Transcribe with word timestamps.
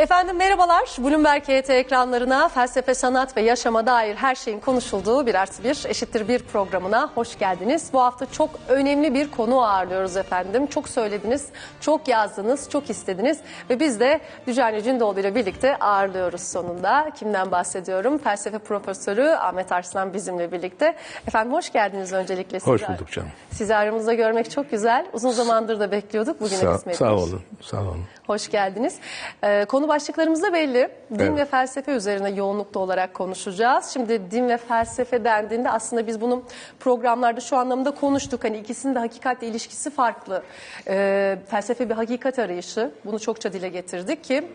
Efendim 0.00 0.36
merhabalar. 0.36 0.96
Bloomberg 0.98 1.42
HT 1.42 1.70
ekranlarına 1.70 2.48
felsefe, 2.48 2.94
sanat 2.94 3.36
ve 3.36 3.40
yaşama 3.40 3.86
dair 3.86 4.14
her 4.14 4.34
şeyin 4.34 4.60
konuşulduğu 4.60 5.26
bir 5.26 5.34
artı 5.34 5.64
bir 5.64 5.84
eşittir 5.88 6.28
bir 6.28 6.38
programına 6.42 7.10
hoş 7.14 7.38
geldiniz. 7.38 7.90
Bu 7.92 8.00
hafta 8.00 8.26
çok 8.32 8.50
önemli 8.68 9.14
bir 9.14 9.30
konu 9.30 9.62
ağırlıyoruz 9.64 10.16
efendim. 10.16 10.66
Çok 10.66 10.88
söylediniz, 10.88 11.46
çok 11.80 12.08
yazdınız, 12.08 12.70
çok 12.70 12.90
istediniz 12.90 13.38
ve 13.70 13.80
biz 13.80 14.00
de 14.00 14.20
Düzenli 14.46 14.82
Cündoğlu 14.82 15.20
ile 15.20 15.34
birlikte 15.34 15.76
ağırlıyoruz 15.76 16.40
sonunda. 16.42 17.10
Kimden 17.18 17.50
bahsediyorum? 17.50 18.18
Felsefe 18.18 18.58
profesörü 18.58 19.28
Ahmet 19.28 19.72
Arslan 19.72 20.14
bizimle 20.14 20.52
birlikte. 20.52 20.96
Efendim 21.26 21.52
hoş 21.52 21.72
geldiniz 21.72 22.12
öncelikle. 22.12 22.58
Hoş 22.58 22.80
Sizi- 22.80 22.92
bulduk 22.92 23.12
canım. 23.12 23.28
Sizi 23.50 23.76
aramızda 23.76 24.14
görmek 24.14 24.50
çok 24.50 24.70
güzel. 24.70 25.06
Uzun 25.12 25.30
zamandır 25.30 25.80
da 25.80 25.90
bekliyorduk. 25.92 26.40
Bugüne 26.40 26.58
Sağ, 26.58 26.72
kısmetmiş. 26.72 26.96
sağ 26.98 27.14
olun, 27.14 27.42
sağ 27.60 27.80
olun. 27.80 28.04
Hoş 28.30 28.48
geldiniz. 28.50 28.98
Ee, 29.44 29.64
konu 29.64 29.88
başlıklarımız 29.88 30.42
da 30.42 30.52
belli. 30.52 30.88
Din 31.14 31.24
Evet. 31.24 31.38
ve 31.38 31.44
felsefe 31.44 31.92
üzerine 31.92 32.30
yoğunlukta 32.30 32.80
olarak 32.80 33.14
konuşacağız. 33.14 33.86
Şimdi 33.86 34.30
din 34.30 34.48
ve 34.48 34.56
felsefe 34.56 35.24
dendiğinde 35.24 35.70
aslında 35.70 36.06
biz 36.06 36.20
bunu 36.20 36.42
programlarda 36.80 37.40
şu 37.40 37.56
anlamda 37.56 37.90
konuştuk. 37.90 38.44
Hani 38.44 38.58
ikisinin 38.58 38.94
de 38.94 38.98
hakikatle 38.98 39.46
ilişkisi 39.46 39.90
farklı. 39.90 40.42
Ee, 40.88 41.38
felsefe 41.48 41.88
bir 41.90 41.94
hakikat 41.94 42.38
arayışı. 42.38 42.90
Bunu 43.04 43.18
çokça 43.20 43.52
dile 43.52 43.68
getirdik 43.68 44.24
ki 44.24 44.48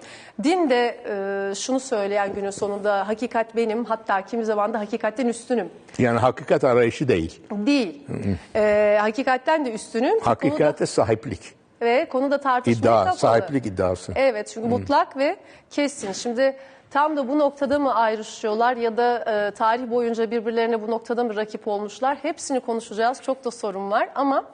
din 0.44 0.70
de 0.70 0.98
e, 1.52 1.56
şunu 1.56 1.80
söyleyen 1.80 2.34
günün 2.34 2.50
sonunda 2.50 3.08
hakikat 3.08 3.56
benim 3.56 3.86
hatta 3.86 4.22
kimi 4.26 4.46
zaman 4.46 4.74
da 4.74 4.80
hakikatten 4.80 5.28
üstünüm. 5.28 5.70
Yani 5.98 6.20
hakikat 6.20 6.64
arayışı 6.64 7.08
değil, 7.08 7.42
Değil. 7.52 8.04
Ee, 8.56 8.98
hakikatten 9.02 9.66
de 9.66 9.72
üstünüm. 9.72 10.12
Konu 10.12 10.26
da- 10.26 10.30
hakikate 10.30 10.86
sahiplik, 10.86 11.54
ve 11.82 12.10
konu 12.10 12.32
da 12.32 12.38
tartışmaya 12.42 12.80
iddia, 12.80 13.04
kapalı. 13.04 13.20
sahiplik 13.20 13.66
iddiası. 13.66 14.14
Evet 14.16 14.52
çünkü 14.54 14.68
mutlak 14.68 15.18
ve 15.18 15.38
kesin. 15.70 16.12
Şimdi 16.12 16.58
tam 16.92 17.18
da 17.18 17.28
bu 17.28 17.40
noktada 17.40 17.80
mı 17.80 17.96
ayrışıyorlar 17.96 18.78
ya 18.78 18.98
da 18.98 19.18
e, 19.48 19.52
tarih 19.52 19.92
boyunca 19.92 20.32
birbirlerine 20.32 20.82
bu 20.82 20.92
noktada 20.92 21.24
mı 21.24 21.36
rakip 21.36 21.68
olmuşlar? 21.68 22.18
Hepsini 22.22 22.60
konuşacağız. 22.60 23.22
Çok 23.22 23.46
da 23.46 23.52
sorun 23.52 23.92
var 23.92 24.10
ama 24.16 24.46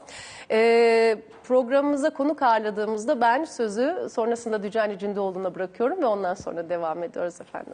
e, 0.51 1.17
programımıza 1.43 2.09
konuk 2.09 2.41
ağırladığımızda 2.41 3.21
ben 3.21 3.45
sözü 3.45 4.07
sonrasında 4.11 4.63
Dücani 4.63 4.99
Cündoğlu'na 4.99 5.55
bırakıyorum 5.55 6.01
ve 6.01 6.05
ondan 6.05 6.33
sonra 6.33 6.69
devam 6.69 7.03
ediyoruz 7.03 7.41
efendim. 7.41 7.73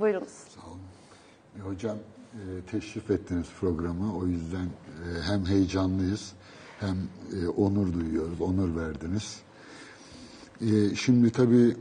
Buyurunuz. 0.00 0.44
E, 1.58 1.60
Hocam 1.60 1.96
e, 2.34 2.40
teşrif 2.70 3.10
ettiniz 3.10 3.46
programı. 3.60 4.18
O 4.18 4.26
yüzden 4.26 4.64
e, 4.64 5.22
hem 5.30 5.46
heyecanlıyız 5.46 6.32
hem 6.80 6.96
e, 7.42 7.48
onur 7.48 7.92
duyuyoruz, 7.92 8.40
onur 8.40 8.76
verdiniz. 8.76 9.40
E, 10.60 10.94
Şimdi 10.94 11.30
tabii 11.30 11.76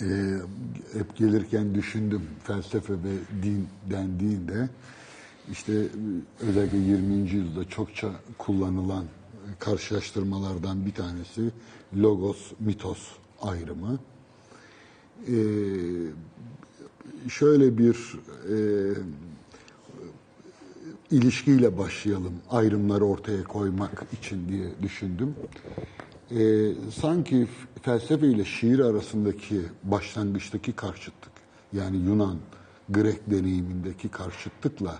e, 0.00 0.06
hep 0.92 1.16
gelirken 1.16 1.74
düşündüm 1.74 2.22
felsefe 2.44 2.92
ve 2.92 3.42
din 3.42 3.68
dendiğinde 3.90 4.68
işte 5.52 5.72
özellikle 6.40 6.78
20. 6.78 7.14
yüzyılda 7.14 7.68
çokça 7.68 8.10
kullanılan 8.38 9.04
karşılaştırmalardan 9.58 10.86
bir 10.86 10.94
tanesi 10.94 11.50
logos 11.96 12.52
mitos 12.60 13.08
ayrımı. 13.42 13.98
E, 15.28 15.36
şöyle 17.28 17.78
bir 17.78 18.18
e, 18.52 18.56
ilişkiyle 21.10 21.78
başlayalım 21.78 22.34
ayrımları 22.50 23.04
ortaya 23.04 23.44
koymak 23.44 24.04
için 24.12 24.48
diye 24.48 24.66
düşündüm. 24.82 25.34
E, 26.30 26.72
sanki 27.00 27.48
felsefe 27.82 28.26
ile 28.26 28.44
şiir 28.44 28.78
arasındaki 28.78 29.60
başlangıçtaki 29.84 30.72
karşıtlık 30.72 31.32
yani 31.72 31.96
Yunan 31.96 32.36
Grek 32.88 33.30
deneyimindeki 33.30 34.08
karşıtlıkla 34.08 34.98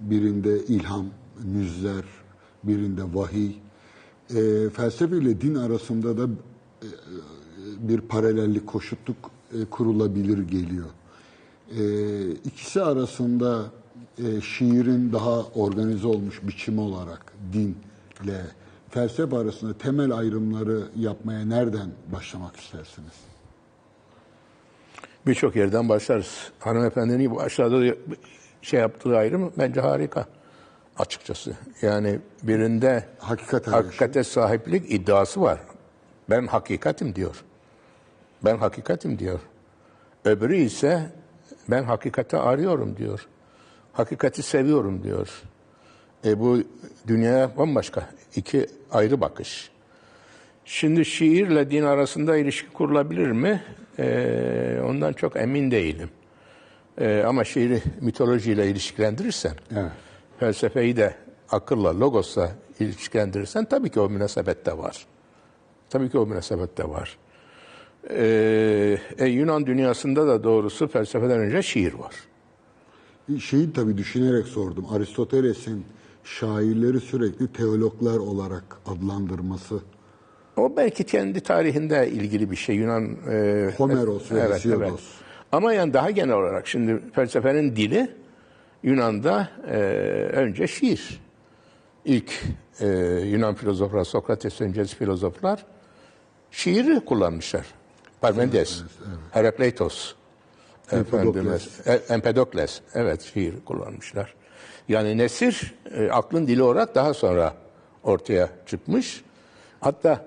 birinde 0.00 0.64
ilham, 0.64 1.06
müzler, 1.44 2.04
birinde 2.64 3.02
vahiy, 3.14 3.52
e, 4.34 4.70
felsefe 4.70 5.18
ile 5.18 5.40
din 5.40 5.54
arasında 5.54 6.18
da 6.18 6.24
e, 6.82 6.88
bir 7.88 8.00
paralellik, 8.00 8.66
koşutluk 8.66 9.16
e, 9.52 9.64
kurulabilir 9.64 10.38
geliyor. 10.38 10.88
E, 11.78 12.30
ikisi 12.30 12.82
arasında 12.82 13.70
e, 14.18 14.40
şiirin 14.40 15.12
daha 15.12 15.42
organize 15.42 16.06
olmuş 16.06 16.40
biçimi 16.42 16.80
olarak 16.80 17.32
dinle 17.52 18.40
felsefe 18.90 19.36
arasında 19.36 19.78
temel 19.78 20.12
ayrımları 20.12 20.82
yapmaya 20.96 21.44
nereden 21.44 21.90
başlamak 22.12 22.56
istersiniz? 22.56 23.12
Birçok 25.26 25.56
yerden 25.56 25.88
başlarız. 25.88 26.50
Hanımefendinin 26.58 27.36
başladığı 27.36 27.98
şey 28.62 28.80
yaptığı 28.80 29.16
ayrım 29.16 29.52
bence 29.58 29.80
harika 29.80 30.26
açıkçası. 30.98 31.56
Yani 31.82 32.18
birinde 32.42 33.04
Hakikat 33.18 33.68
arayışı. 33.68 33.86
hakikate 33.86 34.24
sahiplik 34.24 34.92
iddiası 34.92 35.40
var. 35.40 35.60
Ben 36.30 36.46
hakikatim 36.46 37.14
diyor. 37.14 37.44
Ben 38.44 38.56
hakikatim 38.56 39.18
diyor. 39.18 39.40
Öbürü 40.24 40.56
ise 40.56 41.10
ben 41.70 41.84
hakikati 41.84 42.36
arıyorum 42.36 42.96
diyor. 42.96 43.26
Hakikati 43.96 44.42
seviyorum 44.42 45.02
diyor. 45.02 45.42
E 46.24 46.40
bu 46.40 46.58
dünyaya 47.06 47.50
bambaşka 47.56 48.10
iki 48.36 48.66
ayrı 48.92 49.20
bakış. 49.20 49.70
Şimdi 50.64 51.04
şiirle 51.04 51.70
din 51.70 51.82
arasında 51.82 52.36
ilişki 52.36 52.72
kurulabilir 52.72 53.30
mi? 53.30 53.62
E, 53.98 54.80
ondan 54.84 55.12
çok 55.12 55.36
emin 55.36 55.70
değilim. 55.70 56.10
E, 57.00 57.22
ama 57.26 57.44
şiiri 57.44 57.82
mitolojiyle 58.00 58.68
ilişkilendirirsen, 58.70 59.54
Evet. 59.76 59.90
felsefeyi 60.40 60.96
de 60.96 61.14
akılla, 61.50 62.00
logosla 62.00 62.50
ilişkilendirirsen 62.80 63.64
tabii 63.64 63.90
ki 63.90 64.00
o 64.00 64.08
münasebet 64.10 64.66
de 64.66 64.78
var. 64.78 65.06
Tabii 65.90 66.10
ki 66.10 66.18
o 66.18 66.26
münasebet 66.26 66.78
de 66.78 66.88
var. 66.88 67.18
Ee, 68.10 68.98
e, 69.18 69.26
Yunan 69.26 69.66
dünyasında 69.66 70.26
da 70.26 70.44
doğrusu 70.44 70.88
felsefeden 70.88 71.38
önce 71.38 71.62
şiir 71.62 71.94
var. 71.94 72.14
Şeyi 73.40 73.72
tabii 73.72 73.98
düşünerek 73.98 74.46
sordum. 74.46 74.86
Aristoteles'in 74.90 75.84
şairleri 76.24 77.00
sürekli 77.00 77.52
teologlar 77.52 78.16
olarak 78.18 78.64
adlandırması. 78.86 79.80
O 80.56 80.76
belki 80.76 81.04
kendi 81.04 81.40
tarihinde 81.40 82.10
ilgili 82.10 82.50
bir 82.50 82.56
şey 82.56 82.76
Yunan... 82.76 83.16
E, 83.30 83.70
Homeros 83.76 84.32
ve 84.32 84.54
Hesiodos. 84.54 85.00
Ama 85.52 85.72
yani 85.72 85.92
daha 85.92 86.10
genel 86.10 86.34
olarak 86.34 86.66
şimdi 86.66 87.00
felsefenin 87.12 87.76
dili 87.76 88.10
Yunan'da 88.82 89.48
e, 89.68 89.76
önce 90.32 90.66
şiir. 90.66 91.20
İlk 92.04 92.42
e, 92.80 92.86
Yunan 93.24 93.54
filozoflar, 93.54 94.04
Sokrates 94.04 94.60
öncesi 94.60 94.96
filozoflar 94.96 95.66
şiiri 96.50 97.00
kullanmışlar. 97.00 97.66
Parmenides, 98.20 98.82
Herakleitos, 99.30 100.14
Empedokles. 100.92 101.86
e, 101.86 101.92
Empedokles, 101.92 102.80
evet 102.94 103.22
şiir 103.22 103.64
kullanmışlar. 103.64 104.34
Yani 104.88 105.18
nesir 105.18 105.74
e, 105.94 106.10
aklın 106.10 106.46
dili 106.46 106.62
olarak 106.62 106.94
daha 106.94 107.14
sonra 107.14 107.54
ortaya 108.02 108.48
çıkmış. 108.66 109.24
Hatta 109.80 110.26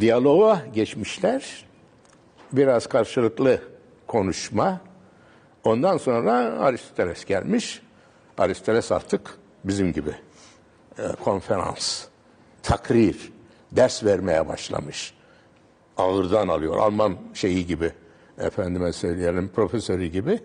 diyaloğa 0.00 0.62
geçmişler. 0.74 1.64
Biraz 2.52 2.86
karşılıklı 2.86 3.60
konuşma. 4.06 4.80
Ondan 5.64 5.96
sonra 5.96 6.32
Aristoteles 6.60 7.24
gelmiş. 7.24 7.82
Aristoteles 8.38 8.92
artık 8.92 9.38
bizim 9.64 9.92
gibi 9.92 10.14
e, 10.98 11.02
konferans, 11.24 12.04
takrir, 12.62 13.32
ders 13.72 14.04
vermeye 14.04 14.48
başlamış. 14.48 15.14
Ağırdan 15.96 16.48
alıyor. 16.48 16.76
Alman 16.76 17.16
şeyi 17.34 17.66
gibi, 17.66 17.92
efendime 18.42 18.92
söyleyelim, 18.92 19.48
profesörü 19.48 20.06
gibi. 20.06 20.40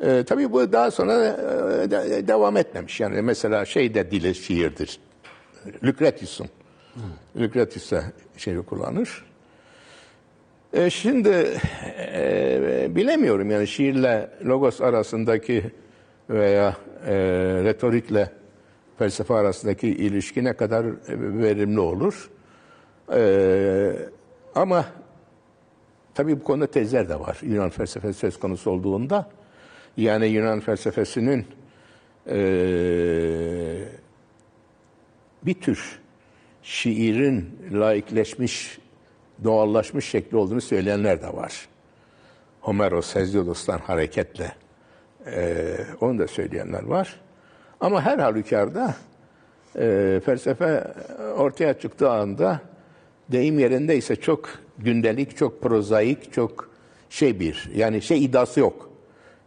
E, 0.00 0.24
tabii 0.24 0.52
bu 0.52 0.72
daha 0.72 0.90
sonra 0.90 1.12
e, 1.14 1.90
de- 1.90 2.28
devam 2.28 2.56
etmemiş. 2.56 3.00
Yani 3.00 3.22
mesela 3.22 3.64
şey 3.64 3.94
de 3.94 4.10
dili 4.10 4.34
şiirdir. 4.34 5.00
Lucretius'un. 5.84 6.46
Lucretius 7.40 7.92
da 7.92 8.04
şeyi 8.36 8.62
kullanır. 8.62 9.24
E, 10.72 10.90
şimdi 10.90 11.58
e, 12.14 12.86
bilemiyorum 12.90 13.50
yani 13.50 13.66
şiirle 13.66 14.30
logos 14.44 14.80
arasındaki 14.80 15.70
veya 16.30 16.76
e, 17.06 17.14
retorikle 17.64 18.30
felsefe 18.98 19.34
arasındaki 19.34 19.88
ilişki 19.88 20.44
ne 20.44 20.52
kadar 20.52 20.84
e, 20.84 20.92
verimli 21.42 21.80
olur. 21.80 22.30
E, 23.14 23.92
ama 24.54 24.84
tabii 26.16 26.40
bu 26.40 26.44
konuda 26.44 26.66
tezler 26.66 27.08
de 27.08 27.20
var. 27.20 27.38
Yunan 27.42 27.70
felsefesi 27.70 28.18
söz 28.18 28.38
konusu 28.40 28.70
olduğunda 28.70 29.28
yani 29.96 30.26
Yunan 30.26 30.60
felsefesinin 30.60 31.46
e, 32.30 32.38
bir 35.42 35.54
tür 35.54 36.00
şiirin 36.62 37.58
laikleşmiş 37.72 38.78
doğallaşmış 39.44 40.08
şekli 40.08 40.36
olduğunu 40.36 40.60
söyleyenler 40.60 41.22
de 41.22 41.32
var. 41.32 41.68
Homeros, 42.60 43.14
Hesiodos'tan 43.14 43.78
hareketle 43.78 44.52
e, 45.26 45.76
onu 46.00 46.18
da 46.18 46.26
söyleyenler 46.26 46.82
var. 46.82 47.20
Ama 47.80 48.02
her 48.02 48.18
halükarda 48.18 48.94
e, 49.78 50.20
felsefe 50.24 50.94
ortaya 51.36 51.78
çıktığı 51.78 52.10
anda 52.10 52.60
deyim 53.32 53.58
yerindeyse 53.58 54.16
çok 54.16 54.48
gündelik, 54.78 55.36
çok 55.36 55.62
prozaik, 55.62 56.32
çok 56.32 56.70
şey 57.10 57.40
bir 57.40 57.70
yani 57.74 58.02
şey 58.02 58.24
iddiası 58.24 58.60
yok. 58.60 58.90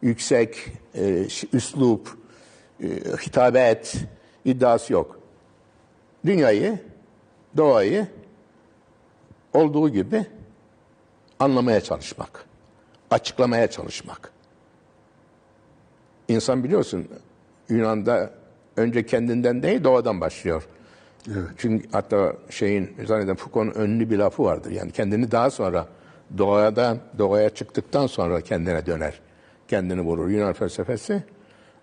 Yüksek, 0.01 0.65
e, 0.95 1.25
üslup, 1.53 2.17
e, 2.83 2.87
hitabet 3.27 3.95
iddiası 4.45 4.93
yok. 4.93 5.19
Dünyayı, 6.25 6.79
doğayı 7.57 8.07
olduğu 9.53 9.89
gibi 9.89 10.25
anlamaya 11.39 11.81
çalışmak, 11.81 12.45
açıklamaya 13.11 13.69
çalışmak. 13.69 14.31
İnsan 16.27 16.63
biliyorsun 16.63 17.07
Yunan'da 17.69 18.33
önce 18.77 19.05
kendinden 19.05 19.63
değil 19.63 19.83
doğadan 19.83 20.21
başlıyor. 20.21 20.67
Evet. 21.27 21.49
Çünkü 21.57 21.89
hatta 21.91 22.33
şeyin 22.49 22.89
zanneden 23.07 23.35
Foucault'un 23.35 23.81
ünlü 23.81 24.09
bir 24.09 24.17
lafı 24.17 24.43
vardır. 24.43 24.71
Yani 24.71 24.91
kendini 24.91 25.31
daha 25.31 25.49
sonra 25.49 25.87
doğadan 26.37 26.97
doğaya 27.17 27.49
çıktıktan 27.49 28.07
sonra 28.07 28.41
kendine 28.41 28.85
döner. 28.85 29.19
Kendini 29.67 30.05
bulur. 30.05 30.29
Yunan 30.29 30.53
felsefesi 30.53 31.23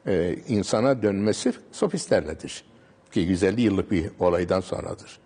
e, 0.06 0.36
insana 0.48 1.02
dönmesi 1.02 1.52
sofistlerledir. 1.72 2.64
Ki 3.12 3.20
150 3.20 3.60
yıllık 3.60 3.90
bir 3.90 4.10
olaydan 4.18 4.60
sonradır. 4.60 5.18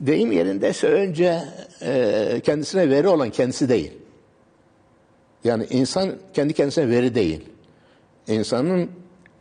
Deyim 0.00 0.32
yerindeyse 0.32 0.86
önce 0.86 1.42
e, 1.82 2.40
kendisine 2.44 2.90
veri 2.90 3.08
olan 3.08 3.30
kendisi 3.30 3.68
değil. 3.68 3.92
Yani 5.44 5.66
insan 5.70 6.12
kendi 6.34 6.52
kendisine 6.52 6.88
veri 6.90 7.14
değil. 7.14 7.44
İnsanın 8.28 8.90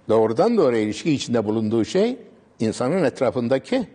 doğrudan 0.09 0.57
doğruya 0.57 0.81
ilişki 0.81 1.11
içinde 1.11 1.45
bulunduğu 1.45 1.85
şey 1.85 2.17
insanın 2.59 3.03
etrafındaki 3.03 3.87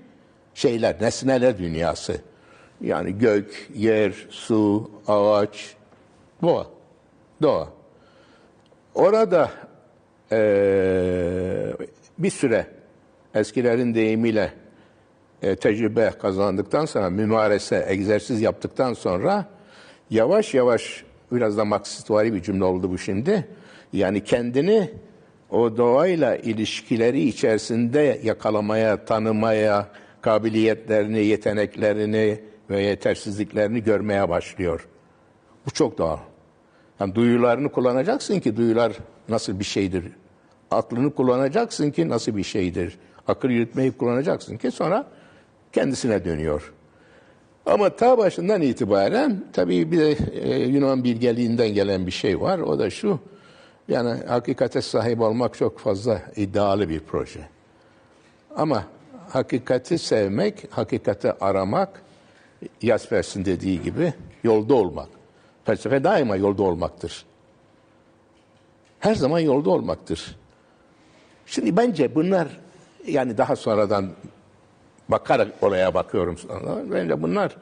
şeyler, 0.54 1.02
nesneler 1.02 1.58
dünyası. 1.58 2.20
Yani 2.80 3.18
gök, 3.18 3.70
yer, 3.74 4.12
su, 4.30 4.90
ağaç, 5.06 5.74
doğa. 6.42 6.66
Doğa. 7.42 7.68
Orada 8.94 9.50
eee, 10.32 11.76
bir 12.18 12.30
süre 12.30 12.66
eskilerin 13.34 13.94
deyimiyle 13.94 14.52
e, 15.42 15.56
tecrübe 15.56 16.10
kazandıktan 16.22 16.84
sonra, 16.84 17.10
mümarese, 17.10 17.84
egzersiz 17.88 18.40
yaptıktan 18.40 18.92
sonra 18.94 19.46
yavaş 20.10 20.54
yavaş 20.54 21.04
biraz 21.32 21.56
da 21.58 21.64
maksitvari 21.64 22.34
bir 22.34 22.42
cümle 22.42 22.64
oldu 22.64 22.90
bu 22.90 22.98
şimdi. 22.98 23.48
Yani 23.92 24.24
kendini 24.24 24.90
o 25.50 25.76
doğayla 25.76 26.36
ilişkileri 26.36 27.20
içerisinde 27.20 28.20
yakalamaya, 28.24 29.04
tanımaya, 29.04 29.88
kabiliyetlerini, 30.20 31.24
yeteneklerini 31.24 32.40
ve 32.70 32.82
yetersizliklerini 32.82 33.82
görmeye 33.82 34.28
başlıyor. 34.28 34.88
Bu 35.66 35.70
çok 35.70 35.98
doğal. 35.98 36.18
Yani 37.00 37.14
duyularını 37.14 37.72
kullanacaksın 37.72 38.40
ki 38.40 38.56
duyular 38.56 38.92
nasıl 39.28 39.58
bir 39.58 39.64
şeydir. 39.64 40.04
Aklını 40.70 41.14
kullanacaksın 41.14 41.90
ki 41.90 42.08
nasıl 42.08 42.36
bir 42.36 42.42
şeydir. 42.42 42.98
Akıl 43.28 43.50
yürütmeyi 43.50 43.92
kullanacaksın 43.92 44.56
ki 44.56 44.70
sonra 44.70 45.06
kendisine 45.72 46.24
dönüyor. 46.24 46.72
Ama 47.66 47.96
ta 47.96 48.18
başından 48.18 48.62
itibaren 48.62 49.44
tabii 49.52 49.92
bir 49.92 49.98
de 49.98 50.16
e, 50.32 50.58
Yunan 50.58 51.04
bilgeliğinden 51.04 51.68
gelen 51.68 52.06
bir 52.06 52.12
şey 52.12 52.40
var. 52.40 52.58
O 52.58 52.78
da 52.78 52.90
şu. 52.90 53.18
Yani 53.88 54.24
hakikate 54.26 54.82
sahip 54.82 55.20
olmak 55.20 55.54
çok 55.54 55.78
fazla 55.78 56.22
iddialı 56.36 56.88
bir 56.88 57.00
proje. 57.00 57.48
Ama 58.56 58.84
hakikati 59.28 59.98
sevmek, 59.98 60.68
hakikati 60.70 61.32
aramak, 61.32 62.02
Jaspers'in 62.82 63.44
dediği 63.44 63.82
gibi 63.82 64.12
yolda 64.44 64.74
olmak. 64.74 65.08
Felsefe 65.64 66.04
daima 66.04 66.36
yolda 66.36 66.62
olmaktır. 66.62 67.24
Her 69.00 69.14
zaman 69.14 69.38
yolda 69.38 69.70
olmaktır. 69.70 70.36
Şimdi 71.46 71.76
bence 71.76 72.14
bunlar 72.14 72.48
yani 73.06 73.38
daha 73.38 73.56
sonradan 73.56 74.10
bakarak 75.08 75.62
olaya 75.62 75.94
bakıyorum. 75.94 76.36
Bence 76.92 77.22
bunlar 77.22 77.56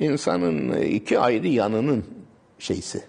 insanın 0.00 0.72
iki 0.82 1.18
ayrı 1.18 1.48
yanının 1.48 2.04
şeysi, 2.58 3.04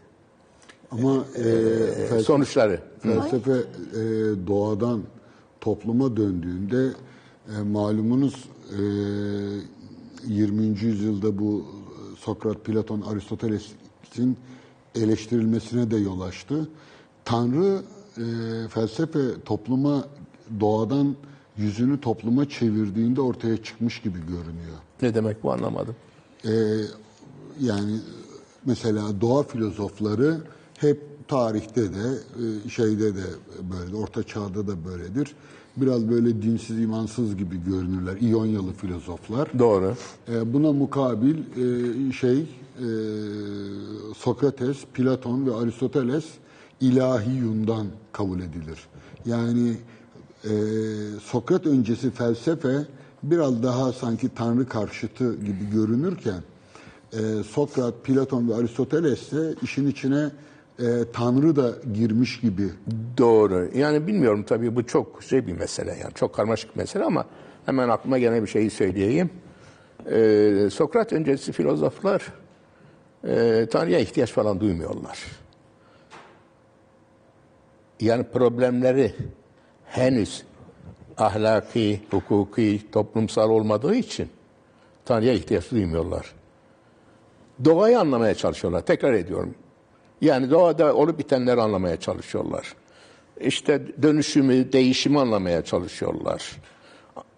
Ama 1.00 1.26
e, 1.36 1.44
felsefe, 1.44 2.20
sonuçları. 2.20 2.82
felsefe 3.02 3.52
e, 3.52 4.04
doğadan 4.48 5.02
topluma 5.62 6.18
döndüğünde 6.18 6.90
e, 7.58 7.62
malumunuz 7.62 8.46
e, 8.72 8.82
20. 10.28 10.64
yüzyılda 10.66 11.40
bu 11.40 11.66
Sokrat, 12.18 12.66
Platon, 12.66 13.02
Aristoteles'in 13.02 14.38
eleştirilmesine 14.96 15.92
de 15.92 15.98
yol 15.98 16.22
açtı. 16.22 16.70
Tanrı 17.26 17.82
e, 18.18 18.24
felsefe 18.68 19.20
topluma 19.46 20.08
doğadan 20.60 21.16
yüzünü 21.58 22.02
topluma 22.02 22.50
çevirdiğinde 22.50 23.22
ortaya 23.22 23.64
çıkmış 23.64 24.02
gibi 24.02 24.20
görünüyor. 24.20 24.78
Ne 25.02 25.16
demek 25.16 25.44
bu 25.44 25.52
anlamadım. 25.52 25.96
Ee, 26.46 26.52
yani 27.60 28.00
mesela 28.66 29.22
doğa 29.22 29.44
filozofları 29.44 30.42
hep 30.78 31.28
tarihte 31.28 31.82
de 31.82 32.18
e, 32.66 32.70
şeyde 32.70 33.16
de 33.16 33.26
böyle 33.72 33.96
orta 33.96 34.24
çağda 34.24 34.68
da 34.68 34.86
böyledir. 34.86 35.36
Biraz 35.78 36.10
böyle 36.10 36.42
dinsiz 36.42 36.80
imansız 36.80 37.38
gibi 37.38 37.64
görünürler. 37.64 38.18
İyonyalı 38.22 38.74
filozoflar. 38.74 39.60
Doğru. 39.60 39.96
Ee, 40.30 40.54
buna 40.54 40.72
mukabil 40.72 41.36
e, 41.38 42.12
şey 42.12 42.40
e, 42.40 42.88
Sokrates, 44.18 44.78
Platon 44.94 45.46
ve 45.46 45.56
Aristoteles 45.56 46.26
ilahi 46.82 47.32
yundan 47.32 47.88
kabul 48.12 48.40
edilir. 48.40 48.80
Yani 49.26 49.78
e, 50.44 50.50
Sokrat 51.24 51.66
öncesi 51.66 52.12
felsefe 52.12 52.86
biraz 53.24 53.64
daha 53.64 53.94
sanki 53.94 54.30
Tanrı 54.36 54.68
karşıtı 54.68 55.36
gibi 55.36 55.70
görünürken 55.74 56.44
e, 57.14 57.44
Sokrat, 57.44 58.04
Platon 58.04 58.50
ve 58.50 58.56
Aristoteles 58.56 59.32
de 59.32 59.56
işin 59.64 59.88
içine 59.88 60.32
e, 60.80 60.86
Tanrı 61.14 61.56
da 61.56 61.72
girmiş 61.94 62.40
gibi. 62.40 62.70
Doğru. 63.18 63.70
Yani 63.76 64.08
bilmiyorum 64.08 64.44
tabii 64.48 64.76
bu 64.76 64.86
çok 64.86 65.24
şey 65.24 65.48
bir 65.48 65.54
mesele 65.54 65.98
yani 66.02 66.14
çok 66.14 66.36
karmaşık 66.36 66.76
bir 66.76 66.80
mesele 66.80 67.04
ama 67.04 67.26
hemen 67.66 67.90
aklıma 67.90 68.18
gelen 68.18 68.44
bir 68.44 68.48
şeyi 68.48 68.70
söyleyeyim. 68.70 69.30
Ee, 70.12 70.68
Sokrat 70.72 71.14
öncesi 71.14 71.52
filozoflar 71.52 72.34
e, 73.28 73.66
Tanrı'ya 73.72 74.00
ihtiyaç 74.00 74.32
falan 74.32 74.60
duymuyorlar. 74.60 75.20
Yani 78.00 78.24
problemleri 78.24 79.16
henüz 79.86 80.44
ahlaki, 81.18 82.02
hukuki, 82.12 82.82
toplumsal 82.92 83.50
olmadığı 83.50 83.96
için 83.96 84.30
Tanrı'ya 85.06 85.34
ihtiyaç 85.34 85.72
duymuyorlar. 85.72 86.34
Doğayı 87.66 88.00
anlamaya 88.00 88.36
çalışıyorlar. 88.36 88.82
Tekrar 88.82 89.14
ediyorum. 89.14 89.56
Yani 90.22 90.52
doğada 90.52 90.96
olup 90.96 91.20
bitenleri 91.20 91.62
anlamaya 91.62 91.98
çalışıyorlar. 91.98 92.76
İşte 93.40 93.82
dönüşümü, 94.02 94.74
değişimi 94.74 95.20
anlamaya 95.20 95.66
çalışıyorlar. 95.66 96.52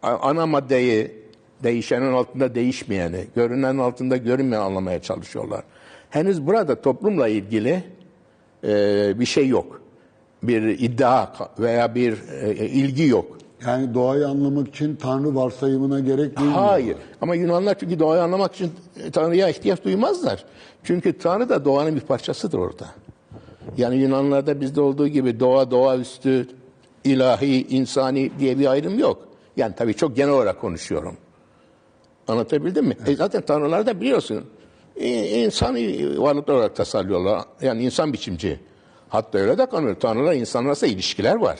Ana 0.01 0.45
maddeyi, 0.45 1.11
değişenin 1.63 2.13
altında 2.13 2.55
değişmeyeni, 2.55 3.25
görünenin 3.35 3.79
altında 3.79 4.17
görünmeyeni 4.17 4.65
anlamaya 4.65 5.01
çalışıyorlar. 5.01 5.63
Henüz 6.09 6.47
burada 6.47 6.81
toplumla 6.81 7.27
ilgili 7.27 7.83
e, 8.63 9.19
bir 9.19 9.25
şey 9.25 9.47
yok. 9.47 9.81
Bir 10.43 10.61
iddia 10.61 11.27
veya 11.59 11.95
bir 11.95 12.17
e, 12.43 12.67
ilgi 12.67 13.07
yok. 13.07 13.37
Yani 13.65 13.93
doğayı 13.93 14.27
anlamak 14.27 14.67
için 14.67 14.95
Tanrı 14.95 15.35
varsayımına 15.35 15.99
gerek 15.99 16.37
duymuyor. 16.37 16.57
Hayır. 16.59 16.97
Ama 17.21 17.35
Yunanlar 17.35 17.79
çünkü 17.79 17.99
doğayı 17.99 18.21
anlamak 18.23 18.55
için 18.55 18.71
Tanrı'ya 19.13 19.49
ihtiyaç 19.49 19.83
duymazlar. 19.83 20.45
Çünkü 20.83 21.17
Tanrı 21.17 21.49
da 21.49 21.65
doğanın 21.65 21.95
bir 21.95 22.01
parçasıdır 22.01 22.57
orada. 22.57 22.85
Yani 23.77 23.95
Yunanlarda 23.95 24.61
bizde 24.61 24.81
olduğu 24.81 25.07
gibi 25.07 25.39
doğa, 25.39 25.71
doğaüstü, 25.71 26.47
ilahi, 27.03 27.67
insani 27.67 28.31
diye 28.39 28.59
bir 28.59 28.65
ayrım 28.71 28.99
yok. 28.99 29.27
Yani 29.57 29.73
tabii 29.77 29.93
çok 29.93 30.15
genel 30.15 30.29
olarak 30.33 30.61
konuşuyorum. 30.61 31.17
Anlatabildim 32.27 32.85
mi? 32.85 32.97
E 33.07 33.15
zaten 33.15 33.41
tanrılar 33.41 33.85
da 33.85 34.01
biliyorsun 34.01 34.45
i- 34.99 35.43
insani 35.43 36.09
varlıklar 36.21 36.53
olarak 36.55 36.75
tasarlıyorlar. 36.75 37.41
Yani 37.61 37.83
insan 37.83 38.13
biçimci. 38.13 38.59
Hatta 39.09 39.37
öyle 39.37 39.57
de 39.57 39.65
kanıyor. 39.65 39.95
Tanrılar 39.95 40.33
insanlarla 40.33 40.87
ilişkiler 40.87 41.35
var. 41.35 41.59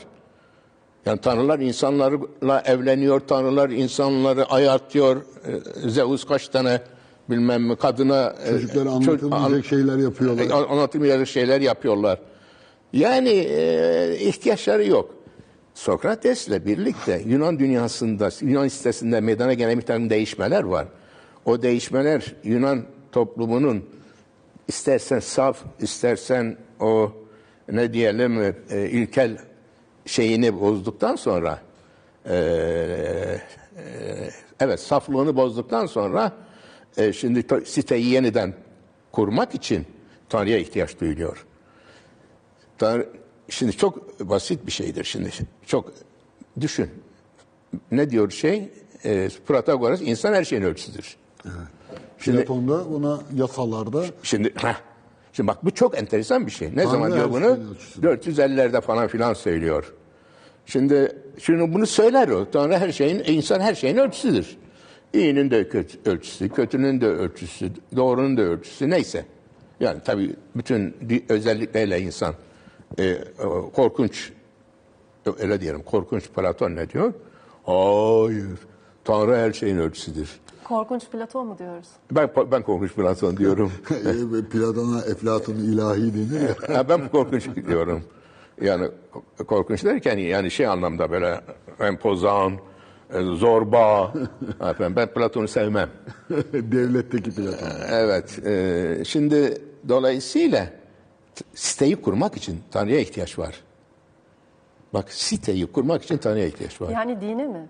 Yani 1.07 1.21
tanrılar 1.21 1.59
insanlarla 1.59 2.61
evleniyor, 2.65 3.19
tanrılar 3.19 3.69
insanları 3.69 4.45
ayartıyor. 4.45 5.15
Ee, 5.85 5.89
Zeus 5.89 6.25
kaç 6.25 6.47
tane 6.47 6.81
bilmem 7.29 7.75
kadına 7.75 8.35
e, 8.45 8.49
Çocuklara 8.49 8.89
çocuk- 9.01 9.33
anlatılmayacak 9.33 9.65
şeyler 9.65 9.97
yapıyorlar. 9.97 10.45
e, 10.49 10.53
anlatılmayacak 10.53 11.27
şeyler 11.27 11.61
yapıyorlar. 11.61 12.19
Yani 12.93 13.29
e, 13.29 14.17
ihtiyaçları 14.19 14.85
yok. 14.87 15.13
Sokrates'le 15.73 16.65
birlikte 16.65 17.21
Yunan 17.25 17.59
dünyasında, 17.59 18.29
Yunan 18.41 18.67
sitesinde 18.67 19.21
meydana 19.21 19.53
gelen 19.53 19.77
bir 19.77 19.85
takım 19.85 20.09
değişmeler 20.09 20.63
var. 20.63 20.87
O 21.45 21.61
değişmeler 21.61 22.35
Yunan 22.43 22.83
toplumunun 23.11 23.83
istersen 24.67 25.19
saf, 25.19 25.63
istersen 25.81 26.57
o 26.79 27.11
ne 27.71 27.93
diyelim 27.93 28.41
e, 28.69 28.89
ilkel 28.89 29.37
şeyini 30.07 30.61
bozduktan 30.61 31.15
sonra 31.15 31.61
e, 32.25 32.35
e, 32.35 33.39
evet 34.59 34.79
saflığını 34.79 35.35
bozduktan 35.35 35.85
sonra 35.85 36.31
e, 36.97 37.13
şimdi 37.13 37.45
siteyi 37.65 38.05
yeniden 38.05 38.53
kurmak 39.11 39.55
için 39.55 39.85
Tanrı'ya 40.29 40.57
ihtiyaç 40.57 40.99
duyuluyor. 40.99 41.45
Tanrı, 42.77 43.09
şimdi 43.49 43.77
çok 43.77 44.19
basit 44.29 44.65
bir 44.65 44.71
şeydir 44.71 45.03
şimdi. 45.03 45.29
Çok 45.65 45.93
düşün. 46.61 46.89
Ne 47.91 48.09
diyor 48.09 48.31
şey? 48.31 48.71
E, 49.03 49.29
Protagoras 49.47 50.01
insan 50.01 50.33
her 50.33 50.43
şeyin 50.43 50.61
ölçüsüdür. 50.61 51.17
Şimdi 52.19 52.37
Platon'da 52.37 52.91
buna 52.91 53.19
yasalarda 53.35 54.05
Şimdi 54.23 54.53
heh, 54.55 54.75
Şimdi 55.37 55.47
bak 55.47 55.65
bu 55.65 55.71
çok 55.71 55.97
enteresan 55.97 56.45
bir 56.45 56.51
şey. 56.51 56.69
Ne 56.69 56.75
Tanrı 56.75 56.87
zaman 56.87 57.13
diyor 57.13 57.31
bunu? 57.31 57.55
şeyin 57.55 57.69
ölçüsüdür. 57.69 58.07
450'lerde 58.07 58.81
falan 58.81 59.07
filan 59.07 59.33
söylüyor. 59.33 59.93
Şimdi 60.65 61.15
şimdi 61.39 61.73
bunu 61.73 61.85
söyler 61.85 62.27
o. 62.27 62.51
Tanrı 62.51 62.77
her 62.77 62.91
şeyin, 62.91 63.23
insan 63.27 63.59
her 63.59 63.75
şeyin 63.75 63.97
ölçüsüdür. 63.97 64.57
İyinin 65.13 65.51
de 65.51 65.69
kötü, 65.69 65.97
ölçüsü, 66.09 66.49
kötünün 66.49 67.01
de 67.01 67.07
ölçüsü, 67.07 67.69
doğrunun 67.95 68.37
da 68.37 68.41
ölçüsü 68.41 68.89
neyse. 68.89 69.25
Yani 69.79 69.99
tabii 70.05 70.35
bütün 70.55 70.95
özellikleriyle 71.29 72.01
insan 72.01 72.33
e, 72.99 73.17
korkunç 73.75 74.31
öyle 75.39 75.61
diyelim 75.61 75.83
korkunç 75.83 76.29
Platon 76.29 76.75
ne 76.75 76.89
diyor? 76.89 77.13
Hayır. 77.65 78.59
Tanrı 79.03 79.35
her 79.35 79.53
şeyin 79.53 79.77
ölçüsüdür. 79.77 80.29
Korkunç 80.67 81.09
Platon 81.09 81.47
mu 81.47 81.57
diyoruz? 81.57 81.87
Ben 82.11 82.29
ben 82.51 82.63
korkunç 82.63 82.93
Platon 82.93 83.37
diyorum. 83.37 83.71
e, 83.89 84.49
Platon'a 84.49 85.01
Eflatun 85.01 85.55
ilahi 85.55 86.13
denir 86.13 86.49
ya. 86.69 86.89
Ben 86.89 87.09
korkunç 87.09 87.49
diyorum. 87.67 88.03
Yani 88.61 88.87
korkunç 89.47 89.85
derken 89.85 90.17
yani 90.17 90.51
şey 90.51 90.67
anlamda 90.67 91.11
böyle 91.11 91.41
empozan, 91.79 92.53
e, 93.13 93.21
zorba. 93.21 94.13
Efendim, 94.61 94.95
ben 94.95 95.13
Platon'u 95.13 95.47
sevmem. 95.47 95.89
Devletteki 96.53 97.31
Platon. 97.31 97.67
Evet. 97.91 98.45
e, 98.45 99.05
şimdi 99.05 99.61
dolayısıyla 99.89 100.69
siteyi 101.55 101.95
kurmak 101.95 102.37
için 102.37 102.59
Tanrı'ya 102.71 102.99
ihtiyaç 102.99 103.39
var. 103.39 103.63
Bak 104.93 105.11
siteyi 105.11 105.71
kurmak 105.71 106.03
için 106.03 106.17
Tanrı'ya 106.17 106.45
ihtiyaç 106.45 106.81
var. 106.81 106.89
Yani 106.89 107.21
dine 107.21 107.47
mi? 107.47 107.69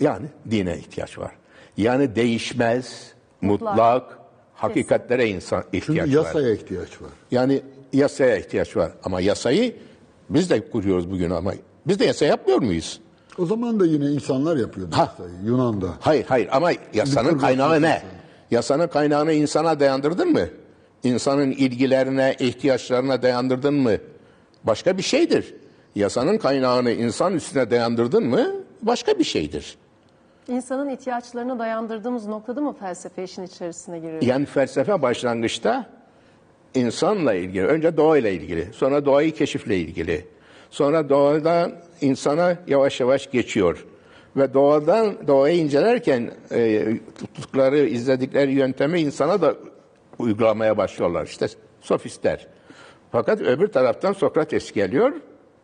Yani 0.00 0.26
dine 0.50 0.78
ihtiyaç 0.78 1.18
var. 1.18 1.39
Yani 1.80 2.16
değişmez, 2.16 3.12
mutlak, 3.40 4.18
hakikatlere 4.54 5.28
insan 5.28 5.64
ihtiyaç 5.72 5.84
Çünkü 5.86 6.00
var. 6.18 6.24
yasaya 6.24 6.52
ihtiyaç 6.54 7.02
var. 7.02 7.10
Yani 7.30 7.62
yasaya 7.92 8.36
ihtiyaç 8.36 8.76
var. 8.76 8.92
Ama 9.04 9.20
yasayı 9.20 9.76
biz 10.30 10.50
de 10.50 10.70
kuruyoruz 10.70 11.10
bugün 11.10 11.30
ama 11.30 11.52
biz 11.86 11.98
de 11.98 12.04
yasa 12.04 12.24
yapmıyor 12.24 12.58
muyuz? 12.58 13.00
O 13.38 13.46
zaman 13.46 13.80
da 13.80 13.86
yine 13.86 14.04
insanlar 14.06 14.56
yapıyordu 14.56 14.96
Ha. 14.96 15.14
yasayı 15.18 15.44
Yunan'da. 15.44 15.86
Hayır 16.00 16.24
hayır 16.28 16.48
ama 16.52 16.70
yasanın 16.94 17.38
kaynağı 17.38 17.82
ne? 17.82 17.88
yasa. 17.88 18.02
Yasanın 18.50 18.88
kaynağını 18.88 19.32
insana 19.32 19.80
dayandırdın 19.80 20.32
mı? 20.32 20.48
İnsanın 21.04 21.50
ilgilerine, 21.50 22.36
ihtiyaçlarına 22.38 23.22
dayandırdın 23.22 23.74
mı? 23.74 23.92
Başka 24.64 24.98
bir 24.98 25.02
şeydir. 25.02 25.54
Yasanın 25.94 26.38
kaynağını 26.38 26.90
insan 26.90 27.34
üstüne 27.34 27.70
dayandırdın 27.70 28.26
mı? 28.26 28.52
Başka 28.82 29.18
bir 29.18 29.24
şeydir. 29.24 29.76
İnsanın 30.50 30.88
ihtiyaçlarına 30.88 31.58
dayandırdığımız 31.58 32.26
noktada 32.26 32.60
mı 32.60 32.72
felsefe 32.80 33.24
işin 33.24 33.42
içerisine 33.42 33.98
giriyor? 33.98 34.22
Yani 34.22 34.46
felsefe 34.46 35.02
başlangıçta 35.02 35.86
insanla 36.74 37.34
ilgili, 37.34 37.66
önce 37.66 37.96
doğayla 37.96 38.30
ilgili, 38.30 38.72
sonra 38.72 39.04
doğayı 39.04 39.34
keşifle 39.34 39.76
ilgili. 39.76 40.26
Sonra 40.70 41.08
doğadan 41.08 41.72
insana 42.00 42.56
yavaş 42.66 43.00
yavaş 43.00 43.30
geçiyor. 43.30 43.86
Ve 44.36 44.54
doğadan 44.54 45.26
doğayı 45.26 45.58
incelerken 45.58 46.30
e, 46.52 46.84
tuttukları, 47.18 47.78
izledikleri 47.78 48.52
yöntemi 48.52 49.00
insana 49.00 49.42
da 49.42 49.54
uygulamaya 50.18 50.76
başlıyorlar. 50.76 51.26
İşte 51.26 51.46
sofistler. 51.80 52.46
Fakat 53.12 53.40
öbür 53.40 53.66
taraftan 53.66 54.12
Sokrates 54.12 54.72
geliyor, 54.72 55.12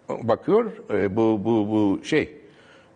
bakıyor 0.08 0.72
e, 0.90 1.16
bu 1.16 1.44
bu 1.44 1.70
bu 1.70 2.04
şey 2.04 2.45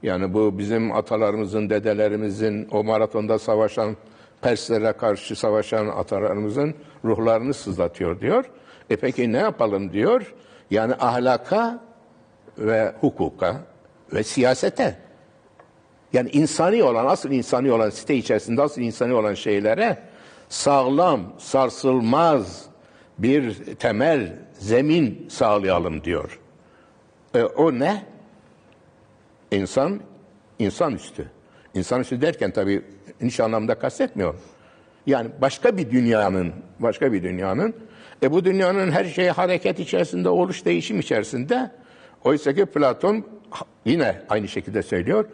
yani 0.03 0.35
bu 0.35 0.59
bizim 0.59 0.93
atalarımızın, 0.93 1.71
dedelerimizin 1.71 2.69
o 2.73 2.85
maratonda 2.85 3.39
savaşan 3.39 3.97
Perslere 4.43 4.93
karşı 4.93 5.37
savaşan 5.37 5.87
atalarımızın 5.87 6.75
ruhlarını 7.05 7.55
sızlatıyor 7.55 8.21
diyor. 8.21 8.45
E 8.91 8.97
peki 8.97 9.33
ne 9.33 9.39
yapalım 9.39 9.93
diyor? 9.93 10.35
Yani 10.71 10.95
ahlaka 10.95 11.85
ve 12.59 12.93
hukuka 13.01 13.57
ve 14.13 14.23
siyasete 14.23 14.99
yani 16.13 16.31
insani 16.31 16.83
olan, 16.83 17.07
asıl 17.07 17.31
insani 17.31 17.73
olan 17.73 17.91
site 17.91 18.15
içerisinde 18.15 18.63
asıl 18.63 18.83
insani 18.83 19.15
olan 19.15 19.35
şeylere 19.35 19.99
sağlam, 20.49 21.21
sarsılmaz 21.39 22.67
bir 23.19 23.75
temel 23.75 24.37
zemin 24.53 25.27
sağlayalım 25.31 26.05
diyor. 26.05 26.41
E, 27.35 27.43
o 27.43 27.73
ne? 27.73 28.05
İnsan, 29.51 30.01
insanüstü. 30.59 31.31
İnsanüstü 31.75 32.21
derken 32.21 32.51
tabii 32.51 32.83
niş 33.21 33.41
anlamda 33.41 33.75
kastetmiyor. 33.75 34.35
Yani 35.07 35.31
başka 35.41 35.77
bir 35.77 35.91
dünyanın, 35.91 36.53
başka 36.79 37.13
bir 37.13 37.23
dünyanın, 37.23 37.75
e 38.23 38.33
bu 38.33 38.45
dünyanın 38.45 38.91
her 38.91 39.05
şeyi 39.05 39.31
hareket 39.31 39.81
içerisinde, 39.81 40.29
oluş 40.29 40.65
değişim 40.65 41.01
içerisinde. 41.01 41.71
Oysa 42.25 42.53
ki 42.53 42.67
Platon 42.67 43.25
yine 43.85 44.23
aynı 44.29 44.49
şekilde 44.49 44.83
söylüyor. 44.83 45.25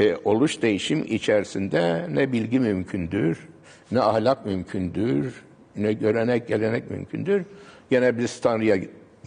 E, 0.00 0.16
oluş 0.16 0.62
değişim 0.62 1.04
içerisinde 1.08 2.06
ne 2.10 2.32
bilgi 2.32 2.60
mümkündür, 2.60 3.48
ne 3.92 4.00
ahlak 4.00 4.46
mümkündür, 4.46 5.42
ne 5.76 5.92
görenek, 5.92 6.48
gelenek 6.48 6.90
mümkündür. 6.90 7.44
Gene 7.90 8.18
biz 8.18 8.40
Tanrı'ya 8.40 8.76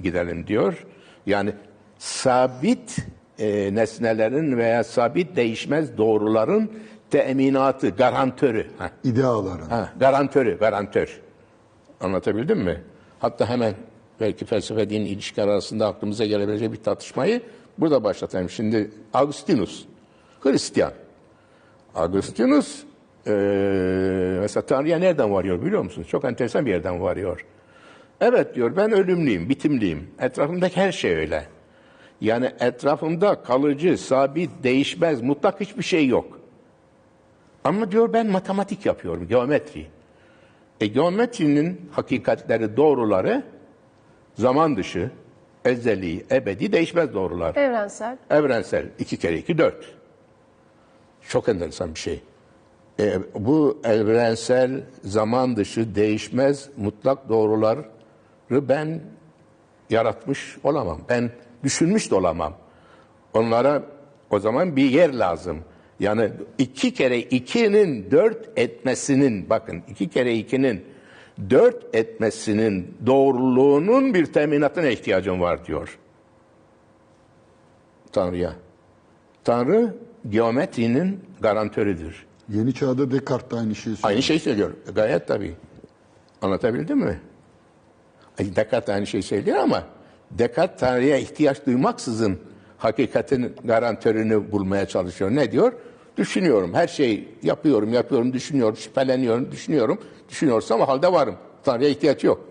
gidelim 0.03 0.47
diyor. 0.47 0.85
Yani 1.25 1.53
sabit 1.97 2.97
e, 3.39 3.75
nesnelerin 3.75 4.57
veya 4.57 4.83
sabit 4.83 5.35
değişmez 5.35 5.97
doğruların 5.97 6.71
teminatı, 7.09 7.89
garantörü. 7.89 8.67
Heh. 8.79 9.09
İdeaların. 9.09 9.69
Ha, 9.69 9.93
garantörü, 9.99 10.57
garantör. 10.59 11.19
Anlatabildim 12.01 12.59
mi? 12.59 12.81
Hatta 13.19 13.49
hemen 13.49 13.73
belki 14.19 14.45
felsefe 14.45 14.89
din 14.89 15.01
ilişki 15.01 15.41
arasında 15.43 15.87
aklımıza 15.87 16.25
gelebilecek 16.25 16.71
bir 16.71 16.83
tartışmayı 16.83 17.41
burada 17.77 18.03
başlatayım. 18.03 18.49
Şimdi 18.49 18.91
Agustinus, 19.13 19.85
Hristiyan. 20.41 20.91
Agustinus 21.95 22.83
eee 23.27 23.33
mesela 24.41 24.65
Tanrı'ya 24.65 24.99
nereden 24.99 25.33
varıyor 25.33 25.61
biliyor 25.61 25.81
musunuz? 25.83 26.07
Çok 26.07 26.25
enteresan 26.25 26.65
bir 26.65 26.71
yerden 26.71 27.01
varıyor. 27.01 27.45
Evet 28.21 28.55
diyor 28.55 28.75
ben 28.75 28.91
ölümlüyüm, 28.91 29.49
bitimliyim. 29.49 30.07
Etrafımdaki 30.19 30.77
her 30.81 30.91
şey 30.91 31.15
öyle. 31.15 31.45
Yani 32.21 32.51
etrafımda 32.59 33.43
kalıcı, 33.43 33.97
sabit, 33.97 34.49
değişmez, 34.63 35.21
mutlak 35.21 35.59
hiçbir 35.61 35.83
şey 35.83 36.07
yok. 36.07 36.39
Ama 37.63 37.91
diyor 37.91 38.13
ben 38.13 38.27
matematik 38.27 38.85
yapıyorum, 38.85 39.27
geometri. 39.27 39.87
E 40.81 40.87
geometrinin 40.87 41.89
hakikatleri, 41.91 42.77
doğruları 42.77 43.43
zaman 44.35 44.77
dışı, 44.77 45.11
ezeli, 45.65 46.25
ebedi, 46.31 46.71
değişmez 46.71 47.13
doğrular. 47.13 47.55
Evrensel. 47.55 48.17
Evrensel. 48.29 48.85
iki 48.99 49.17
kere 49.17 49.37
iki 49.37 49.57
dört. 49.57 49.95
Çok 51.27 51.49
enteresan 51.49 51.93
bir 51.93 51.99
şey. 51.99 52.21
E, 52.99 53.19
bu 53.35 53.81
evrensel, 53.83 54.81
zaman 55.03 55.55
dışı, 55.55 55.95
değişmez, 55.95 56.69
mutlak 56.77 57.29
doğruları 57.29 57.85
ben 58.51 59.01
yaratmış 59.89 60.57
olamam. 60.63 61.01
Ben 61.09 61.31
düşünmüş 61.63 62.11
de 62.11 62.15
olamam. 62.15 62.53
Onlara 63.33 63.83
o 64.29 64.39
zaman 64.39 64.75
bir 64.75 64.89
yer 64.89 65.13
lazım. 65.13 65.57
Yani 65.99 66.31
iki 66.57 66.93
kere 66.93 67.19
ikinin 67.19 68.11
dört 68.11 68.59
etmesinin, 68.59 69.49
bakın 69.49 69.83
iki 69.89 70.09
kere 70.09 70.35
ikinin 70.35 70.85
dört 71.49 71.95
etmesinin 71.95 72.97
doğruluğunun 73.05 74.13
bir 74.13 74.25
teminatına 74.25 74.87
ihtiyacım 74.87 75.41
var 75.41 75.65
diyor. 75.65 75.99
Tanrı'ya. 78.11 78.53
Tanrı 79.43 79.95
geometrinin 80.29 81.19
garantörüdür. 81.41 82.25
Yeni 82.49 82.73
çağda 82.73 83.11
Descartes 83.11 83.51
de 83.51 83.55
aynı 83.55 83.75
şeyi 83.75 83.95
söylüyor. 83.95 84.09
Aynı 84.09 84.21
şeyi 84.21 84.39
söylüyor. 84.39 84.71
Gayet 84.95 85.27
tabii. 85.27 85.55
Anlatabildim 86.41 86.97
mi? 86.97 87.19
Descartes 88.39 88.87
de 88.87 88.93
aynı 88.93 89.07
şeyi 89.07 89.23
söylüyor 89.23 89.57
ama 89.57 89.83
Descartes 90.31 90.79
tarihe 90.79 91.21
ihtiyaç 91.21 91.65
duymaksızın 91.65 92.39
hakikatin 92.77 93.53
garantörünü 93.63 94.51
bulmaya 94.51 94.85
çalışıyor. 94.85 95.31
Ne 95.31 95.51
diyor? 95.51 95.73
Düşünüyorum. 96.17 96.73
Her 96.73 96.87
şeyi 96.87 97.27
yapıyorum, 97.43 97.93
yapıyorum, 97.93 98.33
düşünüyorum, 98.33 98.77
şüpheleniyorum, 98.77 99.51
düşünüyorum. 99.51 99.97
Düşünüyorsam 100.29 100.81
o 100.81 100.87
halde 100.87 101.11
varım. 101.11 101.35
Tarihe 101.63 101.89
ihtiyaç 101.89 102.23
yok. 102.23 102.45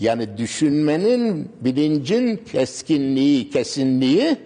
Yani 0.00 0.38
düşünmenin, 0.38 1.50
bilincin 1.60 2.36
keskinliği, 2.36 3.50
kesinliği 3.50 4.36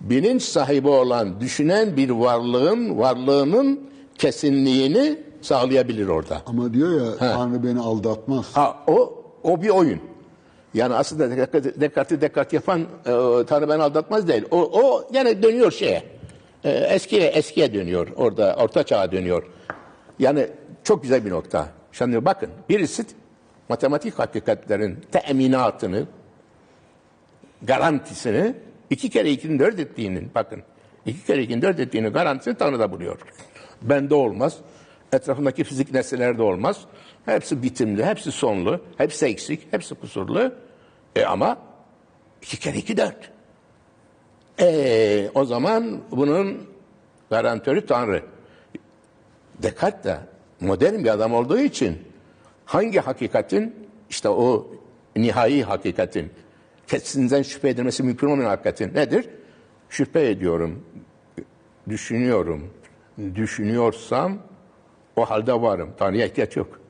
bilinç 0.00 0.42
sahibi 0.42 0.88
olan, 0.88 1.40
düşünen 1.40 1.96
bir 1.96 2.10
varlığın, 2.10 2.98
varlığının 2.98 3.80
kesinliğini 4.18 5.18
sağlayabilir 5.40 6.08
orada. 6.08 6.42
Ama 6.46 6.74
diyor 6.74 7.06
ya 7.06 7.16
Tanrı 7.16 7.64
beni 7.64 7.80
aldatmaz. 7.80 8.46
Ha 8.56 8.84
o 8.86 9.24
o 9.42 9.62
bir 9.62 9.68
oyun. 9.68 10.00
Yani 10.76 10.94
aslında 10.94 11.30
Descartes'i 11.80 12.20
Descartes, 12.20 12.52
yapan 12.52 12.80
e, 12.80 12.86
Tanrı 13.46 13.68
beni 13.68 13.82
aldatmaz 13.82 14.28
değil. 14.28 14.44
O, 14.50 14.82
o 14.82 15.12
gene 15.12 15.42
dönüyor 15.42 15.70
şeye. 15.70 16.02
E, 16.64 16.70
eskiye 16.70 17.26
eskiye 17.26 17.74
dönüyor. 17.74 18.08
Orada 18.16 18.56
orta 18.58 18.82
çağa 18.82 19.12
dönüyor. 19.12 19.46
Yani 20.18 20.46
çok 20.84 21.02
güzel 21.02 21.24
bir 21.24 21.30
nokta. 21.30 21.68
Şimdi 21.92 22.24
bakın 22.24 22.50
birisi 22.68 23.06
matematik 23.68 24.18
hakikatlerin 24.18 24.98
teminatını 25.12 26.06
garantisini 27.62 28.54
iki 28.90 29.10
kere 29.10 29.30
ikinin 29.30 29.58
dört 29.58 29.80
ettiğinin 29.80 30.30
bakın 30.34 30.62
iki 31.06 31.26
kere 31.26 31.42
ikinin 31.42 31.62
dört 31.62 31.80
ettiğini 31.80 32.08
garantisini 32.08 32.54
Tanrı'da 32.54 32.92
buluyor. 32.92 33.18
Bende 33.82 34.14
olmaz. 34.14 34.56
Etrafındaki 35.12 35.64
fizik 35.64 35.92
nesnelerde 35.94 36.42
olmaz. 36.42 36.80
Hepsi 37.26 37.62
bitimli, 37.62 38.04
hepsi 38.04 38.32
sonlu, 38.32 38.80
hepsi 38.98 39.26
eksik, 39.26 39.72
hepsi 39.72 39.94
kusurlu. 39.94 40.65
E 41.16 41.24
ama 41.24 41.58
iki 42.42 42.58
kere 42.60 42.76
iki 42.78 42.96
dört. 42.96 43.30
E, 44.60 45.30
o 45.34 45.44
zaman 45.44 46.00
bunun 46.10 46.70
garantörü 47.30 47.86
Tanrı. 47.86 48.22
Descartes 49.62 50.04
de 50.04 50.18
modern 50.60 51.04
bir 51.04 51.08
adam 51.08 51.34
olduğu 51.34 51.58
için 51.58 51.98
hangi 52.64 52.98
hakikatin 52.98 53.88
işte 54.10 54.28
o 54.28 54.66
nihai 55.16 55.62
hakikatin 55.62 56.30
kesinlikle 56.86 57.44
şüphe 57.44 57.68
edilmesi 57.68 58.02
mümkün 58.02 58.26
olmayan 58.26 58.48
hakikatin 58.48 58.94
nedir? 58.94 59.28
Şüphe 59.90 60.30
ediyorum, 60.30 60.84
düşünüyorum, 61.88 62.70
düşünüyorsam 63.34 64.38
o 65.16 65.24
halde 65.24 65.52
varım. 65.62 65.90
Tanrı'ya 65.98 66.26
ihtiyaç 66.26 66.56
yok. 66.56 66.80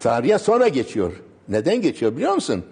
Tarihe 0.00 0.38
sonra 0.38 0.68
geçiyor. 0.68 1.12
Neden 1.48 1.82
geçiyor 1.82 2.16
biliyor 2.16 2.34
musun? 2.34 2.64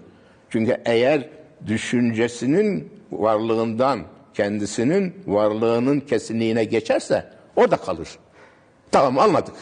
Çünkü 0.50 0.81
eğer 0.85 1.28
düşüncesinin 1.67 2.93
varlığından 3.12 4.00
kendisinin 4.35 5.23
varlığının 5.26 6.00
kesinliğine 6.00 6.64
geçerse 6.64 7.33
o 7.57 7.71
da 7.71 7.76
kalır. 7.76 8.09
Tamam 8.90 9.19
anladık. 9.19 9.55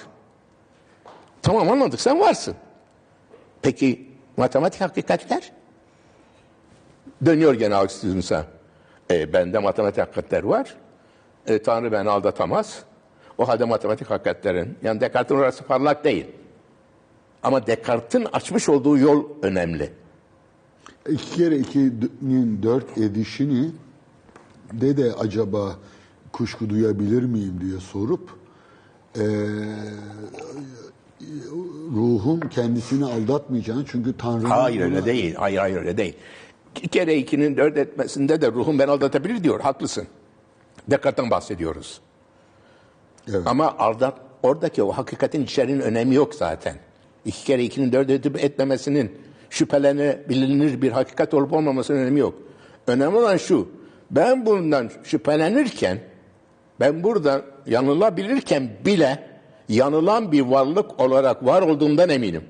Tamam 1.42 1.70
anladık 1.70 2.00
sen 2.00 2.20
varsın. 2.20 2.54
Peki 3.62 4.10
matematik 4.36 4.80
hakikatler? 4.80 5.52
Dönüyor 7.24 7.54
gene 7.54 7.74
Augustinus'a. 7.74 8.44
E, 9.10 9.32
bende 9.32 9.58
matematik 9.58 10.02
hakikatler 10.02 10.42
var. 10.42 10.74
E, 11.46 11.62
Tanrı 11.62 11.92
beni 11.92 12.10
aldatamaz. 12.10 12.82
O 13.38 13.48
halde 13.48 13.64
matematik 13.64 14.10
hakikatlerin, 14.10 14.78
yani 14.82 15.00
Descartes'in 15.00 15.40
orası 15.40 15.64
parlak 15.64 16.04
değil. 16.04 16.26
Ama 17.42 17.66
Descartes'in 17.66 18.24
açmış 18.32 18.68
olduğu 18.68 18.98
yol 18.98 19.24
önemli. 19.42 19.92
İki 21.08 21.36
kere 21.36 21.56
ikinin 21.58 22.62
dört 22.62 22.98
edişini 22.98 23.70
de 24.72 24.96
de 24.96 25.12
acaba 25.14 25.76
kuşku 26.32 26.70
duyabilir 26.70 27.22
miyim 27.22 27.60
diye 27.60 27.80
sorup 27.80 28.30
eee, 29.16 29.24
ruhun 31.96 32.40
kendisini 32.40 33.04
aldatmayacağını 33.04 33.84
çünkü 33.86 34.16
Tanrı'nın 34.16 34.50
Hayır 34.50 34.80
öyle 34.80 35.04
değil. 35.04 35.34
Hayır 35.34 35.58
hayır 35.58 35.76
öyle 35.76 35.96
değil. 35.96 36.14
İki 36.76 36.88
kere 36.88 37.16
ikinin 37.16 37.56
dört 37.56 37.76
etmesinde 37.76 38.40
de 38.40 38.52
ruhum 38.52 38.78
ben 38.78 38.88
aldatabilir 38.88 39.44
diyor. 39.44 39.60
Haklısın. 39.60 40.06
Descartes'ten 40.90 41.30
bahsediyoruz. 41.30 42.00
Evet. 43.28 43.42
Ama 43.46 43.76
aldat, 43.78 44.18
oradaki 44.42 44.82
o 44.82 44.92
hakikatin 44.92 45.42
içeriğinin 45.44 45.82
önemi 45.82 46.14
yok 46.14 46.34
zaten. 46.34 46.76
İki 47.24 47.44
kere 47.44 47.64
ikinin 47.64 47.92
dört 47.92 48.10
edip 48.10 48.44
etmemesinin 48.44 49.12
şüphelenebilir 49.50 50.82
bir 50.82 50.92
hakikat 50.92 51.34
olup 51.34 51.52
olmamasının 51.52 51.98
önemi 51.98 52.20
yok. 52.20 52.34
Önemli 52.86 53.16
olan 53.16 53.36
şu. 53.36 53.68
Ben 54.10 54.46
bundan 54.46 54.90
şüphelenirken, 55.04 55.98
ben 56.80 57.02
burada 57.02 57.42
yanılabilirken 57.66 58.70
bile 58.84 59.28
yanılan 59.68 60.32
bir 60.32 60.40
varlık 60.40 61.00
olarak 61.00 61.44
var 61.44 61.62
olduğumdan 61.62 62.08
eminim. 62.08 62.44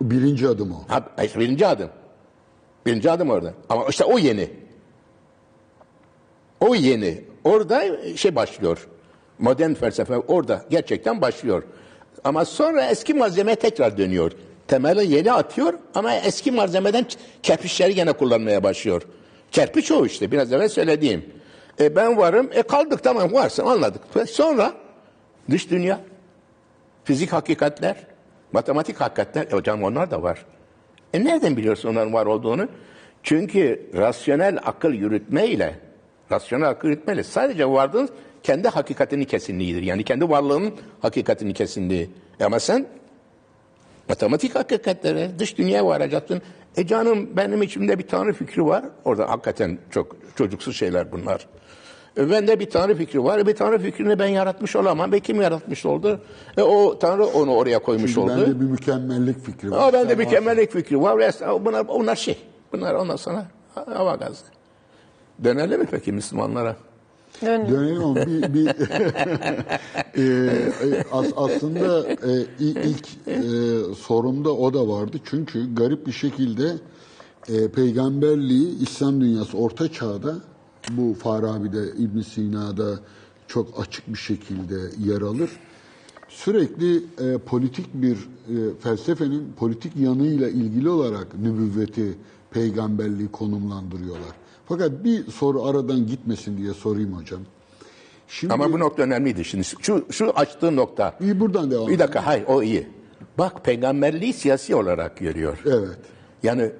birinci 0.00 0.48
adım 0.48 0.72
o. 0.72 0.76
Ha, 0.88 1.04
işte 1.24 1.40
birinci 1.40 1.66
adım. 1.66 1.88
Birinci 2.86 3.10
adım 3.10 3.30
orada. 3.30 3.54
Ama 3.68 3.86
işte 3.88 4.04
o 4.04 4.18
yeni. 4.18 4.50
O 6.60 6.74
yeni. 6.74 7.24
Orada 7.44 7.82
şey 8.16 8.36
başlıyor. 8.36 8.88
Modern 9.38 9.74
felsefe 9.74 10.18
orada 10.18 10.64
gerçekten 10.70 11.20
başlıyor. 11.20 11.62
Ama 12.24 12.44
sonra 12.44 12.86
eski 12.86 13.14
malzeme 13.14 13.56
tekrar 13.56 13.98
dönüyor. 13.98 14.32
Temeli 14.68 15.14
yeni 15.14 15.32
atıyor 15.32 15.74
ama 15.94 16.14
eski 16.14 16.50
malzemeden 16.50 17.06
kerpiçleri 17.42 17.94
gene 17.94 18.12
kullanmaya 18.12 18.62
başlıyor. 18.62 19.02
Kerpiç 19.52 19.90
o 19.92 20.06
işte 20.06 20.30
biraz 20.30 20.52
evvel 20.52 20.68
söylediğim. 20.68 21.24
E 21.80 21.96
ben 21.96 22.16
varım, 22.16 22.50
e 22.52 22.62
kaldık 22.62 23.02
tamam 23.04 23.32
varsın 23.32 23.66
anladık. 23.66 24.16
Ve 24.16 24.26
Sonra 24.26 24.72
dış 25.50 25.70
dünya, 25.70 26.00
fizik 27.04 27.32
hakikatler, 27.32 27.96
matematik 28.52 29.00
hakikatler, 29.00 29.46
e 29.46 29.50
hocam 29.50 29.82
onlar 29.82 30.10
da 30.10 30.22
var. 30.22 30.46
E 31.14 31.24
nereden 31.24 31.56
biliyorsun 31.56 31.88
onların 31.88 32.12
var 32.12 32.26
olduğunu? 32.26 32.68
Çünkü 33.22 33.90
rasyonel 33.94 34.58
akıl 34.64 34.92
yürütmeyle, 34.92 35.74
rasyonel 36.32 36.68
akıl 36.68 36.88
yürütmeyle 36.88 37.22
sadece 37.22 37.70
vardığınız 37.70 38.10
kendi 38.42 38.68
hakikatini 38.68 39.24
kesinliğidir. 39.24 39.82
Yani 39.82 40.04
kendi 40.04 40.28
varlığının 40.28 40.74
hakikatini 41.00 41.54
kesinliği. 41.54 42.10
E 42.40 42.44
ama 42.44 42.60
sen 42.60 42.86
matematik 44.08 44.54
hakikatlere, 44.54 45.30
dış 45.38 45.58
dünyaya 45.58 45.86
varacaksın. 45.86 46.42
E 46.76 46.86
canım 46.86 47.36
benim 47.36 47.62
içimde 47.62 47.98
bir 47.98 48.06
tanrı 48.06 48.32
fikri 48.32 48.66
var. 48.66 48.84
Orada 49.04 49.30
hakikaten 49.30 49.78
çok 49.90 50.16
çocuksu 50.36 50.72
şeyler 50.72 51.12
bunlar. 51.12 51.46
E 52.18 52.30
bende 52.30 52.60
bir 52.60 52.70
tanrı 52.70 52.94
fikri 52.94 53.24
var. 53.24 53.38
E 53.38 53.46
bir 53.46 53.54
tanrı 53.56 53.78
fikrini 53.78 54.18
ben 54.18 54.26
yaratmış 54.26 54.76
olamam. 54.76 55.12
Ve 55.12 55.20
kim 55.20 55.40
yaratmış 55.40 55.86
oldu? 55.86 56.20
E 56.56 56.62
o 56.62 56.98
tanrı 56.98 57.26
onu 57.26 57.54
oraya 57.54 57.78
koymuş 57.78 58.14
Çünkü 58.14 58.20
oldu. 58.20 58.30
bende 58.46 58.60
bir 58.60 58.64
mükemmellik 58.64 59.44
fikri 59.46 59.70
var. 59.70 59.78
Ama 59.78 59.92
bende 59.92 60.18
varsın. 60.18 60.30
kemerlik 60.30 60.72
fikri 60.72 61.02
var. 61.02 61.34
Bunlar, 61.64 61.88
bunlar 61.88 62.16
şey. 62.16 62.38
Bunlar 62.72 62.94
ondan 62.94 63.16
sonra 63.16 63.46
hava 63.74 64.14
gazı. 64.14 64.44
Dönelim 65.44 65.80
mi 65.80 65.86
peki 65.90 66.12
Müslümanlara? 66.12 66.76
Dön. 67.42 67.68
Dönelim 67.68 68.02
ama 68.04 68.16
bir, 68.16 68.54
bir 68.54 68.66
e, 70.16 70.22
e, 70.86 71.02
as- 71.12 71.32
aslında 71.36 72.08
e, 72.08 72.46
ilk 72.60 73.08
e, 73.26 73.40
sorumda 73.94 74.54
o 74.54 74.74
da 74.74 74.88
vardı. 74.88 75.16
Çünkü 75.24 75.74
garip 75.74 76.06
bir 76.06 76.12
şekilde 76.12 76.76
e, 77.48 77.68
peygamberliği 77.68 78.78
İslam 78.82 79.20
dünyası 79.20 79.58
orta 79.58 79.92
çağda 79.92 80.34
bu 80.90 81.14
Farabi'de 81.14 81.84
İbn 81.98 82.20
Sina'da 82.20 82.98
çok 83.48 83.80
açık 83.80 84.08
bir 84.08 84.18
şekilde 84.18 84.74
yer 85.10 85.20
alır. 85.22 85.50
Sürekli 86.28 86.96
e, 86.96 87.38
politik 87.38 87.86
bir 87.94 88.14
e, 88.16 88.54
felsefenin 88.80 89.52
politik 89.56 89.96
yanıyla 89.96 90.48
ilgili 90.48 90.88
olarak 90.88 91.38
nübüvveti, 91.38 92.14
peygamberliği 92.50 93.28
konumlandırıyorlar. 93.28 94.41
Fakat 94.68 95.04
bir 95.04 95.26
soru 95.26 95.64
aradan 95.64 96.06
gitmesin 96.06 96.58
diye 96.58 96.74
sorayım 96.74 97.12
hocam. 97.12 97.40
Şimdi 98.28 98.54
Ama 98.54 98.72
bu 98.72 98.80
nokta 98.80 99.02
önemliydi. 99.02 99.44
Şimdi 99.44 99.64
şu, 99.64 100.06
şu 100.10 100.32
açtığın 100.36 100.76
nokta. 100.76 101.14
iyi 101.20 101.40
buradan 101.40 101.70
devam. 101.70 101.88
Bir 101.88 101.98
dakika 101.98 102.26
hayır 102.26 102.44
o 102.46 102.62
iyi. 102.62 102.88
Bak 103.38 103.64
peygamberliği 103.64 104.32
siyasi 104.32 104.74
olarak 104.74 105.16
görüyor. 105.16 105.58
Evet. 105.66 105.98
Yani 106.42 106.70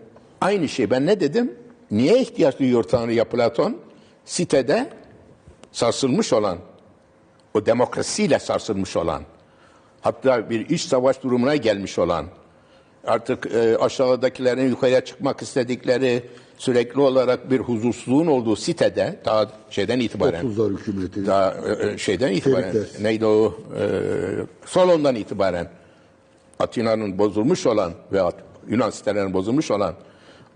aynı 0.41 0.69
şey 0.69 0.91
ben 0.91 1.07
ne 1.07 1.21
dedim? 1.21 1.53
Niye 1.91 2.21
ihtiyaç 2.21 2.59
duyuyor 2.59 2.83
Tanrı'ya 2.83 3.25
Platon? 3.25 3.77
Sitede 4.25 4.91
sarsılmış 5.73 6.33
olan, 6.33 6.59
o 7.55 7.67
demokrasiyle 7.67 8.39
sarsılmış 8.39 8.97
olan, 8.97 9.23
hatta 10.01 10.51
bir 10.51 10.69
iç 10.69 10.81
savaş 10.81 11.23
durumuna 11.23 11.57
gelmiş 11.57 11.99
olan 11.99 12.27
artık 13.05 13.55
e, 13.55 13.77
aşağıdakilerin 13.79 14.69
yukarıya 14.69 15.05
çıkmak 15.05 15.43
istedikleri 15.43 16.23
sürekli 16.59 17.01
olarak 17.01 17.51
bir 17.51 17.61
huzursuzluğun 17.61 18.27
olduğu 18.27 18.57
sitede 18.57 19.21
daha 19.25 19.51
şeyden 19.71 20.01
itibaren 20.01 20.45
30'lar 20.45 20.79
hükümeti. 20.79 21.27
daha 21.27 21.55
e, 21.55 21.93
e, 21.93 21.99
şeyden 21.99 22.33
itibaren 22.33 22.73
Perikles. 22.73 23.01
neydi 23.01 23.27
o 23.27 23.55
e, 23.79 23.91
Solon'dan 24.67 25.15
itibaren 25.15 25.69
Atina'nın 26.59 27.19
bozulmuş 27.19 27.67
olan 27.67 27.93
ve 28.13 28.21
Yunan 28.69 28.91
sitelerinin 28.91 29.33
bozulmuş 29.33 29.71
olan 29.71 29.95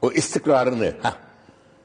o 0.02 0.12
istikrarını 0.12 0.84
heh, 1.02 1.14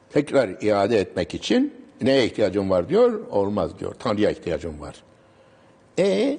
tekrar 0.09 0.49
iade 0.61 0.99
etmek 0.99 1.33
için 1.33 1.73
neye 2.01 2.25
ihtiyacım 2.25 2.69
var 2.69 2.89
diyor, 2.89 3.19
olmaz 3.31 3.79
diyor. 3.79 3.95
Tanrı'ya 3.99 4.31
ihtiyacım 4.31 4.81
var. 4.81 4.95
E 5.99 6.37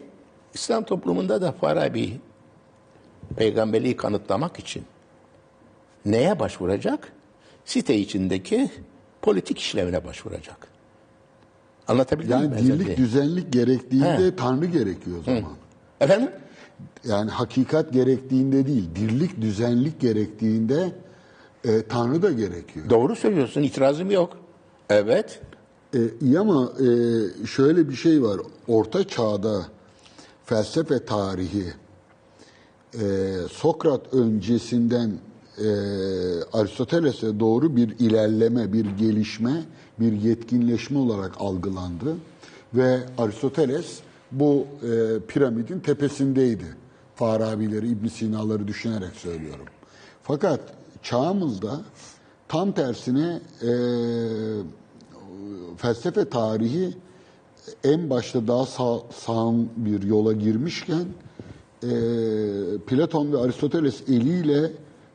İslam 0.55 0.85
toplumunda 0.85 1.43
da 1.43 1.53
Farabi 1.53 2.21
peygamberliği 3.37 3.97
kanıtlamak 3.97 4.59
için 4.59 4.83
neye 6.07 6.39
başvuracak? 6.39 7.13
Site 7.65 7.97
içindeki 7.97 8.71
politik 9.23 9.59
işlevine 9.59 10.05
başvuracak. 10.05 10.69
Anlatabildim 11.89 12.39
mi? 12.39 12.45
Yani 12.45 12.59
dirlik 12.59 12.97
düzenlik 12.97 13.53
gerektiğinde 13.53 14.27
He. 14.27 14.37
Tanrı 14.37 14.67
gerekiyor 14.67 15.17
o 15.21 15.23
zaman. 15.23 15.53
Efendim? 16.01 16.31
Yani 17.05 17.31
hakikat 17.31 17.93
gerektiğinde 17.93 18.67
değil, 18.67 18.89
dirlik 18.95 19.41
düzenlik 19.41 20.01
gerektiğinde 20.01 20.93
e, 21.65 21.83
Tanrı 21.83 22.23
da 22.23 22.33
gerekiyor. 22.33 22.91
Doğru 22.91 23.17
söylüyorsun, 23.17 23.63
itirazım 23.63 24.11
yok. 24.11 24.37
Evet. 24.91 25.41
E, 25.95 25.99
iyi 26.21 26.39
ama 26.39 26.73
e, 26.81 26.87
şöyle 27.47 27.89
bir 27.89 27.95
şey 27.95 28.23
var. 28.23 28.41
Orta 28.69 29.09
çağda 29.09 29.63
felsefe 30.45 31.05
tarihi 31.05 31.65
e, 32.95 33.35
Sokrat 33.51 34.15
öncesinden 34.15 35.13
e, 35.59 35.67
Aristoteles'e 36.53 37.41
doğru 37.41 37.77
bir 37.77 37.99
ilerleme, 37.99 38.73
bir 38.73 38.87
gelişme, 38.87 39.63
bir 40.01 40.13
yetkinleşme 40.13 40.99
olarak 40.99 41.33
algılandı. 41.39 42.17
Ve 42.75 42.99
Aristoteles 43.19 43.99
bu 44.33 44.67
e, 44.83 45.21
piramidin 45.29 45.81
tepesindeydi. 45.81 46.77
Farabileri, 47.15 47.89
İbn 47.89 48.07
Sina'ları 48.07 48.69
düşünerek 48.69 49.15
söylüyorum. 49.15 49.67
Fakat 50.23 50.61
çağımızda 51.03 51.81
tam 52.49 52.73
tersine 52.73 53.41
e, 53.63 53.71
felsefe 55.77 56.25
tarihi 56.25 56.95
en 57.85 58.11
başta 58.11 58.49
daha 58.49 58.67
sağ, 58.67 58.99
sağım 59.15 59.69
bir 59.77 60.03
yola 60.03 60.33
girmişken 60.33 61.05
e, 61.83 61.89
Platon 62.87 63.33
ve 63.33 63.39
Aristoteles 63.39 64.09
eliyle 64.09 64.71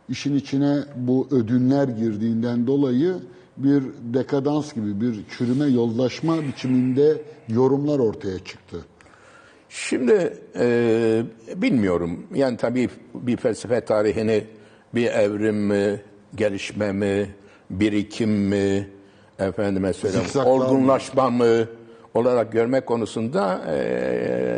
işin 0.09 0.35
içine 0.35 0.79
bu 0.95 1.27
ödünler 1.31 1.87
girdiğinden 1.87 2.67
dolayı 2.67 3.15
bir 3.57 3.83
dekadans 4.13 4.73
gibi 4.73 5.01
bir 5.01 5.15
çürüme 5.37 5.65
yollaşma 5.65 6.41
biçiminde 6.43 7.21
yorumlar 7.49 7.99
ortaya 7.99 8.39
çıktı. 8.39 8.77
Şimdi 9.69 10.37
e, 10.59 11.23
bilmiyorum. 11.55 12.23
Yani 12.35 12.57
tabii 12.57 12.89
bir 13.13 13.37
felsefe 13.37 13.81
tarihini 13.81 14.43
bir 14.95 15.05
evrim 15.05 15.55
mi, 15.67 16.01
gelişme 16.35 16.91
mi, 16.91 17.29
birikim 17.69 18.29
mi, 18.29 18.89
efendime 19.39 19.93
söyleyeyim, 19.93 20.25
Zikzaklar 20.25 20.51
mı? 20.51 20.63
olgunlaşma 20.63 21.29
mı 21.29 21.67
olarak 22.13 22.51
görmek 22.51 22.85
konusunda 22.85 23.43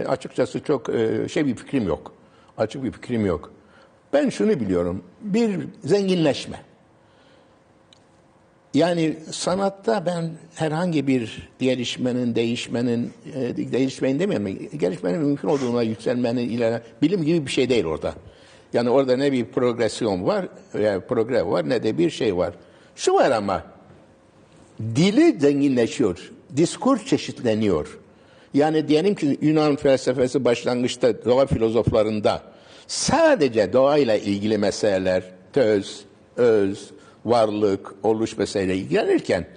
açıkçası 0.08 0.64
çok 0.64 0.90
şey 1.32 1.46
bir 1.46 1.56
fikrim 1.56 1.88
yok. 1.88 2.14
Açık 2.58 2.84
bir 2.84 2.92
fikrim 2.92 3.26
yok. 3.26 3.52
Ben 4.14 4.30
şunu 4.30 4.60
biliyorum. 4.60 5.04
Bir 5.22 5.60
zenginleşme. 5.84 6.62
Yani 8.74 9.18
sanatta 9.32 10.06
ben 10.06 10.32
herhangi 10.56 11.08
bir 11.08 11.50
gelişmenin, 11.60 12.36
değişmenin, 12.36 13.12
e, 13.36 13.72
değişmeyin 13.72 14.20
demiyorum. 14.20 14.70
Gelişmenin 14.78 15.20
mümkün 15.22 15.48
olduğuna 15.48 15.84
yükselmenin 15.84 16.50
ileri, 16.50 16.82
bilim 17.02 17.24
gibi 17.24 17.46
bir 17.46 17.52
şey 17.52 17.70
değil 17.70 17.86
orada. 17.86 18.14
Yani 18.74 18.90
orada 18.90 19.18
ne 19.18 19.32
bir 19.32 19.46
progresyon 19.46 20.26
var, 20.26 20.48
yani 20.80 21.02
progre 21.02 21.46
var 21.46 21.70
ne 21.70 21.84
de 21.84 21.98
bir 21.98 22.10
şey 22.10 22.38
var. 22.38 22.54
Şu 22.96 23.14
var 23.14 23.32
ama, 23.32 23.64
dili 24.80 25.40
zenginleşiyor, 25.40 26.32
diskur 26.58 27.06
çeşitleniyor. 27.06 28.00
Yani 28.54 28.88
diyelim 28.88 29.16
ki 29.16 29.38
Yunan 29.42 29.76
felsefesi 29.76 30.46
başlangıçta 30.46 31.26
doğa 31.26 31.46
filozoflarında 31.46 32.44
sadece 32.88 33.74
doğayla 33.74 34.16
ilgili 34.16 34.58
meseleler, 34.58 35.24
töz, 35.54 36.02
öz, 36.38 36.90
varlık, 37.26 37.96
oluş 38.04 38.38
meseleyle 38.38 38.76
ilgilenirken 38.76 39.48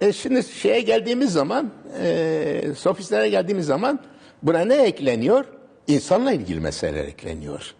e 0.00 0.12
şimdi 0.12 0.42
şeye 0.42 0.80
geldiğimiz 0.80 1.32
zaman, 1.32 1.70
e, 2.02 2.62
sofistlere 2.76 3.28
geldiğimiz 3.28 3.66
zaman 3.66 4.00
buna 4.42 4.64
ne 4.64 4.74
ekleniyor? 4.74 5.44
İnsanla 5.88 6.32
ilgili 6.32 6.60
meseleler 6.60 7.04
ekleniyor. 7.04 7.74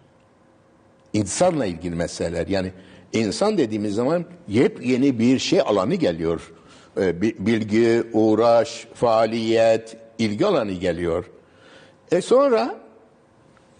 İnsanla 1.13 1.65
ilgili 1.65 1.95
meseleler. 1.95 2.47
Yani 2.47 2.71
insan 3.13 3.57
dediğimiz 3.57 3.95
zaman 3.95 4.25
yepyeni 4.47 5.19
bir 5.19 5.39
şey 5.39 5.61
alanı 5.61 5.95
geliyor. 5.95 6.51
E, 7.01 7.21
bi- 7.21 7.35
Bilgi, 7.39 8.03
uğraş, 8.13 8.87
faaliyet, 8.93 9.97
ilgi 10.19 10.45
alanı 10.45 10.71
geliyor. 10.71 11.25
E 12.11 12.21
sonra 12.21 12.75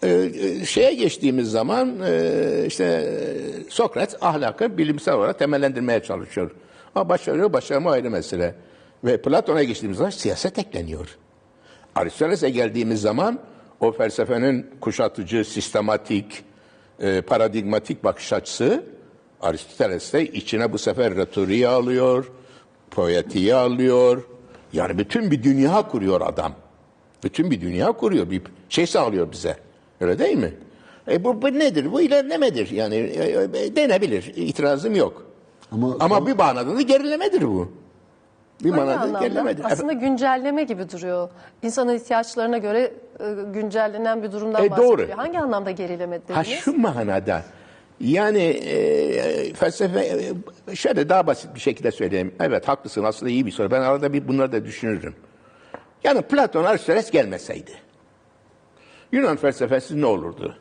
e, 0.04 0.10
e, 0.10 0.66
şeye 0.66 0.94
geçtiğimiz 0.94 1.52
zaman 1.52 1.96
e, 2.08 2.64
işte 2.68 2.84
e, 2.86 3.70
Sokrat 3.70 4.18
ahlakı 4.22 4.78
bilimsel 4.78 5.14
olarak 5.14 5.40
temellendirmeye 5.40 6.04
çalışıyor. 6.04 6.52
Ama 6.96 7.10
başarıyor, 7.10 7.54
başarma 7.54 7.92
ayrı 7.92 8.12
mesele. 8.12 8.56
Ve 9.04 9.22
Platon'a 9.22 9.64
geçtiğimiz 9.64 9.98
zaman 9.98 10.10
siyaset 10.10 10.60
ekleniyor. 10.60 11.18
Aristoteles'e 11.96 12.50
geldiğimiz 12.50 13.02
zaman 13.02 13.40
o 13.80 13.92
felsefenin 13.92 14.70
kuşatıcı, 14.82 15.46
sistematik, 15.46 16.44
e, 17.00 17.22
paradigmatik 17.22 18.04
bakış 18.04 18.34
açısı 18.34 18.84
Aristoteles 19.42 20.14
de 20.14 20.26
içine 20.26 20.74
bu 20.74 20.78
sefer 20.78 21.16
retoriği 21.16 21.68
alıyor, 21.68 22.32
poetiği 22.92 23.56
alıyor. 23.56 24.24
Yani 24.74 24.98
bütün 24.98 25.32
bir 25.32 25.44
dünya 25.44 25.82
kuruyor 25.88 26.22
adam. 26.22 26.52
Bütün 27.24 27.52
bir 27.52 27.62
dünya 27.62 27.92
kuruyor, 27.92 28.30
bir 28.32 28.42
şey 28.70 28.88
sağlıyor 28.88 29.32
bize. 29.32 29.58
Öyle 30.02 30.20
değil 30.20 30.38
mi? 30.38 30.54
E 31.12 31.24
bu, 31.24 31.42
bu 31.42 31.48
nedir? 31.48 31.92
Bu 31.92 32.02
ilerlemedir. 32.02 32.72
Yani 32.72 32.96
e, 32.96 33.30
e, 33.66 33.76
denebilir. 33.76 34.34
İtirazım 34.36 34.96
yok. 34.96 35.26
Ama- 35.72 35.96
Ama, 36.00 36.28
bir 36.28 36.36
manada 36.36 36.76
da 36.76 36.82
gerilemedir 36.82 37.42
bu. 37.42 37.72
Bir 38.64 38.70
Hangi 38.70 38.84
manada 38.86 39.20
gerilemedir. 39.20 39.64
Aslında 39.66 39.94
güncelleme 39.94 40.64
gibi 40.64 40.90
duruyor. 40.90 41.30
İnsanın 41.64 41.96
ihtiyaçlarına 41.96 42.58
göre 42.58 42.94
e, 43.20 43.26
güncellenen 43.54 44.24
bir 44.24 44.32
durumdan 44.32 44.64
E, 44.66 44.70
bahsediyor. 44.70 44.98
doğru. 44.98 45.08
Hangi 45.16 45.40
anlamda 45.40 45.72
gerileme 45.72 46.22
dediniz? 46.22 46.38
Ha 46.38 46.44
şu 46.44 46.78
manada 46.80 47.44
yani 48.00 48.44
e, 48.44 49.54
felsefe 49.54 50.00
e, 50.72 50.76
şöyle 50.76 51.10
daha 51.10 51.28
basit 51.28 51.56
bir 51.56 51.60
şekilde 51.60 51.92
söyleyeyim. 51.92 52.36
Evet 52.40 52.68
haklısın 52.68 53.04
aslında 53.04 53.32
iyi 53.32 53.46
bir 53.46 53.52
soru. 53.52 53.72
Ben 53.72 53.82
arada 53.82 54.14
bir 54.14 54.28
bunları 54.28 54.52
da 54.52 54.66
düşünürüm. 54.66 55.16
Yani 56.04 56.22
Platon 56.22 56.64
Aristoteles 56.64 57.12
gelmeseydi 57.12 57.72
Yunan 59.12 59.38
felsefesi 59.38 60.02
ne 60.02 60.06
olurdu? 60.06 60.56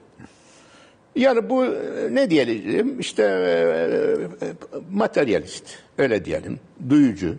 Yani 1.17 1.51
bu 1.51 1.65
e, 1.65 1.71
ne 2.11 2.31
diyelim 2.31 3.01
işte 3.01 3.23
e, 3.23 4.47
e, 4.47 4.49
materyalist 4.91 5.65
öyle 5.99 6.25
diyelim. 6.25 6.61
Duyucu, 6.89 7.35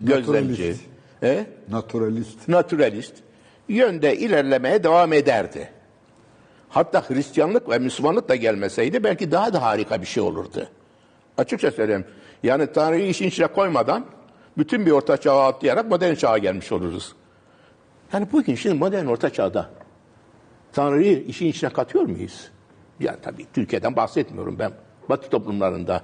gözlemci, 0.00 0.50
Naturalist. 0.62 0.82
e, 1.22 1.46
Naturalist. 1.70 2.48
naturalist 2.48 3.12
yönde 3.68 4.16
ilerlemeye 4.16 4.84
devam 4.84 5.12
ederdi. 5.12 5.68
Hatta 6.72 7.10
Hristiyanlık 7.10 7.68
ve 7.68 7.78
Müslümanlık 7.78 8.28
da 8.28 8.36
gelmeseydi 8.36 9.04
belki 9.04 9.30
daha 9.30 9.52
da 9.52 9.62
harika 9.62 10.00
bir 10.00 10.06
şey 10.06 10.22
olurdu. 10.22 10.68
Açıkça 11.38 11.70
söyleyeyim. 11.70 12.04
Yani 12.42 12.72
Tanrı'yı 12.72 13.08
işin 13.08 13.28
içine 13.28 13.46
koymadan 13.46 14.06
bütün 14.58 14.86
bir 14.86 14.90
orta 14.90 15.16
çağa 15.16 15.46
atlayarak 15.46 15.90
modern 15.90 16.14
çağa 16.14 16.38
gelmiş 16.38 16.72
oluruz. 16.72 17.12
Yani 18.12 18.26
bugün 18.32 18.54
şimdi 18.54 18.74
modern 18.74 19.06
orta 19.06 19.30
çağda 19.30 19.70
Tanrı'yı 20.72 21.24
işin 21.24 21.46
içine 21.46 21.70
katıyor 21.70 22.04
muyuz? 22.04 22.50
Ya 23.00 23.16
tabii 23.22 23.46
Türkiye'den 23.52 23.96
bahsetmiyorum 23.96 24.58
ben. 24.58 24.72
Batı 25.08 25.30
toplumlarında 25.30 26.02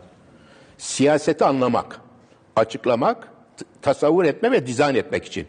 siyaseti 0.78 1.44
anlamak, 1.44 2.00
açıklamak, 2.57 3.28
tasavvur 3.83 4.24
etme 4.24 4.52
ve 4.52 4.66
dizayn 4.66 4.94
etmek 4.94 5.24
için. 5.24 5.46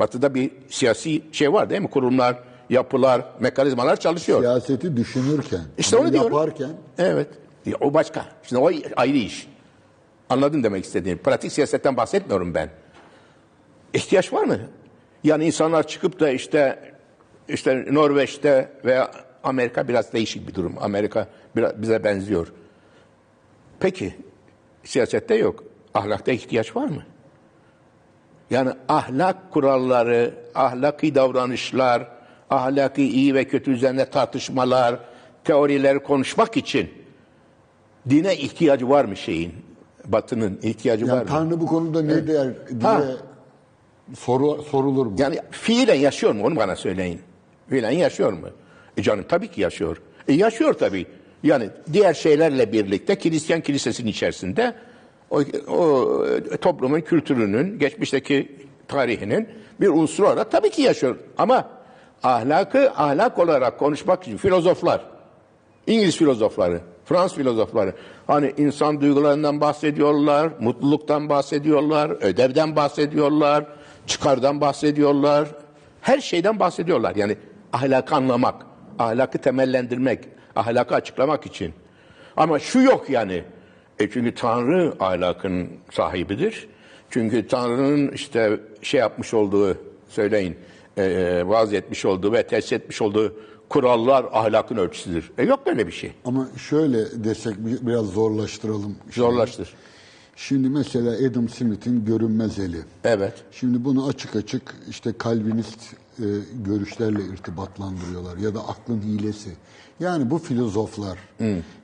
Batı'da 0.00 0.34
bir 0.34 0.50
siyasi 0.68 1.22
şey 1.32 1.52
var 1.52 1.70
değil 1.70 1.82
mi? 1.82 1.90
Kurumlar, 1.90 2.51
yapılar, 2.72 3.24
mekanizmalar 3.40 3.96
çalışıyor. 4.00 4.40
Siyaseti 4.40 4.96
düşünürken, 4.96 5.60
İşte 5.78 5.96
onu 5.96 6.12
diyorum. 6.12 6.32
yaparken 6.32 6.70
Evet. 6.98 7.28
Ya 7.66 7.76
o 7.80 7.94
başka. 7.94 8.24
Şimdi 8.42 8.62
o 8.62 8.70
ayrı 8.96 9.16
iş. 9.16 9.48
Anladın 10.28 10.62
demek 10.62 10.84
istediğim. 10.84 11.18
Pratik 11.18 11.52
siyasetten 11.52 11.96
bahsetmiyorum 11.96 12.54
ben. 12.54 12.70
İhtiyaç 13.94 14.32
var 14.32 14.44
mı? 14.44 14.58
Yani 15.24 15.44
insanlar 15.44 15.86
çıkıp 15.86 16.20
da 16.20 16.30
işte 16.30 16.92
işte 17.48 17.86
Norveç'te 17.90 18.72
veya 18.84 19.10
Amerika 19.44 19.88
biraz 19.88 20.12
değişik 20.12 20.48
bir 20.48 20.54
durum. 20.54 20.74
Amerika 20.80 21.28
biraz 21.56 21.82
bize 21.82 22.04
benziyor. 22.04 22.52
Peki 23.80 24.14
siyasette 24.84 25.34
yok. 25.34 25.64
Ahlakta 25.94 26.32
ihtiyaç 26.32 26.76
var 26.76 26.84
mı? 26.84 27.02
Yani 28.50 28.70
ahlak 28.88 29.50
kuralları, 29.50 30.34
ahlaki 30.54 31.14
davranışlar, 31.14 32.08
ahlaki 32.52 33.02
iyi 33.02 33.34
ve 33.34 33.44
kötü 33.44 33.70
üzerine 33.70 34.04
tartışmalar, 34.04 34.98
teorileri 35.44 35.98
konuşmak 35.98 36.56
için 36.56 36.90
dine 38.10 38.36
ihtiyacı 38.36 38.88
var 38.88 39.04
mı 39.04 39.16
şeyin? 39.16 39.52
Batının 40.06 40.58
ihtiyacı 40.62 41.06
var 41.06 41.08
Yani 41.14 41.22
mı? 41.22 41.28
Tanrı 41.28 41.60
bu 41.60 41.66
konuda 41.66 42.02
ne 42.02 42.26
der 42.26 42.54
diye 42.68 42.82
Ha. 42.82 43.02
soru, 44.18 44.62
sorulur 44.62 45.06
mu? 45.06 45.14
Yani 45.18 45.38
fiilen 45.50 45.94
yaşıyor 45.94 46.32
mu 46.32 46.44
onu 46.44 46.56
bana 46.56 46.76
söyleyin. 46.76 47.20
Fiilen 47.68 47.90
yaşıyor 47.90 48.32
mu? 48.32 48.48
E 48.96 49.02
canım 49.02 49.24
tabii 49.28 49.48
ki 49.48 49.60
yaşıyor. 49.60 50.02
E 50.28 50.32
yaşıyor 50.32 50.74
tabii. 50.74 51.06
Yani 51.42 51.68
diğer 51.92 52.14
şeylerle 52.14 52.72
birlikte 52.72 53.14
Hristiyan 53.14 53.60
kilisesinin 53.60 54.10
içerisinde 54.10 54.74
o, 55.30 55.40
o 55.68 56.24
toplumun 56.60 57.00
kültürünün, 57.00 57.78
geçmişteki 57.78 58.56
tarihinin 58.88 59.48
bir 59.80 59.88
unsuru 59.88 60.26
olarak 60.26 60.50
tabii 60.50 60.70
ki 60.70 60.82
yaşıyor. 60.82 61.16
Ama 61.38 61.68
ahlakı 62.22 62.90
ahlak 62.96 63.38
olarak 63.38 63.78
konuşmak 63.78 64.22
için 64.22 64.36
filozoflar, 64.36 65.00
İngiliz 65.86 66.16
filozofları, 66.16 66.80
Fransız 67.04 67.38
filozofları 67.38 67.94
hani 68.26 68.54
insan 68.56 69.00
duygularından 69.00 69.60
bahsediyorlar, 69.60 70.50
mutluluktan 70.60 71.28
bahsediyorlar, 71.28 72.10
ödevden 72.10 72.76
bahsediyorlar, 72.76 73.66
çıkardan 74.06 74.60
bahsediyorlar. 74.60 75.48
Her 76.00 76.20
şeyden 76.20 76.60
bahsediyorlar. 76.60 77.16
Yani 77.16 77.36
ahlakı 77.72 78.14
anlamak, 78.14 78.66
ahlakı 78.98 79.38
temellendirmek, 79.38 80.18
ahlakı 80.56 80.94
açıklamak 80.94 81.46
için. 81.46 81.72
Ama 82.36 82.58
şu 82.58 82.80
yok 82.80 83.10
yani. 83.10 83.44
E 83.98 84.10
çünkü 84.10 84.34
Tanrı 84.34 84.94
ahlakın 85.00 85.68
sahibidir. 85.90 86.68
Çünkü 87.10 87.46
Tanrı'nın 87.46 88.08
işte 88.08 88.60
şey 88.82 89.00
yapmış 89.00 89.34
olduğu 89.34 89.78
söyleyin, 90.08 90.56
e, 90.96 91.04
e, 91.04 91.48
vaaz 91.48 91.72
etmiş 91.72 92.04
olduğu 92.04 92.32
ve 92.32 92.46
tesis 92.46 92.72
etmiş 92.72 93.02
olduğu 93.02 93.36
kurallar 93.68 94.26
ahlakın 94.32 94.76
ölçüsüdür. 94.76 95.32
E 95.38 95.42
yok 95.44 95.66
böyle 95.66 95.86
bir 95.86 95.92
şey. 95.92 96.12
Ama 96.24 96.48
şöyle 96.56 97.24
desek 97.24 97.56
bi- 97.58 97.86
biraz 97.86 98.06
zorlaştıralım. 98.06 98.96
Zorlaştır. 99.10 99.74
Şimdi 100.36 100.68
mesela 100.68 101.28
Adam 101.30 101.48
Smith'in 101.48 102.04
görünmez 102.04 102.58
eli. 102.58 102.76
Evet. 103.04 103.32
Şimdi 103.50 103.84
bunu 103.84 104.06
açık 104.06 104.36
açık 104.36 104.74
işte 104.90 105.12
kalvinist 105.18 105.78
e, 106.18 106.24
görüşlerle 106.64 107.24
irtibatlandırıyorlar 107.24 108.36
ya 108.36 108.54
da 108.54 108.60
aklın 108.68 109.00
hilesi. 109.00 109.50
Yani 110.00 110.30
bu 110.30 110.38
filozoflar 110.38 111.18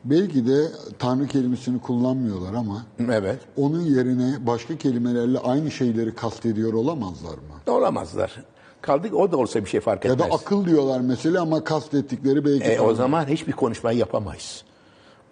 belki 0.05 0.47
de 0.47 0.66
Tanrı 0.99 1.27
kelimesini 1.27 1.81
kullanmıyorlar 1.81 2.55
ama 2.55 2.87
Evet. 3.12 3.38
onun 3.57 3.81
yerine 3.81 4.47
başka 4.47 4.77
kelimelerle 4.79 5.38
aynı 5.38 5.71
şeyleri 5.71 6.14
kastediyor 6.14 6.73
olamazlar 6.73 7.35
mı? 7.35 7.73
Olamazlar. 7.73 8.44
Kaldı 8.80 9.08
ki 9.08 9.14
o 9.14 9.32
da 9.32 9.36
olsa 9.36 9.64
bir 9.64 9.70
şey 9.70 9.80
fark 9.80 10.04
Ya 10.04 10.12
etmez. 10.12 10.30
da 10.30 10.34
akıl 10.34 10.64
diyorlar 10.66 11.00
mesela 11.00 11.42
ama 11.42 11.64
kastettikleri 11.64 12.44
belki 12.44 12.64
E, 12.64 12.80
o 12.80 12.94
zaman 12.94 13.26
hiçbir 13.28 13.52
konuşmayı 13.52 13.98
yapamayız. 13.98 14.64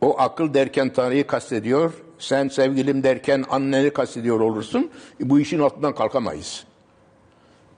O 0.01 0.21
akıl 0.21 0.55
derken 0.55 0.93
Tanrı'yı 0.93 1.27
kastediyor. 1.27 1.93
Sen 2.19 2.49
sevgilim 2.49 3.03
derken 3.03 3.45
anneni 3.51 3.91
kastediyor 3.91 4.41
olursun. 4.41 4.91
E, 5.21 5.31
bu 5.31 5.41
işin 5.41 5.59
altından 5.59 5.95
kalkamayız. 5.95 6.65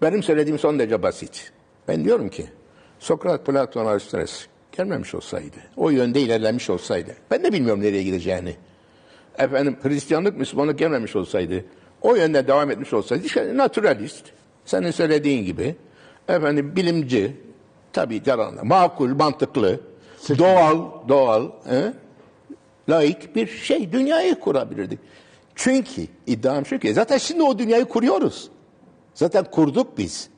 Benim 0.03 0.23
söylediğim 0.23 0.59
son 0.59 0.79
derece 0.79 1.03
basit. 1.03 1.53
Ben 1.89 2.05
diyorum 2.05 2.29
ki 2.29 2.47
Sokrat, 2.99 3.47
Platon, 3.47 3.87
Aristoteles 3.87 4.47
gelmemiş 4.77 5.15
olsaydı, 5.15 5.57
o 5.77 5.91
yönde 5.91 6.21
ilerlemiş 6.21 6.71
olsaydı, 6.71 7.15
ben 7.31 7.45
de 7.45 7.53
bilmiyorum 7.53 7.83
nereye 7.83 8.03
gideceğini. 8.03 8.57
Efendim 9.39 9.77
Hristiyanlık, 9.83 10.37
Müslümanlık 10.39 10.79
gelmemiş 10.79 11.17
olsaydı, 11.17 11.65
o 12.03 12.15
yönde 12.15 12.47
devam 12.47 12.71
etmiş 12.71 12.93
olsaydı, 12.93 13.25
işte 13.27 13.57
naturalist, 13.57 14.25
senin 14.69 14.91
söylediğin 14.91 15.45
gibi, 15.45 15.77
efendim 16.29 16.77
bilimci, 16.77 17.37
tabii 17.93 18.23
yalanla, 18.27 18.65
makul, 18.65 19.09
mantıklı, 19.09 19.81
doğal, 20.39 21.09
doğal, 21.09 21.51
he? 21.65 21.93
laik 22.89 23.37
bir 23.37 23.47
şey, 23.47 23.93
dünyayı 23.93 24.41
kurabilirdik. 24.41 24.99
Çünkü 25.55 26.07
iddiam 26.27 26.67
şu 26.67 26.79
ki, 26.79 26.95
zaten 26.95 27.19
şimdi 27.19 27.43
o 27.43 27.59
dünyayı 27.59 27.85
kuruyoruz. 27.85 28.49
Zaten 29.15 29.45
kurduk 29.45 29.99
biz. 29.99 30.29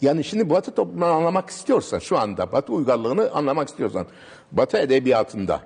Yani 0.00 0.24
şimdi 0.24 0.50
Batı 0.50 0.74
toplumunu 0.74 1.04
anlamak 1.04 1.50
istiyorsan, 1.50 1.98
şu 1.98 2.18
anda 2.18 2.52
Batı 2.52 2.72
uygarlığını 2.72 3.30
anlamak 3.30 3.68
istiyorsan, 3.68 4.06
Batı 4.52 4.78
edebiyatında, 4.78 5.60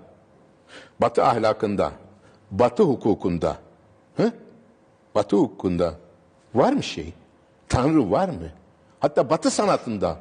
Batı 1.01 1.25
ahlakında, 1.25 1.93
Batı 2.51 2.83
hukukunda, 2.83 3.57
hı? 4.17 4.33
Batı 5.15 5.37
hukukunda 5.37 5.95
var 6.55 6.73
mı 6.73 6.83
şey? 6.83 7.15
Tanrı 7.69 8.11
var 8.11 8.29
mı? 8.29 8.49
Hatta 9.01 9.31
Batı 9.31 9.51
sanatında, 9.51 10.17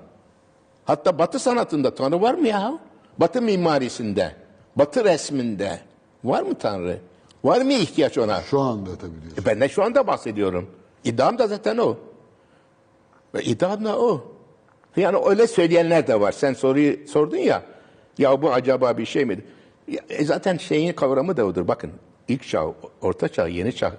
hatta 0.85 1.19
Batı 1.19 1.39
sanatında 1.39 1.95
Tanrı 1.95 2.21
var 2.21 2.33
mı 2.33 2.47
ya? 2.47 2.79
Batı 3.17 3.41
mimarisinde, 3.41 4.35
Batı 4.75 5.03
resminde 5.03 5.79
var 6.23 6.43
mı 6.43 6.55
Tanrı? 6.55 6.99
Var 7.43 7.61
mı 7.61 7.73
ihtiyaç 7.73 8.17
ona? 8.17 8.41
Şu 8.41 8.59
anda 8.59 8.95
tabii 8.95 9.21
diyorsun. 9.21 9.43
E 9.43 9.45
Ben 9.45 9.61
de 9.61 9.69
şu 9.69 9.83
anda 9.83 10.07
bahsediyorum. 10.07 10.69
İddiam 11.03 11.37
da 11.37 11.47
zaten 11.47 11.77
o. 11.77 11.97
Ve 13.35 13.43
iddiam 13.43 13.85
da 13.85 13.99
o. 13.99 14.33
Yani 14.95 15.17
öyle 15.25 15.47
söyleyenler 15.47 16.07
de 16.07 16.19
var. 16.19 16.31
Sen 16.31 16.53
soruyu 16.53 17.07
sordun 17.07 17.37
ya. 17.37 17.63
Ya 18.17 18.41
bu 18.41 18.51
acaba 18.53 18.97
bir 18.97 19.05
şey? 19.05 19.27
Ya, 19.87 20.01
e 20.09 20.25
zaten 20.25 20.57
şeyin 20.57 20.93
kavramı 20.93 21.37
da 21.37 21.45
odur. 21.45 21.67
Bakın 21.67 21.91
ilk 22.27 22.47
çağ, 22.47 22.65
orta 23.01 23.27
çağ, 23.27 23.47
yeni 23.47 23.75
çağ 23.75 23.93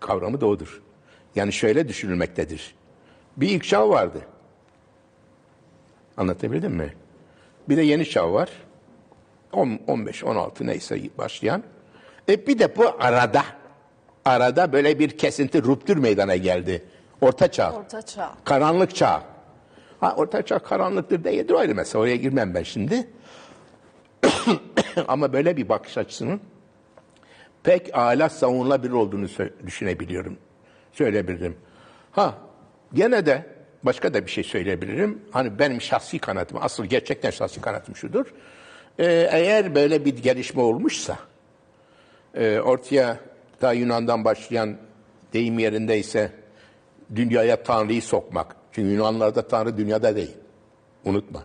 kavramı 0.00 0.40
da 0.40 0.46
odur. 0.46 0.82
Yani 1.36 1.52
şöyle 1.52 1.88
düşünülmektedir. 1.88 2.74
Bir 3.36 3.48
ilk 3.48 3.64
çağ 3.64 3.88
vardı. 3.88 4.20
Anlatabildim 6.16 6.72
mi? 6.72 6.94
Bir 7.68 7.76
de 7.76 7.82
yeni 7.82 8.08
çağ 8.08 8.32
var. 8.32 8.50
10, 9.52 9.80
15, 9.86 10.24
16 10.24 10.66
neyse 10.66 11.00
başlayan. 11.18 11.62
E 12.28 12.46
bir 12.46 12.58
de 12.58 12.76
bu 12.76 12.84
arada, 13.00 13.42
arada 14.24 14.72
böyle 14.72 14.98
bir 14.98 15.18
kesinti, 15.18 15.62
ruptür 15.62 15.96
meydana 15.96 16.36
geldi. 16.36 16.84
Orta 17.20 17.50
çağ. 17.50 17.72
Orta 17.72 18.02
çağ. 18.02 18.32
Karanlık 18.44 18.94
çağ. 18.94 19.22
Ha 20.00 20.14
orta 20.16 20.42
çağ 20.42 20.58
karanlıktır 20.58 21.24
değildir 21.24 21.54
o 21.54 21.58
ayrı 21.58 21.74
mesele. 21.74 22.02
Oraya 22.02 22.16
girmem 22.16 22.54
ben 22.54 22.62
şimdi. 22.62 23.08
Ama 25.08 25.32
böyle 25.32 25.56
bir 25.56 25.68
bakış 25.68 25.98
açısının 25.98 26.40
pek 27.62 27.98
âlâ 27.98 28.28
savunulabilir 28.28 28.92
olduğunu 28.92 29.26
düşünebiliyorum. 29.66 30.38
Söyleyebilirim. 30.92 31.56
Ha 32.12 32.38
gene 32.94 33.26
de 33.26 33.46
başka 33.82 34.14
da 34.14 34.26
bir 34.26 34.30
şey 34.30 34.44
söyleyebilirim. 34.44 35.22
Hani 35.30 35.58
benim 35.58 35.80
şahsi 35.80 36.18
kanaatim, 36.18 36.56
asıl 36.60 36.84
gerçekten 36.84 37.30
şahsi 37.30 37.60
kanaatim 37.60 37.96
şudur. 37.96 38.26
Ee, 38.98 39.28
eğer 39.30 39.74
böyle 39.74 40.04
bir 40.04 40.16
gelişme 40.16 40.62
olmuşsa, 40.62 41.18
e, 42.34 42.60
ortaya 42.60 43.16
da 43.62 43.72
Yunan'dan 43.72 44.24
başlayan 44.24 44.76
deyim 45.32 45.58
yerindeyse 45.58 46.32
dünyaya 47.14 47.62
Tanrı'yı 47.62 48.02
sokmak. 48.02 48.56
Çünkü 48.72 48.88
Yunanlarda 48.88 49.48
Tanrı 49.48 49.76
dünyada 49.76 50.16
değil. 50.16 50.36
Unutma. 51.04 51.44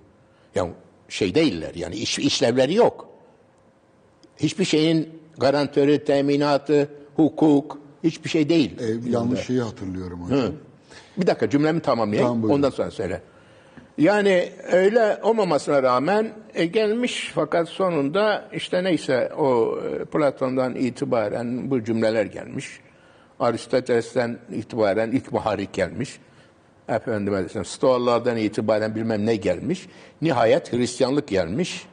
Yani 0.56 0.72
şey 1.10 1.36
değiller 1.36 1.76
yani 1.76 1.96
iş, 1.96 2.20
işlevleri 2.20 2.74
yok. 2.74 3.10
Hiçbir 4.38 4.66
şeyin 4.66 5.22
garantörü, 5.38 6.04
teminatı, 6.04 6.90
hukuk 7.16 7.83
hiçbir 8.04 8.30
şey 8.30 8.50
değil. 8.50 8.80
E, 8.80 9.10
yanlış 9.10 9.46
şeyi 9.46 9.62
hatırlıyorum 9.62 10.22
hocam. 10.22 10.54
Bir 11.18 11.28
dakika 11.28 11.50
cümlemi 11.50 11.80
tamamlayayım. 11.80 12.28
Tamam, 12.28 12.44
buyurun. 12.44 12.56
Ondan 12.58 12.70
sonra 12.70 12.92
söyle. 12.92 13.22
Yani 13.98 14.50
öyle 14.72 15.20
olmamasına 15.24 15.84
rağmen 15.84 16.30
e, 16.54 16.66
gelmiş 16.66 17.32
fakat 17.36 17.70
sonunda 17.70 18.50
işte 18.54 18.84
neyse 18.84 19.32
o 19.38 19.80
e, 19.80 20.06
Platon'dan 20.06 20.76
itibaren 20.76 21.72
bu 21.72 21.84
cümleler 21.84 22.26
gelmiş. 22.26 22.80
Aristoteles'ten 23.40 24.38
itibaren 24.52 25.12
ilk 25.12 25.32
muharik 25.32 25.74
gelmiş. 25.74 26.20
Efendime 26.90 27.64
Stoalardan 27.64 28.38
itibaren 28.38 28.96
bilmem 28.96 29.26
ne 29.26 29.36
gelmiş. 29.36 29.88
Nihayet 30.22 30.74
Hristiyanlık 30.74 31.28
gelmiş. 31.28 31.86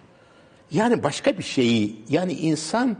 Yani 0.70 1.03
başka 1.03 1.38
bir 1.38 1.42
şeyi, 1.42 2.05
yani 2.09 2.33
insan 2.33 2.96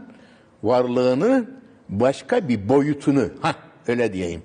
varlığını 0.63 1.45
başka 1.91 2.47
bir 2.47 2.69
boyutunu, 2.69 3.29
ha 3.41 3.55
öyle 3.87 4.13
diyeyim. 4.13 4.41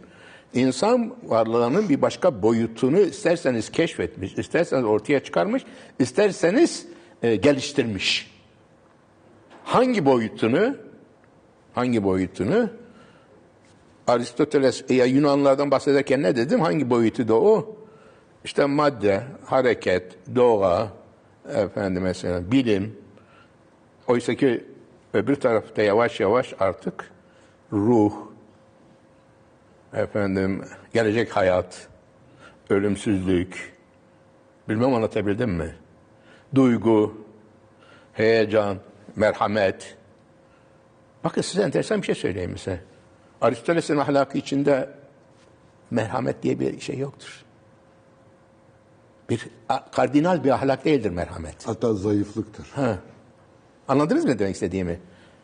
İnsan 0.54 1.14
varlığının 1.24 1.88
bir 1.88 2.02
başka 2.02 2.42
boyutunu 2.42 2.98
isterseniz 2.98 3.70
keşfetmiş, 3.72 4.38
isterseniz 4.38 4.84
ortaya 4.84 5.20
çıkarmış, 5.20 5.62
isterseniz 5.98 6.86
e, 7.22 7.36
geliştirmiş. 7.36 8.30
Hangi 9.64 10.04
boyutunu? 10.04 10.76
Hangi 11.74 12.04
boyutunu? 12.04 12.70
Aristoteles 14.06 14.84
ya 14.90 15.04
Yunanlardan 15.04 15.70
bahsederken 15.70 16.22
ne 16.22 16.36
dedim? 16.36 16.60
Hangi 16.60 16.90
boyutu 16.90 17.28
da 17.28 17.34
o? 17.34 17.76
İşte 18.44 18.64
madde, 18.64 19.22
hareket, 19.44 20.18
doğa, 20.34 20.88
efendim 21.54 22.02
mesela 22.02 22.52
bilim. 22.52 22.96
Oysa 24.08 24.34
ki 24.34 24.64
öbür 25.14 25.34
tarafta 25.34 25.82
yavaş 25.82 26.20
yavaş 26.20 26.54
artık 26.58 27.10
ruh, 27.72 28.12
efendim 29.94 30.64
gelecek 30.94 31.36
hayat, 31.36 31.88
ölümsüzlük, 32.70 33.76
bilmem 34.68 34.94
anlatabildim 34.94 35.50
mi? 35.50 35.74
Duygu, 36.54 37.26
heyecan, 38.12 38.78
merhamet. 39.16 39.96
Bakın 41.24 41.42
size 41.42 41.62
enteresan 41.62 42.02
bir 42.02 42.06
şey 42.06 42.14
söyleyeyim 42.14 42.58
size. 42.58 42.80
Aristoteles'in 43.40 43.96
ahlakı 43.96 44.38
içinde 44.38 44.90
merhamet 45.90 46.42
diye 46.42 46.60
bir 46.60 46.80
şey 46.80 46.98
yoktur. 46.98 47.44
Bir 49.30 49.46
kardinal 49.92 50.44
bir 50.44 50.50
ahlak 50.50 50.84
değildir 50.84 51.10
merhamet. 51.10 51.68
Hatta 51.68 51.94
zayıflıktır. 51.94 52.66
Anladınız 53.88 54.24
mı 54.24 54.38
demek 54.38 54.54
istediğimi? 54.54 55.00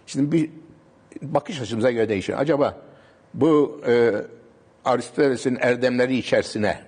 Şimdi 0.07 0.33
bir 0.33 0.51
bakış 1.23 1.61
açımıza 1.61 1.91
göre 1.91 2.09
değişir. 2.09 2.41
Acaba 2.41 2.81
bu 3.35 3.81
e, 3.87 4.13
Aristoteles'in 4.85 5.59
erdemleri 5.61 6.17
içerisine, 6.17 6.79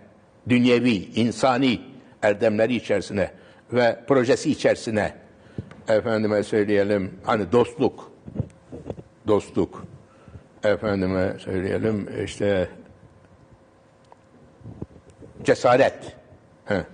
dünyevi, 0.49 0.95
insani 0.95 1.81
erdemleri 2.23 2.77
içerisine 2.77 3.31
ve 3.73 4.01
projesi 4.09 4.51
içerisine 4.51 5.15
efendime 5.89 6.43
söyleyelim 6.43 7.19
hani 7.23 7.53
dostluk, 7.53 8.13
dostluk, 9.27 9.85
efendime 10.65 11.35
söyleyelim 11.39 12.25
işte 12.25 12.69
cesaret, 15.45 16.17
he, 16.65 16.85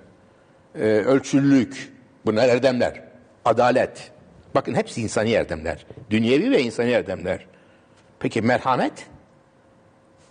e, 0.74 0.84
ölçülülük, 0.84 1.92
bunlar 2.26 2.48
erdemler, 2.48 3.04
adalet. 3.44 4.12
Bakın 4.54 4.74
hepsi 4.74 5.02
insani 5.02 5.32
erdemler. 5.32 5.86
Dünyevi 6.10 6.50
ve 6.50 6.62
insani 6.62 6.90
erdemler. 6.90 7.46
Peki 8.18 8.42
merhamet? 8.42 9.06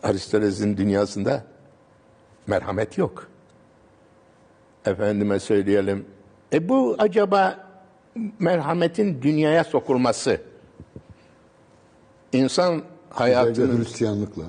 Aristoteles'in 0.04 0.78
dünyasında 0.78 1.44
merhamet 2.48 2.98
yok. 2.98 3.28
Efendime 4.86 5.40
söyleyelim. 5.40 6.06
E 6.54 6.70
bu 6.70 6.96
acaba 7.00 7.70
merhametin 8.40 9.22
dünyaya 9.22 9.64
sokulması, 9.64 10.42
insan 12.34 12.84
hayatının... 13.10 13.80
Hristiyanlıkla. 13.80 14.44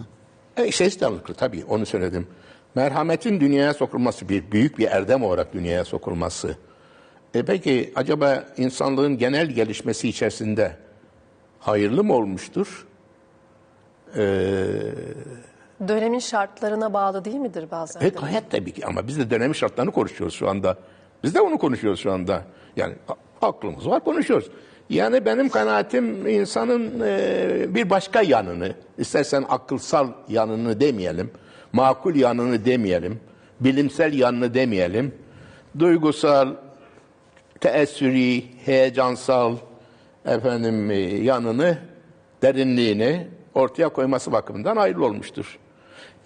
E, 0.56 0.66
işte 0.66 0.85
Hristiyanlıklı 0.85 1.35
tabii 1.35 1.64
onu 1.64 1.87
söyledim. 1.87 2.26
Merhametin 2.74 3.40
dünyaya 3.40 3.74
sokulması 3.74 4.28
bir 4.28 4.50
büyük 4.50 4.78
bir 4.78 4.87
erdem 4.87 5.24
olarak 5.24 5.52
dünyaya 5.52 5.85
sokulması. 5.85 6.56
E 7.35 7.43
peki 7.43 7.93
acaba 7.97 8.45
insanlığın 8.57 9.19
genel 9.19 9.47
gelişmesi 9.47 10.09
içerisinde 10.09 10.77
hayırlı 11.59 12.05
mı 12.05 12.14
olmuştur? 12.14 12.87
Dönemin 15.88 16.19
şartlarına 16.19 16.93
bağlı 16.93 17.25
değil 17.25 17.37
midir 17.37 17.71
bazen? 17.71 18.01
E 18.01 18.09
gayet 18.09 18.51
tabii 18.51 18.73
ki 18.73 18.87
ama 18.87 19.07
biz 19.07 19.19
de 19.19 19.31
dönemin 19.31 19.53
şartlarını 19.53 19.93
konuşuyoruz 19.93 20.37
şu 20.37 20.49
anda. 20.49 20.77
Biz 21.23 21.35
de 21.35 21.40
onu 21.40 21.59
konuşuyoruz 21.59 22.01
şu 22.01 22.12
anda. 22.12 22.43
Yani 22.77 22.95
aklımız 23.43 23.87
var 23.88 24.05
konuşuyoruz. 24.05 24.51
Yani 24.90 25.25
benim 25.25 25.49
kanaatim 25.49 26.27
insanın 26.27 27.01
e, 27.05 27.75
bir 27.75 27.90
başka 27.90 28.23
yanını, 28.23 28.75
istersen 28.99 29.45
akılsal 29.49 30.09
yanını 30.29 30.81
demeyelim, 30.81 31.31
makul 31.73 32.14
yanını 32.14 32.64
demeyelim, 32.64 33.21
bilimsel 33.61 34.12
yanını 34.14 34.55
demeyelim, 34.55 35.14
duygusal, 35.79 36.55
teessüri, 37.61 38.44
heyecansal 38.64 39.57
efendim 40.25 40.90
e, 40.90 40.96
yanını, 40.99 41.79
derinliğini 42.42 43.29
ortaya 43.55 43.88
koyması 43.88 44.33
bakımından 44.33 44.77
ayrı 44.77 45.05
olmuştur. 45.05 45.59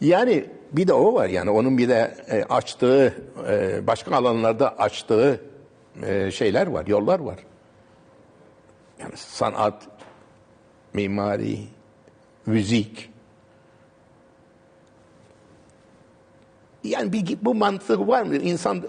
Yani 0.00 0.44
bir 0.72 0.88
de 0.88 0.92
o 0.92 1.14
var 1.14 1.28
yani 1.28 1.50
onun 1.50 1.78
bir 1.78 1.88
de 1.88 2.14
e, 2.28 2.42
açtığı 2.42 3.14
e, 3.48 3.86
başka 3.86 4.16
alanlarda 4.16 4.78
açtığı 4.78 5.40
şeyler 6.32 6.66
var, 6.66 6.86
yollar 6.86 7.20
var. 7.20 7.38
Yani 9.00 9.16
sanat, 9.16 9.82
mimari, 10.92 11.58
müzik. 12.46 13.10
Yani 16.84 17.12
bir, 17.12 17.38
bu 17.42 17.54
mantığı 17.54 18.08
var 18.08 18.22
mı? 18.22 18.36
İnsan 18.36 18.82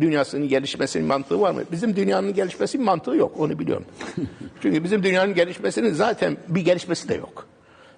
dünyasının 0.00 0.48
gelişmesinin 0.48 1.06
mantığı 1.06 1.40
var 1.40 1.50
mı? 1.50 1.62
Bizim 1.72 1.96
dünyanın 1.96 2.34
gelişmesinin 2.34 2.84
mantığı 2.84 3.16
yok. 3.16 3.32
Onu 3.38 3.58
biliyorum. 3.58 3.84
Çünkü 4.62 4.84
bizim 4.84 5.02
dünyanın 5.02 5.34
gelişmesinin 5.34 5.92
zaten 5.92 6.36
bir 6.48 6.60
gelişmesi 6.60 7.08
de 7.08 7.14
yok. 7.14 7.46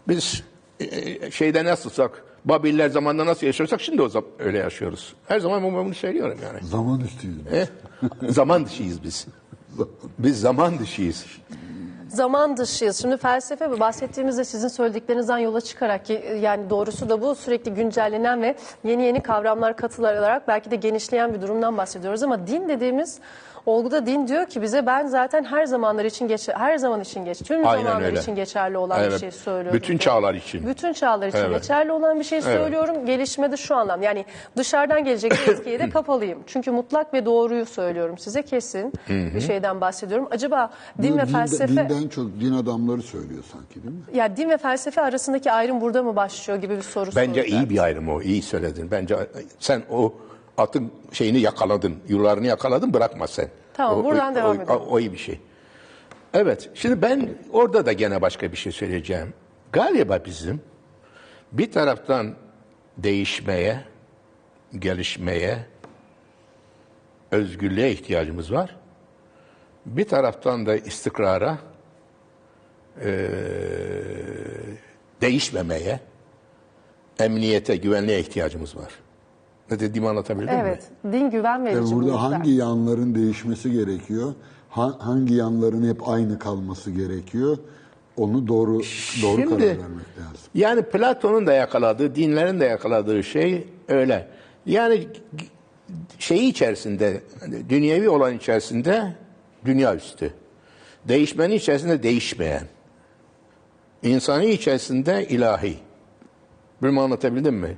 Biz 0.08 0.42
e, 0.80 1.30
şeyde 1.30 1.64
nasılsak, 1.64 2.24
Babiller 2.44 2.88
zamanında 2.88 3.26
nasıl 3.26 3.46
yaşıyorsak 3.46 3.80
şimdi 3.80 4.02
o 4.02 4.08
zaman 4.08 4.30
öyle 4.38 4.58
yaşıyoruz. 4.58 5.14
Her 5.28 5.40
zaman 5.40 5.64
ben 5.64 5.84
bunu 5.84 5.94
söylüyorum 5.94 6.38
yani. 6.42 6.58
Zaman 6.66 7.00
üstüyüz. 7.00 7.36
biz. 7.46 7.52
E, 7.52 7.68
zaman 8.32 8.66
dışıyız 8.66 9.04
biz. 9.04 9.26
Biz 10.18 10.40
zaman 10.40 10.78
dışıyız. 10.78 11.26
Zaman 12.14 12.56
dışıyız. 12.56 13.02
Şimdi 13.02 13.16
felsefe 13.16 13.70
ve 13.70 13.80
bahsettiğimizde 13.80 14.44
sizin 14.44 14.68
söylediklerinizden 14.68 15.38
yola 15.38 15.60
çıkarak 15.60 16.04
ki 16.04 16.38
yani 16.40 16.70
doğrusu 16.70 17.08
da 17.08 17.22
bu 17.22 17.34
sürekli 17.34 17.74
güncellenen 17.74 18.42
ve 18.42 18.54
yeni 18.84 19.02
yeni 19.02 19.22
kavramlar 19.22 19.76
katılarak 19.76 20.48
belki 20.48 20.70
de 20.70 20.76
genişleyen 20.76 21.34
bir 21.34 21.42
durumdan 21.42 21.76
bahsediyoruz 21.78 22.22
ama 22.22 22.46
din 22.46 22.68
dediğimiz 22.68 23.20
olguda 23.66 24.06
din 24.06 24.28
diyor 24.28 24.46
ki 24.46 24.62
bize 24.62 24.86
ben 24.86 25.06
zaten 25.06 25.44
her 25.44 25.66
zamanlar 25.66 26.04
için 26.04 26.28
geç 26.28 26.48
her 26.48 26.78
zaman 26.78 27.00
için 27.00 27.24
geç 27.24 27.42
tüm 27.42 27.66
Aynen 27.66 27.82
zamanlar 27.84 28.06
öyle. 28.06 28.20
için 28.20 28.34
geçerli 28.34 28.78
olan 28.78 29.00
bir 29.00 29.04
Evet. 29.08 29.20
şey 29.20 29.30
söylüyorum. 29.30 29.80
Bütün 29.80 29.98
çağlar 29.98 30.34
için. 30.34 30.66
Bütün 30.66 30.92
çağlar 30.92 31.28
için 31.28 31.38
Evet. 31.38 31.62
geçerli 31.62 31.92
olan 31.92 32.18
bir 32.18 32.24
şey 32.24 32.42
söylüyorum. 32.42 33.06
Gelişmede 33.06 33.56
şu 33.56 33.76
anlam. 33.76 34.02
Yani 34.02 34.24
dışarıdan 34.56 35.04
gelecek 35.04 35.32
bir 35.32 35.52
etkiye 35.52 35.78
de 35.78 35.90
kapalıyım. 35.90 36.38
Çünkü 36.46 36.70
mutlak 36.70 37.14
ve 37.14 37.26
doğruyu 37.26 37.66
söylüyorum 37.66 38.18
size 38.18 38.42
kesin 38.42 38.92
bir 39.08 39.40
şeyden 39.40 39.80
bahsediyorum. 39.80 40.28
Acaba 40.30 40.70
din 41.02 41.10
Bunu 41.12 41.18
ve 41.18 41.22
dinde- 41.22 41.32
felsefe 41.32 41.88
Dinden 41.88 42.08
çok 42.08 42.40
din 42.40 42.52
adamları 42.54 43.02
söylüyor 43.02 43.42
sanki 43.52 43.74
değil 43.82 43.94
mi? 43.94 44.00
ya 44.18 44.36
din 44.36 44.50
ve 44.50 44.56
felsefe 44.58 45.02
arasındaki 45.02 45.52
ayrım 45.52 45.80
burada 45.80 46.02
mı 46.02 46.16
başlıyor 46.16 46.60
gibi 46.60 46.76
bir 46.76 46.82
soru 46.82 47.10
Bence 47.16 47.40
soracağım. 47.42 47.62
iyi 47.64 47.70
bir 47.70 47.78
ayrım 47.78 48.08
o. 48.08 48.20
iyi 48.22 48.42
söyledin. 48.42 48.90
Bence 48.90 49.16
sen 49.58 49.82
o 49.90 50.14
atın 50.58 50.92
şeyini 51.12 51.40
yakaladın. 51.40 51.96
Yularını 52.08 52.46
yakaladın 52.46 52.94
bırakma 52.94 53.26
sen. 53.26 53.48
Tamam, 53.74 54.00
O- 54.00 54.04
buradan 54.04 54.32
o, 54.32 54.36
devam 54.36 54.50
o, 54.50 54.54
edelim. 54.54 54.68
O, 54.68 55.00
iyi 55.00 55.12
bir 55.12 55.18
şey. 55.18 55.40
Evet. 56.34 56.70
Şimdi 56.74 57.02
ben 57.02 57.28
orada 57.52 57.86
da 57.86 57.92
gene 57.92 58.22
başka 58.22 58.52
bir 58.52 58.56
şey 58.56 58.72
söyleyeceğim. 58.72 59.34
Galiba 59.72 60.18
bizim 60.24 60.60
bir 61.52 61.72
taraftan 61.72 62.34
değişmeye, 62.98 63.80
gelişmeye, 64.78 65.58
özgürlüğe 67.30 67.90
ihtiyacımız 67.90 68.52
var. 68.52 68.76
Bir 69.86 70.08
taraftan 70.08 70.66
da 70.66 70.76
istikrara, 70.76 71.58
eee, 73.04 73.06
değişmemeye, 75.20 76.00
emniyete, 77.20 77.76
güvenliğe 77.76 78.20
ihtiyacımız 78.20 78.76
var. 78.76 78.92
Ne 79.70 79.80
dediğimi 79.80 80.08
anlatabildim 80.08 80.54
mi? 80.54 80.60
Evet, 80.62 80.90
din 81.12 81.30
güven 81.30 81.64
verici. 81.64 81.80
Ve 81.80 81.84
bu 81.84 81.92
burada 82.02 82.22
hangi 82.22 82.50
yanların 82.50 83.14
değişmesi 83.14 83.72
gerekiyor? 83.72 84.34
Ha- 84.70 84.96
hangi 84.98 85.34
yanların 85.34 85.88
hep 85.88 86.08
aynı 86.08 86.38
kalması 86.38 86.90
gerekiyor? 86.90 87.58
Onu 88.16 88.48
doğru 88.48 88.72
doğru 89.22 89.40
Şimdi- 89.40 89.48
karar 89.48 89.60
vermek 89.60 90.18
lazım. 90.18 90.38
Yani 90.54 90.82
Platon'un 90.82 91.46
da 91.46 91.52
yakaladığı, 91.52 92.14
dinlerin 92.14 92.60
de 92.60 92.64
yakaladığı 92.64 93.24
şey 93.24 93.66
öyle. 93.88 94.28
Yani 94.66 95.08
şeyi 96.18 96.50
içerisinde, 96.50 97.20
hani 97.40 97.70
dünyevi 97.70 98.08
olan 98.08 98.34
içerisinde 98.34 99.14
dünya 99.64 99.94
üstü. 99.96 100.30
Değişmenin 101.08 101.54
içerisinde 101.54 102.02
değişmeyen. 102.02 102.62
İnsani 104.02 104.46
içerisinde 104.50 105.26
ilahi. 105.28 105.76
Bilmem 106.82 106.98
anlatabildim 106.98 107.54
mi? 107.54 107.76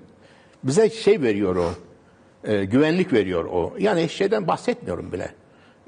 Bize 0.66 0.90
şey 0.90 1.22
veriyor 1.22 1.56
o, 1.56 1.74
e, 2.50 2.64
güvenlik 2.64 3.12
veriyor 3.12 3.44
o. 3.44 3.74
Yani 3.78 4.08
şeyden 4.08 4.48
bahsetmiyorum 4.48 5.12
bile. 5.12 5.28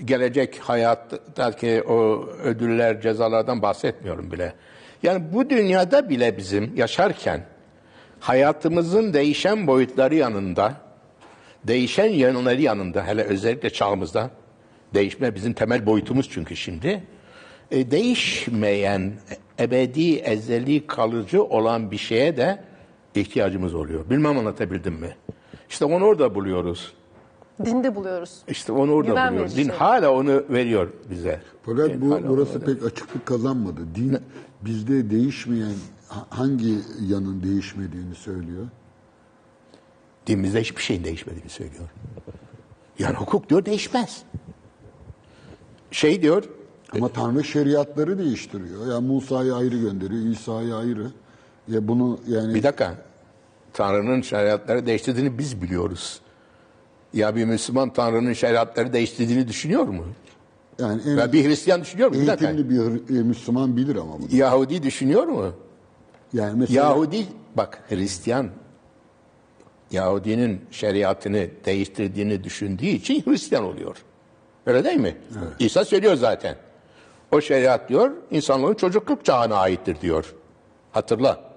Gelecek 0.05 0.59
hayattaki 0.59 1.83
o 1.83 2.26
ödüller, 2.45 3.01
cezalardan 3.01 3.62
bahsetmiyorum 3.62 4.33
bile. 4.33 4.53
Yani 5.03 5.22
bu 5.33 5.51
dünyada 5.51 6.09
bile 6.09 6.37
bizim 6.37 6.76
yaşarken 6.76 7.45
hayatımızın 8.20 9.14
değişen 9.14 9.66
boyutları 9.66 10.14
yanında, 10.14 10.74
değişen 11.64 12.09
yönleri 12.09 12.62
yanında, 12.62 13.07
hele 13.07 13.22
özellikle 13.22 13.70
çağımızda, 13.70 14.31
değişme 14.95 15.35
bizim 15.35 15.53
temel 15.53 15.87
boyutumuz 15.87 16.31
çünkü 16.31 16.57
şimdi, 16.57 17.03
e, 17.70 17.91
değişmeyen, 17.91 19.12
ebedi, 19.61 20.16
ezeli, 20.16 20.87
kalıcı 20.87 21.45
olan 21.45 21.91
bir 21.91 21.99
şeye 21.99 22.37
de 22.37 22.68
ihtiyacımız 23.14 23.74
oluyor. 23.74 24.11
Bilmem 24.11 24.38
anlatabildim 24.38 24.94
mi? 24.94 25.16
İşte 25.68 25.84
onu 25.84 26.04
orada 26.04 26.34
buluyoruz. 26.34 26.92
dinde 27.64 27.94
buluyoruz. 27.94 28.42
İşte 28.48 28.72
onu 28.72 28.92
orada 28.92 29.11
Güven 29.11 29.32
buluyoruz. 29.32 29.52
Din 29.56 29.59
verici. 29.68 29.72
hala 29.78 30.12
onu 30.12 30.44
veriyor 30.50 30.88
bize. 31.11 31.40
Fakat 31.62 31.88
Din 31.90 32.00
bu 32.00 32.18
burası 32.28 32.61
pek 32.61 32.84
açıklık 32.84 33.26
kazanmadı. 33.26 33.80
Din 33.94 34.18
bizde 34.64 35.11
değişmeyen 35.11 35.74
ha- 36.09 36.26
hangi 36.30 36.74
yanın 37.09 37.42
değişmediğini 37.42 38.14
söylüyor. 38.14 38.66
Dinimizde 40.26 40.61
hiçbir 40.61 40.82
şeyin 40.82 41.04
değişmediğini 41.04 41.48
söylüyor. 41.50 41.88
Yani 42.98 43.16
hukuk 43.16 43.48
diyor 43.50 43.64
değişmez. 43.64 44.22
Şey 45.90 46.22
diyor, 46.22 46.44
Ama 46.94 47.09
Tanrı 47.09 47.44
şeriatları 47.44 48.18
değiştiriyor. 48.18 48.86
Ya 48.92 49.00
Musa'yı 49.00 49.54
ayrı 49.54 49.76
gönderiyor, 49.76 50.22
İsa'yı 50.26 50.74
ayrı. 50.74 51.06
Ya 51.69 51.89
bunu 51.89 52.19
yani 52.29 52.55
bir 52.55 52.62
dakika. 52.62 52.95
Tanrı'nın 53.73 54.23
şeriatları 54.23 54.87
değiştirdiğini 54.87 55.39
biz 55.39 55.62
biliyoruz. 55.62 56.21
Ya 57.14 57.37
bir 57.37 57.45
Müslüman 57.45 57.93
Tanrı'nın 57.93 58.33
şeriatları 58.33 58.93
değiştirdiğini 58.93 59.49
düşünüyor 59.49 59.83
mu? 59.85 60.05
yani 60.79 61.03
en 61.07 61.16
Ya 61.16 61.33
bir 61.33 61.45
Hristiyan 61.49 61.81
düşünüyor 61.81 62.09
mu? 62.09 62.14
Bir 62.21 62.27
dakika. 62.27 62.51
eğitimli 62.51 62.71
bir 62.71 62.77
Hri- 62.79 63.19
e, 63.19 63.23
Müslüman 63.23 63.77
bilir 63.77 63.97
ama 63.97 64.12
bunu. 64.19 64.27
Yahudi 64.37 64.83
düşünüyor 64.83 65.23
mu? 65.27 65.53
Yani 66.33 66.59
mesela 66.59 66.87
Yahudi 66.87 67.27
bak 67.57 67.83
Hristiyan 67.89 68.49
Yahudinin 69.91 70.61
şeriatını 70.71 71.47
değiştirdiğini 71.64 72.45
düşündüğü 72.45 72.87
için 72.87 73.23
Hristiyan 73.27 73.64
oluyor. 73.64 73.97
Öyle 74.66 74.85
değil 74.85 75.01
mi? 75.01 75.16
İsa 75.59 75.85
söylüyor 75.85 76.14
zaten. 76.14 76.57
O 77.33 77.41
şeriat 77.41 77.89
diyor 77.89 78.11
insanlığın 78.31 78.75
çocukluk 78.75 79.25
çağına 79.25 79.55
aittir 79.57 80.01
diyor. 80.01 80.35
Hatırla. 80.93 81.47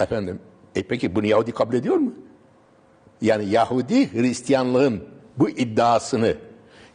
Efendim. 0.00 0.40
E 0.74 0.82
peki 0.82 1.14
bunu 1.14 1.26
Yahudi 1.26 1.52
kabul 1.52 1.74
ediyor 1.74 1.96
mu? 1.96 2.14
Yani 3.22 3.48
Yahudi 3.48 4.12
Hristiyanlığın 4.12 5.04
bu 5.38 5.50
iddiasını, 5.50 6.34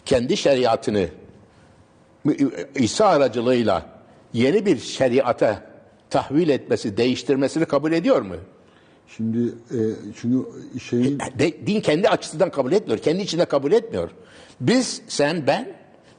kendi 0.06 0.38
şeriatını 0.38 1.08
İsa 2.76 3.06
aracılığıyla 3.06 3.86
yeni 4.34 4.66
bir 4.66 4.78
şeriata 4.78 5.64
tahvil 6.10 6.50
etmesi, 6.50 6.98
değiştirmesini 6.98 7.66
kabul 7.66 7.92
ediyor 7.92 8.22
mu? 8.22 8.36
şimdi 9.18 9.54
e, 9.72 9.80
şunu 10.16 10.50
şeyin 10.90 11.20
De- 11.40 11.68
din 11.68 11.82
kendi 11.82 12.10
açısından 12.10 12.52
kabul 12.52 12.72
etmiyor, 12.72 13.00
kendi 13.00 13.22
içinde 13.22 13.46
kabul 13.46 13.72
etmiyor. 13.72 14.10
Biz, 14.62 15.02
sen, 15.08 15.48
ben 15.48 15.74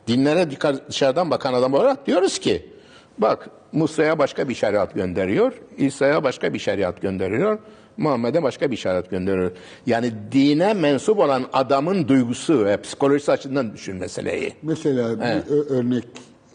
dinlere 0.07 0.49
dışarıdan 0.89 1.31
bakan 1.31 1.55
adam 1.55 1.75
olarak 1.75 2.07
diyoruz 2.07 2.39
ki 2.39 2.71
bak 3.19 3.51
Musa'ya 3.73 4.19
başka 4.19 4.49
bir 4.49 4.55
şeriat 4.55 4.95
gönderiyor, 4.95 5.53
İsa'ya 5.79 6.25
başka 6.25 6.55
bir 6.55 6.59
şeriat 6.59 7.03
gönderiyor, 7.03 7.59
Muhammed'e 7.97 8.43
başka 8.43 8.71
bir 8.71 8.77
şeriat 8.77 9.11
gönderiyor. 9.11 9.51
Yani 9.87 10.13
dine 10.33 10.75
mensup 10.75 11.19
olan 11.19 11.45
adamın 11.53 12.09
duygusu 12.09 12.65
ve 12.65 12.81
psikolojisi 12.83 13.33
açısından 13.33 13.73
düşün 13.75 13.97
meseleyi. 13.97 14.53
mesela 14.63 15.21
bir 15.21 15.51
ö- 15.53 15.67
örnek 15.69 16.05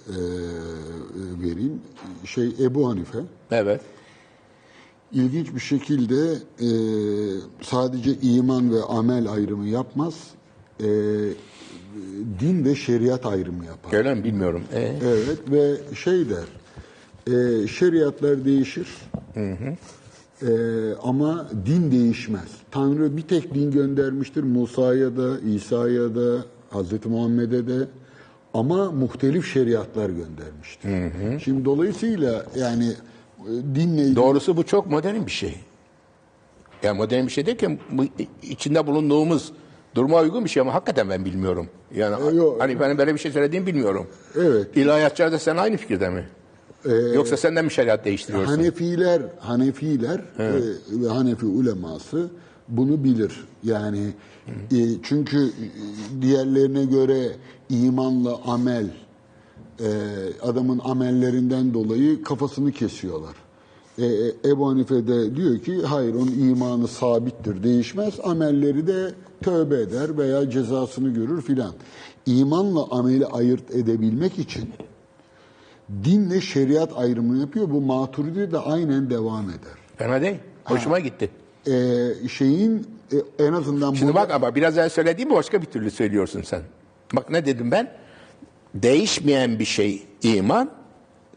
e, 0.09 0.15
vereyim. 1.43 1.81
Şey 2.25 2.49
Ebu 2.59 2.89
Hanife 2.89 3.17
Evet. 3.51 3.81
ilginç 5.11 5.55
bir 5.55 5.59
şekilde 5.59 6.33
e, 6.59 6.69
sadece 7.61 8.11
iman 8.21 8.73
ve 8.73 8.81
amel 8.81 9.31
ayrımı 9.31 9.67
yapmaz. 9.67 10.13
E, 10.79 10.85
din 12.39 12.65
ve 12.65 12.75
şeriat 12.75 13.25
ayrımı 13.25 13.65
yapar. 13.65 13.93
Öyle 13.97 14.13
mi 14.15 14.23
bilmiyorum. 14.23 14.63
E, 14.73 14.79
Evet 15.03 15.39
ve 15.51 15.95
şey 15.95 16.29
der, 16.29 16.45
e, 17.27 17.67
şeriatlar 17.67 18.45
değişir 18.45 18.87
E, 20.41 20.47
ama 21.03 21.47
din 21.65 21.91
değişmez. 21.91 22.49
Tanrı 22.71 23.17
bir 23.17 23.21
tek 23.21 23.53
din 23.53 23.71
göndermiştir 23.71 24.43
Musa'ya 24.43 25.17
da, 25.17 25.39
İsa'ya 25.39 26.15
da, 26.15 26.37
Hazreti 26.69 27.09
Muhammed'e 27.09 27.67
de 27.67 27.87
ama 28.53 28.91
muhtelif 28.91 29.53
şeriatlar 29.53 30.09
göndermiştir. 30.09 30.89
Şimdi 31.43 31.65
dolayısıyla 31.65 32.45
yani 32.55 32.85
e, 33.39 33.51
dinle 33.75 34.01
ilgili 34.01 34.15
Doğrusu 34.15 34.57
bu 34.57 34.63
çok 34.65 34.87
modern 34.91 35.25
bir 35.25 35.31
şey. 35.31 35.55
Yani 36.83 36.97
modern 36.97 37.25
bir 37.25 37.31
şey 37.31 37.45
derken 37.45 37.79
bu 37.91 38.03
içinde 38.43 38.87
bulunduğumuz 38.87 39.51
duruma 39.95 40.21
uygun 40.21 40.43
bir 40.45 40.49
şey 40.49 40.61
ama 40.61 40.73
hakikaten 40.73 41.09
ben 41.09 41.25
bilmiyorum. 41.25 41.67
Yani 41.95 42.31
E, 42.31 42.35
yok. 42.35 42.61
hani 42.61 42.79
benim 42.79 42.97
böyle 42.97 43.13
bir 43.13 43.19
şey 43.19 43.31
söylediğimi 43.31 43.67
bilmiyorum. 43.67 44.07
Evet. 44.35 44.77
İlahiyatçılar 44.77 45.31
da 45.31 45.39
sen 45.39 45.57
aynı 45.57 45.77
fikirde 45.77 46.09
mi? 46.09 46.25
Yoksa 47.13 47.37
sen 47.37 47.55
de 47.55 47.61
mi 47.61 47.71
şeriat 47.71 48.05
değiştiriyorsun? 48.05 48.51
Hanefiler, 48.51 49.21
Hanefiler 49.39 50.19
e, 50.39 50.53
ve 50.89 51.07
Hanefi 51.07 51.45
uleması 51.45 52.29
bunu 52.67 53.03
bilir. 53.03 53.45
Yani 53.63 54.13
e, 54.47 54.77
çünkü 55.03 55.45
e, 55.45 56.21
diğerlerine 56.21 56.85
göre 56.85 57.27
imanla 57.69 58.39
amel 58.45 58.85
e, 59.79 59.89
adamın 60.41 60.81
amellerinden 60.83 61.73
dolayı 61.73 62.23
kafasını 62.23 62.71
kesiyorlar. 62.71 63.35
E, 63.97 64.05
e, 64.05 64.33
Ebu 64.45 64.69
Hanife 64.69 65.07
de 65.07 65.35
diyor 65.35 65.59
ki 65.59 65.81
hayır 65.81 66.15
onun 66.15 66.31
imanı 66.49 66.87
sabittir, 66.87 67.63
değişmez. 67.63 68.13
Amelleri 68.23 68.87
de 68.87 69.11
tövbe 69.43 69.81
eder 69.81 70.17
veya 70.17 70.49
cezasını 70.49 71.09
görür 71.09 71.41
filan. 71.41 71.71
İmanla 72.25 72.87
ameli 72.91 73.25
ayırt 73.25 73.71
edebilmek 73.71 74.39
için 74.39 74.69
dinle 76.03 76.41
şeriat 76.41 76.97
ayrımını 76.97 77.41
yapıyor. 77.41 77.69
Bu 77.69 77.81
maturidi 77.81 78.51
de 78.51 78.57
aynen 78.57 79.09
devam 79.09 79.49
eder. 79.49 79.77
Fena 79.97 80.21
değil. 80.21 80.35
Hoşuma 80.65 80.99
gitti. 80.99 81.29
Ee, 81.67 82.27
şeyin 82.29 82.87
e, 83.39 83.45
en 83.45 83.53
azından 83.53 83.93
Şimdi 83.93 84.13
burada- 84.13 84.23
bak 84.27 84.31
ama 84.35 84.55
biraz 84.55 84.77
önce 84.77 84.89
söylediğimi 84.89 85.33
başka 85.33 85.61
bir 85.61 85.65
türlü 85.65 85.91
söylüyorsun 85.91 86.41
sen. 86.41 86.61
Bak 87.13 87.29
ne 87.29 87.45
dedim 87.45 87.71
ben? 87.71 87.91
Değişmeyen 88.75 89.59
bir 89.59 89.65
şey 89.65 90.03
iman, 90.23 90.71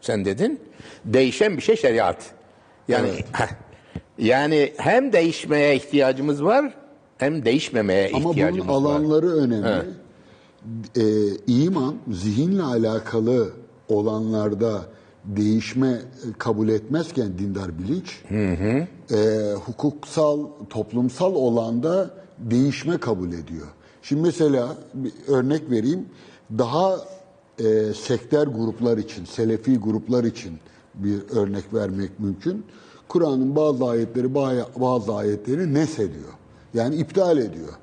sen 0.01 0.25
dedin. 0.25 0.59
Değişen 1.05 1.57
bir 1.57 1.61
şey 1.61 1.75
şeriat. 1.75 2.31
Yani 2.87 3.09
yani 4.17 4.73
hem 4.77 5.13
değişmeye 5.13 5.75
ihtiyacımız 5.75 6.43
var, 6.43 6.73
hem 7.17 7.45
değişmemeye 7.45 8.09
ama 8.13 8.23
bunun 8.23 8.31
ihtiyacımız 8.33 8.67
var. 8.67 8.73
alanları 8.73 9.27
önemli. 9.33 9.85
Ee, 10.97 11.01
iman 11.47 11.95
zihinle 12.11 12.63
alakalı 12.63 13.49
olanlarda 13.91 14.81
değişme 15.25 15.87
e, 15.89 16.01
kabul 16.37 16.69
etmezken 16.69 17.37
dindar 17.37 17.79
bilinç 17.79 18.21
e, 19.11 19.53
hukuksal, 19.53 20.47
toplumsal 20.69 21.35
olanda 21.35 22.09
değişme 22.37 22.97
kabul 22.97 23.27
ediyor. 23.27 23.67
Şimdi 24.01 24.21
mesela 24.21 24.67
bir 24.93 25.11
örnek 25.27 25.71
vereyim. 25.71 26.05
Daha 26.57 26.97
e, 27.59 27.93
sektör 27.93 28.47
gruplar 28.47 28.97
için, 28.97 29.25
selefi 29.25 29.77
gruplar 29.77 30.23
için 30.23 30.53
bir 30.95 31.19
örnek 31.29 31.73
vermek 31.73 32.19
mümkün. 32.19 32.65
Kur'an'ın 33.07 33.55
bazı 33.55 33.85
ayetleri 33.85 34.35
bazı 34.75 35.15
ayetleri 35.15 35.73
nesediyor. 35.73 36.29
Yani 36.73 36.95
iptal 36.95 37.37
ediyor. 37.37 37.73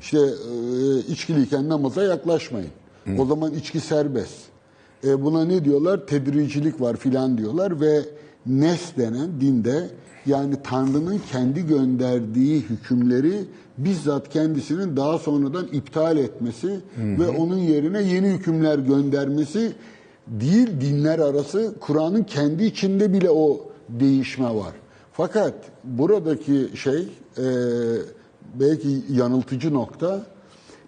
İşte 0.00 0.18
e, 0.18 0.98
içkiliyken 0.98 1.68
namaza 1.68 2.02
yaklaşmayın. 2.02 2.70
O 3.18 3.24
zaman 3.24 3.54
içki 3.54 3.80
serbest. 3.80 4.34
E, 5.04 5.24
buna 5.24 5.44
ne 5.44 5.64
diyorlar? 5.64 6.06
Tedricilik 6.06 6.80
var 6.80 6.96
filan 6.96 7.38
diyorlar 7.38 7.80
ve 7.80 8.00
nes 8.46 8.96
denen 8.96 9.40
dinde 9.40 9.90
yani 10.26 10.54
Tanrı'nın 10.64 11.20
kendi 11.32 11.66
gönderdiği 11.66 12.60
hükümleri 12.60 13.44
bizzat 13.78 14.28
kendisinin 14.28 14.96
daha 14.96 15.18
sonradan 15.18 15.66
iptal 15.72 16.18
etmesi 16.18 16.80
ve 16.96 17.28
onun 17.28 17.58
yerine 17.58 18.02
yeni 18.02 18.28
hükümler 18.28 18.78
göndermesi 18.78 19.72
değil 20.26 20.68
dinler 20.80 21.18
arası 21.18 21.74
Kur'an'ın 21.80 22.22
kendi 22.22 22.64
içinde 22.64 23.12
bile 23.12 23.30
o 23.30 23.60
değişme 23.88 24.54
var. 24.54 24.72
Fakat 25.12 25.54
buradaki 25.84 26.68
şey 26.74 27.08
e, 27.38 27.46
belki 28.54 28.88
yanıltıcı 29.10 29.74
nokta 29.74 30.26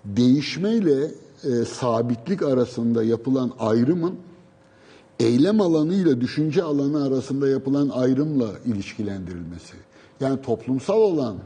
değişmeyle 0.05 1.11
e, 1.45 1.65
sabitlik 1.65 2.43
arasında 2.43 3.05
yapılan 3.05 3.53
ayrımın 3.59 4.15
eylem 5.21 5.61
alanı 5.61 5.95
ile 5.95 6.21
düşünce 6.21 6.63
alanı 6.63 7.05
arasında 7.05 7.49
yapılan 7.49 7.89
ayrımla 7.89 8.49
ilişkilendirilmesi. 8.67 9.75
Yani 10.21 10.43
toplumsal 10.43 11.01
olan 11.01 11.37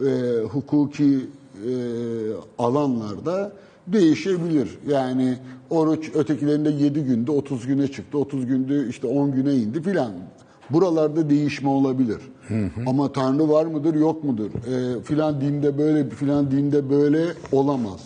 e, 0.00 0.40
hukuki 0.42 1.20
e, 1.68 1.72
alanlarda 2.58 3.52
değişebilir. 3.86 4.78
Yani 4.88 5.38
oruç 5.70 6.10
ötekilerinde 6.14 6.70
7 6.70 7.04
günde 7.04 7.30
30 7.30 7.66
güne 7.66 7.88
çıktı, 7.88 8.18
30 8.18 8.46
günde 8.46 8.88
işte 8.88 9.06
10 9.06 9.32
güne 9.32 9.54
indi 9.54 9.82
filan. 9.82 10.12
Buralarda 10.70 11.30
değişme 11.30 11.68
olabilir. 11.68 12.18
Ama 12.86 13.12
Tanrı 13.12 13.48
var 13.48 13.66
mıdır 13.66 13.94
yok 13.94 14.24
mudur? 14.24 14.50
E, 14.50 15.02
filan 15.02 15.40
dinde 15.40 15.78
böyle 15.78 16.10
filan 16.10 16.50
dinde 16.50 16.90
böyle 16.90 17.24
olamaz. 17.52 18.00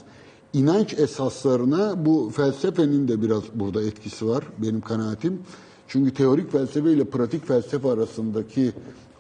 İnanç 0.53 0.95
esaslarına 0.95 2.07
bu 2.07 2.33
felsefenin 2.37 3.09
de 3.09 3.23
biraz 3.23 3.43
burada 3.55 3.83
etkisi 3.83 4.29
var 4.29 4.45
benim 4.59 4.81
kanaatim. 4.81 5.43
Çünkü 5.89 6.15
teorik 6.15 6.53
felsefe 6.53 6.93
ile 6.93 7.05
pratik 7.05 7.49
felsefe 7.49 7.89
arasındaki 7.89 8.73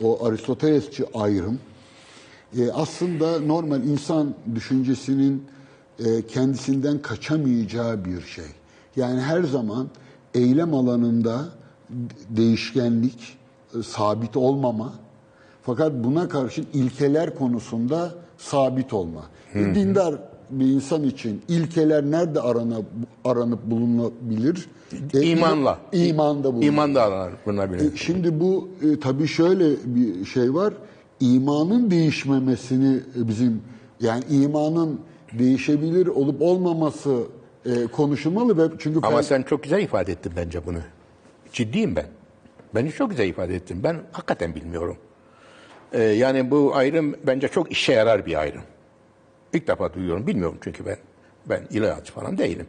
o 0.02 0.26
Aristotelesçi 0.26 1.04
ayrım 1.14 1.58
e, 2.56 2.70
aslında 2.72 3.40
normal 3.40 3.84
insan 3.84 4.34
düşüncesinin 4.54 5.44
e, 5.98 6.26
kendisinden 6.26 7.02
kaçamayacağı 7.02 8.04
bir 8.04 8.22
şey. 8.22 8.44
Yani 8.96 9.20
her 9.20 9.42
zaman 9.42 9.88
eylem 10.34 10.74
alanında 10.74 11.48
değişkenlik, 12.30 13.38
e, 13.78 13.82
sabit 13.82 14.36
olmama 14.36 14.92
fakat 15.62 15.92
buna 16.04 16.28
karşın 16.28 16.66
ilkeler 16.72 17.34
konusunda 17.34 18.14
sabit 18.38 18.92
olma. 18.92 19.24
Bir 19.54 19.74
Dindar 19.74 20.27
bir 20.50 20.66
insan 20.66 21.02
için 21.04 21.42
ilkeler 21.48 22.04
nerede 22.04 22.40
aranıp, 22.40 22.86
aranıp 23.24 23.64
bulunabilir? 23.64 24.66
E, 25.14 25.20
İmanla. 25.22 25.78
İmanda 25.92 26.52
bulunur. 26.52 26.66
İman 26.66 26.94
da 26.94 27.02
arar 27.02 27.32
buna 27.46 27.72
bile. 27.72 27.86
E, 27.86 27.96
Şimdi 27.96 28.40
bu 28.40 28.68
e, 28.82 29.00
tabii 29.00 29.26
şöyle 29.28 29.70
bir 29.84 30.24
şey 30.24 30.54
var. 30.54 30.74
İmanın 31.20 31.90
değişmemesini 31.90 32.96
e, 32.96 33.28
bizim 33.28 33.62
yani 34.00 34.24
imanın 34.30 35.00
değişebilir 35.38 36.06
olup 36.06 36.42
olmaması 36.42 37.18
e, 37.66 37.86
konuşulmalı 37.86 38.58
ve 38.58 38.72
çünkü 38.78 39.00
Ama 39.02 39.18
fel- 39.18 39.22
sen 39.22 39.42
çok 39.42 39.62
güzel 39.62 39.82
ifade 39.82 40.12
ettin 40.12 40.32
bence 40.36 40.66
bunu. 40.66 40.78
Ciddiyim 41.52 41.96
ben. 41.96 42.06
Beni 42.74 42.92
çok 42.92 43.10
güzel 43.10 43.28
ifade 43.28 43.54
ettin. 43.54 43.82
Ben 43.82 43.96
hakikaten 44.12 44.54
bilmiyorum. 44.54 44.96
Ee, 45.92 46.02
yani 46.02 46.50
bu 46.50 46.72
ayrım 46.74 47.14
bence 47.26 47.48
çok 47.48 47.72
işe 47.72 47.92
yarar 47.92 48.26
bir 48.26 48.40
ayrım. 48.40 48.60
İlk 49.52 49.68
defa 49.68 49.94
duyuyorum. 49.94 50.26
Bilmiyorum 50.26 50.58
çünkü 50.60 50.86
ben. 50.86 50.96
Ben 51.46 51.62
ilahiyatçı 51.70 52.12
falan 52.12 52.38
değilim. 52.38 52.66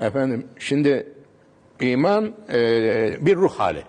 Efendim 0.00 0.46
şimdi 0.58 1.12
iman 1.80 2.32
e, 2.52 3.26
bir 3.26 3.36
ruh 3.36 3.52
hali. 3.52 3.82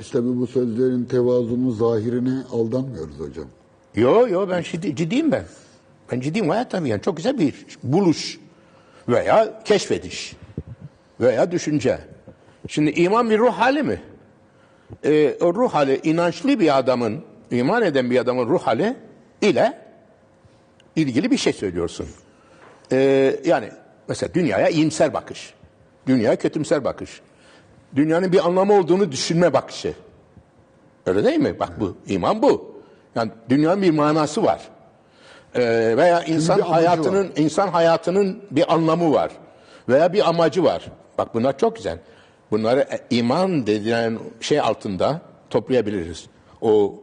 biz 0.00 0.10
tabii 0.10 0.36
bu 0.36 0.46
sözlerin 0.46 1.04
tevazunun 1.04 1.70
zahirine 1.70 2.42
aldanmıyoruz 2.52 3.18
hocam. 3.18 3.46
Yo 3.94 4.28
yo 4.28 4.48
ben 4.50 4.62
ciddi, 4.62 4.96
ciddiyim 4.96 5.32
ben. 5.32 5.44
Ben 6.12 6.20
ciddiyim 6.20 6.48
hayat 6.48 6.70
tabii 6.70 6.88
yani 6.88 7.02
çok 7.02 7.16
güzel 7.16 7.38
bir 7.38 7.66
buluş 7.82 8.38
veya 9.08 9.62
keşfediş 9.64 10.36
veya 11.20 11.52
düşünce. 11.52 11.98
Şimdi 12.68 12.90
iman 12.90 13.30
bir 13.30 13.38
ruh 13.38 13.52
hali 13.52 13.82
mi? 13.82 14.00
Ee, 15.04 15.36
o 15.40 15.54
ruh 15.54 15.74
hali 15.74 16.00
inançlı 16.04 16.60
bir 16.60 16.78
adamın, 16.78 17.20
iman 17.50 17.82
eden 17.82 18.10
bir 18.10 18.18
adamın 18.18 18.48
ruh 18.48 18.62
hali 18.62 18.96
ile 19.42 19.87
ilgili 20.98 21.30
bir 21.30 21.36
şey 21.36 21.52
söylüyorsun. 21.52 22.06
Ee, 22.92 23.40
yani 23.44 23.70
mesela 24.08 24.34
dünyaya 24.34 24.68
iyimser 24.68 25.14
bakış, 25.14 25.54
dünyaya 26.06 26.36
kötümser 26.36 26.84
bakış, 26.84 27.20
dünyanın 27.96 28.32
bir 28.32 28.46
anlamı 28.46 28.78
olduğunu 28.78 29.12
düşünme 29.12 29.52
bakışı. 29.52 29.94
Öyle 31.06 31.24
değil 31.24 31.38
mi? 31.38 31.58
Bak 31.60 31.80
bu, 31.80 31.96
iman 32.06 32.42
bu. 32.42 32.74
Yani 33.14 33.30
dünyanın 33.48 33.82
bir 33.82 33.90
manası 33.90 34.42
var. 34.42 34.68
Ee, 35.54 35.94
veya 35.96 36.22
insan 36.22 36.60
hayatının 36.60 37.32
insan 37.36 37.68
hayatının 37.68 38.42
bir 38.50 38.74
anlamı 38.74 39.12
var. 39.12 39.32
Veya 39.88 40.12
bir 40.12 40.28
amacı 40.28 40.64
var. 40.64 40.84
Bak 41.18 41.34
bunlar 41.34 41.58
çok 41.58 41.76
güzel. 41.76 41.98
Bunları 42.50 42.80
e, 42.80 43.16
iman 43.16 43.66
denilen 43.66 44.18
şey 44.40 44.60
altında 44.60 45.20
toplayabiliriz. 45.50 46.26
O 46.60 46.94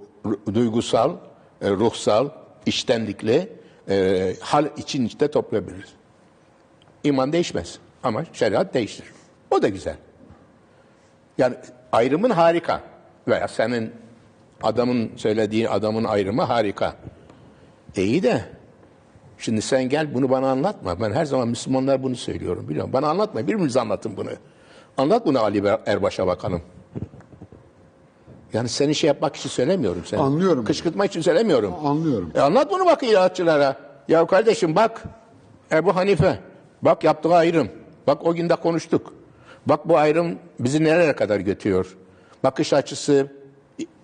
duygusal, 0.53 1.13
e, 1.61 1.69
ruhsal, 1.69 2.29
içtenlikli 2.65 3.49
e, 3.89 4.35
hal 4.39 4.65
için 4.77 5.05
içte 5.05 5.27
toplayabiliriz. 5.27 5.93
İman 7.03 7.33
değişmez 7.33 7.79
ama 8.03 8.23
şeriat 8.33 8.73
değiştir. 8.73 9.05
O 9.51 9.61
da 9.61 9.67
güzel. 9.67 9.95
Yani 11.37 11.55
ayrımın 11.91 12.29
harika. 12.29 12.81
Veya 13.27 13.47
senin 13.47 13.91
adamın 14.63 15.11
söylediği 15.15 15.69
adamın 15.69 16.03
ayrımı 16.03 16.41
harika. 16.41 16.95
İyi 17.95 18.23
de 18.23 18.45
şimdi 19.37 19.61
sen 19.61 19.89
gel 19.89 20.13
bunu 20.13 20.29
bana 20.29 20.49
anlatma. 20.49 21.01
Ben 21.01 21.11
her 21.11 21.25
zaman 21.25 21.47
Müslümanlar 21.47 22.03
bunu 22.03 22.15
söylüyorum 22.15 22.69
biliyorum. 22.69 22.93
Bana 22.93 23.09
anlatma. 23.09 23.41
Birbirimize 23.41 23.79
anlatın 23.79 24.17
bunu. 24.17 24.29
Anlat 24.97 25.25
bunu 25.25 25.39
Ali 25.39 25.63
Erbaş'a 25.85 26.27
bakalım. 26.27 26.61
Yani 28.55 28.69
seni 28.69 28.95
şey 28.95 29.07
yapmak 29.07 29.35
için 29.35 29.49
söylemiyorum. 29.49 30.01
Seni. 30.05 30.19
Anlıyorum. 30.19 30.65
Kışkırtmak 30.65 31.09
için 31.09 31.21
söylemiyorum. 31.21 31.73
Anlıyorum. 31.85 32.31
E 32.35 32.39
anlat 32.39 32.71
bunu 32.71 32.85
bak 32.85 33.03
ilaççılara. 33.03 33.77
Ya 34.07 34.27
kardeşim 34.27 34.75
bak 34.75 35.03
Ebu 35.71 35.95
Hanife. 35.95 36.39
Bak 36.81 37.03
yaptığı 37.03 37.33
ayrım. 37.33 37.69
Bak 38.07 38.25
o 38.25 38.33
gün 38.33 38.49
de 38.49 38.55
konuştuk. 38.55 39.13
Bak 39.65 39.89
bu 39.89 39.97
ayrım 39.97 40.35
bizi 40.59 40.83
nereye 40.83 41.15
kadar 41.15 41.39
götürüyor? 41.39 41.97
Bakış 42.43 42.73
açısı, 42.73 43.27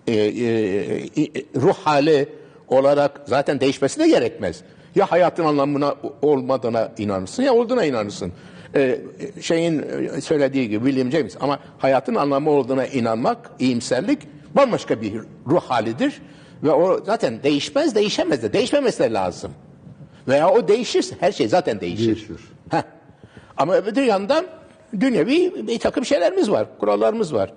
e, 0.06 0.12
e, 0.12 0.14
e, 0.14 1.44
ruh 1.56 1.74
hali 1.74 2.28
olarak 2.68 3.20
zaten 3.26 3.60
değişmesi 3.60 4.00
de 4.00 4.08
gerekmez. 4.08 4.60
Ya 4.94 5.10
hayatın 5.10 5.44
anlamına 5.44 5.94
olmadığına 6.22 6.92
inanırsın 6.98 7.42
ya 7.42 7.54
olduğuna 7.54 7.84
inanırsın. 7.84 8.32
E, 8.74 9.00
şeyin 9.40 9.84
e, 10.16 10.20
söylediği 10.20 10.68
gibi 10.68 10.84
William 10.84 11.10
James 11.10 11.36
ama 11.40 11.58
hayatın 11.78 12.14
anlamı 12.14 12.50
olduğuna 12.50 12.86
inanmak, 12.86 13.50
iyimserlik 13.58 14.18
bambaşka 14.56 15.02
bir 15.02 15.20
ruh 15.46 15.62
halidir. 15.62 16.22
Ve 16.62 16.70
o 16.70 17.04
zaten 17.04 17.42
değişmez, 17.42 17.94
değişemez 17.94 18.42
de. 18.42 18.52
Değişmemesi 18.52 18.98
de 18.98 19.12
lazım. 19.12 19.52
Veya 20.28 20.50
o 20.50 20.68
değişirse 20.68 21.16
her 21.20 21.32
şey 21.32 21.48
zaten 21.48 21.80
değişir. 21.80 22.06
Değişir. 22.06 22.40
Heh. 22.70 22.82
Ama 23.56 23.74
öbür 23.74 24.02
yandan 24.02 24.46
dünyevi 25.00 25.66
bir 25.66 25.78
takım 25.78 26.04
şeylerimiz 26.04 26.50
var, 26.50 26.66
kurallarımız 26.78 27.34
var. 27.34 27.52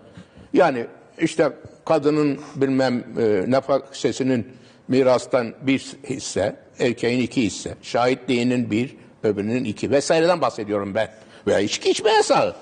Yani 0.54 0.86
işte 1.20 1.52
kadının 1.86 2.40
bilmem 2.56 3.04
e, 3.20 3.52
nafakasının 3.52 4.46
mirastan 4.88 5.54
bir 5.62 5.80
hisse, 6.10 6.56
erkeğin 6.80 7.22
iki 7.22 7.44
hisse, 7.44 7.76
şahitliğinin 7.82 8.72
bir, 8.72 8.96
öbürünün 9.24 9.64
iki 9.64 9.92
vesaireden 9.92 10.42
bahsediyorum 10.42 10.96
ben. 10.96 11.12
Veya 11.48 11.60
içki 11.60 11.90
içme 11.90 12.12
yasağı. 12.12 12.56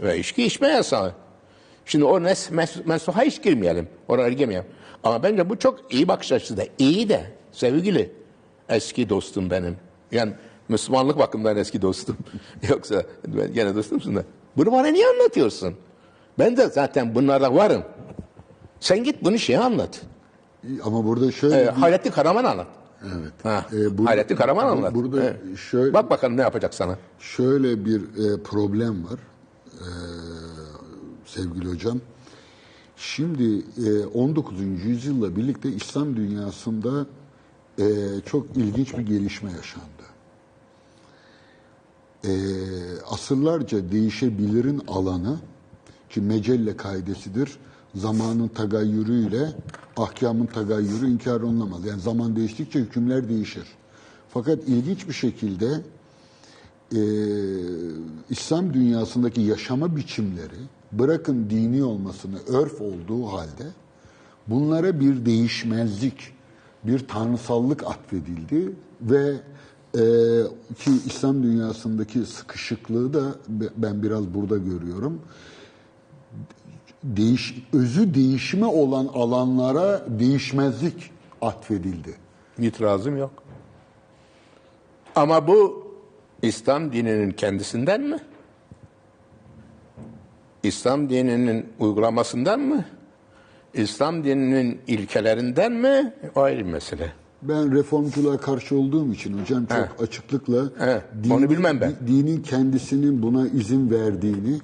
Ve 0.00 0.18
içki 0.18 0.44
içme 0.44 0.68
yasağı. 0.68 1.12
Şimdi 1.88 2.04
o 2.04 2.22
nes, 2.22 2.50
mes, 2.50 2.86
mensuha 2.86 3.22
hiç 3.22 3.42
girmeyelim. 3.42 3.88
Oraya 4.08 4.28
girmeyelim. 4.28 4.66
Ama 5.04 5.22
bence 5.22 5.50
bu 5.50 5.58
çok 5.58 5.94
iyi 5.94 6.08
bakış 6.08 6.32
açısı 6.32 6.56
da. 6.56 6.62
İyi 6.78 7.08
de 7.08 7.30
sevgili 7.52 8.12
eski 8.68 9.08
dostum 9.08 9.50
benim. 9.50 9.76
Yani 10.12 10.32
Müslümanlık 10.68 11.18
bakımından 11.18 11.56
eski 11.56 11.82
dostum. 11.82 12.16
Yoksa 12.68 13.02
ben 13.26 13.52
gene 13.52 13.74
dostumsun 13.74 14.16
da. 14.16 14.22
Bunu 14.56 14.72
bana 14.72 14.86
niye 14.86 15.06
anlatıyorsun? 15.06 15.74
Ben 16.38 16.56
de 16.56 16.66
zaten 16.68 17.14
bunlara 17.14 17.54
varım. 17.54 17.82
Sen 18.80 19.04
git 19.04 19.24
bunu 19.24 19.38
şeye 19.38 19.58
anlat. 19.58 20.00
Ama 20.84 21.04
burada 21.04 21.32
şöyle 21.32 21.56
Ee, 21.62 21.66
bir- 21.66 21.72
Hayrettin 21.72 22.10
Karaman 22.10 22.44
anlat. 22.44 22.66
Evet. 23.04 23.32
Ha, 23.42 23.66
Ee, 23.72 23.98
bu- 23.98 24.06
Hayrettin 24.06 24.36
Karaman 24.36 24.66
bu- 24.66 24.70
anlat. 24.70 24.94
burada 24.94 25.22
Evet. 25.24 25.36
şöyle- 25.70 25.94
Bak 25.94 26.10
bakalım 26.10 26.36
ne 26.36 26.40
yapacak 26.40 26.74
sana. 26.74 26.98
Şöyle 27.18 27.84
bir 27.84 28.00
e, 28.00 28.42
problem 28.42 29.04
var 29.04 29.18
e, 29.72 29.86
sevgili 31.34 31.68
hocam. 31.68 32.00
Şimdi 32.96 33.64
e, 33.86 34.06
19. 34.06 34.60
yüzyılla 34.84 35.36
birlikte 35.36 35.72
İslam 35.72 36.16
dünyasında 36.16 37.06
e, 37.78 37.84
çok 38.26 38.56
ilginç 38.56 38.98
bir 38.98 39.06
gelişme 39.06 39.50
yaşandı. 39.50 40.08
E, 42.24 42.32
asırlarca 43.10 43.92
değişebilirin 43.92 44.82
alanı 44.88 45.38
ki 46.10 46.20
mecelle 46.20 46.76
kaidesidir. 46.76 47.58
Zamanın 47.94 48.48
tagayyürüyle 48.48 49.52
ahkamın 49.96 50.46
tagayyürü 50.46 51.10
inkar 51.10 51.40
olunamaz. 51.40 51.84
Yani 51.84 52.00
zaman 52.00 52.36
değiştikçe 52.36 52.78
hükümler 52.78 53.28
değişir. 53.28 53.64
Fakat 54.30 54.58
ilginç 54.68 55.08
bir 55.08 55.12
şekilde 55.12 55.80
e, 56.94 57.00
İslam 58.30 58.74
dünyasındaki 58.74 59.40
yaşama 59.40 59.96
biçimleri 59.96 60.58
bırakın 60.92 61.50
dini 61.50 61.84
olmasını 61.84 62.38
örf 62.48 62.80
olduğu 62.80 63.26
halde 63.26 63.64
bunlara 64.46 65.00
bir 65.00 65.26
değişmezlik, 65.26 66.32
bir 66.84 67.08
tanrısallık 67.08 67.84
atfedildi 67.84 68.72
ve 69.02 69.34
e, 69.94 70.02
ki 70.78 70.90
İslam 71.06 71.42
dünyasındaki 71.42 72.26
sıkışıklığı 72.26 73.14
da 73.14 73.24
be- 73.48 73.70
ben 73.76 74.02
biraz 74.02 74.34
burada 74.34 74.56
görüyorum. 74.56 75.20
Değiş, 77.02 77.66
özü 77.72 78.14
değişime 78.14 78.66
olan 78.66 79.06
alanlara 79.06 80.04
değişmezlik 80.08 81.10
atfedildi. 81.42 82.14
İtirazım 82.58 83.16
yok. 83.16 83.30
Ama 85.16 85.48
bu 85.48 85.88
İslam 86.42 86.92
dininin 86.92 87.30
kendisinden 87.30 88.00
mi? 88.00 88.18
İslam 90.68 91.10
dininin 91.10 91.66
uygulamasından 91.78 92.60
mı? 92.60 92.84
İslam 93.74 94.24
dininin 94.24 94.78
ilkelerinden 94.86 95.72
mi? 95.72 96.12
O 96.36 96.40
ayrı 96.40 96.64
mesele. 96.64 97.12
Ben 97.42 97.74
reformculuğa 97.74 98.36
karşı 98.36 98.76
olduğum 98.76 99.12
için 99.12 99.38
hocam 99.38 99.66
çok 99.66 99.78
He. 99.78 100.02
açıklıkla 100.04 100.64
He, 100.78 101.02
onu 101.34 101.50
bilmem 101.50 101.80
ben. 101.80 101.90
di- 101.90 102.06
dinin 102.06 102.42
kendisinin 102.42 103.22
buna 103.22 103.48
izin 103.48 103.90
verdiğini, 103.90 104.58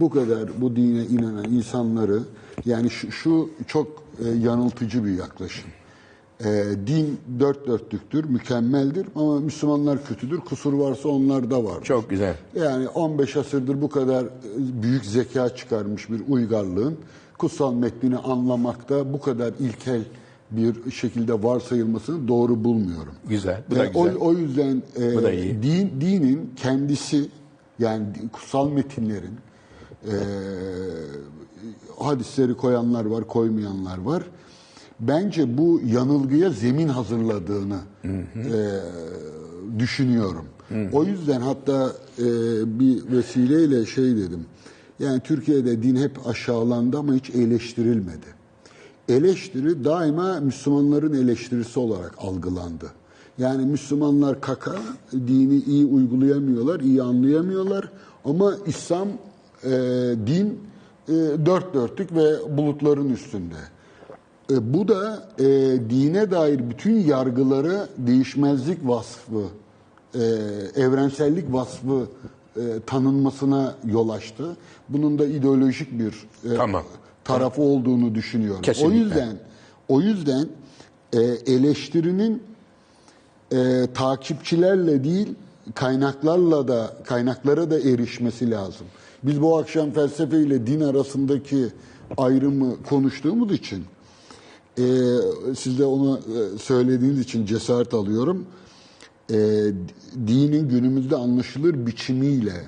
bu 0.00 0.10
kadar 0.10 0.60
bu 0.60 0.76
dine 0.76 1.02
inanan 1.04 1.44
insanları 1.44 2.18
yani 2.64 2.90
şu, 2.90 3.12
şu 3.12 3.50
çok 3.66 4.02
e, 4.24 4.28
yanıltıcı 4.28 5.04
bir 5.04 5.18
yaklaşım. 5.18 5.64
E, 6.44 6.64
din 6.86 7.20
dört 7.40 7.66
dörtlüktür, 7.66 8.24
mükemmeldir 8.24 9.06
ama 9.14 9.40
Müslümanlar 9.40 10.04
kötüdür. 10.04 10.38
Kusur 10.40 10.72
varsa 10.72 11.08
onlarda 11.08 11.64
var. 11.64 11.84
Çok 11.84 12.10
güzel. 12.10 12.34
Yani 12.54 12.88
15 12.88 13.36
asırdır 13.36 13.82
bu 13.82 13.88
kadar 13.88 14.24
e, 14.24 14.28
büyük 14.82 15.04
zeka 15.04 15.48
çıkarmış 15.56 16.10
bir 16.10 16.20
uygarlığın 16.28 16.96
kutsal 17.38 17.74
metnini 17.74 18.16
anlamakta 18.16 19.12
bu 19.12 19.20
kadar 19.20 19.52
ilkel 19.60 20.00
bir 20.50 20.90
şekilde 20.90 21.42
varsayılmasını 21.42 22.28
doğru 22.28 22.64
bulmuyorum. 22.64 23.12
Güzel. 23.28 23.62
Bu 23.70 23.76
da 23.76 23.90
o, 23.94 24.04
güzel. 24.04 24.18
o 24.20 24.32
yüzden 24.32 24.82
e, 25.00 25.16
Bu 25.16 25.22
da 25.22 25.32
iyi. 25.32 25.62
din 25.62 26.00
dinin 26.00 26.52
kendisi 26.56 27.28
yani 27.78 28.06
kutsal 28.32 28.70
metinlerin 28.70 29.34
e, 30.04 30.14
hadisleri 31.98 32.54
koyanlar 32.54 33.04
var, 33.04 33.26
koymayanlar 33.26 33.98
var. 33.98 34.22
Bence 35.00 35.58
bu 35.58 35.80
yanılgıya 35.86 36.50
zemin 36.50 36.88
hazırladığını 36.88 37.78
e, 38.04 38.58
düşünüyorum. 39.78 40.44
O 40.92 41.04
yüzden 41.04 41.40
hatta 41.40 41.92
e, 42.18 42.24
bir 42.80 43.16
vesileyle 43.16 43.86
şey 43.86 44.16
dedim. 44.16 44.46
Yani 44.98 45.20
Türkiye'de 45.20 45.82
din 45.82 45.96
hep 45.96 46.26
aşağılandı 46.26 46.98
ama 46.98 47.14
hiç 47.14 47.30
eleştirilmedi. 47.30 48.26
Eleştiri 49.08 49.84
daima 49.84 50.40
Müslümanların 50.40 51.12
eleştirisi 51.24 51.80
olarak 51.80 52.14
algılandı. 52.18 52.92
Yani 53.38 53.66
Müslümanlar 53.66 54.40
kaka, 54.40 54.76
dini 55.12 55.56
iyi 55.56 55.86
uygulayamıyorlar, 55.86 56.80
iyi 56.80 57.02
anlayamıyorlar. 57.02 57.92
Ama 58.24 58.54
İslam 58.66 59.08
e, 59.64 59.70
din 60.26 60.58
e, 61.08 61.12
dört 61.46 61.74
dörtlük 61.74 62.14
ve 62.14 62.56
bulutların 62.58 63.10
üstünde. 63.10 63.56
E, 64.50 64.74
bu 64.74 64.88
da 64.88 65.28
e, 65.38 65.44
dine 65.90 66.30
dair 66.30 66.70
bütün 66.70 67.00
yargıları 67.00 67.88
değişmezlik 67.98 68.78
vasfı, 68.88 69.44
e, 70.14 70.20
evrensellik 70.76 71.52
vasfı 71.52 72.06
e, 72.56 72.60
tanınmasına 72.86 73.74
yol 73.84 74.08
açtı. 74.08 74.56
Bunun 74.88 75.18
da 75.18 75.26
ideolojik 75.26 75.98
bir 75.98 76.14
e, 76.52 76.56
Tamam. 76.56 76.84
tarafı 77.24 77.62
olduğunu 77.62 78.14
düşünüyorum. 78.14 78.62
Kesinlikle. 78.62 78.94
O 78.94 79.00
yüzden 79.00 79.36
o 79.88 80.00
yüzden 80.00 80.46
e, 81.12 81.20
eleştirinin 81.54 82.42
e, 83.52 83.86
takipçilerle 83.94 85.04
değil 85.04 85.28
kaynaklarla 85.74 86.68
da 86.68 86.94
kaynaklara 87.04 87.70
da 87.70 87.80
erişmesi 87.80 88.50
lazım. 88.50 88.86
Biz 89.22 89.42
bu 89.42 89.58
akşam 89.58 89.90
felsefe 89.90 90.40
ile 90.40 90.66
din 90.66 90.80
arasındaki 90.80 91.66
ayrımı 92.16 92.82
konuştuğumuz 92.82 93.52
için 93.52 93.84
e, 94.78 94.84
siz 95.56 95.78
de 95.78 95.84
onu 95.84 96.18
e, 96.18 96.58
söylediğiniz 96.58 97.20
için 97.20 97.46
cesaret 97.46 97.94
alıyorum. 97.94 98.46
E, 99.30 99.36
dinin 100.26 100.68
günümüzde 100.68 101.16
anlaşılır 101.16 101.86
biçimiyle 101.86 102.64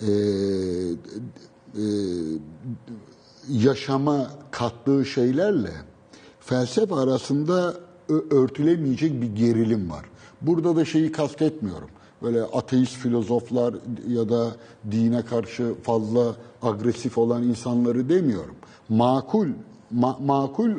e, 0.00 0.06
e, 0.06 1.84
yaşama 3.48 4.30
kattığı 4.50 5.04
şeylerle 5.04 5.72
felsefe 6.40 6.94
arasında 6.94 7.74
örtülemeyecek 8.30 9.22
bir 9.22 9.36
gerilim 9.36 9.90
var. 9.90 10.04
Burada 10.40 10.76
da 10.76 10.84
şeyi 10.84 11.12
kastetmiyorum. 11.12 11.88
Böyle 12.22 12.42
ateist 12.42 12.96
filozoflar 12.96 13.74
ya 14.08 14.28
da 14.28 14.52
dine 14.90 15.24
karşı 15.24 15.74
fazla 15.82 16.36
agresif 16.62 17.18
olan 17.18 17.42
insanları 17.42 18.08
demiyorum. 18.08 18.54
Makul, 18.88 19.48
ma- 19.94 20.26
makul 20.26 20.70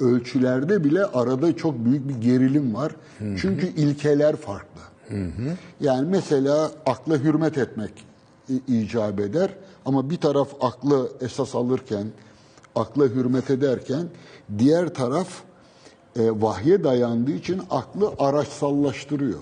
ölçülerde 0.00 0.84
bile 0.84 1.04
arada 1.04 1.56
çok 1.56 1.84
büyük 1.84 2.08
bir 2.08 2.14
gerilim 2.14 2.74
var. 2.74 2.92
Çünkü 3.18 3.66
ilkeler 3.66 4.36
farklı. 4.36 4.80
Yani 5.80 6.08
mesela 6.10 6.70
akla 6.86 7.18
hürmet 7.18 7.58
etmek 7.58 7.92
icap 8.68 9.20
eder 9.20 9.50
ama 9.84 10.10
bir 10.10 10.16
taraf 10.16 10.48
aklı 10.60 11.10
esas 11.20 11.54
alırken, 11.54 12.06
akla 12.74 13.04
hürmet 13.04 13.50
ederken 13.50 14.06
diğer 14.58 14.94
taraf 14.94 15.28
e, 16.16 16.30
vahye 16.30 16.84
dayandığı 16.84 17.32
için 17.32 17.62
aklı 17.70 18.12
araçsallaştırıyor. 18.18 19.40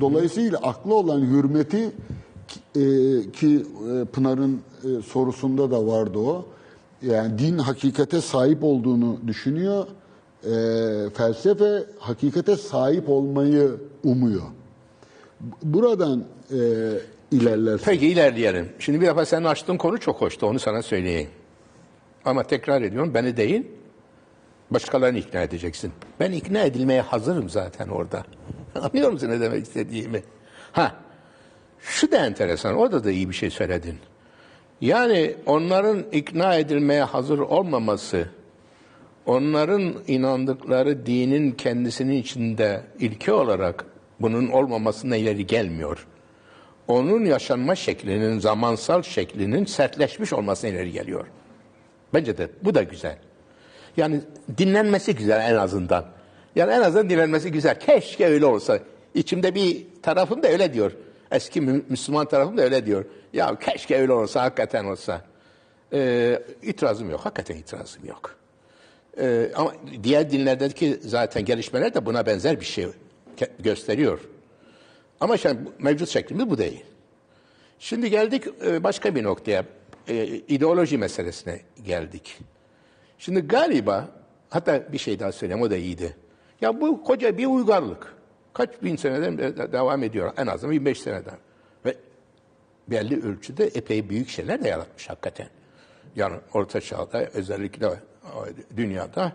Dolayısıyla 0.00 0.58
aklı 0.58 0.94
olan 0.94 1.20
hürmeti 1.20 1.92
e, 2.76 2.82
ki 3.32 3.66
e, 3.92 4.04
Pınar'ın 4.04 4.60
e, 4.84 5.02
sorusunda 5.02 5.70
da 5.70 5.86
vardı 5.86 6.18
o. 6.18 6.46
Yani 7.02 7.38
din 7.38 7.58
hakikate 7.58 8.20
sahip 8.20 8.64
olduğunu 8.64 9.20
düşünüyor. 9.26 9.86
E, 10.44 10.50
felsefe 11.10 11.84
hakikate 11.98 12.56
sahip 12.56 13.08
olmayı 13.08 13.70
umuyor. 14.04 14.42
Buradan 15.62 16.24
e, 16.50 16.58
ilerlersin. 17.30 17.84
Peki 17.84 18.08
ilerleyelim. 18.08 18.68
Şimdi 18.78 19.00
bir 19.00 19.06
defa 19.06 19.26
senin 19.26 19.44
açtığın 19.44 19.76
konu 19.76 20.00
çok 20.00 20.20
hoştu. 20.20 20.46
Onu 20.46 20.58
sana 20.58 20.82
söyleyeyim. 20.82 21.28
Ama 22.24 22.42
tekrar 22.42 22.82
ediyorum 22.82 23.14
beni 23.14 23.36
değil 23.36 23.66
başkalarını 24.70 25.18
ikna 25.18 25.42
edeceksin. 25.42 25.92
Ben 26.20 26.32
ikna 26.32 26.62
edilmeye 26.62 27.00
hazırım 27.00 27.48
zaten 27.48 27.88
orada. 27.88 28.24
Anlıyor 28.74 29.12
musun 29.12 29.28
ne 29.28 29.40
demek 29.40 29.66
istediğimi? 29.66 30.22
Ha, 30.72 30.94
şu 31.80 32.12
da 32.12 32.26
enteresan. 32.26 32.74
Orada 32.74 33.04
da 33.04 33.10
iyi 33.10 33.28
bir 33.28 33.34
şey 33.34 33.50
söyledin. 33.50 33.98
Yani 34.82 35.34
onların 35.46 36.04
ikna 36.12 36.54
edilmeye 36.54 37.02
hazır 37.02 37.38
olmaması, 37.38 38.28
onların 39.26 39.94
inandıkları 40.08 41.06
dinin 41.06 41.52
kendisinin 41.52 42.16
içinde 42.16 42.80
ilke 43.00 43.32
olarak 43.32 43.84
bunun 44.20 44.48
olmamasına 44.48 45.16
ileri 45.16 45.46
gelmiyor. 45.46 46.06
Onun 46.88 47.24
yaşanma 47.24 47.74
şeklinin, 47.74 48.38
zamansal 48.38 49.02
şeklinin 49.02 49.64
sertleşmiş 49.64 50.32
olmasına 50.32 50.70
ileri 50.70 50.92
geliyor. 50.92 51.26
Bence 52.14 52.38
de 52.38 52.48
bu 52.64 52.74
da 52.74 52.82
güzel. 52.82 53.18
Yani 53.96 54.20
dinlenmesi 54.58 55.14
güzel 55.14 55.50
en 55.50 55.56
azından. 55.56 56.04
Yani 56.56 56.72
en 56.72 56.80
azından 56.80 57.10
dinlenmesi 57.10 57.52
güzel. 57.52 57.80
Keşke 57.80 58.26
öyle 58.26 58.46
olsa. 58.46 58.78
İçimde 59.14 59.54
bir 59.54 59.86
tarafım 60.02 60.42
da 60.42 60.48
öyle 60.48 60.74
diyor. 60.74 60.92
Eski 61.30 61.60
Mü- 61.60 61.82
Müslüman 61.88 62.26
tarafım 62.26 62.58
da 62.58 62.62
öyle 62.62 62.86
diyor. 62.86 63.04
Ya 63.32 63.58
keşke 63.58 63.96
öyle 63.96 64.12
olsa, 64.12 64.42
hakikaten 64.42 64.84
olsa. 64.84 65.22
Ee, 65.92 66.42
itirazım 66.62 67.10
yok, 67.10 67.20
hakikaten 67.20 67.56
itirazım 67.56 68.04
yok. 68.04 68.36
Ee, 69.18 69.50
ama 69.54 69.72
diğer 70.02 70.30
dinlerdeki 70.30 70.98
zaten 71.00 71.44
gelişmeler 71.44 71.94
de 71.94 72.06
buna 72.06 72.26
benzer 72.26 72.60
bir 72.60 72.64
şey 72.64 72.86
gösteriyor. 73.58 74.20
Ama 75.20 75.36
şimdi 75.36 75.58
mevcut 75.78 76.08
şeklimiz 76.08 76.50
bu 76.50 76.58
değil. 76.58 76.84
Şimdi 77.78 78.10
geldik 78.10 78.44
e, 78.66 78.84
başka 78.84 79.14
bir 79.14 79.24
noktaya. 79.24 79.64
E, 80.08 80.24
ideoloji 80.26 80.98
meselesine 80.98 81.60
geldik. 81.84 82.38
Şimdi 83.18 83.40
galiba, 83.40 84.08
hatta 84.50 84.92
bir 84.92 84.98
şey 84.98 85.20
daha 85.20 85.32
söyleyeyim 85.32 85.62
o 85.62 85.70
da 85.70 85.76
iyiydi. 85.76 86.16
Ya 86.60 86.80
bu 86.80 87.04
koca 87.04 87.38
bir 87.38 87.46
uygarlık. 87.46 88.14
Kaç 88.52 88.82
bin 88.82 88.96
seneden 88.96 89.38
devam 89.72 90.02
ediyor. 90.02 90.32
En 90.36 90.46
azından 90.46 90.72
25 90.72 91.00
seneden. 91.00 91.36
Belli 92.88 93.26
ölçüde 93.26 93.66
epey 93.66 94.08
büyük 94.08 94.28
şeyler 94.28 94.64
de 94.64 94.68
yaratmış 94.68 95.10
hakikaten. 95.10 95.48
Yani 96.16 96.36
Orta 96.54 96.80
Çağ'da 96.80 97.24
özellikle 97.24 97.88
dünyada 98.76 99.32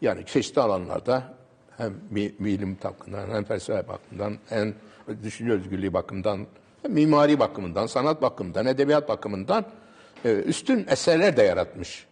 yani 0.00 0.26
çeşitli 0.26 0.60
alanlarda 0.60 1.34
hem 1.76 1.94
bi- 2.10 2.34
bilim 2.40 2.78
bakımından 2.84 3.34
hem 3.34 3.44
felsefe 3.44 3.88
bakımından 3.88 4.38
hem 4.48 4.74
düşünce 5.22 5.52
özgürlüğü 5.52 5.92
bakımından 5.92 6.46
hem 6.82 6.92
mimari 6.92 7.38
bakımından, 7.40 7.86
sanat 7.86 8.22
bakımından, 8.22 8.66
edebiyat 8.66 9.08
bakımından 9.08 9.64
e, 10.24 10.32
üstün 10.32 10.86
eserler 10.88 11.36
de 11.36 11.42
yaratmış. 11.42 12.06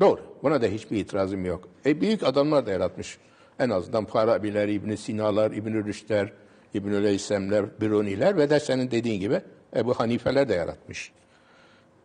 Doğru. 0.00 0.20
Buna 0.42 0.62
da 0.62 0.66
hiçbir 0.66 0.96
itirazım 0.96 1.44
yok. 1.44 1.68
E, 1.86 2.00
büyük 2.00 2.22
adamlar 2.22 2.66
da 2.66 2.70
yaratmış. 2.70 3.18
En 3.58 3.70
azından 3.70 4.04
Farabiler, 4.04 4.68
İbn 4.68 4.94
Sina'lar, 4.94 5.50
İbn 5.50 5.86
Rüşdler, 5.86 6.32
İbn 6.74 7.02
Leysemler, 7.02 7.80
Biruniler 7.80 8.36
ve 8.36 8.50
de 8.50 8.60
senin 8.60 8.90
dediğin 8.90 9.20
gibi 9.20 9.40
Ebu 9.76 9.94
Hanifeler 9.94 10.48
de 10.48 10.54
yaratmış. 10.54 11.12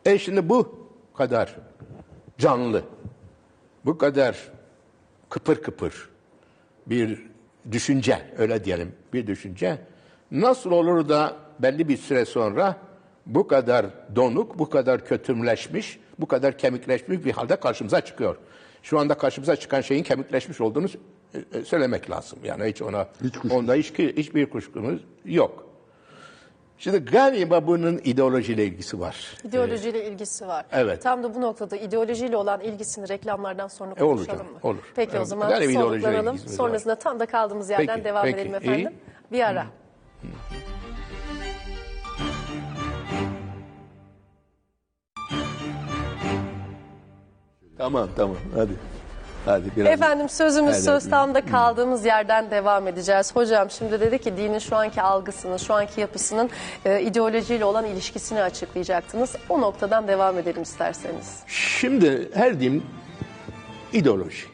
E 0.05 0.19
şimdi 0.19 0.49
bu 0.49 0.89
kadar 1.13 1.55
canlı, 2.37 2.83
bu 3.85 3.97
kadar 3.97 4.51
kıpır 5.29 5.55
kıpır 5.55 6.09
bir 6.87 7.25
düşünce, 7.71 8.21
öyle 8.37 8.63
diyelim 8.65 8.91
bir 9.13 9.27
düşünce 9.27 9.77
nasıl 10.31 10.71
olur 10.71 11.09
da 11.09 11.35
belli 11.59 11.89
bir 11.89 11.97
süre 11.97 12.25
sonra 12.25 12.77
bu 13.25 13.47
kadar 13.47 13.85
donuk, 14.15 14.59
bu 14.59 14.69
kadar 14.69 15.05
kötümleşmiş, 15.05 15.99
bu 16.19 16.27
kadar 16.27 16.57
kemikleşmiş 16.57 17.25
bir 17.25 17.31
halde 17.31 17.55
karşımıza 17.55 18.01
çıkıyor. 18.01 18.37
Şu 18.83 18.99
anda 18.99 19.17
karşımıza 19.17 19.55
çıkan 19.55 19.81
şeyin 19.81 20.03
kemikleşmiş 20.03 20.61
olduğunu 20.61 20.87
e, 21.53 21.61
söylemek 21.61 22.09
lazım. 22.09 22.39
Yani 22.43 22.65
hiç 22.65 22.81
ona 22.81 23.07
Hiç 23.23 23.51
onda 23.51 23.73
hiç, 23.73 23.93
hiçbir 23.99 24.49
kuşkumuz 24.49 25.01
yok. 25.25 25.65
Şimdi 26.77 26.97
galiba 26.97 27.67
bunun 27.67 27.97
ideolojiyle 28.03 28.65
ilgisi 28.65 28.99
var. 28.99 29.37
İdeolojiyle 29.43 30.05
ilgisi 30.09 30.47
var. 30.47 30.65
Evet. 30.71 31.01
Tam 31.03 31.23
da 31.23 31.35
bu 31.35 31.41
noktada 31.41 31.77
ideolojiyle 31.77 32.37
olan 32.37 32.61
ilgisini 32.61 33.09
reklamlardan 33.09 33.67
sonra 33.67 33.91
E, 33.97 34.03
olur 34.03 34.15
konuşalım 34.17 34.39
canım, 34.39 34.53
mı? 34.53 34.59
olur. 34.63 34.91
Peki 34.95 35.11
o 35.13 35.17
Evet, 35.17 35.27
zaman 35.27 35.49
galiba 35.49 35.71
ideolojiyle 35.71 36.01
soluklanalım. 36.01 36.33
ilgisimiz 36.35 36.55
Sonrasında 36.57 36.95
tam 36.95 37.19
da 37.19 37.25
kaldığımız 37.25 37.69
yerden 37.69 37.87
Peki, 37.87 38.03
devam 38.05 38.23
peki, 38.23 38.35
edelim 38.37 38.55
efendim. 38.55 38.93
Bir 39.31 39.41
ara. 39.41 39.65
Tamam 47.77 48.09
tamam 48.15 48.37
hadi. 48.55 48.73
Hadi 49.45 49.65
biraz. 49.75 49.87
Efendim 49.87 50.29
sözümüz 50.29 50.73
Evet, 50.73 50.83
söz 50.83 51.03
evet. 51.03 51.11
tam 51.11 51.35
da 51.35 51.45
kaldığımız 51.45 52.05
yerden 52.05 52.51
devam 52.51 52.87
edeceğiz. 52.87 53.35
Hocam 53.35 53.69
şimdi 53.69 53.99
dedi 53.99 54.19
ki 54.19 54.37
dinin 54.37 54.59
şu 54.59 54.75
anki 54.75 55.01
algısının, 55.01 55.57
şu 55.57 55.73
anki 55.73 56.01
yapısının 56.01 56.49
e, 56.85 57.01
ideolojiyle 57.01 57.65
olan 57.65 57.85
ilişkisini 57.85 58.41
açıklayacaktınız. 58.41 59.35
O 59.49 59.61
noktadan 59.61 60.07
devam 60.07 60.37
edelim 60.37 60.61
isterseniz. 60.61 61.39
Şimdi 61.47 62.29
her 62.33 62.59
din 62.59 62.83
ideoloji. 63.93 64.45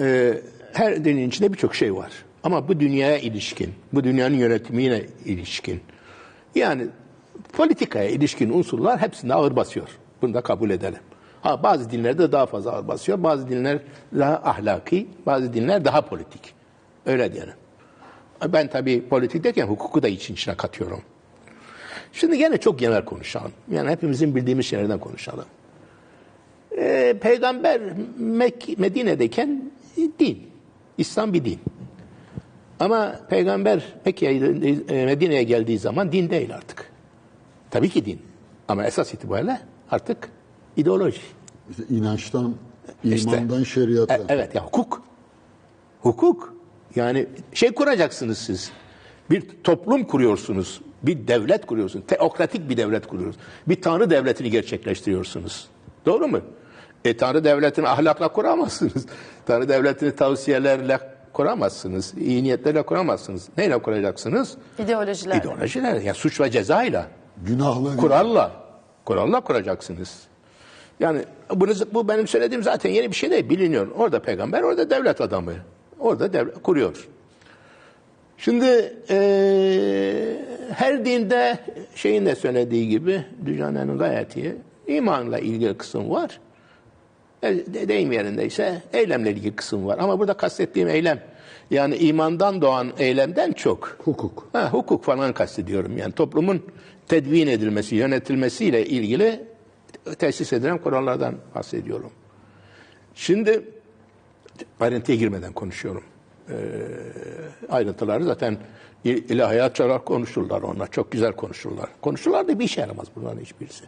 Ee, 0.00 0.40
her 0.72 1.04
dinin 1.04 1.28
içinde 1.28 1.52
birçok 1.52 1.74
şey 1.74 1.94
var. 1.94 2.12
Ama 2.42 2.68
bu 2.68 2.80
dünyaya 2.80 3.18
ilişkin, 3.18 3.74
bu 3.92 4.04
dünyanın 4.04 4.34
yönetimine 4.34 5.02
ilişkin. 5.24 5.80
Yani 6.54 6.86
politikaya 7.52 8.08
ilişkin 8.08 8.50
unsurlar 8.50 9.00
hepsinde 9.00 9.34
ağır 9.34 9.56
basıyor. 9.56 9.88
Bunu 10.22 10.34
da 10.34 10.40
kabul 10.40 10.70
edelim. 10.70 10.98
Ha, 11.42 11.62
bazı 11.62 11.90
dinlerde 11.90 12.32
daha 12.32 12.46
fazla 12.46 12.72
ağır 12.72 12.88
basıyor. 12.88 13.22
Bazı 13.22 13.48
dinler 13.48 13.78
daha 14.18 14.36
ahlaki, 14.44 15.08
bazı 15.26 15.52
dinler 15.52 15.84
daha 15.84 16.00
politik. 16.00 16.54
Öyle 17.06 17.32
diyelim. 17.32 17.54
Ben 18.48 18.68
tabii 18.68 19.08
politik 19.08 19.44
derken 19.44 19.66
hukuku 19.66 20.02
da 20.02 20.08
için 20.08 20.34
içine 20.34 20.54
katıyorum. 20.54 21.02
Şimdi 22.12 22.38
gene 22.38 22.56
çok 22.58 22.78
genel 22.78 23.04
konuşalım. 23.04 23.52
Yani 23.70 23.90
hepimizin 23.90 24.34
bildiğimiz 24.34 24.66
şeylerden 24.66 24.98
konuşalım. 24.98 25.44
Ee, 26.78 27.16
peygamber 27.20 27.80
Mek 28.18 28.78
Medine'deyken 28.78 29.70
din. 30.18 30.50
İslam 30.98 31.32
bir 31.32 31.44
din. 31.44 31.60
Ama 32.80 33.20
peygamber 33.30 33.82
Mekke'ye 34.04 34.32
e, 34.88 35.04
Medine'ye 35.04 35.42
geldiği 35.42 35.78
zaman 35.78 36.12
din 36.12 36.30
değil 36.30 36.54
artık. 36.54 36.90
Tabii 37.70 37.88
ki 37.88 38.04
din. 38.04 38.22
Ama 38.68 38.86
esas 38.86 39.14
itibariyle 39.14 39.60
artık 39.90 40.28
ideoloji. 40.76 41.20
İşte 41.70 41.82
inançtan, 41.90 42.54
İşte. 43.04 43.30
imandan 43.30 43.62
şeriata. 43.62 44.14
E, 44.14 44.20
evet 44.28 44.54
ya 44.54 44.64
hukuk. 44.64 45.02
Hukuk. 46.02 46.54
Yani 46.94 47.26
şey 47.52 47.74
kuracaksınız 47.74 48.38
siz. 48.38 48.70
Bir 49.30 49.42
toplum 49.64 50.04
kuruyorsunuz. 50.04 50.80
Bir 51.02 51.28
devlet 51.28 51.66
kuruyorsunuz. 51.66 52.04
Teokratik 52.06 52.68
bir 52.68 52.76
devlet 52.76 53.06
kuruyorsunuz. 53.06 53.46
Bir 53.68 53.82
tanrı 53.82 54.10
devletini 54.10 54.50
gerçekleştiriyorsunuz. 54.50 55.68
Doğru 56.06 56.28
mu? 56.28 56.40
E 57.04 57.16
tanrı 57.16 57.44
devletini 57.44 57.88
ahlakla 57.88 58.28
kuramazsınız. 58.32 59.06
Tanrı 59.46 59.68
devletini 59.68 60.16
tavsiyelerle 60.16 60.98
kuramazsınız. 61.32 62.14
İyi 62.18 62.44
niyetlerle 62.44 62.82
kuramazsınız. 62.82 63.48
Neyle 63.58 63.78
kuracaksınız? 63.82 64.56
İdeolojiler. 64.78 65.36
İdeolojiler. 65.36 66.00
Yani 66.00 66.16
suç 66.16 66.40
ve 66.40 66.50
cezayla. 66.50 67.06
Günahla 67.42 67.96
Kuralla. 67.96 68.52
Kuralla 69.04 69.40
kuracaksınız. 69.40 70.20
Yani 71.00 71.20
bunu, 71.54 71.72
bu 71.94 72.08
benim 72.08 72.26
söylediğim 72.26 72.62
zaten 72.62 72.90
yeni 72.90 73.10
bir 73.10 73.16
şey 73.16 73.30
değil 73.30 73.48
biliniyor. 73.50 73.88
Orada 73.96 74.22
peygamber, 74.22 74.62
orada 74.62 74.90
devlet 74.90 75.20
adamı. 75.20 75.52
Orada 75.98 76.32
devlet 76.32 76.62
kuruyor. 76.62 77.08
Şimdi 78.38 78.94
eee, 79.10 80.36
her 80.74 81.04
dinde 81.04 81.58
şeyin 81.94 82.26
de 82.26 82.34
söylediği 82.34 82.88
gibi 82.88 83.24
dünyanın 83.46 83.98
gayet 83.98 84.36
iyi 84.36 84.54
imanla 84.86 85.38
ilgili 85.38 85.74
kısım 85.76 86.10
var. 86.10 86.40
E, 87.42 87.48
de- 87.54 87.88
deyim 87.88 88.12
yerindeyse 88.12 88.82
eylemle 88.92 89.30
ilgili 89.30 89.56
kısım 89.56 89.86
var. 89.86 89.98
Ama 89.98 90.18
burada 90.18 90.34
kastettiğim 90.34 90.88
eylem 90.88 91.20
yani 91.70 91.96
imandan 91.96 92.62
doğan 92.62 92.92
eylemden 92.98 93.52
çok 93.52 93.96
hukuk. 94.04 94.48
Ha, 94.52 94.68
hukuk 94.72 95.04
falan 95.04 95.32
kastediyorum. 95.32 95.98
Yani 95.98 96.12
toplumun 96.12 96.62
tedvin 97.08 97.46
edilmesi, 97.46 97.94
yönetilmesiyle 97.96 98.86
ilgili 98.86 99.40
tesis 100.14 100.52
edilen 100.52 100.78
kurallardan 100.78 101.34
bahsediyorum. 101.54 102.10
Şimdi 103.14 103.70
ayrıntıya 104.80 105.18
girmeden 105.18 105.52
konuşuyorum. 105.52 106.04
Ee, 106.50 106.54
ayrıntıları 107.68 108.24
zaten 108.24 108.58
il- 109.04 109.30
ilahiyatçılar 109.30 110.04
konuşurlar 110.04 110.62
onlar. 110.62 110.90
Çok 110.90 111.12
güzel 111.12 111.32
konuşurlar. 111.32 111.90
Konuşurlar 112.00 112.48
da 112.48 112.58
bir 112.58 112.64
işe 112.64 112.80
yaramaz 112.80 113.06
bunların 113.16 113.40
hiçbirisi. 113.40 113.84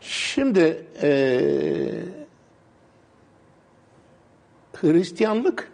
Şimdi 0.00 0.86
ee, 1.02 1.90
Hristiyanlık 4.80 5.72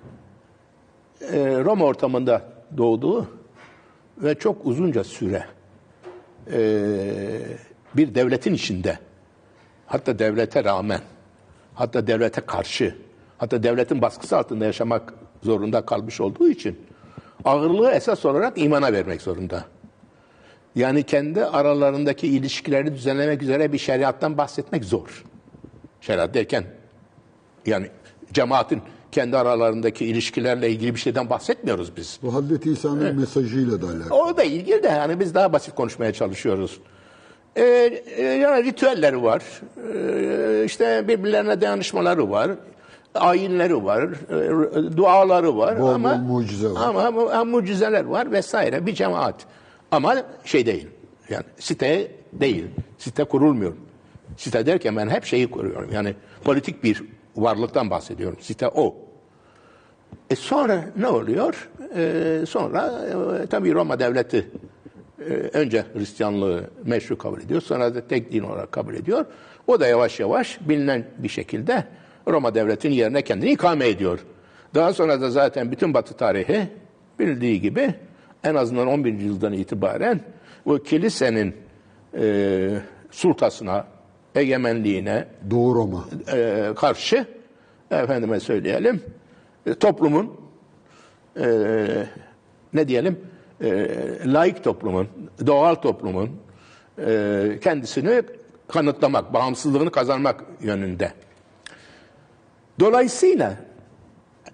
ee, 1.21 1.39
Roma 1.65 1.85
ortamında 1.85 2.53
doğduğu 2.77 3.31
ve 4.19 4.35
çok 4.35 4.67
uzunca 4.67 5.05
süre 5.05 5.45
ee, 6.53 7.41
bir 7.95 8.15
devletin 8.15 8.55
içinde 8.55 8.99
hatta 9.91 10.19
devlete 10.19 10.65
rağmen 10.65 11.01
hatta 11.75 12.07
devlete 12.07 12.41
karşı 12.41 12.95
hatta 13.39 13.63
devletin 13.63 14.03
baskısı 14.03 14.37
altında 14.39 14.65
yaşamak 14.65 15.15
zorunda 15.43 15.87
kalmış 15.87 16.21
olduğu 16.21 16.49
için 16.49 16.79
ağırlığı 17.45 17.91
esas 17.91 18.25
olarak 18.25 18.59
imana 18.59 18.93
vermek 18.93 19.23
zorunda. 19.23 19.65
Yani 20.75 21.03
kendi 21.03 21.45
aralarındaki 21.45 22.27
ilişkileri 22.27 22.95
düzenlemek 22.95 23.43
üzere 23.43 23.73
bir 23.73 23.79
şeriattan 23.79 24.39
bahsetmek 24.39 24.85
zor. 24.85 25.25
Şeriat 26.01 26.35
derken 26.35 26.65
yani 27.67 27.91
cemaatin 28.33 28.83
kendi 29.13 29.37
aralarındaki 29.37 30.07
ilişkilerle 30.07 30.71
ilgili 30.71 30.95
bir 30.95 31.01
şeyden 31.01 31.31
bahsetmiyoruz 31.31 31.97
biz. 31.97 32.19
Bu 32.23 32.35
Hazreti 32.35 32.71
İsa'nın 32.71 33.17
mesajıyla 33.17 33.83
da 33.83 33.87
alakalı. 33.87 34.15
O 34.15 34.37
da 34.37 34.45
ilgili 34.45 34.83
de 34.83 34.89
yani 34.89 35.21
biz 35.21 35.35
daha 35.35 35.53
basit 35.53 35.75
konuşmaya 35.75 36.13
çalışıyoruz. 36.13 36.81
Ee, 37.57 37.63
e, 38.17 38.23
yani 38.23 38.65
ritüelleri 38.65 39.23
var. 39.23 39.43
Ee, 39.95 40.65
işte 40.65 41.09
birbirlerine 41.09 41.61
dayanışmaları 41.61 42.31
var. 42.31 42.51
Ayinleri 43.15 43.85
var. 43.85 44.03
e, 44.03 44.97
duaları 44.97 45.59
var. 45.59 45.79
Bol 45.79 45.83
bol 45.83 45.95
ama, 45.95 46.15
mucize 46.15 46.71
var. 46.71 46.81
Ama, 46.85 47.03
ama 47.03 47.45
mucizeler 47.45 48.05
var 48.05 48.33
vesaire. 48.33 48.87
Bir 48.87 48.95
cemaat. 48.95 49.35
Ama 49.91 50.17
şey 50.45 50.67
değil. 50.67 50.89
Yani 51.29 51.45
site 51.59 52.13
değil. 52.33 52.67
Site 52.99 53.25
kurulmuyor. 53.25 53.73
Site 54.37 54.67
derken 54.67 54.97
ben 54.97 55.09
hep 55.09 55.25
şeyi 55.25 55.51
kuruyorum. 55.51 55.91
Yani 55.93 56.15
politik 56.45 56.85
bir 56.85 57.03
varlıktan 57.37 57.91
bahsediyorum. 57.91 58.39
Site 58.41 58.69
o. 58.69 58.97
E 60.31 60.37
sonra 60.37 60.85
ne 60.97 61.07
oluyor? 61.07 61.69
E, 61.97 62.47
sonra 62.49 62.93
e, 63.43 63.47
tabii 63.47 63.75
Roma 63.75 63.99
devleti 63.99 64.39
e, 64.39 64.45
önce 65.53 65.85
Hristiyanlığı 65.95 66.65
meşru 66.85 67.19
kabul 67.19 67.41
ediyor. 67.41 67.61
Sonra 67.61 67.95
da 67.95 68.09
tek 68.09 68.33
din 68.33 68.43
olarak 68.43 68.73
kabul 68.73 68.95
ediyor. 68.95 69.27
O 69.67 69.81
da 69.81 69.87
yavaş 69.87 70.21
yavaş 70.21 70.59
bilinen 70.69 71.05
bir 71.19 71.29
şekilde 71.29 71.85
Roma 72.29 72.55
devletinin 72.55 72.95
yerine 72.95 73.23
kendini 73.23 73.51
ikame 73.51 73.89
ediyor. 73.89 74.19
Daha 74.75 74.93
sonra 74.93 75.21
da 75.21 75.31
zaten 75.31 75.73
bütün 75.73 75.95
Batı 75.95 76.15
tarihi 76.15 76.69
bildiği 77.19 77.61
gibi 77.61 77.95
en 78.45 78.55
azından 78.55 78.87
11. 78.87 79.13
yüzyıldan 79.13 79.53
itibaren 79.53 80.21
bu 80.67 80.83
kilisenin 80.83 81.57
e, 82.19 82.71
sultasına, 83.11 83.87
egemenliğine, 84.35 85.27
Doğu 85.51 85.75
Roma. 85.75 86.05
e, 86.33 86.69
karşı 86.77 87.27
efendime 87.91 88.41
söyleyelim 88.41 89.03
e, 89.67 89.75
toplumun 89.75 90.41
e, 91.41 91.47
ne 92.73 92.89
diyelim 92.89 93.19
e, 93.63 93.89
laik 94.25 94.65
toplumun, 94.65 95.09
doğal 95.47 95.75
toplumun 95.75 96.31
e, 97.07 97.59
kendisini 97.63 98.23
kanıtlamak, 98.69 99.33
bağımsızlığını 99.33 99.91
kazanmak 99.91 100.45
yönünde. 100.61 101.13
Dolayısıyla 102.81 103.57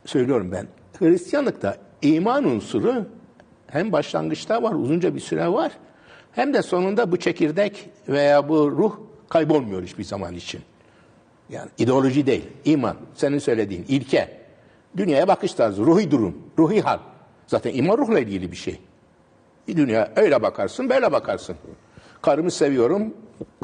söylüyorum 0.04 0.52
ben 0.52 0.66
Hristiyanlıkta 0.98 1.76
iman 2.02 2.44
unsuru 2.44 3.07
hem 3.66 3.92
başlangıçta 3.92 4.62
var, 4.62 4.72
uzunca 4.72 5.14
bir 5.14 5.20
süre 5.20 5.52
var. 5.52 5.72
Hem 6.32 6.54
de 6.54 6.62
sonunda 6.62 7.12
bu 7.12 7.16
çekirdek 7.16 7.90
veya 8.09 8.48
bu 8.48 8.70
ruh 8.70 8.96
kaybolmuyor 9.28 9.82
hiçbir 9.82 10.04
zaman 10.04 10.34
için. 10.34 10.61
Yani 11.50 11.70
ideoloji 11.78 12.26
değil, 12.26 12.44
iman, 12.64 12.96
senin 13.14 13.38
söylediğin 13.38 13.84
ilke, 13.88 14.40
dünyaya 14.96 15.28
bakış 15.28 15.52
tarzı, 15.52 15.82
ruhi 15.82 16.11
durum, 16.11 16.38
ruhi 16.59 16.80
hal. 16.80 16.98
Zaten 17.46 17.74
iman 17.74 17.98
ruhla 17.98 18.18
ilgili 18.18 18.52
bir 18.52 18.57
şey. 18.57 18.80
Dünya 19.68 20.12
öyle 20.16 20.42
bakarsın, 20.42 20.90
böyle 20.90 21.12
bakarsın. 21.12 21.56
Karımı 22.22 22.50
seviyorum, 22.50 23.14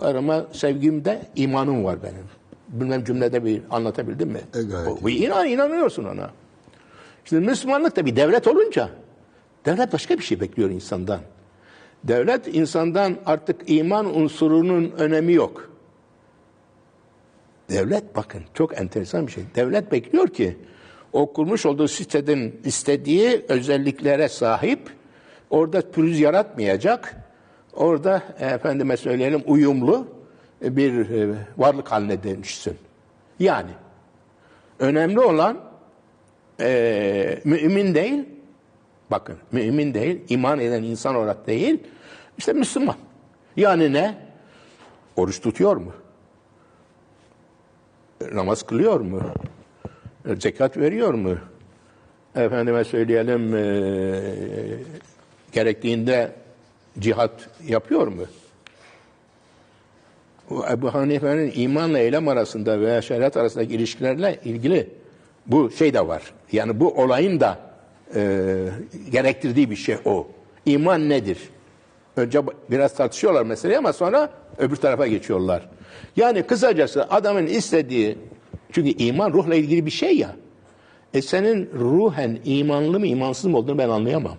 karıma 0.00 0.46
sevgimde 0.52 1.22
imanım 1.36 1.84
var 1.84 2.02
benim. 2.02 2.24
Bilmem 2.68 3.04
cümlede 3.04 3.44
bir 3.44 3.62
anlatabildim 3.70 4.28
mi? 4.28 4.40
E, 4.54 4.62
gayet 4.62 5.02
bu 5.02 5.10
inan, 5.10 5.46
inanıyorsun 5.46 6.04
ona. 6.04 6.30
Şimdi 7.24 7.46
Müslümanlık 7.46 7.96
da 7.96 8.06
bir 8.06 8.16
devlet 8.16 8.48
olunca, 8.48 8.88
devlet 9.64 9.92
başka 9.92 10.18
bir 10.18 10.22
şey 10.22 10.40
bekliyor 10.40 10.70
insandan. 10.70 11.20
Devlet 12.04 12.54
insandan 12.54 13.16
artık 13.26 13.60
iman 13.66 14.16
unsurunun 14.16 14.92
önemi 14.98 15.32
yok. 15.32 15.70
Devlet 17.70 18.16
bakın 18.16 18.42
çok 18.54 18.80
enteresan 18.80 19.26
bir 19.26 19.32
şey. 19.32 19.44
Devlet 19.54 19.92
bekliyor 19.92 20.28
ki 20.28 20.56
o 21.12 21.32
kurmuş 21.32 21.66
olduğu 21.66 21.88
sitenin 21.88 22.60
istediği 22.64 23.44
özelliklere 23.48 24.28
sahip, 24.28 24.90
orada 25.52 25.90
pürüz 25.90 26.20
yaratmayacak, 26.20 27.16
orada 27.72 28.22
e, 28.38 28.46
efendime 28.46 28.96
söyleyelim 28.96 29.42
uyumlu 29.46 30.08
bir 30.62 31.10
e, 31.10 31.34
varlık 31.58 31.92
haline 31.92 32.22
dönüşsün. 32.22 32.76
Yani 33.38 33.70
önemli 34.78 35.20
olan 35.20 35.58
e, 36.60 37.40
mümin 37.44 37.94
değil, 37.94 38.24
bakın 39.10 39.36
mümin 39.52 39.94
değil, 39.94 40.20
iman 40.28 40.58
eden 40.58 40.82
insan 40.82 41.14
olarak 41.14 41.46
değil, 41.46 41.82
işte 42.38 42.52
Müslüman. 42.52 42.96
Yani 43.56 43.92
ne? 43.92 44.14
Oruç 45.16 45.40
tutuyor 45.40 45.76
mu? 45.76 45.92
namaz 48.32 48.62
kılıyor 48.62 49.00
mu? 49.00 49.20
Zekat 50.38 50.76
veriyor 50.76 51.14
mu? 51.14 51.36
Efendime 52.34 52.84
söyleyelim 52.84 53.56
e, 53.56 53.62
gerektiğinde 55.52 56.32
cihat 56.98 57.30
yapıyor 57.68 58.06
mu? 58.06 58.22
Bu 60.50 60.66
Ebu 60.70 60.94
Hanife'nin 60.94 61.52
imanla 61.54 61.98
eylem 61.98 62.28
arasında 62.28 62.80
veya 62.80 63.02
şeriat 63.02 63.36
arasındaki 63.36 63.74
ilişkilerle 63.74 64.38
ilgili 64.44 64.90
bu 65.46 65.70
şey 65.70 65.94
de 65.94 66.08
var. 66.08 66.22
Yani 66.52 66.80
bu 66.80 67.02
olayın 67.02 67.40
da 67.40 67.58
e, 68.14 68.46
gerektirdiği 69.12 69.70
bir 69.70 69.76
şey 69.76 69.96
o. 70.04 70.26
İman 70.66 71.08
nedir? 71.08 71.38
Önce 72.16 72.42
biraz 72.70 72.94
tartışıyorlar 72.94 73.42
meseleyi 73.42 73.78
ama 73.78 73.92
sonra 73.92 74.30
öbür 74.58 74.76
tarafa 74.76 75.06
geçiyorlar. 75.06 75.68
Yani 76.16 76.42
kısacası 76.42 77.04
adamın 77.04 77.46
istediği, 77.46 78.18
çünkü 78.72 78.90
iman 78.90 79.32
ruhla 79.32 79.54
ilgili 79.54 79.86
bir 79.86 79.90
şey 79.90 80.16
ya. 80.18 80.36
E 81.14 81.22
senin 81.22 81.70
ruhen 81.74 82.38
imanlı 82.44 83.00
mı 83.00 83.06
imansız 83.06 83.44
mı 83.44 83.56
olduğunu 83.56 83.78
ben 83.78 83.88
anlayamam. 83.88 84.36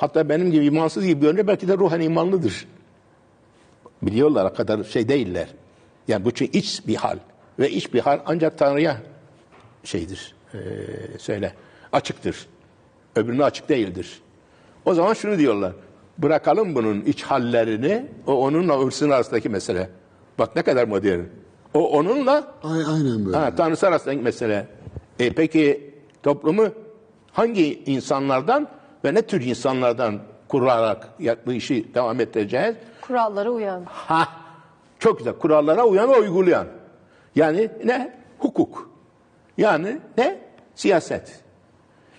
Hatta 0.00 0.28
benim 0.28 0.52
gibi 0.52 0.64
imansız 0.64 1.06
gibi 1.06 1.20
görünüyor 1.20 1.46
belki 1.46 1.68
de 1.68 1.78
ruhen 1.78 2.00
imanlıdır. 2.00 2.68
Biliyorlar 4.02 4.54
kadar 4.54 4.84
şey 4.84 5.08
değiller. 5.08 5.48
Yani 6.08 6.24
bu 6.24 6.30
çünkü 6.30 6.58
iç 6.58 6.86
bir 6.86 6.96
hal. 6.96 7.18
Ve 7.58 7.70
iç 7.70 7.94
bir 7.94 8.00
hal 8.00 8.20
ancak 8.26 8.58
Tanrı'ya 8.58 8.96
şeydir, 9.84 10.34
e, 10.54 10.58
söyle, 11.18 11.54
açıktır. 11.92 12.46
Öbürüne 13.16 13.44
açık 13.44 13.68
değildir. 13.68 14.20
O 14.84 14.94
zaman 14.94 15.14
şunu 15.14 15.38
diyorlar. 15.38 15.72
Bırakalım 16.18 16.74
bunun 16.74 17.00
iç 17.00 17.22
hallerini, 17.22 18.06
o 18.26 18.34
onunla 18.46 18.78
hırsın 18.80 19.10
arasındaki 19.10 19.48
mesele. 19.48 19.90
Bak 20.38 20.56
ne 20.56 20.62
kadar 20.62 20.88
modern. 20.88 21.20
O 21.74 21.90
onunla 21.90 22.54
Ay- 22.62 22.84
Aynen 22.86 23.26
böyle. 23.26 23.36
ha, 23.36 23.54
Tanrısı 23.54 23.88
arasındaki 23.88 24.20
mesele. 24.20 24.66
E, 25.18 25.32
peki 25.32 25.94
toplumu 26.22 26.68
hangi 27.32 27.84
insanlardan 27.84 28.68
ve 29.04 29.14
ne 29.14 29.22
tür 29.22 29.40
insanlardan 29.40 30.18
kurarak 30.48 31.08
bu 31.46 31.52
işi 31.52 31.94
devam 31.94 32.20
ettireceğiz? 32.20 32.76
Kurallara 33.00 33.50
uyan. 33.50 33.84
Ha, 33.84 34.28
çok 34.98 35.18
güzel. 35.18 35.34
Kurallara 35.34 35.84
uyan 35.84 36.08
ve 36.08 36.16
uygulayan. 36.16 36.66
Yani 37.36 37.70
ne? 37.84 38.14
Hukuk. 38.38 38.90
Yani 39.58 39.98
ne? 40.18 40.38
Siyaset. 40.74 41.40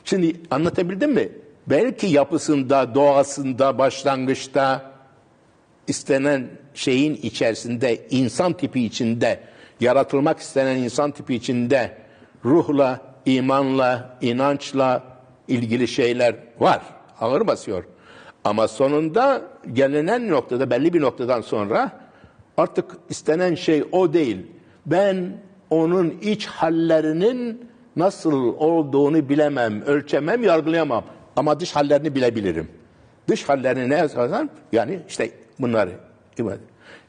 Şimdi 0.06 0.42
anlatabildim 0.52 1.12
mi? 1.12 1.30
Belki 1.68 2.08
yapısında, 2.08 2.96
doğasında, 2.96 3.78
başlangıçta 3.78 4.92
istenen 5.88 6.48
şeyin 6.74 7.16
içerisinde, 7.16 8.08
insan 8.10 8.54
tipi 8.54 8.84
içinde, 8.84 9.40
yaratılmak 9.80 10.40
istenen 10.40 10.78
insan 10.78 11.12
tipi 11.12 11.36
içinde 11.36 11.98
ruhla, 12.46 13.02
imanla, 13.26 14.18
inançla 14.22 15.04
ilgili 15.52 15.88
şeyler 15.88 16.36
var. 16.60 16.82
Ağır 17.20 17.48
basıyor. 17.48 17.84
Ama 18.44 18.68
sonunda 18.68 19.42
gelinen 19.74 20.30
noktada 20.32 20.70
belli 20.70 20.94
bir 20.94 21.02
noktadan 21.02 21.42
sonra 21.42 21.92
artık 22.58 22.86
istenen 23.10 23.56
şey 23.56 23.84
o 23.92 24.14
değil. 24.14 24.38
Ben 24.86 25.38
onun 25.70 26.10
iç 26.22 26.46
hallerinin 26.46 27.70
nasıl 27.96 28.34
olduğunu 28.58 29.30
bilemem, 29.30 29.82
ölçemem, 29.82 30.44
yargılayamam. 30.44 31.04
Ama 31.36 31.60
dış 31.60 31.76
hallerini 31.76 32.16
bilebilirim. 32.16 32.68
Dış 33.28 33.50
hallerini 33.50 33.90
ne 33.90 33.98
yazarsan 33.98 34.50
yani 34.72 35.00
işte 35.10 35.32
bunları. 35.60 35.92
ibadet. 36.38 36.60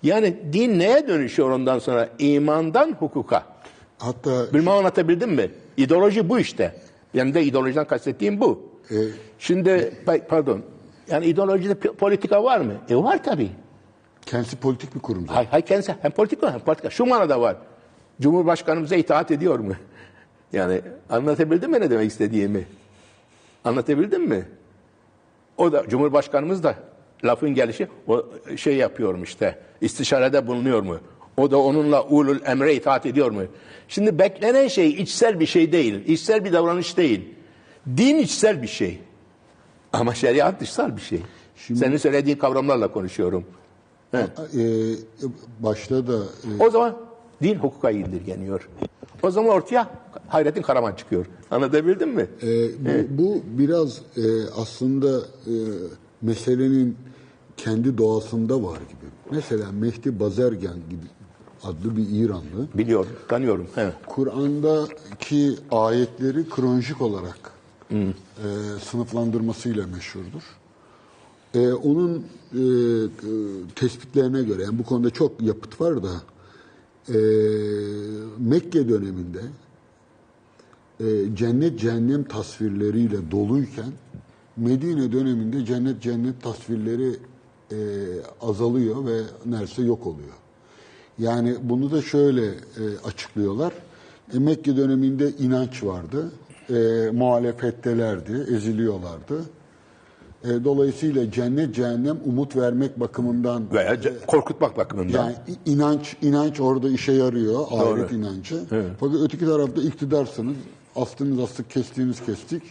Yani 0.03 0.37
din 0.53 0.79
neye 0.79 1.09
dönüşüyor 1.09 1.51
ondan 1.51 1.79
sonra? 1.79 2.09
İmandan 2.19 2.97
hukuka. 2.99 3.43
Hatta 3.99 4.53
Bilmem 4.53 4.69
anlatabildim 4.69 5.31
mi? 5.31 5.51
İdeoloji 5.77 6.29
bu 6.29 6.39
işte. 6.39 6.75
Yani 7.15 7.35
de 7.35 7.43
ideolojiden 7.43 7.85
kastettiğim 7.87 8.41
bu. 8.41 8.73
Şimdi 9.39 9.93
pa- 10.07 10.27
pardon. 10.27 10.63
Yani 11.11 11.27
ideolojide 11.27 11.75
politika 11.75 12.45
var 12.45 12.59
mı? 12.61 12.73
E 12.91 12.97
var 12.97 13.23
tabii. 13.25 13.51
kendisi 14.27 14.57
politik 14.57 14.95
bir 14.95 15.01
kurum 15.01 15.21
zaten. 15.23 15.35
Hay, 15.35 15.47
hay 15.47 15.63
kendisi 15.63 15.95
hem 16.03 16.11
politika 16.11 16.53
hem 16.53 16.61
politika. 16.61 16.91
Şu 16.91 17.07
manada 17.07 17.41
var. 17.41 17.57
Cumhurbaşkanımıza 18.21 18.97
itaat 18.97 19.31
ediyor 19.31 19.59
mu? 19.59 19.73
Yani 20.53 20.81
anlatabildim 21.11 21.71
mi 21.71 21.81
ne 21.81 21.91
demek 21.91 22.11
istediğimi? 22.11 22.65
Anlatabildim 23.65 24.29
mi? 24.29 24.49
O 25.57 25.73
da 25.73 25.89
Cumhurbaşkanımız 25.89 26.63
da 26.63 26.75
lafın 27.25 27.55
gelişi 27.55 27.89
o 28.09 28.27
şey 28.57 28.77
yapıyor 28.77 29.15
mu 29.15 29.25
işte 29.25 29.59
istişarede 29.81 30.47
bulunuyor 30.47 30.83
mu? 30.83 30.99
O 31.37 31.51
da 31.51 31.59
onunla 31.59 32.03
ulul 32.05 32.39
emre 32.47 32.75
itaat 32.75 33.07
ediyor 33.07 33.31
mu? 33.31 33.43
Şimdi 33.89 34.19
beklenen 34.19 34.69
şey 34.69 34.89
içsel 34.91 35.41
bir 35.41 35.47
şey 35.47 35.73
değil. 35.73 36.07
içsel 36.07 36.45
bir 36.45 36.53
davranış 36.53 36.97
değil. 36.97 37.29
Din 37.97 38.19
içsel 38.19 38.63
bir 38.63 38.67
şey. 38.69 39.01
Ama 39.93 40.15
şeriat 40.15 40.61
dışsal 40.61 40.97
bir 40.97 41.01
şey. 41.03 41.23
Senin 41.57 41.97
söylediğin 41.97 42.37
kavramlarla 42.37 42.93
konuşuyorum. 42.93 43.45
Ee, 44.15 44.27
başta 45.61 46.07
da 46.07 46.17
e, 46.17 46.65
O 46.65 46.71
zaman 46.71 46.97
din 47.43 47.55
hukuka 47.55 47.91
indirgeniyor. 47.91 48.69
O 49.23 49.31
zaman 49.31 49.51
ortaya 49.51 49.89
Hayrettin 50.29 50.63
Karaman 50.63 50.95
çıkıyor. 50.95 51.27
Anlatabildim 51.51 52.11
mi? 52.11 52.27
e, 52.43 52.47
bu, 52.85 53.23
bu 53.23 53.43
biraz 53.47 53.99
e, 54.17 54.23
aslında 54.57 55.19
e, 55.47 55.55
meselenin 56.23 56.97
kendi 57.57 57.99
doğasında 57.99 58.63
var 58.63 58.77
gibi. 58.77 59.11
Mesela 59.31 59.73
Mehdi 59.73 60.21
Bazergen 60.21 60.75
gibi 60.91 61.07
adlı 61.65 61.97
bir 61.97 62.07
İranlı 62.11 62.69
Biliyorum, 62.75 63.13
tanıyorum. 63.29 63.67
Evet. 63.77 63.95
Kur'an'daki 64.07 65.57
ayetleri 65.71 66.49
kronolojik 66.49 67.03
olarak 67.03 67.53
e, 67.91 68.05
sınıflandırmasıyla 68.83 69.87
meşhurdur. 69.87 70.43
E, 71.55 71.73
onun 71.73 72.27
e, 72.53 72.63
tespitlerine 73.75 74.43
göre, 74.43 74.63
yani 74.63 74.79
bu 74.79 74.85
konuda 74.85 75.11
çok 75.11 75.43
yapıt 75.43 75.81
var 75.81 76.03
da, 76.03 76.13
e, 77.09 77.19
Mekke 78.39 78.89
döneminde 78.89 79.41
e, 81.01 81.37
cennet 81.37 81.81
cehennem 81.81 82.25
tasvirleriyle 82.25 83.31
doluyken, 83.31 83.93
Medine 84.57 85.13
döneminde 85.13 85.65
cennet 85.65 86.03
cennet 86.03 86.43
tasvirleri 86.43 87.17
e, 87.73 87.77
azalıyor 88.41 89.07
ve 89.07 89.23
neredeyse 89.47 89.83
yok 89.83 90.07
oluyor. 90.07 90.42
Yani 91.19 91.55
bunu 91.63 91.91
da 91.93 92.03
şöyle 92.03 92.47
e, 92.47 92.53
açıklıyorlar. 93.05 93.73
E, 94.35 94.39
Mekke 94.39 94.77
döneminde 94.77 95.31
inanç 95.31 95.85
vardı. 95.85 96.31
E, 96.71 97.11
muhalefettelerdi, 97.13 98.47
eziliyorlardı. 98.57 99.43
E, 100.45 100.65
dolayısıyla 100.65 101.31
cennet 101.31 101.75
cehennem 101.75 102.17
umut 102.27 102.57
vermek 102.57 103.01
bakımından 103.01 103.63
Veya 103.73 103.95
ce- 103.95 104.27
korkutmak 104.27 104.77
bakımından. 104.77 105.25
yani 105.25 105.35
inanç 105.67 106.17
inanç 106.23 106.61
orada 106.61 106.89
işe 106.89 107.13
yarıyor, 107.13 107.61
ahiret 107.71 108.13
inancı. 108.13 108.61
Fakat 109.01 109.17
öteki 109.21 109.45
tarafta 109.47 109.83
iktidarsınız. 109.83 110.57
Astınız 110.97 111.41
astık, 111.41 111.71
kestiğiniz 111.71 112.25
kestik. 112.27 112.63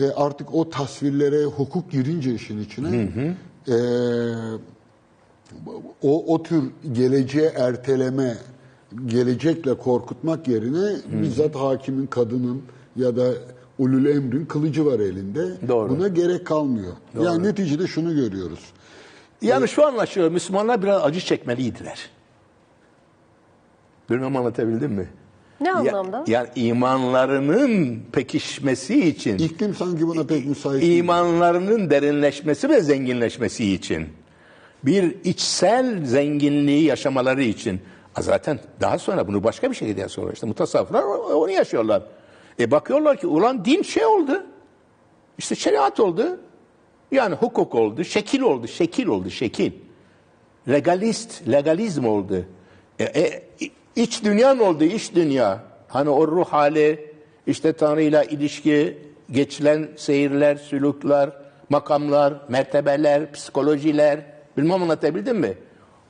E, 0.00 0.10
artık 0.16 0.54
o 0.54 0.70
tasvirlere 0.70 1.44
hukuk 1.44 1.90
girince 1.90 2.34
işin 2.34 2.58
içine 2.62 3.08
e, 3.68 3.74
o, 6.02 6.34
o 6.34 6.42
tür 6.42 6.62
geleceğe 6.92 7.48
erteleme, 7.56 8.36
gelecekle 9.06 9.74
korkutmak 9.78 10.48
yerine 10.48 10.96
bizzat 11.22 11.54
hakimin, 11.54 12.06
kadının 12.06 12.62
ya 12.96 13.16
da 13.16 13.30
ulul 13.78 14.06
emrin 14.06 14.44
kılıcı 14.46 14.86
var 14.86 15.00
elinde. 15.00 15.68
Doğru. 15.68 15.88
Buna 15.90 16.08
gerek 16.08 16.46
kalmıyor. 16.46 16.92
Yani 17.22 17.42
neticede 17.42 17.86
şunu 17.86 18.14
görüyoruz. 18.14 18.60
Yani 19.42 19.68
şu 19.68 19.86
anlaşılıyor, 19.86 20.30
Müslümanlar 20.30 20.82
biraz 20.82 21.02
acı 21.02 21.20
çekmeliydiler. 21.20 22.10
Bilmem 24.10 24.36
anlatabildim 24.36 24.92
mi? 24.92 25.08
Ne 25.60 25.68
Ya- 25.68 25.74
anlamda? 25.76 26.24
yani 26.26 26.48
imanlarının 26.56 28.00
pekişmesi 28.12 29.08
için, 29.08 29.38
İklim 29.38 29.74
sanki 29.74 30.06
buna 30.06 30.24
pek 30.26 30.46
müsait. 30.46 30.82
değil. 30.82 30.98
imanlarının 30.98 31.90
derinleşmesi 31.90 32.68
ve 32.68 32.80
zenginleşmesi 32.80 33.72
için, 33.74 34.06
bir 34.86 35.24
içsel 35.24 36.04
zenginliği 36.04 36.84
yaşamaları 36.84 37.42
için. 37.42 37.80
Zaten 38.18 38.58
daha 38.80 38.98
sonra 38.98 39.28
bunu 39.28 39.44
başka 39.44 39.70
bir 39.70 39.76
şekilde 39.76 40.08
sonra 40.08 40.32
işte 40.32 40.46
mutasavvıflar 40.46 41.02
onu 41.02 41.50
yaşıyorlar. 41.50 42.02
E 42.60 42.70
bakıyorlar 42.70 43.16
ki 43.16 43.26
ulan 43.26 43.64
din 43.64 43.82
şey 43.82 44.06
oldu. 44.06 44.42
İşte 45.38 45.54
şeriat 45.54 46.00
oldu. 46.00 46.38
Yani 47.12 47.34
hukuk 47.34 47.74
oldu, 47.74 48.04
şekil 48.04 48.40
oldu, 48.40 48.68
şekil 48.68 49.06
oldu, 49.06 49.30
şekil. 49.30 49.72
Legalist, 50.68 51.48
legalizm 51.48 52.06
oldu. 52.06 52.44
E, 52.98 53.04
e, 53.04 53.42
iç 53.96 54.24
dünya 54.24 54.54
ne 54.54 54.62
oldu? 54.62 54.84
İç 54.84 55.14
dünya. 55.14 55.62
Hani 55.88 56.10
o 56.10 56.28
ruh 56.28 56.44
hali, 56.44 57.14
işte 57.46 57.72
Tanrı'yla 57.72 58.24
ilişki, 58.24 58.98
geçilen 59.30 59.88
seyirler, 59.96 60.56
sülükler, 60.56 61.30
makamlar, 61.68 62.34
mertebeler, 62.48 63.32
psikolojiler. 63.32 64.33
Bilmem 64.56 64.82
anlatabildim 64.82 65.38
mi? 65.38 65.54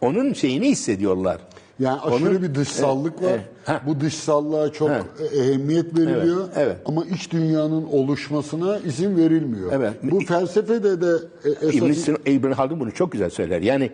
Onun 0.00 0.32
şeyini 0.32 0.68
hissediyorlar. 0.68 1.38
Yani 1.78 2.00
aşırı 2.00 2.30
Onun- 2.30 2.42
bir 2.42 2.54
dışsallık 2.54 3.22
var. 3.22 3.28
evet. 3.30 3.40
Ha. 3.64 3.80
Bu 3.86 4.00
dışsallığa 4.00 4.72
çok 4.72 4.90
e- 4.90 5.38
ehemmiyet 5.40 5.98
veriliyor. 5.98 6.44
Evet, 6.46 6.56
evet. 6.56 6.76
Ama 6.86 7.04
iç 7.04 7.32
dünyanın 7.32 7.84
oluşmasına 7.84 8.78
izin 8.78 9.16
verilmiyor. 9.16 9.72
Evet. 9.72 9.92
Bu 10.02 10.20
felsefede 10.20 11.00
de 11.00 11.12
e, 11.44 11.66
esas 11.66 12.08
İbn 12.26 12.52
Haldun 12.52 12.80
bunu 12.80 12.92
çok 12.92 13.12
güzel 13.12 13.30
söyler. 13.30 13.60
Yani 13.60 13.90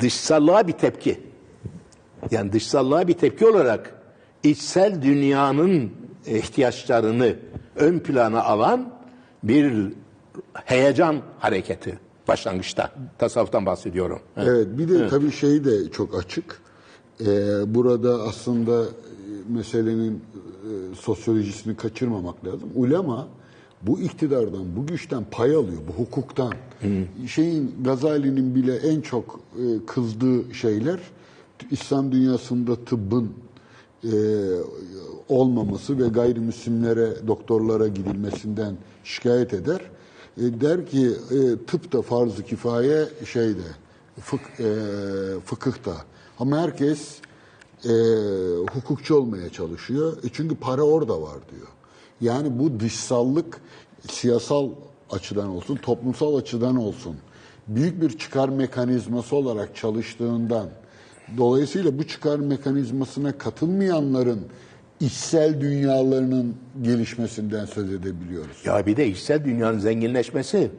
dışsallığa 0.00 0.66
bir 0.68 0.72
tepki. 0.72 1.20
Yani 2.30 2.52
dışsallığa 2.52 3.08
bir 3.08 3.14
tepki 3.14 3.46
olarak 3.46 3.94
içsel 4.42 5.02
dünyanın 5.02 5.90
ihtiyaçlarını 6.26 7.34
ön 7.76 7.98
plana 7.98 8.42
alan 8.44 8.92
bir 9.42 9.92
heyecan 10.54 11.16
hareketi 11.38 11.98
başlangıçta. 12.28 12.90
Tasavvuftan 13.18 13.66
bahsediyorum. 13.66 14.20
Evet 14.36 14.66
bir 14.78 14.88
de 14.88 15.08
tabii 15.08 15.32
şey 15.32 15.64
de 15.64 15.90
çok 15.90 16.18
açık. 16.18 16.60
Ee, 17.20 17.74
burada 17.74 18.22
aslında 18.22 18.82
e, 18.82 18.88
meselenin 19.48 20.14
e, 20.14 20.94
sosyolojisini 20.94 21.76
kaçırmamak 21.76 22.46
lazım. 22.46 22.70
Ulema 22.74 23.28
bu 23.82 24.00
iktidardan, 24.00 24.76
bu 24.76 24.86
güçten 24.86 25.24
pay 25.30 25.54
alıyor, 25.54 25.80
bu 25.88 26.02
hukuktan. 26.02 26.52
Şeyin 27.28 27.74
Gazali'nin 27.80 28.54
bile 28.54 28.76
en 28.76 29.00
çok 29.00 29.40
e, 29.58 29.86
kızdığı 29.86 30.54
şeyler 30.54 31.00
İslam 31.70 32.12
dünyasında 32.12 32.76
tıbbın 32.84 33.32
e, 34.04 34.12
olmaması 35.28 35.98
ve 35.98 36.08
gayrimüslimlere, 36.08 37.26
doktorlara 37.26 37.88
gidilmesinden 37.88 38.76
şikayet 39.04 39.54
eder. 39.54 39.80
E, 40.38 40.60
der 40.60 40.86
ki 40.86 41.06
e, 41.30 41.66
tıp 41.66 41.92
da 41.92 42.02
farz-ı 42.02 42.42
kifaye 42.42 43.08
şeyde, 43.32 43.68
fık, 44.20 44.40
e, 44.60 44.70
fıkıhta. 45.44 45.96
Ama 46.38 46.58
herkes 46.58 47.18
e, 47.84 47.92
hukukçu 48.72 49.14
olmaya 49.14 49.50
çalışıyor. 49.50 50.16
E, 50.24 50.28
çünkü 50.32 50.56
para 50.56 50.82
orada 50.82 51.22
var 51.22 51.38
diyor. 51.50 51.68
Yani 52.20 52.58
bu 52.58 52.80
dışsallık 52.80 53.60
siyasal 54.10 54.70
açıdan 55.10 55.48
olsun, 55.48 55.76
toplumsal 55.76 56.36
açıdan 56.36 56.76
olsun 56.76 57.16
büyük 57.68 58.02
bir 58.02 58.18
çıkar 58.18 58.48
mekanizması 58.48 59.36
olarak 59.36 59.76
çalıştığından 59.76 60.68
dolayısıyla 61.36 61.98
bu 61.98 62.06
çıkar 62.06 62.38
mekanizmasına 62.38 63.38
katılmayanların 63.38 64.40
içsel 65.04 65.60
dünyalarının 65.60 66.56
gelişmesinden 66.82 67.64
söz 67.64 67.92
edebiliyoruz. 67.92 68.56
Ya 68.64 68.86
bir 68.86 68.96
de 68.96 69.06
içsel 69.06 69.44
dünyanın 69.44 69.78
zenginleşmesi 69.78 70.70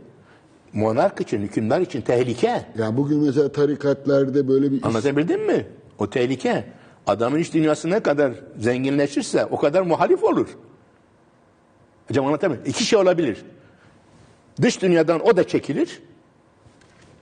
monark 0.73 1.21
için, 1.21 1.41
hükümdar 1.41 1.81
için 1.81 2.01
tehlike. 2.01 2.65
Yani 2.77 2.97
bugün 2.97 3.17
mesela 3.19 3.51
tarikatlarda 3.51 4.47
böyle 4.47 4.71
bir 4.71 4.83
Anlatabildim 4.83 5.45
mi? 5.45 5.65
O 5.99 6.09
tehlike. 6.09 6.63
Adamın 7.07 7.39
iç 7.39 7.53
dünyası 7.53 7.89
ne 7.89 7.99
kadar 7.99 8.33
zenginleşirse 8.59 9.45
o 9.45 9.57
kadar 9.57 9.81
muhalif 9.81 10.23
olur. 10.23 10.47
Hocam 12.07 12.25
anlatabildim. 12.25 12.63
İki 12.65 12.83
şey 12.83 12.99
olabilir. 12.99 13.45
Dış 14.61 14.81
dünyadan 14.81 15.27
o 15.27 15.37
da 15.37 15.47
çekilir. 15.47 16.01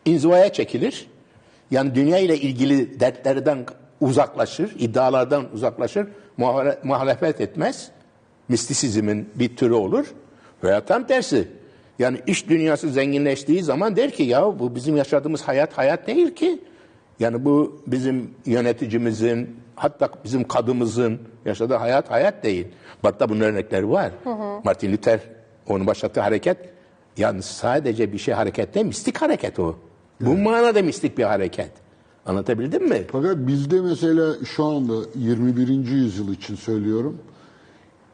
inzivaya 0.05 0.53
çekilir. 0.53 1.07
Yani 1.71 1.95
dünya 1.95 2.17
ile 2.17 2.37
ilgili 2.37 2.99
dertlerden 2.99 3.65
uzaklaşır, 4.01 4.71
iddialardan 4.79 5.45
uzaklaşır, 5.53 6.07
muhalefet 6.83 7.41
etmez. 7.41 7.91
Mistisizmin 8.49 9.29
bir 9.35 9.55
türü 9.55 9.73
olur. 9.73 10.05
Veya 10.63 10.85
tam 10.85 11.07
tersi. 11.07 11.47
Yani 11.99 12.17
iş 12.27 12.49
dünyası 12.49 12.89
zenginleştiği 12.89 13.63
zaman 13.63 13.95
der 13.95 14.11
ki 14.11 14.23
ya 14.23 14.59
bu 14.59 14.75
bizim 14.75 14.97
yaşadığımız 14.97 15.41
hayat 15.41 15.77
hayat 15.77 16.07
değil 16.07 16.35
ki. 16.35 16.59
Yani 17.19 17.45
bu 17.45 17.81
bizim 17.87 18.31
yöneticimizin 18.45 19.59
hatta 19.75 20.09
bizim 20.23 20.47
kadımızın 20.47 21.19
yaşadığı 21.45 21.75
hayat 21.75 22.11
hayat 22.11 22.43
değil. 22.43 22.67
Hatta 23.01 23.29
bunun 23.29 23.39
örnekleri 23.39 23.89
var. 23.89 24.11
Martin 24.63 24.93
Luther 24.93 25.19
onun 25.67 25.87
başlattığı 25.87 26.21
hareket 26.21 26.57
yani 27.17 27.41
sadece 27.41 28.13
bir 28.13 28.17
şey 28.17 28.33
hareket 28.33 28.75
değil 28.75 28.85
mistik 28.85 29.21
hareket 29.21 29.59
o. 29.59 29.75
Bu 30.21 30.37
manada 30.37 30.81
mistik 30.81 31.17
bir 31.17 31.23
hareket. 31.23 31.71
Anlatabildim 32.25 32.89
mi? 32.89 33.05
Fakat 33.11 33.37
bizde 33.37 33.81
mesela 33.81 34.33
şu 34.45 34.63
anda 34.63 34.93
21. 35.15 35.67
yüzyıl 35.91 36.33
için 36.33 36.55
söylüyorum. 36.55 37.17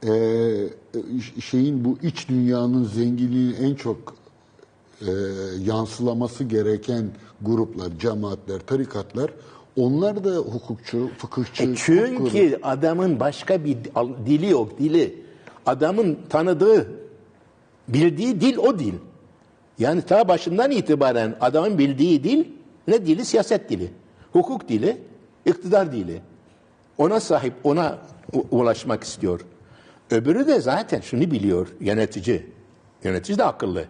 eee, 0.03 0.69
şeyin 1.43 1.85
bu 1.85 1.97
iç 2.03 2.29
dünyanın 2.29 2.83
zenginliğini 2.83 3.53
en 3.55 3.75
çok 3.75 4.15
eee, 5.01 5.07
yansılaması 5.65 6.43
gereken 6.43 7.05
gruplar, 7.41 7.87
cemaatler, 7.99 8.59
tarikatlar 8.59 9.31
onlar 9.77 10.23
da 10.23 10.35
hukukçu, 10.35 11.09
fıkıhçı. 11.17 11.63
E 11.63 11.75
çünkü 11.75 12.59
adamın 12.63 13.19
başka 13.19 13.65
bir 13.65 13.77
dili 14.25 14.49
yok, 14.49 14.79
dili. 14.79 15.23
Adamın 15.65 16.17
tanıdığı, 16.29 16.87
bildiği 17.87 18.41
dil 18.41 18.57
o 18.57 18.79
dil. 18.79 18.93
Yani 19.79 20.01
ta 20.01 20.27
başından 20.27 20.71
itibaren 20.71 21.35
adamın 21.41 21.77
bildiği 21.77 22.23
dil 22.23 22.45
ne 22.89 23.05
dili? 23.05 23.25
Siyaset 23.25 23.69
dili. 23.69 23.89
Hukuk 24.33 24.69
dili, 24.69 24.97
iktidar 25.45 25.91
dili. 25.91 26.21
Ona 26.97 27.19
sahip, 27.19 27.53
ona 27.63 27.97
ulaşmak 28.51 29.03
istiyor. 29.03 29.41
Öbürü 30.11 30.47
de 30.47 30.59
zaten 30.59 31.01
şunu 31.01 31.21
biliyor, 31.21 31.67
yönetici. 31.79 32.45
Yönetici 33.03 33.37
de 33.37 33.43
akıllı. 33.43 33.85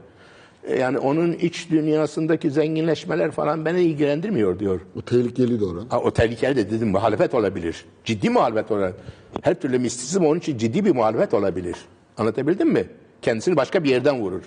E, 0.64 0.80
Yani 0.80 0.98
onun 0.98 1.34
iç 1.34 1.70
dünyasındaki 1.70 2.52
zenginleşmeler 2.52 3.32
falan 3.32 3.66
beni 3.66 3.82
ilgilendirmiyor 3.82 4.60
diyor. 4.60 4.82
O 4.96 5.02
tehlikeli 5.02 5.66
oran. 5.66 5.86
Ha, 5.90 6.00
o 6.00 6.12
tehlikeli 6.12 6.56
de 6.56 6.72
dedim 6.72 6.90
muhalefet 6.90 7.34
olabilir. 7.34 7.86
Ciddi 8.06 8.30
muhalefet 8.30 8.72
olabilir. 8.72 8.96
Her 9.42 9.56
türlü 9.62 9.80
mistizm 9.80 10.26
onun 10.26 10.40
için 10.40 10.58
ciddi 10.58 10.86
bir 10.86 10.96
muhalefet 10.96 11.34
olabilir. 11.34 11.76
Anlatabildim 12.18 12.70
mi? 12.70 12.86
Kendisini 13.22 13.56
başka 13.56 13.84
bir 13.84 13.90
yerden 13.90 14.22
vurur. 14.22 14.42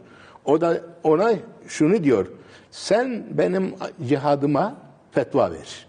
O 0.44 0.60
da 0.60 0.80
ona 1.02 1.32
şunu 1.68 2.04
diyor. 2.04 2.26
Sen 2.72 3.24
benim 3.30 3.74
cihadıma 4.08 4.74
fetva 5.10 5.50
ver. 5.50 5.86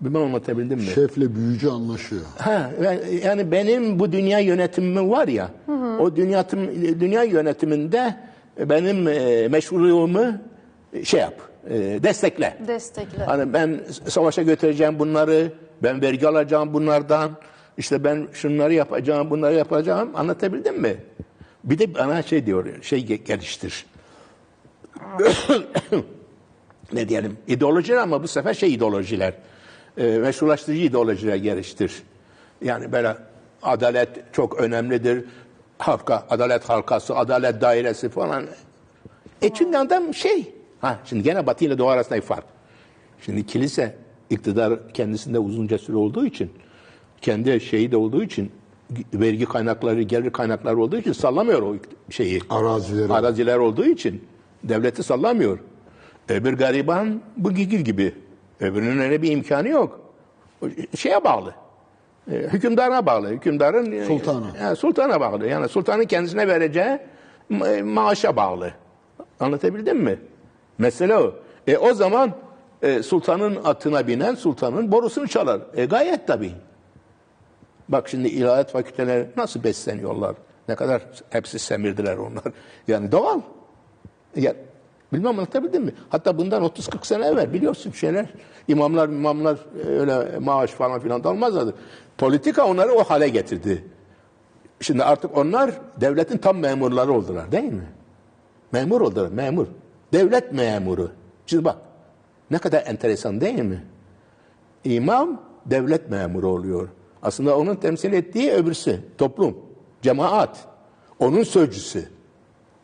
Bilmem 0.00 0.22
anlatabildim 0.22 0.78
mi? 0.78 0.84
Şefle 0.84 1.34
büyücü 1.34 1.68
anlaşıyor. 1.68 2.22
Ha, 2.38 2.70
yani 3.24 3.52
benim 3.52 3.98
bu 3.98 4.12
dünya 4.12 4.38
yönetimim 4.38 5.10
var 5.10 5.28
ya, 5.28 5.50
o 6.00 6.16
dünya, 6.16 6.44
dünya 7.00 7.22
yönetiminde 7.22 8.16
benim 8.58 9.08
e, 9.08 9.48
meşruluğumu 9.48 10.24
şey 11.04 11.20
yap, 11.20 11.34
e, 11.70 11.74
destekle. 12.02 12.56
Destekle. 12.68 13.24
Hani 13.24 13.52
ben 13.52 13.80
savaşa 14.08 14.42
götüreceğim 14.42 14.98
bunları, 14.98 15.52
ben 15.82 16.02
vergi 16.02 16.28
alacağım 16.28 16.74
bunlardan, 16.74 17.30
işte 17.78 18.04
ben 18.04 18.28
şunları 18.32 18.74
yapacağım, 18.74 19.30
bunları 19.30 19.54
yapacağım. 19.54 20.10
Anlatabildim 20.14 20.80
mi? 20.80 20.96
Bir 21.64 21.78
de 21.78 21.94
bana 21.94 22.22
şey 22.22 22.46
diyor, 22.46 22.82
şey 22.82 22.98
ge- 23.00 23.24
geliştir. 23.24 23.86
ne 26.92 27.08
diyelim, 27.08 27.36
ideolojiler 27.46 27.96
ama 27.96 28.22
bu 28.22 28.28
sefer 28.28 28.54
şey 28.54 28.74
ideolojiler. 28.74 29.34
E, 29.96 30.06
meşrulaştırıcı 30.06 30.82
ideolojiler 30.82 31.36
geliştir. 31.36 32.02
Yani 32.62 32.92
böyle 32.92 33.16
adalet 33.62 34.08
çok 34.32 34.60
önemlidir. 34.60 35.24
Halka, 35.78 36.26
adalet 36.30 36.68
halkası, 36.68 37.16
adalet 37.16 37.60
dairesi 37.60 38.08
falan. 38.08 38.46
E 39.42 39.54
çünkü 39.54 39.78
adam 39.78 40.14
şey. 40.14 40.54
Ha, 40.80 40.98
şimdi 41.04 41.22
gene 41.22 41.46
Batı 41.46 41.64
ile 41.64 41.78
Doğu 41.78 41.88
arasında 41.88 42.16
bir 42.16 42.22
fark. 42.22 42.44
Şimdi 43.20 43.46
kilise 43.46 43.96
iktidar 44.30 44.92
kendisinde 44.92 45.38
uzunca 45.38 45.78
süre 45.78 45.96
olduğu 45.96 46.26
için, 46.26 46.50
kendi 47.20 47.60
şeyi 47.60 47.92
de 47.92 47.96
olduğu 47.96 48.22
için, 48.22 48.52
vergi 49.14 49.44
kaynakları, 49.44 50.02
gelir 50.02 50.30
kaynakları 50.30 50.78
olduğu 50.78 50.96
için 50.96 51.12
sallamıyor 51.12 51.62
o 51.62 51.76
şeyi. 52.10 52.40
Arazileri. 52.50 53.12
Araziler 53.12 53.56
olduğu 53.56 53.84
için 53.84 54.24
devleti 54.64 55.02
sallamıyor. 55.02 55.58
Öbür 56.28 56.52
gariban 56.58 57.20
bu 57.36 57.52
gigil 57.52 57.78
gibi. 57.80 58.14
Öbürünün 58.60 58.98
öyle 59.00 59.22
bir 59.22 59.30
imkanı 59.32 59.68
yok. 59.68 60.00
Şeye 60.96 61.24
bağlı. 61.24 61.54
e, 62.30 62.34
hükümdara 62.34 63.06
bağlı. 63.06 63.28
Hükümdarın 63.28 63.92
e, 63.92 64.04
Sultana. 64.04 64.70
e, 64.72 64.74
sultana 64.74 65.20
bağlı. 65.20 65.46
Yani 65.46 65.68
sultanın 65.68 66.04
kendisine 66.04 66.48
vereceği 66.48 66.98
ma- 67.50 67.82
maaşa 67.82 68.36
bağlı. 68.36 68.70
Anlatabildim 69.40 69.98
mi? 69.98 70.18
Mesele 70.78 71.16
o. 71.16 71.34
E, 71.66 71.76
o 71.78 71.94
zaman 71.94 72.32
e, 72.82 73.02
sultanın 73.02 73.58
atına 73.64 74.06
binen 74.06 74.34
sultanın 74.34 74.92
borusunu 74.92 75.28
çalar. 75.28 75.60
E, 75.74 75.84
gayet 75.84 76.26
tabii. 76.26 76.52
Bak 77.88 78.08
şimdi 78.08 78.28
ilahiyat 78.28 78.72
fakülteleri 78.72 79.26
nasıl 79.36 79.64
besleniyorlar. 79.64 80.34
Ne 80.68 80.74
kadar 80.74 81.02
hepsi 81.30 81.58
semirdiler 81.58 82.16
onlar. 82.16 82.44
Yani 82.88 83.12
doğal. 83.12 83.40
Ya, 84.36 84.54
bilmem 85.12 85.38
anlatabildim 85.38 85.84
mi? 85.84 85.92
Hatta 86.10 86.38
bundan 86.38 86.62
30-40 86.62 87.06
sene 87.06 87.26
evvel 87.26 87.52
biliyorsun 87.52 87.90
şeyler. 87.90 88.26
imamlar 88.68 89.08
imamlar 89.08 89.58
e, 89.84 89.88
öyle 89.88 90.38
maaş 90.38 90.70
falan 90.70 91.00
filan 91.00 91.24
da 91.24 91.28
almazlardı. 91.28 91.74
Politika 92.18 92.66
onları 92.66 92.92
o 92.92 93.04
hale 93.04 93.28
getirdi. 93.28 93.84
Şimdi 94.80 95.04
artık 95.04 95.36
onlar 95.36 95.70
devletin 96.00 96.38
tam 96.38 96.58
memurları 96.58 97.12
oldular 97.12 97.52
değil 97.52 97.72
mi? 97.72 97.88
Memur 98.72 99.00
oldular, 99.00 99.28
memur. 99.28 99.66
Devlet 100.12 100.52
memuru. 100.52 101.10
Şimdi 101.46 101.64
bak 101.64 101.76
ne 102.50 102.58
kadar 102.58 102.86
enteresan 102.86 103.40
değil 103.40 103.62
mi? 103.62 103.84
İmam 104.84 105.42
devlet 105.66 106.10
memuru 106.10 106.48
oluyor. 106.48 106.88
Aslında 107.22 107.58
onun 107.58 107.74
temsil 107.74 108.12
ettiği 108.12 108.52
öbürsü, 108.52 109.00
toplum, 109.18 109.56
cemaat. 110.02 110.58
Onun 111.18 111.42
sözcüsü. 111.42 112.04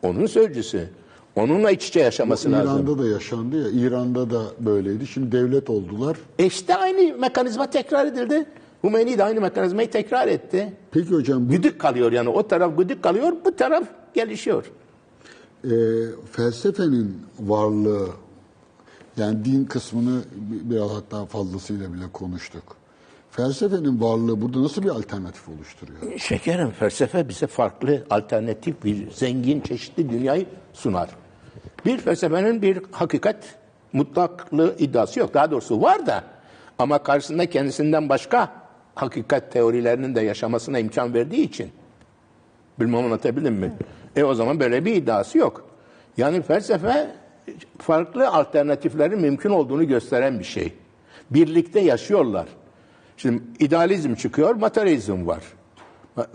Onun 0.03 0.25
sözcüsü. 0.25 0.89
Onunla 1.35 1.71
iç 1.71 1.87
içe 1.87 1.99
yaşaması 1.99 2.51
lazım. 2.51 2.75
İran'da 2.87 3.03
da 3.03 3.07
yaşandı 3.07 3.63
ya. 3.75 3.87
İran'da 3.87 4.29
da 4.29 4.41
böyleydi. 4.59 5.07
Şimdi 5.07 5.31
devlet 5.31 5.69
oldular. 5.69 6.17
E 6.39 6.45
işte 6.45 6.75
aynı 6.75 7.17
mekanizma 7.17 7.69
tekrar 7.69 8.05
edildi. 8.05 8.45
Hümeyni 8.83 9.17
de 9.17 9.23
aynı 9.23 9.41
mekanizmayı 9.41 9.91
tekrar 9.91 10.27
etti. 10.27 10.73
Peki 10.91 11.09
hocam 11.09 11.45
bu 11.45 11.51
Güdük 11.51 11.79
kalıyor 11.79 12.11
yani 12.11 12.29
o 12.29 12.47
taraf 12.47 12.77
güdük 12.77 13.03
kalıyor, 13.03 13.33
bu 13.45 13.55
taraf 13.55 13.83
gelişiyor. 14.13 14.65
e, 15.63 15.69
felsefenin 16.31 17.17
varlığı 17.39 18.07
yani 19.17 19.45
din 19.45 19.65
kısmını 19.65 20.19
bi- 20.35 20.69
biraz 20.69 20.91
hatta 20.91 21.25
fazlasıyla 21.25 21.93
bile 21.93 22.03
konuştuk. 22.13 22.63
Felsefenin 23.31 24.01
varlığı 24.01 24.41
burada 24.41 24.63
nasıl 24.63 24.83
bir 24.83 24.89
alternatif 24.89 25.49
oluşturuyor? 25.49 26.19
Şekerim 26.19 26.71
felsefe 26.71 27.29
bize 27.29 27.47
farklı, 27.47 28.03
alternatif 28.09 28.83
bir 28.83 29.11
zengin, 29.11 29.61
çeşitli 29.61 30.09
dünyayı 30.09 30.45
sunar. 30.73 31.09
Bir 31.85 31.97
felsefenin 31.97 32.61
bir 32.61 32.81
hakikat 32.91 33.35
mutlaklığı 33.93 34.75
iddiası 34.79 35.19
yok. 35.19 35.33
Daha 35.33 35.51
doğrusu 35.51 35.81
var 35.81 36.05
da 36.05 36.23
ama 36.79 37.03
karşısında 37.03 37.49
kendisinden 37.49 38.09
başka 38.09 38.51
hakikat 38.95 39.51
teorilerinin 39.51 40.15
de 40.15 40.21
yaşamasına 40.21 40.79
imkan 40.79 41.13
verdiği 41.13 41.41
için 41.41 41.71
bilmem 42.79 43.05
anlatabildim 43.05 43.53
mi? 43.53 43.73
E 44.15 44.23
o 44.23 44.33
zaman 44.33 44.59
böyle 44.59 44.85
bir 44.85 44.95
iddiası 44.95 45.37
yok. 45.37 45.69
Yani 46.17 46.41
felsefe 46.41 47.07
farklı 47.77 48.29
alternatiflerin 48.29 49.21
mümkün 49.21 49.49
olduğunu 49.49 49.87
gösteren 49.87 50.39
bir 50.39 50.43
şey. 50.43 50.73
Birlikte 51.31 51.79
yaşıyorlar. 51.79 52.47
Şimdi 53.17 53.43
idealizm 53.59 54.15
çıkıyor, 54.15 54.55
materyalizm 54.55 55.27
var. 55.27 55.43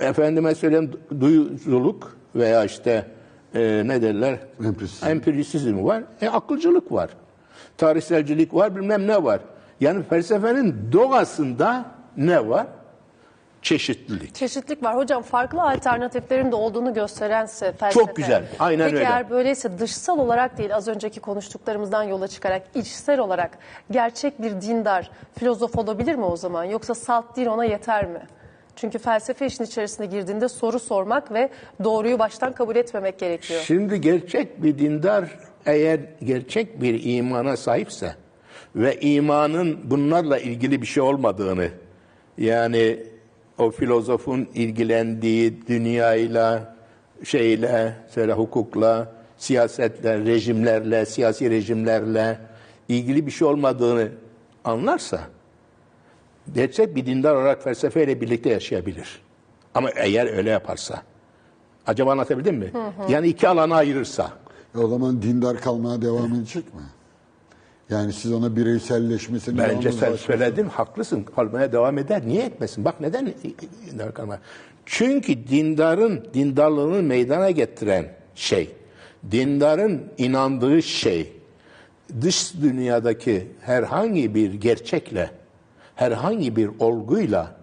Efendime 0.01 0.55
söyleyeyim 0.55 0.93
duyuculuk 1.21 2.17
veya 2.35 2.65
işte 2.65 3.07
e, 3.55 3.83
ne 3.87 4.03
derler? 4.03 4.39
Empirisizm. 4.65 5.07
Empirisizm 5.07 5.85
var. 5.85 6.03
E, 6.21 6.29
akılcılık 6.29 6.93
var. 6.93 7.11
Tarihselcilik 7.79 8.55
var, 8.55 8.77
bilmem 8.77 9.07
ne 9.07 9.25
var. 9.25 9.41
Yani 9.81 10.03
felsefenin 10.03 10.93
doğasında 10.93 11.85
ne 12.17 12.49
var? 12.49 12.67
Çeşitlilik. 13.63 14.35
Çeşitlilik 14.35 14.83
var. 14.83 14.97
Hocam 14.97 15.23
farklı 15.23 15.63
alternatiflerin 15.63 16.53
de 16.53 16.57
olduğunu 16.57 16.95
gösterense 16.95 17.73
felsefe. 17.73 18.07
Çok 18.07 18.17
güzel. 18.17 18.45
Aynen 18.59 18.85
Peki 18.85 18.97
öyle. 18.97 19.05
eğer 19.07 19.31
böyleyse 19.31 19.79
dışsal 19.79 20.19
olarak 20.19 20.59
değil 20.59 20.75
az 20.77 20.89
önceki 20.89 21.21
konuştuklarımızdan 21.21 22.03
yola 22.03 22.29
çıkarak 22.29 22.63
içsel 22.75 23.19
olarak 23.19 23.59
gerçek 23.91 24.43
bir 24.43 24.61
dindar 24.61 25.11
filozof 25.39 25.79
olabilir 25.79 26.15
mi 26.15 26.25
o 26.25 26.37
zaman? 26.37 26.65
Yoksa 26.65 26.95
salt 26.95 27.37
din 27.37 27.47
ona 27.47 27.65
yeter 27.65 28.07
mi? 28.07 28.21
Çünkü 28.77 28.99
felsefe 28.99 29.47
işin 29.47 29.65
içerisine 29.65 30.07
girdiğinde 30.07 30.49
soru 30.49 30.79
sormak 30.79 31.33
ve 31.33 31.49
doğruyu 31.85 32.19
baştan 32.19 32.53
kabul 32.53 32.77
etmemek 32.77 33.19
gerekiyor. 33.19 33.61
Şimdi 33.67 34.01
gerçek 34.01 34.63
bir 34.63 34.79
dindar 34.79 35.39
eğer 35.67 36.01
gerçek 36.25 36.83
bir 36.83 37.05
imana 37.05 37.57
sahipse 37.57 38.15
ve 38.77 39.01
imanın 39.01 39.81
bunlarla 39.85 40.39
ilgili 40.39 40.83
bir 40.83 40.87
şey 40.87 41.03
olmadığını 41.03 41.69
yani 42.39 43.07
o 43.59 43.71
filozofun 43.71 44.49
ilgilendiği 44.55 45.67
dünyayla 45.67 46.77
şeyle, 47.25 47.97
söyle 48.09 48.33
hukukla, 48.33 49.13
siyasetle, 49.37 50.19
rejimlerle, 50.19 51.07
siyasi 51.07 51.51
rejimlerle 51.51 52.39
ilgili 52.89 53.27
bir 53.27 53.31
şey 53.31 53.49
olmadığını 53.49 54.09
anlarsa 54.65 55.21
gerçek 56.55 56.97
bir 56.97 57.07
dindar 57.07 57.35
olarak 57.35 57.63
felsefeyle 57.63 58.21
birlikte 58.21 58.51
yaşayabilir. 58.51 59.23
Ama 59.75 59.91
eğer 59.91 60.37
öyle 60.37 60.51
yaparsa. 60.51 61.03
Acaba 61.87 62.13
anlatabildim 62.13 62.57
mi? 62.57 62.73
Yani 63.09 63.29
iki 63.29 63.49
alana 63.49 63.77
ayırırsa. 63.77 64.33
E 64.75 64.79
o 64.79 64.89
zaman 64.89 65.23
dindar 65.23 65.61
kalmaya 65.61 66.03
devam 66.03 66.35
edecek 66.35 66.75
mi? 66.75 66.81
Yani 67.91 68.13
siz 68.13 68.33
ona 68.33 68.57
bireyselleşmesini 68.57 69.59
Bence 69.59 69.93
sen 69.93 70.17
söyledin, 70.17 70.65
haklısın. 70.65 71.23
Kalmaya 71.23 71.73
devam 71.73 71.99
eder. 71.99 72.23
Niye 72.27 72.45
etmesin? 72.45 72.85
Bak 72.85 73.01
neden 73.01 73.35
dindar 73.91 74.15
kalmaya? 74.15 74.41
Çünkü 74.87 75.49
dindarın, 75.49 76.25
dindarlığını 76.35 77.03
meydana 77.03 77.51
getiren 77.51 78.07
şey, 78.35 78.71
dindarın 79.31 80.03
inandığı 80.19 80.83
şey, 80.83 81.33
dış 82.21 82.55
dünyadaki 82.63 83.47
herhangi 83.61 84.35
bir 84.35 84.55
gerçekle, 84.55 85.31
herhangi 86.01 86.57
bir 86.57 86.71
olguyla 86.79 87.57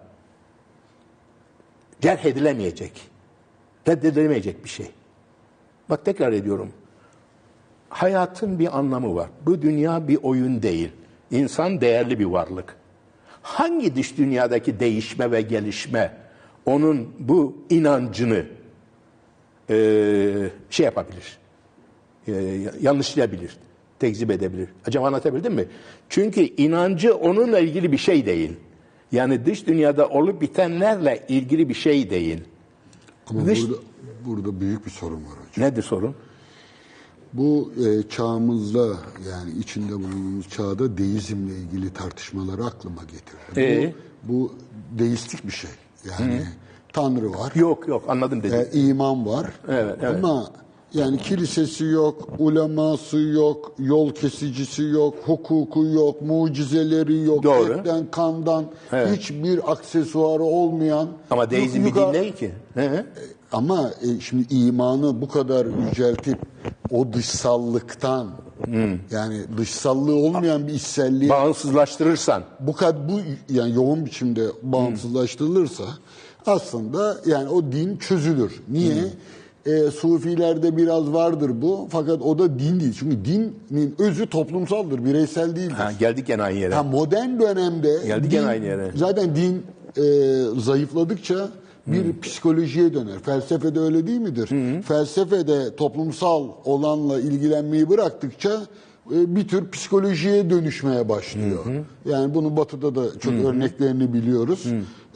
cerh 2.00 2.24
edilemeyecek, 2.24 2.92
reddedilemeyecek 3.88 4.64
bir 4.64 4.68
şey. 4.68 4.90
Bak 5.90 6.04
tekrar 6.04 6.32
ediyorum. 6.32 6.72
Hayatın 7.88 8.58
bir 8.58 8.78
anlamı 8.78 9.14
var. 9.14 9.28
Bu 9.46 9.62
dünya 9.62 10.08
bir 10.08 10.18
oyun 10.22 10.62
değil. 10.62 10.92
İnsan 11.30 11.80
değerli 11.80 12.18
bir 12.18 12.24
varlık. 12.24 12.76
Hangi 13.42 13.94
dış 13.96 14.18
dünyadaki 14.18 14.80
değişme 14.80 15.30
ve 15.30 15.40
gelişme 15.40 16.16
onun 16.66 17.14
bu 17.18 17.56
inancını 17.70 18.46
eee, 19.68 20.50
şey 20.70 20.84
yapabilir, 20.84 21.38
eee, 22.26 22.70
yanlışlayabilir, 22.80 23.56
tekzip 23.98 24.30
edebilir. 24.30 24.68
Acaba 24.86 25.06
anlatabildim 25.06 25.54
mi? 25.54 25.64
Çünkü 26.08 26.40
inancı 26.40 27.14
onunla 27.16 27.58
ilgili 27.58 27.92
bir 27.92 27.98
şey 27.98 28.26
değil. 28.26 28.52
Yani 29.12 29.46
dış 29.46 29.66
dünyada 29.66 30.08
olup 30.08 30.40
bitenlerle 30.40 31.26
ilgili 31.28 31.68
bir 31.68 31.74
şey 31.74 32.10
değil. 32.10 32.40
Ama 33.26 33.46
Dış- 33.46 33.62
burada, 33.68 33.76
burada 34.26 34.60
büyük 34.60 34.86
bir 34.86 34.90
sorun 34.90 35.16
var 35.16 35.32
hocam. 35.50 35.68
Nedir 35.70 35.82
sorun? 35.82 36.14
Bu 37.32 37.72
e, 37.86 38.08
çağımızda 38.08 38.86
yani 39.30 39.50
içinde 39.60 39.92
bulunduğumuz 39.92 40.48
çağda 40.48 40.98
deizmle 40.98 41.52
ilgili 41.54 41.92
tartışmaları 41.92 42.64
aklıma 42.64 43.02
getirdi. 43.02 43.60
Ee? 43.60 43.94
Bu, 44.22 44.32
bu 44.32 44.52
deistik 44.98 45.46
bir 45.46 45.52
şey. 45.52 45.70
Yani 46.10 46.42
Tanrı 46.92 47.30
var, 47.32 47.52
Yok 47.54 47.88
yok 47.88 48.04
anladım 48.08 48.42
dedim. 48.42 48.66
e, 48.72 48.78
iman 48.78 49.26
var. 49.26 49.50
Evet, 49.68 49.96
evet. 50.02 50.24
Ama 50.24 50.50
yani 50.94 51.18
kilisesi 51.18 51.84
yok, 51.84 52.28
uleması 52.38 53.18
yok, 53.18 53.72
yol 53.78 54.10
kesicisi 54.10 54.82
yok, 54.82 55.14
hukuku 55.26 55.84
yok, 55.84 56.22
mucizeleri 56.22 57.22
yok, 57.22 57.42
Doğru. 57.42 57.72
etten 57.72 58.06
kandan 58.10 58.64
Evet. 58.92 59.18
hiçbir 59.18 59.72
aksesuarı 59.72 60.42
olmayan. 60.42 61.08
Ama 61.30 61.50
deizm 61.50 61.84
bir 61.86 61.94
din 61.94 62.12
değil 62.12 62.32
ki. 62.32 62.50
Hı? 62.74 63.06
Ama 63.52 63.90
e, 64.02 64.20
şimdi 64.20 64.54
imanı 64.54 65.20
bu 65.20 65.28
kadar 65.28 65.66
yüceltip 65.88 66.38
o 66.90 67.12
dışsallıktan 67.12 68.28
yani 69.10 69.40
dışsallığı 69.58 70.14
olmayan 70.14 70.68
bir 70.68 70.72
içselliğe 70.72 71.30
Bağımsızlaştırırsan. 71.30 72.42
bu 72.60 72.72
kadar 72.72 73.08
bu 73.08 73.20
yani 73.48 73.74
yoğun 73.74 74.06
biçimde 74.06 74.46
bağımsızlaştırılırsa 74.62 75.84
aslında 76.46 77.16
yani 77.26 77.48
o 77.48 77.62
din 77.72 77.96
çözülür. 77.96 78.62
Niye? 78.68 79.04
E, 79.66 79.90
Sufilerde 79.90 80.76
biraz 80.76 81.12
vardır 81.12 81.50
bu 81.62 81.88
fakat 81.90 82.22
o 82.22 82.38
da 82.38 82.58
din 82.58 82.80
değil. 82.80 82.94
Çünkü 82.98 83.16
dinin 83.24 83.94
özü 83.98 84.26
toplumsaldır, 84.26 85.04
bireysel 85.04 85.56
değildir. 85.56 85.72
Ha, 85.74 85.92
geldik 86.00 86.26
gene 86.26 86.42
aynı 86.42 86.58
yere. 86.58 86.74
Ha, 86.74 86.82
modern 86.82 87.40
dönemde 87.40 87.98
Geldik 88.06 88.30
gene 88.30 88.46
aynı 88.46 88.64
yere. 88.64 88.90
zaten 88.94 89.36
din 89.36 89.62
e, 89.96 90.02
zayıfladıkça 90.60 91.48
bir 91.86 92.20
psikolojiye 92.20 92.94
döner. 92.94 93.18
Felsefede 93.18 93.80
öyle 93.80 94.06
değil 94.06 94.20
midir? 94.20 94.48
Felsefede 94.82 95.76
toplumsal 95.76 96.48
olanla 96.64 97.20
ilgilenmeyi 97.20 97.88
bıraktıkça 97.88 98.60
e, 99.14 99.36
bir 99.36 99.48
tür 99.48 99.70
psikolojiye 99.70 100.50
dönüşmeye 100.50 101.08
başlıyor. 101.08 101.64
Yani 102.04 102.34
bunu 102.34 102.56
Batı'da 102.56 102.94
da 102.94 103.18
çok 103.20 103.32
örneklerini 103.32 104.12
biliyoruz. 104.12 104.64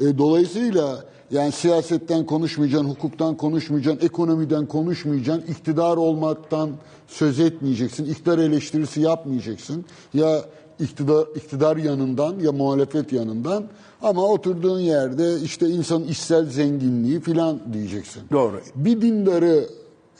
E, 0.00 0.18
dolayısıyla 0.18 1.04
yani 1.32 1.52
siyasetten 1.52 2.26
konuşmayacaksın, 2.26 2.88
hukuktan 2.88 3.36
konuşmayacaksın, 3.36 4.06
ekonomiden 4.06 4.66
konuşmayacaksın, 4.66 5.52
iktidar 5.52 5.96
olmaktan 5.96 6.70
söz 7.08 7.40
etmeyeceksin, 7.40 8.04
iktidar 8.04 8.38
eleştirisi 8.38 9.00
yapmayacaksın. 9.00 9.84
Ya 10.14 10.44
iktidar, 10.80 11.26
iktidar 11.36 11.76
yanından 11.76 12.38
ya 12.40 12.52
muhalefet 12.52 13.12
yanından 13.12 13.64
ama 14.02 14.22
oturduğun 14.24 14.80
yerde 14.80 15.40
işte 15.44 15.68
insanın 15.68 16.04
içsel 16.08 16.46
zenginliği 16.46 17.20
filan 17.20 17.60
diyeceksin. 17.72 18.22
Doğru. 18.32 18.60
Bir 18.76 19.00
dindarı 19.00 19.66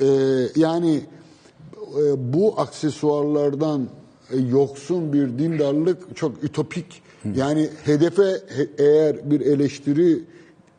e, 0.01 0.07
yani 0.57 1.01
e, 1.99 2.33
bu 2.33 2.61
aksesuarlardan 2.61 3.89
e, 4.31 4.37
yoksun 4.39 5.13
bir 5.13 5.39
dindarlık 5.39 6.17
çok 6.17 6.45
ütopik. 6.45 7.03
Yani 7.37 7.69
hedefe 7.85 8.23
he- 8.23 8.71
eğer 8.79 9.31
bir 9.31 9.41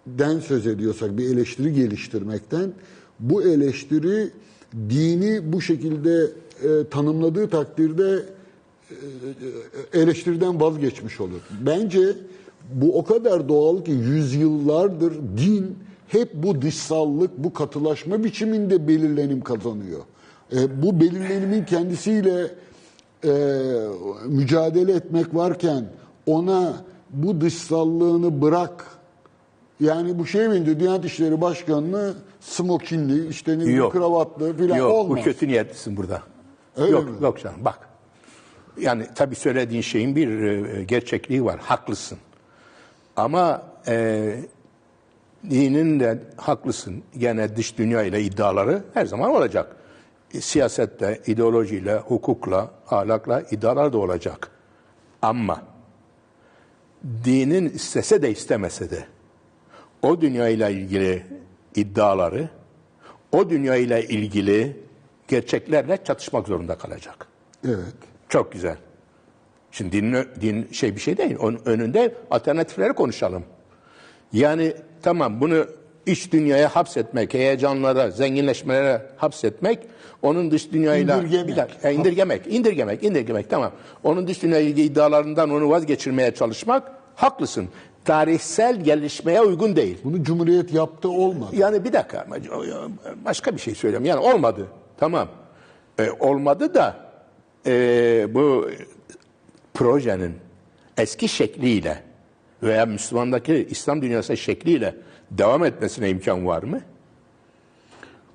eleştiriden 0.08 0.40
söz 0.40 0.68
ediyorsak, 0.68 1.18
bir 1.18 1.30
eleştiri 1.30 1.74
geliştirmekten 1.74 2.72
bu 3.20 3.44
eleştiri 3.44 4.32
dini 4.90 5.54
bu 5.54 5.62
şekilde 5.62 6.28
e, 6.64 6.88
tanımladığı 6.90 7.50
takdirde 7.50 8.26
e, 9.94 10.00
eleştiriden 10.00 10.62
vazgeçmiş 10.62 11.22
olur. 11.22 11.40
Bence 11.66 12.16
bu 12.74 12.98
o 13.00 13.04
kadar 13.04 13.50
doğal 13.50 13.84
ki 13.84 13.92
yüzyıllardır 13.92 15.14
din 15.38 15.78
hep 16.08 16.34
bu 16.34 16.62
dışsallık, 16.62 17.38
bu 17.38 17.54
katılaşma 17.54 18.24
biçiminde 18.24 18.88
belirlenim 18.88 19.42
kazanıyor. 19.42 20.02
E, 20.56 20.84
bu 20.84 21.00
belirlenimin 21.02 21.66
kendisiyle 21.66 22.52
e, 23.26 23.32
mücadele 24.28 24.92
etmek 24.92 25.36
varken 25.36 25.86
ona 26.26 26.84
bu 27.10 27.42
dışsallığını 27.42 28.42
bırak. 28.42 28.93
Yani 29.80 30.20
bu 30.20 30.26
şey 30.26 30.66
diyor 30.66 30.80
Diyanet 30.80 31.06
İşleri 31.06 31.42
Başkanı'nı 31.42 32.14
smokinli, 32.40 33.28
işte 33.28 33.54
ne 33.54 33.60
bileyim, 33.60 33.78
Yok. 33.78 33.92
kravatlı 33.92 34.58
filan 34.58 34.78
Yok 34.78 34.92
olmaz. 34.92 35.18
bu 35.20 35.24
kötü 35.24 35.48
niyetlisin 35.48 35.98
burada. 35.98 36.22
Öyle 36.78 36.92
yok 36.92 37.10
mi? 37.10 37.24
yok 37.24 37.40
canım 37.40 37.60
bak. 37.66 37.80
Yani 38.80 39.08
tabii 39.16 39.36
söylediğin 39.36 39.82
şeyin 39.82 40.16
bir 40.16 40.42
e, 40.42 40.84
gerçekliği 40.84 41.46
var. 41.46 41.60
Haklısın. 41.60 42.18
Ama 43.16 43.64
e, 43.88 44.36
dinin 45.50 46.00
de 46.00 46.20
haklısın. 46.38 47.04
Gene 47.18 47.56
dış 47.56 47.78
dünya 47.78 48.04
ile 48.04 48.22
iddiaları 48.22 48.84
her 48.94 49.06
zaman 49.06 49.32
olacak. 49.32 49.76
E, 50.34 50.42
siyasette, 50.42 51.22
ideolojiyle, 51.28 51.98
hukukla, 51.98 52.72
ahlakla 52.90 53.42
iddialar 53.52 53.94
da 53.94 53.98
olacak. 53.98 54.50
Ama 55.22 55.62
dinin 57.26 57.70
istese 57.70 58.22
de 58.22 58.32
istemese 58.32 58.90
de 58.90 59.06
o 60.04 60.22
dünya 60.22 60.50
ile 60.50 60.72
ilgili 60.72 61.24
iddiaları 61.76 62.50
o 63.32 63.50
dünya 63.50 63.76
ile 63.76 64.04
ilgili 64.08 64.78
gerçeklerle 65.28 65.98
çatışmak 66.04 66.48
zorunda 66.48 66.78
kalacak. 66.78 67.28
Evet. 67.66 67.94
Çok 68.30 68.52
güzel. 68.52 68.78
Şimdi 69.72 69.92
din, 69.92 70.16
din 70.42 70.68
şey 70.72 70.96
bir 70.96 71.02
şey 71.02 71.18
değil. 71.18 71.36
Onun 71.40 71.60
önünde 71.66 72.16
alternatifleri 72.32 72.94
konuşalım. 72.94 73.44
Yani 74.34 74.74
tamam 75.02 75.42
bunu 75.42 75.66
iç 76.06 76.32
dünyaya 76.32 76.76
hapsetmek, 76.76 77.34
heyecanlara, 77.34 78.12
zenginleşmelere 78.12 79.10
hapsetmek, 79.18 79.80
onun 80.22 80.52
dış 80.52 80.72
dünyayla 80.72 81.18
İndirgemek. 81.18 81.48
bir 81.48 81.56
dakika, 81.56 81.90
e, 81.90 81.94
indirgemek, 81.94 82.48
indirgemek, 82.48 83.04
indirgemek 83.04 83.50
tamam. 83.50 83.72
Onun 84.04 84.28
dış 84.28 84.44
dünyayla 84.44 84.70
ilgili 84.70 84.86
iddialarından 84.86 85.50
onu 85.50 85.70
vazgeçirmeye 85.70 86.34
çalışmak 86.34 86.92
haklısın. 87.16 87.70
Tarihsel 88.06 88.84
gelişmeye 88.84 89.42
uygun 89.42 89.76
değil. 89.76 89.98
Bunu 90.04 90.24
Cumhuriyet 90.24 90.74
yaptı 90.74 91.10
olmadı. 91.10 91.56
Yani 91.56 91.84
bir 91.84 91.94
dakika 91.94 92.28
başka 93.26 93.56
bir 93.56 93.62
şey 93.62 93.76
söyleyeyim. 93.76 94.06
Yani 94.06 94.20
olmadı. 94.20 94.68
Tamam. 94.98 95.28
E, 96.00 96.10
olmadı 96.12 96.74
da 96.74 96.96
e, 97.66 98.28
bu 98.34 98.70
projenin 99.74 100.34
eski 100.98 101.28
şekliyle 101.28 102.04
veya 102.64 102.86
Müslümandaki 102.86 103.68
İslam 103.70 104.02
dünyası 104.02 104.38
şekliyle 104.38 104.96
devam 105.32 105.66
etmesine 105.66 106.10
imkan 106.10 106.46
var 106.46 106.64
mı? 106.64 106.82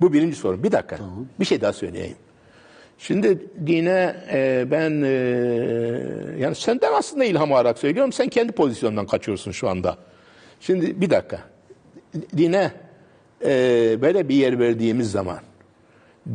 Bu 0.01 0.13
birinci 0.13 0.35
soru. 0.35 0.63
Bir 0.63 0.71
dakika. 0.71 0.99
Bir 1.39 1.45
şey 1.45 1.61
daha 1.61 1.73
söyleyeyim. 1.73 2.17
Şimdi 2.99 3.39
dine 3.67 4.15
e, 4.31 4.67
ben 4.71 5.01
e, 5.01 5.09
yani 6.39 6.55
senden 6.55 6.93
aslında 6.93 7.25
ilham 7.25 7.53
alarak 7.53 7.79
söylüyorum. 7.79 8.11
Sen 8.11 8.27
kendi 8.29 8.51
pozisyondan 8.51 9.05
kaçıyorsun 9.05 9.51
şu 9.51 9.69
anda. 9.69 9.97
Şimdi 10.59 11.01
bir 11.01 11.09
dakika. 11.09 11.39
Dine 12.37 12.71
e, 13.45 13.51
böyle 14.01 14.29
bir 14.29 14.35
yer 14.35 14.59
verdiğimiz 14.59 15.11
zaman 15.11 15.39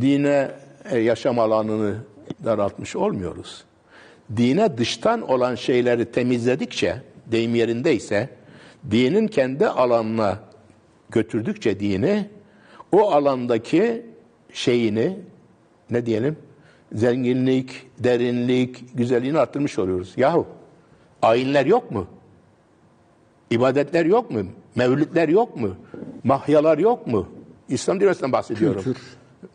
dine 0.00 0.50
e, 0.90 0.98
yaşam 0.98 1.38
alanını 1.38 1.96
daraltmış 2.44 2.96
olmuyoruz. 2.96 3.64
Dine 4.36 4.78
dıştan 4.78 5.30
olan 5.30 5.54
şeyleri 5.54 6.04
temizledikçe, 6.04 6.96
deyim 7.26 7.54
yerindeyse, 7.54 8.28
dinin 8.90 9.28
kendi 9.28 9.66
alanına 9.66 10.38
götürdükçe 11.10 11.80
dini, 11.80 12.28
o 12.92 13.10
alandaki 13.10 14.06
şeyini, 14.52 15.18
ne 15.90 16.06
diyelim, 16.06 16.36
zenginlik, 16.94 17.90
derinlik, 17.98 18.96
güzelliğini 18.98 19.38
arttırmış 19.38 19.78
oluyoruz. 19.78 20.12
Yahu, 20.16 20.46
ayinler 21.22 21.66
yok 21.66 21.90
mu? 21.90 22.06
İbadetler 23.50 24.06
yok 24.06 24.30
mu? 24.30 24.42
Mevlütler 24.76 25.28
yok 25.28 25.56
mu? 25.56 25.70
Mahyalar 26.24 26.78
yok 26.78 27.06
mu? 27.06 27.28
İslam 27.68 28.00
dünyasından 28.00 28.32
bahsediyorum. 28.32 28.82
Kültür. 28.82 29.02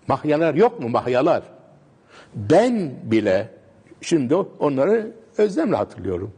Mahyalar 0.07 0.53
yok 0.53 0.79
mu? 0.79 0.89
Mahyalar. 0.89 1.43
Ben 2.35 2.91
bile 3.03 3.49
şimdi 4.01 4.35
onları 4.35 5.11
özlemle 5.37 5.75
hatırlıyorum. 5.75 6.33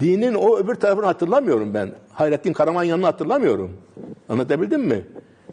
Dinin 0.00 0.34
o 0.34 0.56
öbür 0.56 0.74
tarafını 0.74 1.06
hatırlamıyorum 1.06 1.74
ben. 1.74 1.90
Hayrettin 2.12 2.52
Karaman 2.52 2.84
yanını 2.84 3.06
hatırlamıyorum. 3.06 3.76
Anlatabildim 4.28 4.80
mi? 4.80 5.04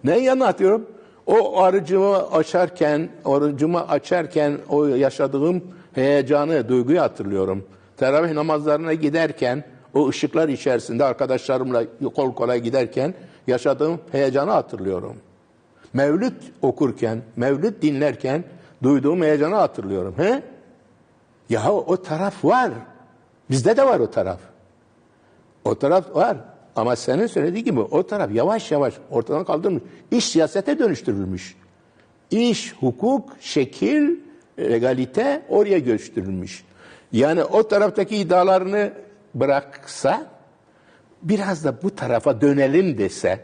Neyin 0.03 0.23
yanını 0.23 0.43
hatırlıyorum? 0.43 0.88
O 1.27 1.61
arıcımı 1.61 2.31
açarken, 2.31 3.09
arıcımı 3.25 3.87
açarken 3.87 4.57
o 4.69 4.85
yaşadığım 4.85 5.63
heyecanı, 5.93 6.69
duyguyu 6.69 7.01
hatırlıyorum. 7.01 7.65
Teravih 7.97 8.31
namazlarına 8.31 8.93
giderken, 8.93 9.63
o 9.93 10.09
ışıklar 10.09 10.49
içerisinde 10.49 11.03
arkadaşlarımla 11.03 11.83
kol 12.15 12.33
kola 12.33 12.57
giderken 12.57 13.13
yaşadığım 13.47 13.99
heyecanı 14.11 14.51
hatırlıyorum. 14.51 15.15
Mevlüt 15.93 16.33
okurken, 16.61 17.21
mevlüt 17.35 17.81
dinlerken 17.81 18.43
duyduğum 18.83 19.21
heyecanı 19.21 19.55
hatırlıyorum. 19.55 20.13
He? 20.17 20.43
Ya 21.49 21.71
o 21.71 22.01
taraf 22.01 22.45
var. 22.45 22.71
Bizde 23.49 23.77
de 23.77 23.85
var 23.85 23.99
o 23.99 24.11
taraf. 24.11 24.39
O 25.65 25.75
taraf 25.75 26.15
var. 26.15 26.37
Ama 26.77 26.95
senin 26.95 27.27
söylediği 27.27 27.63
gibi 27.63 27.79
o 27.79 28.07
taraf 28.07 28.31
yavaş 28.33 28.71
yavaş 28.71 28.93
ortadan 29.09 29.45
kaldırılmış. 29.45 29.83
İş 30.11 30.25
siyasete 30.25 30.79
dönüştürülmüş. 30.79 31.55
İş, 32.31 32.73
hukuk, 32.73 33.29
şekil, 33.39 34.15
legalite 34.59 35.45
oraya 35.49 35.79
göçtürülmüş. 35.79 36.63
Yani 37.11 37.43
o 37.43 37.67
taraftaki 37.67 38.17
iddialarını 38.17 38.93
bıraksa 39.35 40.25
biraz 41.21 41.65
da 41.65 41.81
bu 41.83 41.95
tarafa 41.95 42.41
dönelim 42.41 42.97
dese 42.97 43.39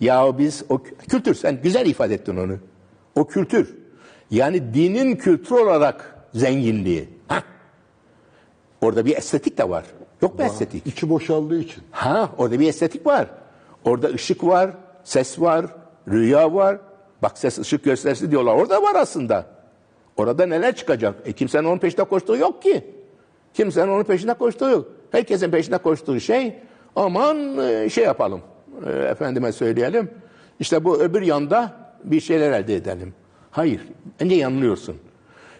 ya 0.00 0.38
biz 0.38 0.64
o 0.68 0.82
kültür 0.82 1.34
sen 1.34 1.62
güzel 1.62 1.86
ifade 1.86 2.14
ettin 2.14 2.36
onu. 2.36 2.58
O 3.14 3.26
kültür. 3.26 3.74
Yani 4.30 4.74
dinin 4.74 5.16
kültür 5.16 5.56
olarak 5.56 6.16
zenginliği. 6.34 7.08
Hah. 7.28 7.42
Orada 8.80 9.04
bir 9.06 9.16
estetik 9.16 9.58
de 9.58 9.68
var. 9.68 9.84
Yok 10.22 10.38
mu 10.38 10.44
estetik? 10.44 10.86
İçi 10.86 11.10
boşaldığı 11.10 11.58
için. 11.60 11.82
Ha 11.90 12.30
orada 12.38 12.60
bir 12.60 12.68
estetik 12.68 13.06
var. 13.06 13.26
Orada 13.84 14.08
ışık 14.08 14.44
var, 14.44 14.70
ses 15.04 15.40
var, 15.40 15.66
rüya 16.08 16.54
var. 16.54 16.78
Bak 17.22 17.38
ses 17.38 17.58
ışık 17.58 17.84
gösterisi 17.84 18.30
diyorlar. 18.30 18.54
Orada 18.54 18.82
var 18.82 18.94
aslında. 18.94 19.46
Orada 20.16 20.46
neler 20.46 20.76
çıkacak? 20.76 21.14
E 21.24 21.32
kimsenin 21.32 21.64
onun 21.64 21.78
peşinde 21.78 22.04
koştuğu 22.04 22.36
yok 22.36 22.62
ki. 22.62 22.94
Kimsenin 23.54 23.88
onun 23.88 24.04
peşinde 24.04 24.34
koştuğu 24.34 24.70
yok. 24.70 24.88
Herkesin 25.10 25.50
peşinde 25.50 25.78
koştuğu 25.78 26.20
şey 26.20 26.58
aman 26.96 27.58
e, 27.58 27.88
şey 27.90 28.04
yapalım. 28.04 28.40
E, 28.86 28.90
Efendime 28.90 29.52
söyleyelim. 29.52 30.10
İşte 30.60 30.84
bu 30.84 31.00
öbür 31.00 31.22
yanda 31.22 31.72
bir 32.04 32.20
şeyler 32.20 32.52
elde 32.52 32.74
edelim. 32.76 33.14
Hayır. 33.50 33.80
Bence 34.20 34.34
yanılıyorsun. 34.34 34.96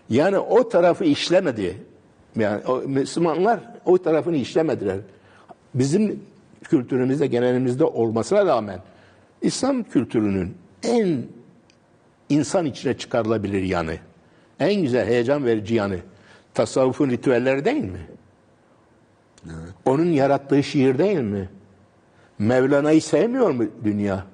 Yani 0.09 0.39
o 0.39 0.69
tarafı 0.69 1.05
işlemedi. 1.05 1.77
Yani 2.37 2.63
o 2.67 2.77
Müslümanlar 2.79 3.61
o 3.87 3.99
tarafını 3.99 4.37
işlemediler. 4.37 4.99
Bizim 5.75 6.21
kültürümüzde, 6.63 7.27
genelimizde 7.27 7.85
olmasına 7.85 8.47
rağmen 8.47 8.81
İslam 9.43 9.83
kültürünün 9.83 10.55
en 10.83 11.23
insan 12.29 12.67
içine 12.67 12.97
çıkarılabilir 12.99 13.63
yanı, 13.63 13.97
en 14.61 14.83
güzel 14.83 15.07
heyecan 15.07 15.45
verici 15.45 15.75
yanı 15.75 15.99
tasavvufun 16.55 17.11
ritüelleri 17.11 17.65
değil 17.65 17.85
mi? 17.85 18.07
Onun 19.85 20.07
yarattığı 20.07 20.63
şiir 20.63 20.99
değil 20.99 21.19
mi? 21.19 21.49
Mevlana'yı 22.39 23.03
sevmiyor 23.03 23.51
mu 23.51 23.65
dünya? 23.85 24.25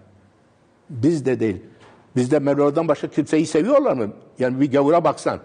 Biz 0.90 1.26
de 1.26 1.40
değil. 1.40 1.62
Bizde 2.16 2.38
Mevlana'dan 2.38 2.88
başka 2.88 3.08
kimseyi 3.08 3.46
seviyorlar 3.46 3.92
mı? 3.92 4.12
Yani 4.38 4.60
bir 4.60 4.72
gavura 4.72 5.04
baksan. 5.04 5.40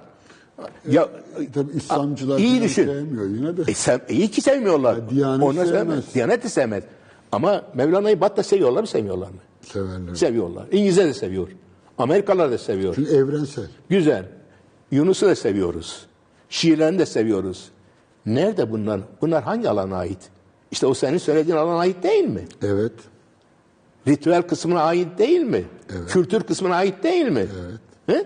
Ya, 0.89 1.09
Tabii 1.53 1.71
İslamcılar 1.71 2.39
iyi 2.39 2.61
düşün. 2.61 2.85
sevmiyor 2.85 3.29
yine 3.29 3.57
de. 3.57 3.71
E, 3.71 3.73
sev, 3.73 3.99
iyi 4.09 4.27
ki 4.31 4.41
sevmiyorlar. 4.41 4.97
Ya, 4.97 5.09
Diyanet 5.09 5.43
Onu 5.43 5.65
sevmez. 5.65 6.13
Diyanet 6.13 6.43
de 6.43 6.49
sevmez. 6.49 6.83
Ama 7.31 7.61
Mevlana'yı 7.73 8.21
Bat'ta 8.21 8.43
seviyorlar 8.43 8.81
mı 8.81 8.87
sevmiyorlar 8.87 9.27
mı? 9.27 9.37
Severler. 9.61 10.15
Seviyorlar. 10.15 10.65
İngilizler 10.71 11.05
de 11.05 11.13
seviyor. 11.13 11.47
Amerikalılar 11.97 12.51
da 12.51 12.57
seviyor. 12.57 12.95
Çünkü 12.95 13.15
evrensel. 13.15 13.65
Güzel. 13.89 14.25
Yunus'u 14.91 15.27
da 15.27 15.35
seviyoruz. 15.35 16.05
Şiirlerini 16.49 16.99
de 16.99 17.05
seviyoruz. 17.05 17.69
Nerede 18.25 18.71
bunlar? 18.71 19.01
Bunlar 19.21 19.43
hangi 19.43 19.69
alana 19.69 19.97
ait? 19.97 20.19
İşte 20.71 20.87
o 20.87 20.93
senin 20.93 21.17
söylediğin 21.17 21.57
alana 21.57 21.79
ait 21.79 22.03
değil 22.03 22.27
mi? 22.27 22.45
Evet. 22.63 22.91
Ritüel 24.07 24.41
kısmına 24.41 24.81
ait 24.81 25.17
değil 25.17 25.41
mi? 25.41 25.63
Evet. 25.95 26.09
Kültür 26.09 26.43
kısmına 26.43 26.75
ait 26.75 27.03
değil 27.03 27.25
mi? 27.27 27.47
Evet. 28.07 28.25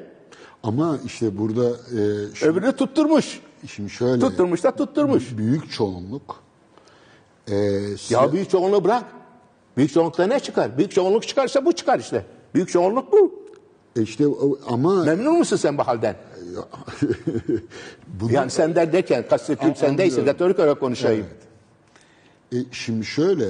Ama 0.63 0.99
işte 1.05 1.37
burada 1.37 1.69
e, 1.69 2.35
şu- 2.35 2.45
Öbürünü 2.45 2.71
tutturmuş. 2.75 3.39
şimdi 3.67 3.89
şöyle 3.89 4.19
Tutturmuş 4.19 4.63
da 4.63 4.75
tutturmuş. 4.75 5.37
büyük 5.37 5.71
çoğunluk 5.71 6.35
e, 7.47 7.55
Ya 8.09 8.33
büyük 8.33 8.49
çoğunluğu 8.49 8.83
bırak. 8.83 9.03
Büyük 9.77 9.93
çoğunlukta 9.93 10.27
ne 10.27 10.39
çıkar? 10.39 10.77
Büyük 10.77 10.91
çoğunluk 10.91 11.27
çıkarsa 11.27 11.65
bu 11.65 11.73
çıkar 11.73 11.99
işte. 11.99 12.25
Büyük 12.55 12.69
çoğunluk 12.69 13.11
bu. 13.11 13.33
e, 13.95 14.01
işte 14.01 14.25
ama 14.67 15.03
Memnun 15.03 15.37
musun 15.37 15.55
sen 15.57 15.77
bu 15.77 15.83
halden? 15.87 16.15
bunu, 18.07 18.31
Yani 18.31 18.51
sen 18.51 18.75
der 18.75 18.93
derken 18.93 19.27
kastettiğim 19.29 19.75
sendeyse 19.75 20.25
retorik 20.25 20.59
olarak 20.59 20.79
konuşayım. 20.79 21.25
E, 22.53 22.57
şimdi 22.71 23.05
şöyle, 23.05 23.45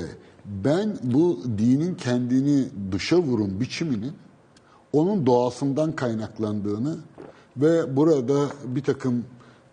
ben 0.45 0.97
bu 1.03 1.39
dinin 1.57 1.95
kendini 1.95 2.65
dışa 2.91 3.17
vurun 3.17 3.59
biçiminin 3.59 4.13
onun 4.93 5.26
doğasından 5.26 5.91
kaynaklandığını 5.91 6.97
ve 7.57 7.95
burada 7.95 8.45
bir 8.65 8.84
takım 8.84 9.26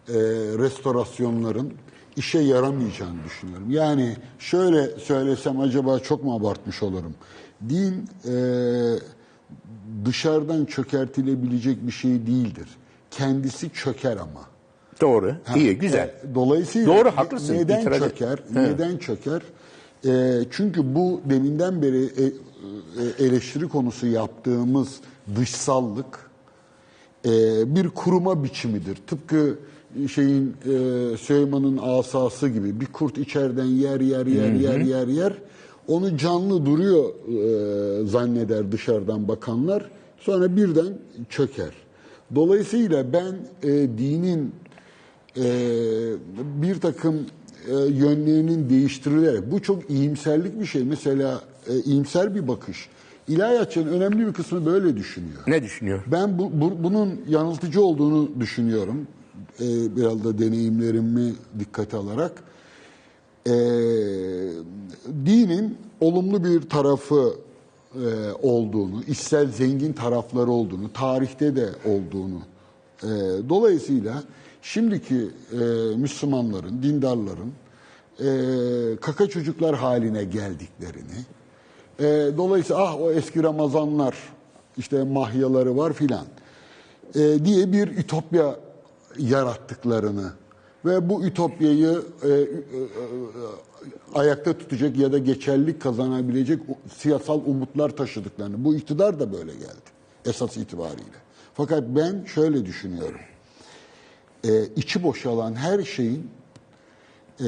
e, 0.08 0.14
restorasyonların 0.58 1.72
işe 2.16 2.38
yaramayacağını 2.38 3.24
düşünüyorum. 3.24 3.70
Yani 3.70 4.16
şöyle 4.38 4.98
söylesem 4.98 5.60
acaba 5.60 5.98
çok 5.98 6.24
mu 6.24 6.34
abartmış 6.34 6.82
olurum? 6.82 7.14
Din 7.68 8.08
e, 8.28 8.34
dışarıdan 10.04 10.64
çökertilebilecek 10.64 11.86
bir 11.86 11.92
şey 11.92 12.10
değildir. 12.26 12.68
Kendisi 13.10 13.70
çöker 13.70 14.16
ama. 14.16 14.40
Doğru. 15.00 15.34
iyi, 15.56 15.78
güzel. 15.78 16.08
E, 16.08 16.34
Dolayısıyla 16.34 16.96
Doğru, 16.96 17.10
haklısın. 17.10 17.54
neden 17.54 17.80
İtiraz 17.80 17.98
çöker? 17.98 18.38
Evet. 18.56 18.70
Neden 18.70 18.96
çöker? 18.98 19.42
E, 20.06 20.40
çünkü 20.50 20.94
bu 20.94 21.20
deminden 21.24 21.82
beri 21.82 22.04
e, 22.04 22.32
eleştiri 23.18 23.68
konusu 23.68 24.06
yaptığımız 24.06 25.00
dışsallık 25.36 26.30
e, 27.24 27.30
bir 27.74 27.88
kuruma 27.88 28.44
biçimidir. 28.44 28.98
Tıpkı 29.06 29.58
şeyin 30.14 30.48
e, 30.48 31.16
Süleyman'ın 31.16 31.78
asası 31.82 32.48
gibi 32.48 32.80
bir 32.80 32.86
kurt 32.86 33.18
içeriden 33.18 33.64
yer 33.64 34.00
yer 34.00 34.26
yer 34.26 34.52
yer 34.52 34.80
yer 34.80 35.06
yer 35.06 35.32
onu 35.88 36.16
canlı 36.16 36.66
duruyor 36.66 37.04
e, 37.04 38.06
zanneder 38.06 38.72
dışarıdan 38.72 39.28
bakanlar 39.28 39.90
sonra 40.18 40.56
birden 40.56 40.98
çöker. 41.28 41.72
Dolayısıyla 42.34 43.12
ben 43.12 43.34
e, 43.62 43.68
dinin 43.98 44.52
e, 45.36 45.44
bir 46.36 46.80
takım 46.80 47.26
e, 47.68 47.74
yönlerinin 47.74 48.70
değiştirilerek 48.70 49.52
bu 49.52 49.62
çok 49.62 49.90
iyimserlik 49.90 50.60
bir 50.60 50.66
şey. 50.66 50.84
Mesela 50.84 51.40
e, 51.68 51.74
iyimser 51.80 52.34
bir 52.34 52.48
bakış. 52.48 52.88
İlahiyatçının 53.28 53.92
önemli 53.92 54.26
bir 54.26 54.32
kısmı 54.32 54.66
böyle 54.66 54.96
düşünüyor. 54.96 55.38
Ne 55.46 55.62
düşünüyor? 55.62 56.02
Ben 56.06 56.38
bu, 56.38 56.50
bu- 56.60 56.82
bunun 56.84 57.20
yanıltıcı 57.28 57.82
olduğunu 57.82 58.28
düşünüyorum. 58.40 59.06
Ee, 59.60 59.96
biraz 59.96 60.24
da 60.24 60.38
deneyimlerimi 60.38 61.32
dikkate 61.58 61.96
alarak. 61.96 62.32
Ee, 63.46 63.50
dinin 65.26 65.76
olumlu 66.00 66.44
bir 66.44 66.60
tarafı 66.62 67.32
e, 67.94 68.06
olduğunu, 68.42 69.02
içsel 69.08 69.52
zengin 69.52 69.92
tarafları 69.92 70.50
olduğunu, 70.50 70.92
tarihte 70.92 71.56
de 71.56 71.68
olduğunu. 71.84 72.38
e, 73.02 73.08
dolayısıyla 73.48 74.22
şimdiki 74.62 75.30
e, 75.52 75.56
Müslümanların, 75.96 76.82
dindarların 76.82 77.52
e, 78.20 78.96
kaka 78.96 79.26
çocuklar 79.26 79.76
haline 79.76 80.24
geldiklerini, 80.24 81.24
e, 82.00 82.36
dolayısıyla 82.36 82.82
ah 82.82 83.00
o 83.00 83.10
eski 83.10 83.42
Ramazanlar 83.42 84.14
işte 84.76 85.04
mahyaları 85.04 85.76
var 85.76 85.92
filan 85.92 86.26
e, 87.14 87.44
diye 87.44 87.72
bir 87.72 87.88
ütopya 87.88 88.56
yarattıklarını 89.18 90.32
ve 90.84 91.08
bu 91.08 91.24
ütopyayı 91.24 92.02
e, 92.22 92.28
e, 92.28 92.32
e, 92.32 92.46
ayakta 94.14 94.58
tutacak 94.58 94.96
ya 94.96 95.12
da 95.12 95.18
geçerlilik 95.18 95.82
kazanabilecek 95.82 96.60
siyasal 96.96 97.40
umutlar 97.46 97.90
taşıdıklarını. 97.90 98.64
Bu 98.64 98.74
iktidar 98.74 99.20
da 99.20 99.32
böyle 99.32 99.52
geldi 99.52 99.88
esas 100.24 100.56
itibariyle. 100.56 101.18
Fakat 101.54 101.84
ben 101.88 102.24
şöyle 102.24 102.66
düşünüyorum. 102.66 103.20
E, 104.44 104.66
içi 104.76 105.02
boşalan 105.02 105.54
her 105.54 105.82
şeyin 105.82 106.30
e, 107.40 107.46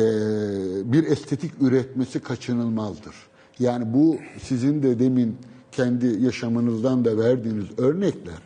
bir 0.92 1.04
estetik 1.04 1.52
üretmesi 1.60 2.20
kaçınılmazdır. 2.20 3.14
Yani 3.58 3.94
bu 3.94 4.16
sizin 4.42 4.82
de 4.82 4.98
demin 4.98 5.36
kendi 5.72 6.24
yaşamınızdan 6.24 7.04
da 7.04 7.18
verdiğiniz 7.18 7.78
örnekler 7.78 8.38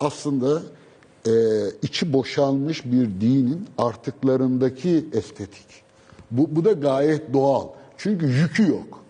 aslında 0.00 0.62
e, 1.26 1.32
içi 1.82 2.12
boşalmış 2.12 2.84
bir 2.84 3.20
dinin 3.20 3.66
artıklarındaki 3.78 5.06
estetik. 5.12 5.66
Bu, 6.30 6.56
bu 6.56 6.64
da 6.64 6.72
gayet 6.72 7.32
doğal. 7.32 7.68
Çünkü 7.98 8.26
yükü 8.26 8.68
yok. 8.68 9.04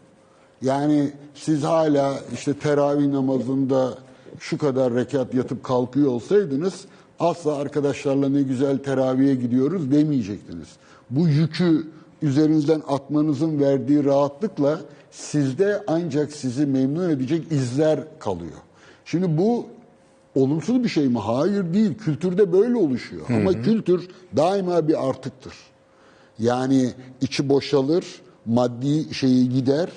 Yani 0.63 1.13
siz 1.35 1.63
hala 1.63 2.21
işte 2.33 2.55
teravih 2.55 3.07
namazında 3.07 3.99
şu 4.39 4.59
kadar 4.59 4.95
rekat 4.95 5.35
yatıp 5.35 5.65
kalkıyor 5.65 6.09
olsaydınız 6.09 6.85
asla 7.21 7.57
arkadaşlarla 7.57 8.29
ne 8.29 8.43
güzel 8.43 8.79
teravihe 8.79 9.35
gidiyoruz 9.35 9.91
demeyecektiniz. 9.91 10.69
Bu 11.11 11.29
yükü 11.29 11.87
üzerinizden 12.23 12.83
atmanızın 12.89 13.61
verdiği 13.61 14.05
rahatlıkla 14.05 14.81
sizde 15.11 15.83
ancak 15.87 16.33
sizi 16.33 16.67
memnun 16.67 17.11
edecek 17.11 17.53
izler 17.53 18.01
kalıyor. 18.19 18.59
Şimdi 19.05 19.39
bu 19.39 19.67
olumsuz 20.35 20.85
bir 20.85 20.89
şey 20.89 21.09
mi? 21.09 21.19
Hayır 21.19 21.75
değil. 21.75 21.95
Kültürde 21.95 22.53
böyle 22.53 22.77
oluşuyor. 22.77 23.27
Ama 23.29 23.63
kültür 23.63 24.09
daima 24.37 24.89
bir 24.89 25.09
artıktır. 25.09 25.55
Yani 26.39 26.91
içi 27.21 27.49
boşalır, 27.49 28.05
maddi 28.47 29.15
şeyi 29.15 29.49
gider. 29.49 29.89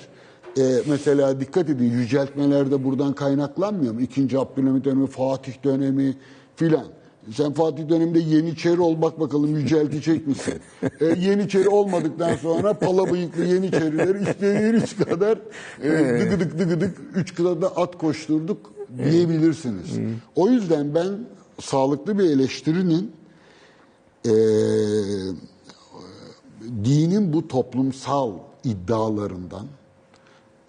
Ee, 0.58 0.62
mesela 0.86 1.40
dikkat 1.40 1.70
edin 1.70 1.90
yüceltmelerde 1.90 2.84
buradan 2.84 3.12
kaynaklanmıyor 3.12 3.94
mu? 3.94 4.00
İkinci 4.00 4.38
Abdülhamit 4.38 4.84
dönemi, 4.84 5.06
Fatih 5.06 5.52
dönemi 5.64 6.16
filan. 6.56 6.86
Sen 7.34 7.52
Fatih 7.52 7.88
döneminde 7.88 8.18
Yeniçeri 8.18 8.80
ol 8.80 9.02
bak 9.02 9.20
bakalım 9.20 9.56
yüceltecek 9.56 10.26
misin? 10.26 10.54
Ee, 11.00 11.04
Yeniçeri 11.18 11.68
olmadıktan 11.68 12.36
sonra 12.36 12.74
pala 12.74 13.10
bıyıklı 13.12 13.44
Yeniçerileri 13.44 14.30
istediğiniz 14.30 14.96
kadar 14.96 15.38
e, 15.82 16.20
dıgıdık 16.20 16.58
dıgıdık 16.58 16.98
üç 17.14 17.34
kıtada 17.34 17.76
at 17.76 17.98
koşturduk 17.98 18.72
diyebilirsiniz. 19.04 19.98
O 20.36 20.48
yüzden 20.48 20.94
ben 20.94 21.18
sağlıklı 21.60 22.18
bir 22.18 22.24
eleştirinin 22.24 23.12
eee 24.24 24.32
dinin 26.84 27.32
bu 27.32 27.48
toplumsal 27.48 28.32
iddialarından 28.64 29.66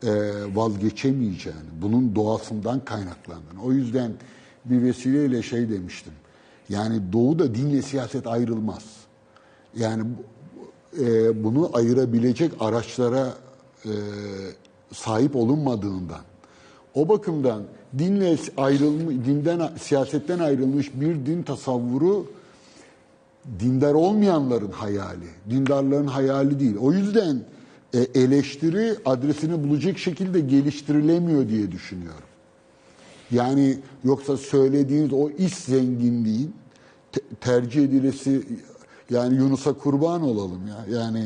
e, 0.03 0.11
vazgeçemeyeceğini, 0.55 1.69
bunun 1.81 2.15
doğasından 2.15 2.85
kaynaklandığını. 2.85 3.63
O 3.65 3.71
yüzden 3.71 4.11
bir 4.65 4.81
vesileyle 4.83 5.41
şey 5.41 5.69
demiştim. 5.69 6.13
Yani 6.69 7.13
doğuda 7.13 7.55
dinle 7.55 7.81
siyaset 7.81 8.27
ayrılmaz. 8.27 8.83
Yani 9.77 10.03
e, 10.99 11.43
bunu 11.43 11.69
ayırabilecek 11.73 12.51
araçlara 12.59 13.33
e, 13.85 13.91
sahip 14.93 15.35
olunmadığından. 15.35 16.21
O 16.93 17.09
bakımdan 17.09 17.63
dinle 17.97 18.37
ayrılmış, 18.57 19.15
dinden 19.25 19.71
siyasetten 19.81 20.39
ayrılmış 20.39 20.91
bir 20.93 21.25
din 21.25 21.43
tasavvuru 21.43 22.25
dindar 23.59 23.93
olmayanların 23.93 24.71
hayali, 24.71 25.27
dindarların 25.49 26.07
hayali 26.07 26.59
değil. 26.59 26.75
O 26.81 26.93
yüzden 26.93 27.41
e, 27.93 27.99
eleştiri 27.99 28.95
adresini 29.05 29.69
bulacak 29.69 29.97
şekilde 29.97 30.39
geliştirilemiyor 30.39 31.49
diye 31.49 31.71
düşünüyorum. 31.71 32.28
Yani 33.31 33.77
yoksa 34.03 34.37
söylediğiniz 34.37 35.13
o 35.13 35.29
iş 35.29 35.53
zenginliğin 35.55 36.55
te- 37.11 37.21
tercih 37.41 37.83
edilesi 37.83 38.41
yani 39.09 39.35
Yunus'a 39.35 39.73
kurban 39.73 40.21
olalım 40.21 40.67
ya. 40.67 40.99
Yani 40.99 41.25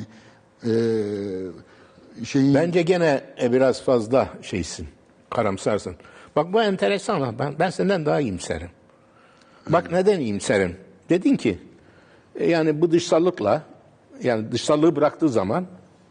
Ee, 0.65 2.25
şeyin 2.25 2.53
Bence 2.53 2.81
gene 2.81 3.21
e, 3.41 3.51
biraz 3.51 3.81
fazla 3.81 4.29
şeysin, 4.41 4.87
karamsarsın. 5.29 5.95
Bak 6.35 6.53
bu 6.53 6.61
enteresan. 6.63 7.39
Ben, 7.39 7.55
ben 7.59 7.69
senden 7.69 8.05
daha 8.05 8.19
iyimserim. 8.19 8.69
Bak 9.69 9.91
neden 9.91 10.19
iyimserim? 10.19 10.77
Dedin 11.09 11.35
ki 11.35 11.59
e, 12.35 12.49
yani 12.49 12.81
bu 12.81 12.91
dışsallıkla 12.91 13.61
yani 14.23 14.51
dışsallığı 14.51 14.95
bıraktığı 14.95 15.29
zaman 15.29 15.65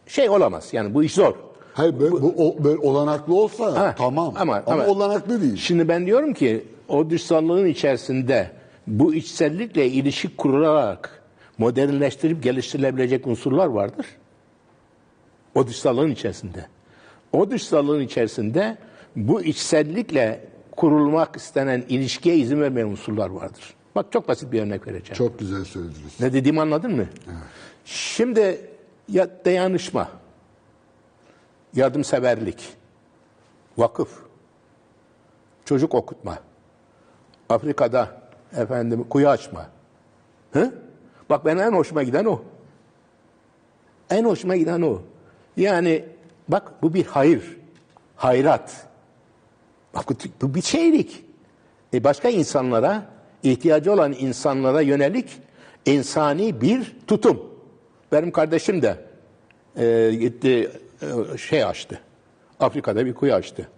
şey 0.06 0.30
olamaz. 0.30 0.68
Yani 0.72 0.94
bu 0.94 1.04
iş 1.04 1.14
zor. 1.14 1.34
Hayır 1.74 2.00
böyle, 2.00 2.12
bu, 2.12 2.34
o- 2.38 2.64
böyle 2.64 2.78
olanaklı 2.78 3.34
olsa 3.34 3.80
Ha, 3.80 3.94
tamam 3.98 4.32
ama, 4.36 4.62
ama- 4.66 4.72
ama- 4.82 4.86
olanaklı 4.86 5.42
değil. 5.42 5.56
Şimdi 5.56 5.88
ben 5.88 6.06
diyorum 6.06 6.34
ki 6.34 6.64
o 6.88 7.10
dışsallığın 7.10 7.66
içerisinde 7.66 8.50
bu 8.86 9.14
içsellikle 9.14 9.86
ilişki 9.86 10.36
kurularak 10.36 11.22
modernleştirip 11.58 12.42
geliştirilebilecek 12.42 13.26
unsurlar 13.26 13.66
vardır. 13.66 14.06
O 15.54 15.66
dışsallığın 15.66 16.10
içerisinde. 16.10 16.66
O 17.32 17.50
dışsallığın 17.50 18.00
içerisinde 18.00 18.76
bu 19.16 19.42
içsellikle 19.42 20.44
kurulmak 20.76 21.36
istenen 21.36 21.84
ilişkiye 21.88 22.36
izin 22.36 22.60
vermeyen 22.60 22.86
unsurlar 22.86 23.30
vardır. 23.30 23.74
Bak 23.94 24.06
çok 24.12 24.28
basit 24.28 24.52
bir 24.52 24.60
örnek 24.62 24.86
vereceğim. 24.86 25.14
Çok 25.14 25.38
güzel 25.38 25.64
söylediniz. 25.64 26.20
Ne 26.20 26.32
dediğimi 26.32 26.60
anladın 26.60 26.96
mı? 26.96 27.06
Şimdi 27.84 28.60
ya 29.08 29.28
dayanışma, 29.44 30.08
yardımseverlik, 31.74 32.76
vakıf, 33.78 34.22
çocuk 35.64 35.94
okutma, 35.94 36.38
Afrika'da 37.48 38.22
efendim 38.56 39.04
kuyu 39.10 39.28
açma. 39.28 39.66
Hı? 40.52 40.74
Bak 41.30 41.44
ben 41.44 41.56
en 41.56 41.72
hoşuma 41.72 42.02
giden 42.02 42.24
o. 42.24 42.42
En 44.10 44.24
hoşuma 44.24 44.56
giden 44.56 44.82
o. 44.82 45.02
Yani 45.56 46.04
bak 46.48 46.82
bu 46.82 46.94
bir 46.94 47.06
hayır, 47.06 47.56
hayrat. 48.16 48.86
Bak 49.94 50.04
bu, 50.42 50.54
bir 50.54 50.62
şeylik. 50.62 51.24
E 51.94 52.04
başka 52.04 52.28
insanlara, 52.28 53.06
ihtiyacı 53.42 53.92
olan 53.92 54.12
insanlara 54.12 54.80
yönelik 54.80 55.40
insani 55.86 56.60
bir 56.60 56.96
tutum. 57.06 57.42
Benim 58.12 58.30
kardeşim 58.30 58.82
de 58.82 58.96
e, 59.76 60.14
gitti 60.14 60.70
şey 61.38 61.64
açtı. 61.64 62.00
Afrika'da 62.60 63.06
bir 63.06 63.14
kuyu 63.14 63.34
açtı. 63.34 63.68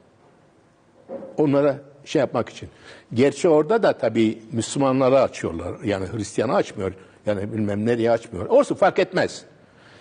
Onlara 1.37 1.79
şey 2.05 2.21
yapmak 2.21 2.49
için. 2.49 2.69
Gerçi 3.15 3.49
orada 3.49 3.83
da 3.83 3.99
tabii 3.99 4.39
Müslümanlara 4.53 5.21
açıyorlar. 5.23 5.75
Yani 5.85 6.07
Hristiyan'a 6.13 6.55
açmıyor. 6.55 6.93
Yani 7.27 7.53
bilmem 7.53 7.87
nereye 7.87 8.11
açmıyor. 8.11 8.47
Olsun 8.47 8.75
fark 8.75 8.99
etmez. 8.99 9.43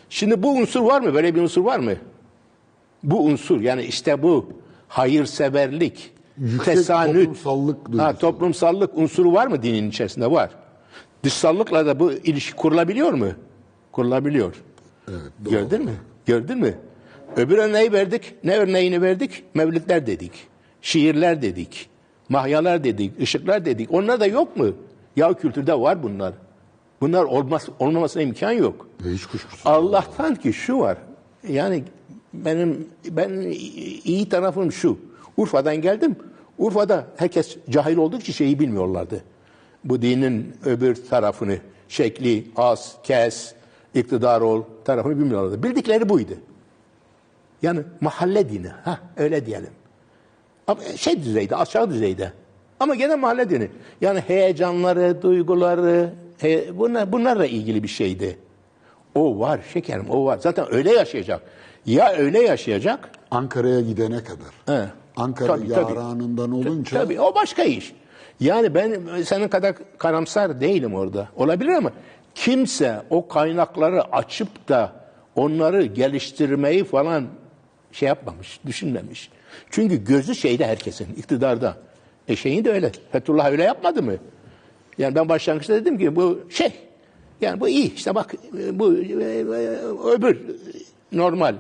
Şimdi 0.09 0.43
bu 0.43 0.49
unsur 0.51 0.81
var 0.81 1.01
mı? 1.01 1.13
Böyle 1.13 1.35
bir 1.35 1.41
unsur 1.41 1.63
var 1.63 1.79
mı? 1.79 1.93
Bu 3.03 3.23
unsur 3.25 3.61
yani 3.61 3.83
işte 3.83 4.23
bu 4.23 4.49
hayırseverlik, 4.87 6.13
Yüksek 6.37 6.75
tesanüt, 6.75 7.13
toplumsallık 7.25 7.85
duygusu. 7.85 8.03
ha, 8.03 8.15
toplumsallık 8.17 8.97
unsuru 8.97 9.33
var 9.33 9.47
mı 9.47 9.63
dinin 9.63 9.89
içerisinde? 9.89 10.31
Var. 10.31 10.49
Dışsallıkla 11.23 11.85
da 11.85 11.99
bu 11.99 12.13
ilişki 12.13 12.55
kurulabiliyor 12.55 13.13
mu? 13.13 13.27
Kurulabiliyor. 13.91 14.55
Evet, 15.09 15.19
doğru. 15.45 15.51
Gördün 15.51 15.85
mü? 15.85 15.91
Gördün 16.25 16.57
mü? 16.59 16.77
Öbür 17.37 17.57
örneği 17.57 17.91
verdik. 17.91 18.35
Ne 18.43 18.57
örneğini 18.57 19.01
verdik? 19.01 19.43
Mevlütler 19.53 20.07
dedik. 20.07 20.31
Şiirler 20.81 21.41
dedik. 21.41 21.89
Mahyalar 22.29 22.83
dedik. 22.83 23.21
ışıklar 23.21 23.65
dedik. 23.65 23.93
Onlar 23.93 24.19
da 24.19 24.25
yok 24.25 24.57
mu? 24.57 24.67
Ya 25.15 25.33
kültürde 25.33 25.79
var 25.79 26.03
bunlar. 26.03 26.33
Bunlar 27.01 27.23
olmaz, 27.23 27.69
olmamasına 27.79 28.23
imkan 28.23 28.51
yok. 28.51 28.87
Ve 29.05 29.09
hiç 29.09 29.25
kuşkusuz. 29.25 29.61
Allah'tan 29.65 30.35
ki 30.35 30.53
şu 30.53 30.79
var. 30.79 30.97
Yani 31.47 31.83
benim 32.33 32.87
ben 33.09 33.31
iyi 34.03 34.29
tarafım 34.29 34.71
şu. 34.71 34.97
Urfa'dan 35.37 35.81
geldim. 35.81 36.15
Urfa'da 36.57 37.07
herkes 37.17 37.57
cahil 37.69 37.97
olduğu 37.97 38.17
için 38.17 38.33
şeyi 38.33 38.59
bilmiyorlardı. 38.59 39.23
Bu 39.83 40.01
dinin 40.01 40.53
öbür 40.65 40.95
tarafını, 40.95 41.57
şekli, 41.87 42.47
az, 42.55 42.95
kes, 43.03 43.53
iktidar 43.93 44.41
ol 44.41 44.63
tarafını 44.85 45.19
bilmiyorlardı. 45.19 45.63
Bildikleri 45.63 46.09
buydu. 46.09 46.33
Yani 47.63 47.79
mahalle 48.01 48.49
dini. 48.49 48.67
Ha 48.67 48.99
öyle 49.17 49.45
diyelim. 49.45 49.69
Ama 50.67 50.81
şey 50.97 51.23
düzeyde, 51.23 51.55
aşağı 51.55 51.89
düzeyde. 51.89 52.31
Ama 52.79 52.95
gene 52.95 53.15
mahalle 53.15 53.49
dini. 53.49 53.69
Yani 54.01 54.19
heyecanları, 54.19 55.21
duyguları, 55.21 56.13
he, 56.37 56.77
bunlar, 56.77 57.11
bunlarla 57.11 57.45
ilgili 57.45 57.83
bir 57.83 57.87
şeydi. 57.87 58.37
O 59.15 59.39
var 59.39 59.59
şekerim, 59.73 60.09
o 60.09 60.25
var. 60.25 60.37
Zaten 60.37 60.73
öyle 60.73 60.91
yaşayacak. 60.91 61.41
Ya 61.85 62.13
öyle 62.13 62.41
yaşayacak, 62.41 63.09
Ankara'ya 63.31 63.81
gidene 63.81 64.23
kadar. 64.23 64.77
He. 64.79 64.89
Ankara 65.17 65.47
Tabii, 65.47 65.69
tabii. 65.69 65.93
yaranından 65.97 66.51
olunca 66.51 66.99
tabii 66.99 67.19
o 67.19 67.35
başka 67.35 67.63
iş. 67.63 67.95
Yani 68.39 68.75
ben 68.75 69.01
senin 69.25 69.47
kadar 69.47 69.75
karamsar 69.97 70.61
değilim 70.61 70.95
orada. 70.95 71.27
Olabilir 71.35 71.69
ama 71.69 71.91
kimse 72.35 73.01
o 73.09 73.27
kaynakları 73.27 74.03
açıp 74.15 74.69
da 74.69 74.91
onları 75.35 75.85
geliştirmeyi 75.85 76.83
falan 76.83 77.27
şey 77.93 78.07
yapmamış, 78.07 78.59
düşünmemiş. 78.65 79.29
Çünkü 79.69 80.03
gözü 80.03 80.35
şeyde 80.35 80.65
herkesin, 80.67 81.07
iktidarda. 81.17 81.77
E 82.27 82.35
şeyin 82.35 82.65
de 82.65 82.71
öyle. 82.71 82.91
Fethullah 83.11 83.51
öyle 83.51 83.63
yapmadı 83.63 84.03
mı? 84.03 84.13
Yani 84.97 85.15
ben 85.15 85.29
başlangıçta 85.29 85.73
dedim 85.73 85.97
ki 85.97 86.15
bu 86.15 86.39
şey, 86.49 86.73
yani 87.41 87.59
bu 87.59 87.69
iyi. 87.69 87.93
İşte 87.93 88.15
bak 88.15 88.35
e, 88.59 88.79
bu 88.79 88.93
e, 88.93 88.99
e, 88.99 89.43
öbür 90.15 90.41
normal 91.11 91.55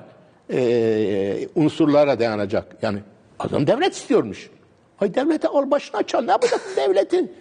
e, 0.53 1.47
unsurlara 1.55 2.19
dayanacak. 2.19 2.77
Yani 2.81 2.99
adam 3.39 3.67
devlet 3.67 3.93
istiyormuş. 3.95 4.49
Hay 4.97 5.15
devlete 5.15 5.47
al 5.47 5.71
başına 5.71 6.03
çal. 6.03 6.21
Ne 6.21 6.31
yapacak 6.31 6.61
devletin? 6.75 7.31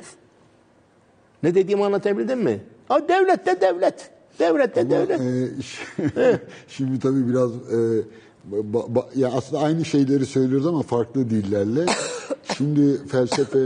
Ne 1.42 1.54
dediğimi 1.54 1.84
anlatabildim 1.84 2.38
mi? 2.38 2.60
Ha 2.88 3.08
devlet 3.08 3.46
de 3.46 3.60
devlet. 3.60 4.10
Devlet 4.38 4.76
de 4.76 4.90
devlet. 4.90 5.20
Ee, 5.20 5.62
ş- 5.62 6.40
şimdi 6.68 7.00
tabii 7.00 7.28
biraz 7.28 7.50
e, 7.52 8.02
ba- 8.50 8.94
ba- 8.94 9.18
ya 9.18 9.32
aslında 9.32 9.62
aynı 9.62 9.84
şeyleri 9.84 10.26
söylüyoruz 10.26 10.66
ama 10.66 10.82
farklı 10.82 11.30
dillerle. 11.30 11.86
Şimdi 12.56 13.06
felsefe 13.06 13.58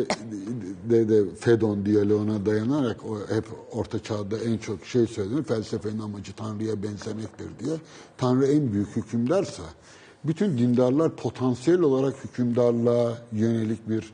de, 0.91 1.09
de 1.09 1.35
Fedon 1.41 1.87
diyaloğuna 1.87 2.47
dayanarak 2.47 3.05
o 3.05 3.19
hep 3.35 3.45
orta 3.73 4.03
çağda 4.03 4.39
en 4.39 4.59
çok 4.59 4.87
şey 4.87 5.07
söylenir. 5.07 5.43
Felsefenin 5.43 5.99
amacı 5.99 6.33
Tanrı'ya 6.33 6.83
benzemektir 6.83 7.47
diye. 7.65 7.77
Tanrı 8.19 8.47
en 8.47 8.73
büyük 8.73 8.97
hükümdarsa 8.97 9.63
bütün 10.25 10.59
dindarlar 10.59 11.17
potansiyel 11.17 11.81
olarak 11.81 12.25
hükümdarlığa 12.25 13.19
yönelik 13.33 13.89
bir 13.89 14.13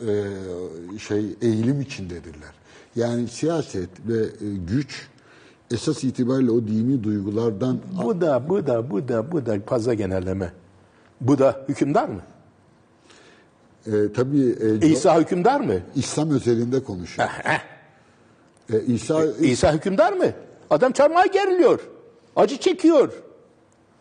e, 0.00 0.98
şey 0.98 1.24
eğilim 1.42 1.80
içindedirler. 1.80 2.54
Yani 2.96 3.28
siyaset 3.28 3.90
ve 4.08 4.22
e, 4.22 4.56
güç 4.68 5.08
esas 5.70 6.04
itibariyle 6.04 6.50
o 6.50 6.66
dini 6.66 7.04
duygulardan 7.04 7.78
Bu 8.04 8.20
da, 8.20 8.48
bu 8.48 8.66
da, 8.66 8.90
bu 8.90 9.08
da, 9.08 9.32
bu 9.32 9.46
da 9.46 9.56
fazla 9.66 9.94
genelleme. 9.94 10.52
Bu 11.20 11.38
da 11.38 11.64
hükümdar 11.68 12.08
mı? 12.08 12.20
e, 13.86 14.12
tabii 14.12 14.56
e, 14.82 14.88
İsa 14.88 15.20
hükümdar 15.20 15.60
mı? 15.60 15.74
İslam 15.94 16.30
özelinde 16.30 16.82
konuşuyor. 16.82 17.28
E, 18.72 18.82
İsa 18.86 19.24
İsa 19.24 19.72
hükümdar 19.72 20.12
mı? 20.12 20.26
Adam 20.70 20.92
çarmıha 20.92 21.26
geriliyor. 21.26 21.80
Acı 22.36 22.56
çekiyor. 22.56 23.12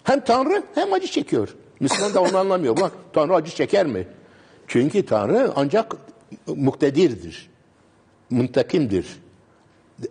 Hem 0.03 0.23
Tanrı 0.23 0.63
hem 0.75 0.93
acı 0.93 1.07
çekiyor. 1.07 1.55
Müslüman 1.79 2.13
da 2.13 2.21
onu 2.21 2.37
anlamıyor. 2.37 2.77
Bak 2.77 2.91
Tanrı 3.13 3.35
acı 3.35 3.51
çeker 3.51 3.85
mi? 3.85 4.07
Çünkü 4.67 5.05
Tanrı 5.05 5.51
ancak 5.55 5.95
muktedirdir. 6.47 7.49
Muntakimdir. 8.29 9.23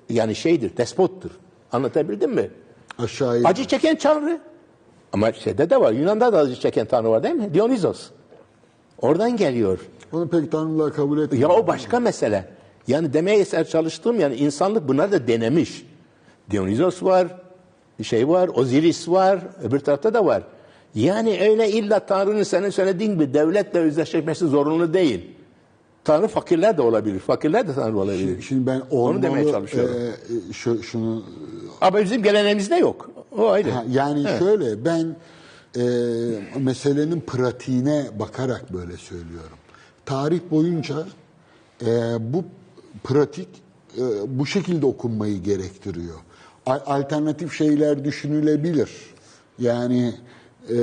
Yani 0.08 0.34
şeydir, 0.34 0.76
despottur. 0.76 1.30
Anlatabildim 1.72 2.32
mi? 2.34 2.50
aşağıya 2.98 3.48
Acı 3.48 3.64
çeken 3.64 3.98
Tanrı. 3.98 4.40
Ama 5.12 5.32
şeyde 5.32 5.70
de 5.70 5.80
var. 5.80 5.92
Yunan'da 5.92 6.32
da 6.32 6.38
acı 6.38 6.60
çeken 6.60 6.86
Tanrı 6.86 7.10
var 7.10 7.22
değil 7.22 7.34
mi? 7.34 7.54
Dionysos. 7.54 8.10
Oradan 8.98 9.36
geliyor. 9.36 9.78
onu 10.12 10.28
pek 10.28 10.52
tanrılığa 10.52 10.92
kabul 10.92 11.20
etmiyor. 11.20 11.50
Ya 11.50 11.56
o 11.56 11.66
başka 11.66 12.00
mesele. 12.00 12.48
Yani 12.86 13.12
demeye 13.12 13.38
eser 13.38 13.68
çalıştığım 13.68 14.20
yani 14.20 14.34
insanlık 14.34 14.88
bunları 14.88 15.12
da 15.12 15.26
denemiş. 15.26 15.86
Dionysos 16.50 17.02
var, 17.02 17.28
şey 18.02 18.28
var, 18.28 18.48
Osiris 18.48 19.08
var, 19.08 19.38
öbür 19.62 19.80
tarafta 19.80 20.14
da 20.14 20.26
var. 20.26 20.42
Yani 20.94 21.38
öyle 21.50 21.70
illa 21.70 21.98
Tanrı'nın 21.98 22.42
senin 22.42 22.70
söylediğin 22.70 23.12
gibi 23.12 23.34
devletle 23.34 23.78
özdeşleşmesi 23.78 24.46
zorunlu 24.46 24.94
değil. 24.94 25.30
Tanrı 26.04 26.28
fakirler 26.28 26.76
de 26.76 26.82
olabilir. 26.82 27.18
Fakirler 27.18 27.68
de 27.68 27.74
Tanrı 27.74 27.98
olabilir. 27.98 28.42
Şimdi 28.42 28.66
ben 28.66 28.82
olmalı, 28.90 29.22
demeye 29.22 29.50
çalışıyorum. 29.50 29.96
e, 29.96 30.52
şu, 30.52 30.82
şunu 30.82 31.22
Ama 31.80 32.00
bizim 32.00 32.22
geleneğimizde 32.22 32.76
yok. 32.76 33.10
O 33.38 33.48
ayrı. 33.48 33.70
Ha, 33.70 33.84
yani 33.90 34.26
şöyle 34.38 34.84
ben 34.84 35.16
e, 35.76 35.84
meselenin 36.58 37.20
pratiğine 37.20 38.06
bakarak 38.18 38.72
böyle 38.72 38.96
söylüyorum. 38.96 39.58
Tarih 40.06 40.40
boyunca 40.50 41.06
e, 41.86 42.16
bu 42.32 42.44
pratik 43.04 43.48
e, 43.98 44.02
bu 44.38 44.46
şekilde 44.46 44.86
okunmayı 44.86 45.42
gerektiriyor. 45.42 46.16
Alternatif 46.66 47.52
şeyler 47.52 48.04
düşünülebilir. 48.04 48.90
Yani 49.58 50.14
e, 50.70 50.76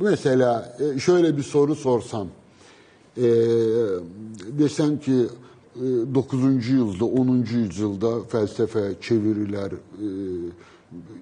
mesela 0.00 0.76
e, 0.96 0.98
şöyle 0.98 1.36
bir 1.36 1.42
soru 1.42 1.74
sorsam. 1.74 2.28
E, 3.18 3.22
desem 4.58 4.98
ki 5.00 5.12
e, 5.76 6.14
9. 6.14 6.42
yüzyılda, 6.44 7.04
10. 7.04 7.28
yüzyılda 7.50 8.22
felsefe, 8.28 8.92
çeviriler, 9.00 9.70
e, 9.72 10.06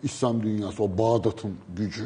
İslam 0.02 0.42
dünyası, 0.42 0.82
o 0.82 0.98
Bağdat'ın 0.98 1.50
gücü 1.76 2.04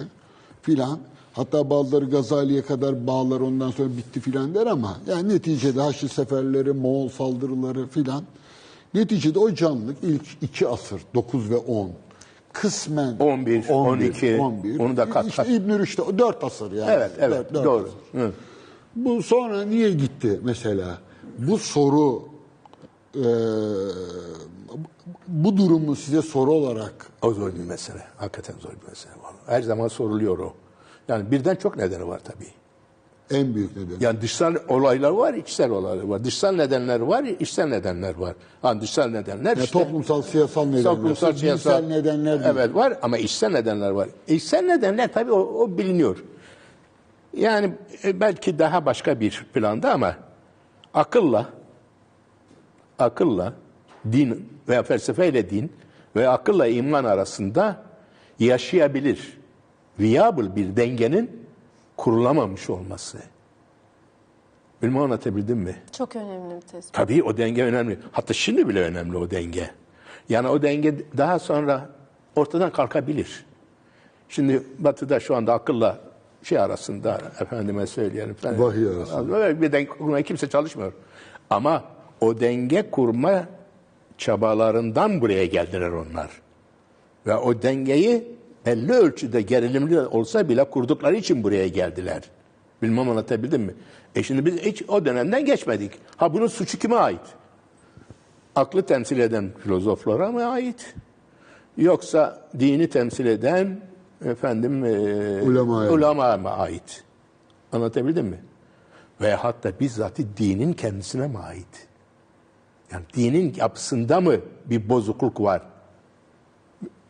filan. 0.62 0.98
Hatta 1.32 1.70
bazıları 1.70 2.04
Gazali'ye 2.04 2.62
kadar 2.62 3.06
bağlar 3.06 3.40
ondan 3.40 3.70
sonra 3.70 3.88
bitti 3.96 4.20
filan 4.20 4.54
der 4.54 4.66
ama 4.66 4.96
yani 5.06 5.28
neticede 5.28 5.80
Haçlı 5.80 6.08
seferleri, 6.08 6.72
Moğol 6.72 7.08
saldırıları 7.08 7.86
filan. 7.86 8.22
Neticede 8.94 9.38
o 9.38 9.54
canlılık 9.54 9.96
ilk 10.02 10.22
iki 10.42 10.68
asır, 10.68 11.02
9 11.14 11.50
ve 11.50 11.56
10. 11.56 11.90
Kısmen 12.52 13.16
11, 13.18 13.68
12, 13.68 14.38
onu 14.78 14.96
da 14.96 15.10
kat- 15.10 15.26
İşte. 15.28 15.46
İbn-i 15.48 16.02
o 16.02 16.18
dört 16.18 16.44
asır 16.44 16.72
yani. 16.72 16.90
Evet, 16.90 17.10
evet, 17.18 17.38
Dört- 17.38 17.54
dört 17.54 17.64
doğru. 17.64 17.88
asır. 18.14 18.20
Hı. 18.20 18.32
Bu 18.96 19.22
sonra 19.22 19.62
niye 19.62 19.90
gitti 19.90 20.40
mesela? 20.42 20.98
Bu 21.38 21.58
soru 21.58 22.22
e, 23.14 23.24
bu 25.28 25.56
durumu 25.56 25.96
size 25.96 26.22
soru 26.22 26.52
olarak 26.52 27.06
O 27.22 27.32
zor 27.34 27.54
bir 27.54 27.64
mesele. 27.64 28.02
Hakikaten 28.16 28.54
zor 28.60 28.70
bir 28.70 28.88
mesele. 28.88 29.12
Her 29.46 29.62
zaman 29.62 29.88
soruluyor 29.88 30.38
o. 30.38 30.52
Yani 31.08 31.30
birden 31.30 31.54
çok 31.54 31.76
nedeni 31.76 32.08
var 32.08 32.20
tabii. 32.24 32.48
en 33.40 33.54
büyük 33.54 33.76
nedeni. 33.76 34.04
Yani 34.04 34.20
dışsal 34.20 34.54
olaylar 34.68 35.10
var, 35.10 35.34
içsel 35.34 35.70
olaylar 35.70 36.04
var. 36.04 36.24
Dışsal 36.24 36.52
nedenler 36.52 37.00
var, 37.00 37.24
içsel 37.24 37.66
nedenler 37.66 38.14
var. 38.14 38.34
Yani 38.64 38.80
dışsal 38.80 39.06
nedenler 39.06 39.56
Ya 39.56 39.62
işte... 39.64 39.78
toplumsal, 39.78 40.22
siyasal 40.22 40.64
nedenler, 40.64 40.82
toplumsal, 40.82 41.32
siyasal 41.32 41.78
nedenler 41.82 42.40
değil. 42.44 42.50
Evet 42.54 42.74
var 42.74 42.98
ama 43.02 43.18
içsel 43.18 43.50
nedenler 43.50 43.90
var. 43.90 44.08
İçsel 44.28 44.62
nedenler 44.62 45.12
tabii 45.12 45.32
o, 45.32 45.40
o 45.40 45.78
biliniyor. 45.78 46.24
Yani 47.38 47.72
e, 48.04 48.20
belki 48.20 48.58
daha 48.58 48.86
başka 48.86 49.20
bir 49.20 49.46
planda 49.54 49.92
ama 49.92 50.16
akılla 50.94 51.48
akılla 52.98 53.54
din 54.12 54.52
veya 54.68 54.82
felsefeyle 54.82 55.50
din 55.50 55.72
ve 56.16 56.28
akılla 56.28 56.66
iman 56.66 57.04
arasında 57.04 57.82
yaşayabilir, 58.38 59.38
viable 60.00 60.56
bir 60.56 60.76
dengenin 60.76 61.46
kurulamamış 61.96 62.70
olması. 62.70 63.18
Bilmem 64.82 65.02
anlatabildim 65.02 65.58
mi? 65.58 65.76
Çok 65.92 66.16
önemli 66.16 66.56
bir 66.56 66.60
tespit. 66.60 66.94
Tabii 66.94 67.22
o 67.22 67.36
denge 67.36 67.64
önemli. 67.64 67.98
Hatta 68.12 68.34
şimdi 68.34 68.68
bile 68.68 68.82
önemli 68.82 69.16
o 69.16 69.30
denge. 69.30 69.70
Yani 70.28 70.48
o 70.48 70.62
denge 70.62 70.94
daha 71.16 71.38
sonra 71.38 71.90
ortadan 72.36 72.72
kalkabilir. 72.72 73.46
Şimdi 74.28 74.62
Batı'da 74.78 75.20
şu 75.20 75.36
anda 75.36 75.52
akılla 75.52 76.07
şey 76.48 76.58
arasında 76.58 77.20
efendime 77.40 77.86
söyleyelim. 77.86 78.34
falan. 78.34 78.60
Vahiy 78.60 78.88
arasında. 78.88 79.62
Bir 79.62 79.72
denge 79.72 79.88
kurmaya 79.88 80.22
kimse 80.22 80.48
çalışmıyor. 80.48 80.92
Ama 81.50 81.84
o 82.20 82.40
denge 82.40 82.90
kurma 82.90 83.46
çabalarından 84.18 85.20
buraya 85.20 85.46
geldiler 85.46 85.90
onlar. 85.90 86.30
Ve 87.26 87.36
o 87.36 87.62
dengeyi 87.62 88.24
belli 88.66 88.92
ölçüde 88.92 89.42
gerilimli 89.42 90.00
olsa 90.00 90.48
bile 90.48 90.64
kurdukları 90.64 91.16
için 91.16 91.44
buraya 91.44 91.68
geldiler. 91.68 92.22
Bilmem 92.82 93.08
anlatabildim 93.08 93.62
mi? 93.62 93.74
E 94.14 94.22
şimdi 94.22 94.46
biz 94.46 94.56
hiç 94.56 94.82
o 94.88 95.04
dönemden 95.04 95.44
geçmedik. 95.44 95.92
Ha 96.16 96.34
bunun 96.34 96.46
suçu 96.46 96.78
kime 96.78 96.96
ait? 96.96 97.20
Aklı 98.56 98.82
temsil 98.82 99.18
eden 99.18 99.50
filozoflara 99.64 100.32
mı 100.32 100.46
ait? 100.46 100.94
Yoksa 101.76 102.48
dini 102.58 102.88
temsil 102.88 103.26
eden 103.26 103.80
efendim 104.24 104.84
e, 104.84 104.90
Ulemaya. 105.42 105.90
ulemaya 105.90 106.36
mı 106.36 106.50
ait? 106.50 107.04
Anlatabildim 107.72 108.26
mi? 108.26 108.40
Ve 109.20 109.34
hatta 109.34 109.72
bizzat 109.80 110.18
dinin 110.36 110.72
kendisine 110.72 111.26
mi 111.26 111.38
ait? 111.38 111.88
Yani 112.92 113.04
dinin 113.16 113.54
yapısında 113.56 114.20
mı 114.20 114.34
bir 114.66 114.88
bozukluk 114.88 115.40
var? 115.40 115.62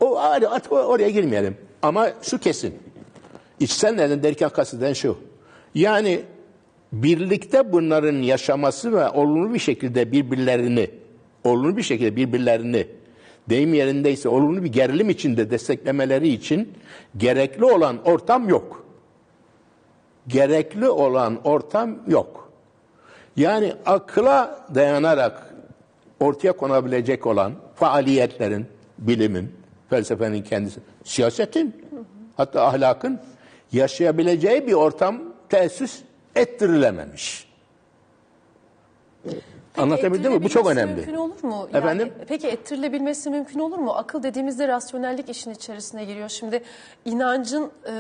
O 0.01 0.19
ayrı, 0.19 0.51
at- 0.51 0.73
oraya 0.73 1.11
girmeyelim. 1.11 1.57
Ama 1.83 2.09
şu 2.23 2.39
kesin. 2.39 2.75
İçsel 3.61 3.95
neden 3.95 4.23
derken 4.23 4.49
kasteden 4.49 4.93
şu. 4.93 5.19
Yani 5.75 6.23
birlikte 6.93 7.73
bunların 7.73 8.17
yaşaması 8.17 8.93
ve 8.93 9.09
olumlu 9.09 9.55
bir 9.55 9.59
şekilde 9.59 10.13
birbirlerini, 10.13 10.91
olumlu 11.45 11.77
bir 11.77 11.83
şekilde 11.83 12.17
birbirlerini 12.17 12.87
deyim 13.51 13.75
yerindeyse 13.75 14.29
olumlu 14.29 14.65
bir 14.65 14.73
gerilim 14.73 15.11
içinde 15.11 15.51
desteklemeleri 15.51 16.29
için 16.29 16.75
gerekli 17.17 17.65
olan 17.65 17.99
ortam 18.05 18.49
yok. 18.49 18.85
Gerekli 20.29 20.89
olan 20.89 21.39
ortam 21.45 21.99
yok. 22.07 22.53
Yani 23.37 23.75
akla 23.87 24.67
dayanarak 24.75 25.55
ortaya 26.21 26.53
konabilecek 26.53 27.27
olan 27.27 27.53
faaliyetlerin, 27.75 28.67
bilimin, 28.99 29.53
felsefenin 29.91 30.43
kendisi, 30.43 30.81
siyasetin, 31.05 31.77
hatta 32.37 32.67
ahlakın 32.67 33.21
yaşayabileceği 33.73 34.67
bir 34.67 34.73
ortam 34.73 35.23
tesis 35.49 36.03
ettirilememiş. 36.37 37.49
Anlatabildim 39.79 40.33
mi? 40.33 40.43
Bu 40.43 40.49
çok 40.49 40.67
önemli. 40.71 40.95
Mümkün 40.95 41.15
olur 41.15 41.43
mu? 41.45 41.69
Yani, 41.73 41.85
Efendim? 41.85 42.13
Peki 42.29 42.47
ettirilebilmesi 42.49 43.31
mümkün 43.31 43.61
olur 43.61 43.79
mu? 43.79 43.93
Akıl 43.93 44.23
dediğimizde 44.23 44.69
rasyonellik 44.69 45.29
işin 45.31 45.51
içerisine 45.51 46.05
giriyor. 46.05 46.29
Şimdi 46.29 46.63
inancın 47.05 47.65
e, 47.65 47.93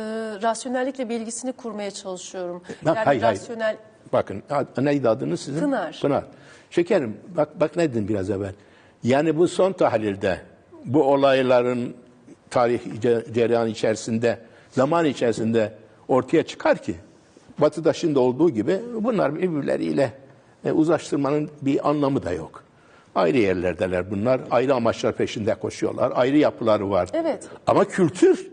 rasyonellikle 0.43 1.09
bir 1.09 1.21
ilgisini 1.21 1.53
kurmaya 1.53 1.91
çalışıyorum. 1.91 2.63
Ha, 2.85 2.93
Yani 2.97 2.99
hayır, 3.05 3.23
hayır. 3.23 3.39
rasyonel 3.41 3.77
Bakın 4.13 4.43
ad- 4.51 4.85
neydi 4.85 5.09
adınız 5.09 5.41
sizin? 5.41 5.61
Pınar. 5.61 5.99
Pınar. 6.03 6.25
Şekerim 6.71 7.17
bak, 7.37 7.61
bak 7.61 7.77
ne 7.77 7.91
dedim 7.93 8.09
biraz 8.09 8.31
evvel. 8.31 8.53
Yani 9.03 9.37
bu 9.37 9.49
son 9.49 9.73
tahlilde 9.73 10.39
bu 10.85 11.03
olayların 11.03 11.95
tarih 12.51 12.81
ce- 13.03 13.33
cereyan 13.33 13.69
içerisinde 13.69 14.39
zaman 14.71 15.05
içerisinde 15.05 15.73
ortaya 16.09 16.43
çıkar 16.43 16.79
ki 16.79 16.95
Batı'da 17.59 17.93
şimdi 17.93 18.19
olduğu 18.19 18.51
gibi 18.51 18.81
bunlar 18.95 19.35
birbirleriyle 19.37 20.13
e, 20.65 20.73
uzlaştırmanın 20.73 21.51
bir 21.63 21.89
anlamı 21.89 22.23
da 22.23 22.33
yok. 22.33 22.65
Ayrı 23.15 23.39
yerlerdeler 23.39 24.11
bunlar. 24.11 24.41
Ayrı 24.51 24.75
amaçlar 24.75 25.13
peşinde 25.17 25.55
koşuyorlar. 25.55 26.13
Ayrı 26.15 26.37
yapıları 26.37 26.91
var. 26.91 27.09
Evet. 27.13 27.49
Ama 27.67 27.85
kültür 27.85 28.51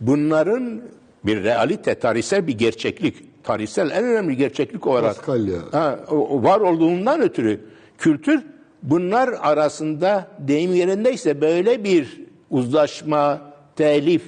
bunların 0.00 0.82
bir 1.24 1.44
realite, 1.44 1.94
tarihsel 1.94 2.46
bir 2.46 2.58
gerçeklik, 2.58 3.44
tarihsel 3.44 3.90
en 3.90 4.04
önemli 4.04 4.36
gerçeklik 4.36 4.86
olarak 4.86 5.16
Paskalya. 5.16 5.58
ha, 5.72 5.98
var 6.30 6.60
olduğundan 6.60 7.20
ötürü 7.20 7.60
kültür 7.98 8.42
bunlar 8.82 9.28
arasında 9.28 10.28
deyim 10.38 10.74
yerindeyse 10.74 11.40
böyle 11.40 11.84
bir 11.84 12.20
uzlaşma, 12.50 13.40
telif 13.76 14.22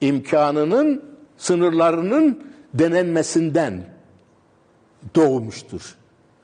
imkanının 0.00 1.02
sınırlarının 1.36 2.42
denenmesinden 2.74 3.82
doğmuştur. 5.14 5.99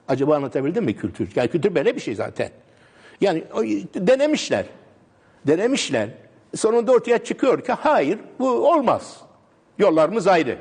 Acaba 0.08 0.36
anlatabildim 0.36 0.84
mi 0.84 0.96
kültür? 0.96 1.28
Yani 1.36 1.48
kültür 1.48 1.74
böyle 1.74 1.96
bir 1.96 2.00
şey 2.00 2.14
zaten. 2.14 2.50
Yani 3.20 3.44
denemişler. 3.94 4.64
Denemişler. 5.46 6.08
Sonunda 6.56 6.92
ortaya 6.92 7.18
çıkıyor 7.18 7.64
ki 7.64 7.72
hayır 7.72 8.18
bu 8.38 8.48
olmaz. 8.48 9.20
Yollarımız 9.78 10.26
ayrı. 10.26 10.58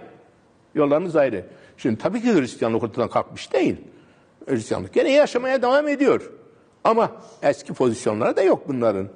Yollarımız 0.76 1.16
ayrı. 1.16 1.46
Şimdi 1.78 1.98
tabii 1.98 2.22
ki 2.22 2.34
Hristiyanlık 2.34 2.84
ortadan 2.84 3.10
kalkmış 3.10 3.54
değil. 3.54 3.76
Hristiyanlık 4.48 4.94
gene 4.94 5.12
yaşamaya 5.12 5.62
devam 5.62 5.88
ediyor. 5.88 6.32
Ama 6.84 7.12
eski 7.42 7.74
pozisyonları 7.74 8.36
da 8.36 8.42
yok 8.42 8.68
bunların. 8.68 9.08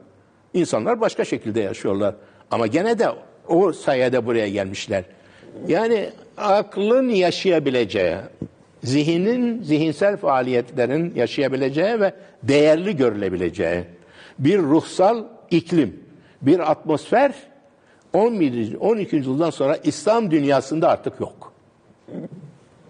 İnsanlar 0.53 1.01
başka 1.01 1.25
şekilde 1.25 1.61
yaşıyorlar. 1.61 2.15
Ama 2.51 2.67
gene 2.67 2.99
de 2.99 3.07
o 3.47 3.73
sayede 3.73 4.25
buraya 4.25 4.49
gelmişler. 4.49 5.03
Yani 5.67 6.09
aklın 6.37 7.09
yaşayabileceği, 7.09 8.17
zihnin, 8.83 9.63
zihinsel 9.63 10.17
faaliyetlerin 10.17 11.15
yaşayabileceği 11.15 11.99
ve 11.99 12.13
değerli 12.43 12.97
görülebileceği 12.97 13.83
bir 14.39 14.59
ruhsal 14.59 15.23
iklim, 15.51 16.03
bir 16.41 16.71
atmosfer 16.71 17.33
11. 18.13 18.75
12. 18.75 19.15
yüzyıldan 19.15 19.49
sonra 19.49 19.75
İslam 19.75 20.31
dünyasında 20.31 20.89
artık 20.89 21.19
yok. 21.19 21.53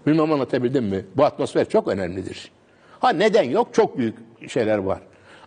Bilmem 0.07 0.32
anlatabildim 0.32 0.86
mi? 0.86 1.06
Bu 1.18 1.24
atmosfer 1.26 1.70
çok 1.70 1.88
önemlidir. 1.88 2.52
Ha 2.99 3.10
neden 3.10 3.44
yok? 3.44 3.74
Çok 3.74 3.98
büyük 3.98 4.16
şeyler 4.49 4.78
var. 4.78 4.99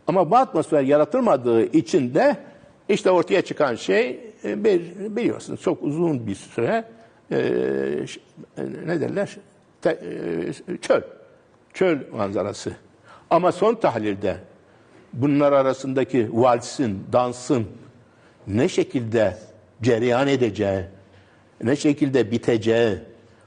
Ama 0.07 0.31
bu 0.31 0.37
atmosfer 0.37 0.83
yaratılmadığı 0.83 1.65
için 1.65 2.15
de 2.15 2.37
işte 2.89 3.11
ortaya 3.11 3.43
çıkan 3.43 3.75
şey 3.75 4.21
e, 4.45 4.65
bir 4.65 4.83
biliyorsunuz 5.17 5.61
çok 5.63 5.83
uzun 5.83 6.27
bir 6.27 6.35
süre 6.35 6.85
e, 7.31 7.37
e, 7.37 8.63
ne 8.87 9.01
derler? 9.01 9.37
Te- 9.83 9.99
e, 10.71 10.77
çöl. 10.77 11.01
Çöl 11.75 11.99
manzarası. 12.13 12.73
Ama 13.31 13.53
son 13.53 13.75
tahlilde 13.75 14.37
bunlar 15.13 15.53
arasındaki 15.53 16.29
valsin, 16.33 17.07
dansın, 17.13 17.67
ne 18.47 18.69
şekilde 18.69 19.37
cereyan 19.83 20.29
edeceği, 20.29 20.85
ne 21.63 21.77
şekilde 21.77 22.31
biteceği, 22.31 22.99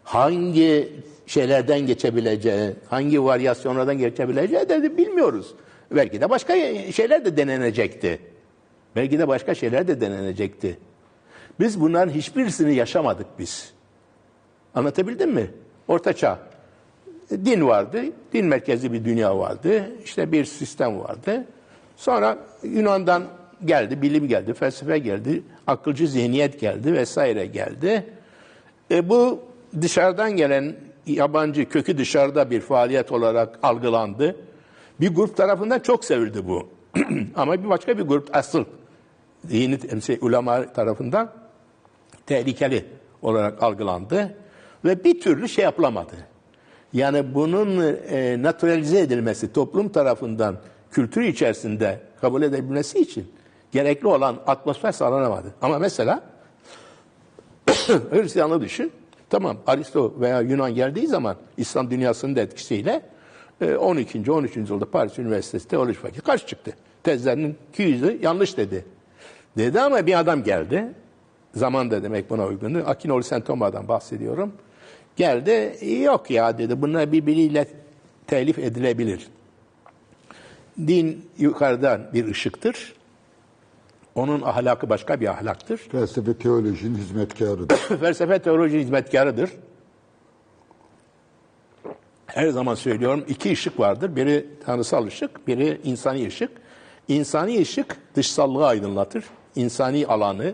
hangi 0.03 0.93
şeylerden 1.25 1.79
geçebileceği, 1.79 2.75
hangi 2.89 3.23
varyasyonlardan 3.23 3.97
geçebileceği 3.97 4.69
de 4.69 4.97
bilmiyoruz. 4.97 5.55
Belki 5.91 6.21
de 6.21 6.29
başka 6.29 6.55
şeyler 6.91 7.25
de 7.25 7.37
denenecekti. 7.37 8.19
Belki 8.95 9.19
de 9.19 9.27
başka 9.27 9.55
şeyler 9.55 9.87
de 9.87 10.01
denenecekti. 10.01 10.77
Biz 11.59 11.81
bunların 11.81 12.13
hiçbirisini 12.13 12.75
yaşamadık 12.75 13.27
biz. 13.39 13.73
Anlatabildim 14.75 15.31
mi? 15.31 15.51
Orta 15.87 16.13
Çağ. 16.13 16.39
Din 17.29 17.67
vardı, 17.67 18.01
din 18.33 18.45
merkezli 18.45 18.93
bir 18.93 19.05
dünya 19.05 19.37
vardı, 19.37 19.91
işte 20.03 20.31
bir 20.31 20.45
sistem 20.45 20.99
vardı. 20.99 21.45
Sonra 21.95 22.37
Yunan'dan 22.63 23.23
geldi, 23.65 24.01
bilim 24.01 24.27
geldi, 24.27 24.53
felsefe 24.53 24.97
geldi, 24.97 25.43
akılcı 25.67 26.07
zihniyet 26.07 26.59
geldi 26.59 26.93
vesaire 26.93 27.45
geldi. 27.45 28.13
E, 28.91 29.09
bu 29.09 29.39
dışarıdan 29.81 30.31
gelen 30.35 30.75
yabancı 31.05 31.69
kökü 31.69 31.97
dışarıda 31.97 32.49
bir 32.49 32.61
faaliyet 32.61 33.11
olarak 33.11 33.59
algılandı. 33.63 34.35
Bir 34.99 35.15
grup 35.15 35.37
tarafından 35.37 35.79
çok 35.79 36.05
sevildi 36.05 36.47
bu. 36.47 36.69
Ama 37.35 37.63
bir 37.63 37.69
başka 37.69 37.97
bir 37.97 38.03
grup 38.03 38.35
asıl 38.35 38.65
dini 39.49 40.01
şey, 40.01 40.17
ulema 40.21 40.73
tarafından 40.73 41.31
tehlikeli 42.25 42.85
olarak 43.21 43.63
algılandı 43.63 44.37
ve 44.85 45.03
bir 45.03 45.21
türlü 45.21 45.49
şey 45.49 45.63
yapılamadı. 45.63 46.15
Yani 46.93 47.33
bunun 47.33 47.81
e, 48.09 48.41
naturalize 48.41 48.99
edilmesi 48.99 49.53
toplum 49.53 49.89
tarafından 49.89 50.57
kültür 50.91 51.21
içerisinde 51.21 51.99
kabul 52.21 52.41
edebilmesi 52.41 52.99
için 52.99 53.27
gerekli 53.71 54.07
olan 54.07 54.37
atmosfer 54.47 54.91
sağlanamadı. 54.91 55.53
Ama 55.61 55.79
mesela 55.79 56.23
Hristiyanlığı 58.11 58.61
düşün. 58.61 58.91
Tamam 59.29 59.57
Aristo 59.67 60.13
veya 60.19 60.41
Yunan 60.41 60.75
geldiği 60.75 61.07
zaman 61.07 61.35
İslam 61.57 61.91
dünyasının 61.91 62.35
da 62.35 62.41
etkisiyle 62.41 63.01
e, 63.61 63.75
12. 63.75 64.31
13. 64.31 64.55
yılda 64.55 64.91
Paris 64.91 65.19
Üniversitesi 65.19 65.67
Teoloji 65.67 65.99
Fakültesi 65.99 66.25
karşı 66.25 66.47
çıktı. 66.47 66.71
Tezlerinin 67.03 67.57
200'ü 67.73 68.23
yanlış 68.23 68.57
dedi. 68.57 68.85
Dedi 69.57 69.81
ama 69.81 70.05
bir 70.05 70.19
adam 70.19 70.43
geldi. 70.43 70.93
Zaman 71.55 71.91
da 71.91 72.03
demek 72.03 72.29
buna 72.29 72.45
uygundu. 72.45 72.83
Akinoli 72.85 73.23
Sentoma'dan 73.23 73.87
bahsediyorum. 73.87 74.53
Geldi, 75.15 75.77
yok 76.03 76.31
ya 76.31 76.57
dedi, 76.57 76.81
bunlar 76.81 77.11
birbiriyle 77.11 77.67
telif 78.27 78.59
edilebilir. 78.59 79.27
Din 80.77 81.29
yukarıdan 81.37 82.13
bir 82.13 82.27
ışıktır. 82.27 82.93
Onun 84.15 84.41
ahlakı 84.41 84.89
başka 84.89 85.21
bir 85.21 85.27
ahlaktır. 85.27 85.77
Felsefe 85.91 86.33
teolojinin 86.37 86.97
hizmetkarıdır. 86.97 87.77
Felsefe 87.99 88.39
teoloji 88.39 88.79
hizmetkarıdır. 88.79 89.49
Her 92.27 92.47
zaman 92.49 92.75
söylüyorum 92.75 93.25
iki 93.27 93.51
ışık 93.51 93.79
vardır. 93.79 94.15
Biri 94.15 94.45
tanrısal 94.65 95.05
ışık, 95.05 95.47
biri 95.47 95.81
insani 95.83 96.27
ışık. 96.27 96.51
İnsani 97.07 97.61
ışık 97.61 97.97
dışsallığı 98.15 98.67
aydınlatır. 98.67 99.23
İnsani 99.55 100.07
alanı 100.07 100.53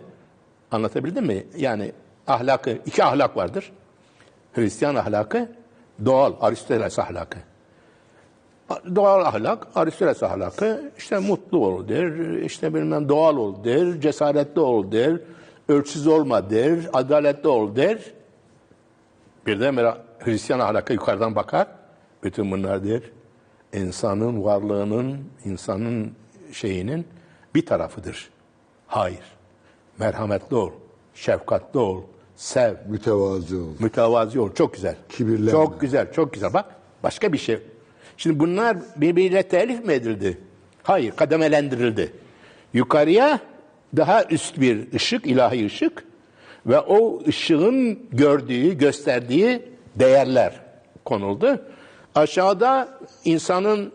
anlatabildim 0.71 1.25
mi? 1.25 1.43
Yani 1.57 1.91
ahlakı, 2.27 2.77
iki 2.85 3.03
ahlak 3.03 3.37
vardır. 3.37 3.71
Hristiyan 4.53 4.95
ahlakı, 4.95 5.49
doğal 6.05 6.33
Aristoteles 6.41 6.99
ahlakı. 6.99 7.37
Doğal 8.95 9.25
ahlak, 9.25 9.67
Aristoteles 9.75 10.23
ahlakı 10.23 10.91
işte 10.97 11.19
mutlu 11.19 11.65
ol 11.65 11.87
der, 11.87 12.41
işte 12.41 12.73
bilmem 12.73 13.09
doğal 13.09 13.37
ol 13.37 13.63
der, 13.63 14.01
cesaretli 14.01 14.61
ol 14.61 14.91
der, 14.91 15.19
ölçüsüz 15.67 16.07
olma 16.07 16.49
der, 16.49 16.79
adaletli 16.93 17.49
ol 17.49 17.75
der. 17.75 17.99
Birdenbire 19.45 19.93
Hristiyan 20.19 20.59
ahlaka 20.59 20.93
yukarıdan 20.93 21.35
bakar. 21.35 21.67
Bütün 22.23 22.51
bunlar 22.51 22.83
der. 22.83 23.01
insanın 23.73 24.43
varlığının, 24.43 25.19
insanın 25.45 26.13
şeyinin 26.51 27.07
bir 27.55 27.65
tarafıdır. 27.65 28.29
Hayır. 28.87 29.23
Merhametli 29.99 30.55
ol, 30.55 30.71
şefkatli 31.13 31.79
ol, 31.79 32.01
sev, 32.41 32.73
Mütevazi 32.89 33.55
ol. 33.55 33.69
mütevazi 33.79 34.39
ol. 34.39 34.49
Çok 34.53 34.73
güzel. 34.73 34.95
Kibirlenme. 35.09 35.51
Çok 35.51 35.81
güzel, 35.81 36.13
çok 36.13 36.33
güzel. 36.33 36.53
Bak 36.53 36.65
başka 37.03 37.33
bir 37.33 37.37
şey. 37.37 37.59
Şimdi 38.17 38.39
bunlar 38.39 38.77
birbiriyle 38.95 39.43
telif 39.43 39.85
mi 39.85 39.93
edildi? 39.93 40.37
Hayır, 40.83 41.11
kademelendirildi. 41.11 42.13
Yukarıya 42.73 43.39
daha 43.97 44.25
üst 44.25 44.59
bir 44.61 44.93
ışık, 44.93 45.27
ilahi 45.27 45.65
ışık 45.65 46.05
ve 46.65 46.79
o 46.79 47.21
ışığın 47.27 47.99
gördüğü, 48.11 48.77
gösterdiği 48.77 49.61
değerler 49.95 50.59
konuldu. 51.05 51.61
Aşağıda 52.15 52.99
insanın 53.25 53.93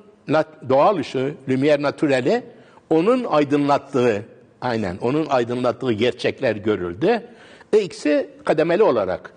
doğal 0.69 0.97
ışığı, 0.97 1.35
lümiyer 1.49 1.83
natureli, 1.83 2.43
onun 2.91 3.25
aydınlattığı, 3.25 4.23
aynen 4.61 4.97
onun 5.01 5.27
aydınlattığı 5.27 5.93
gerçekler 5.93 6.57
görüldü. 6.57 7.23
E 7.73 7.79
ikisi 7.79 8.31
kademeli 8.45 8.83
olarak 8.83 9.33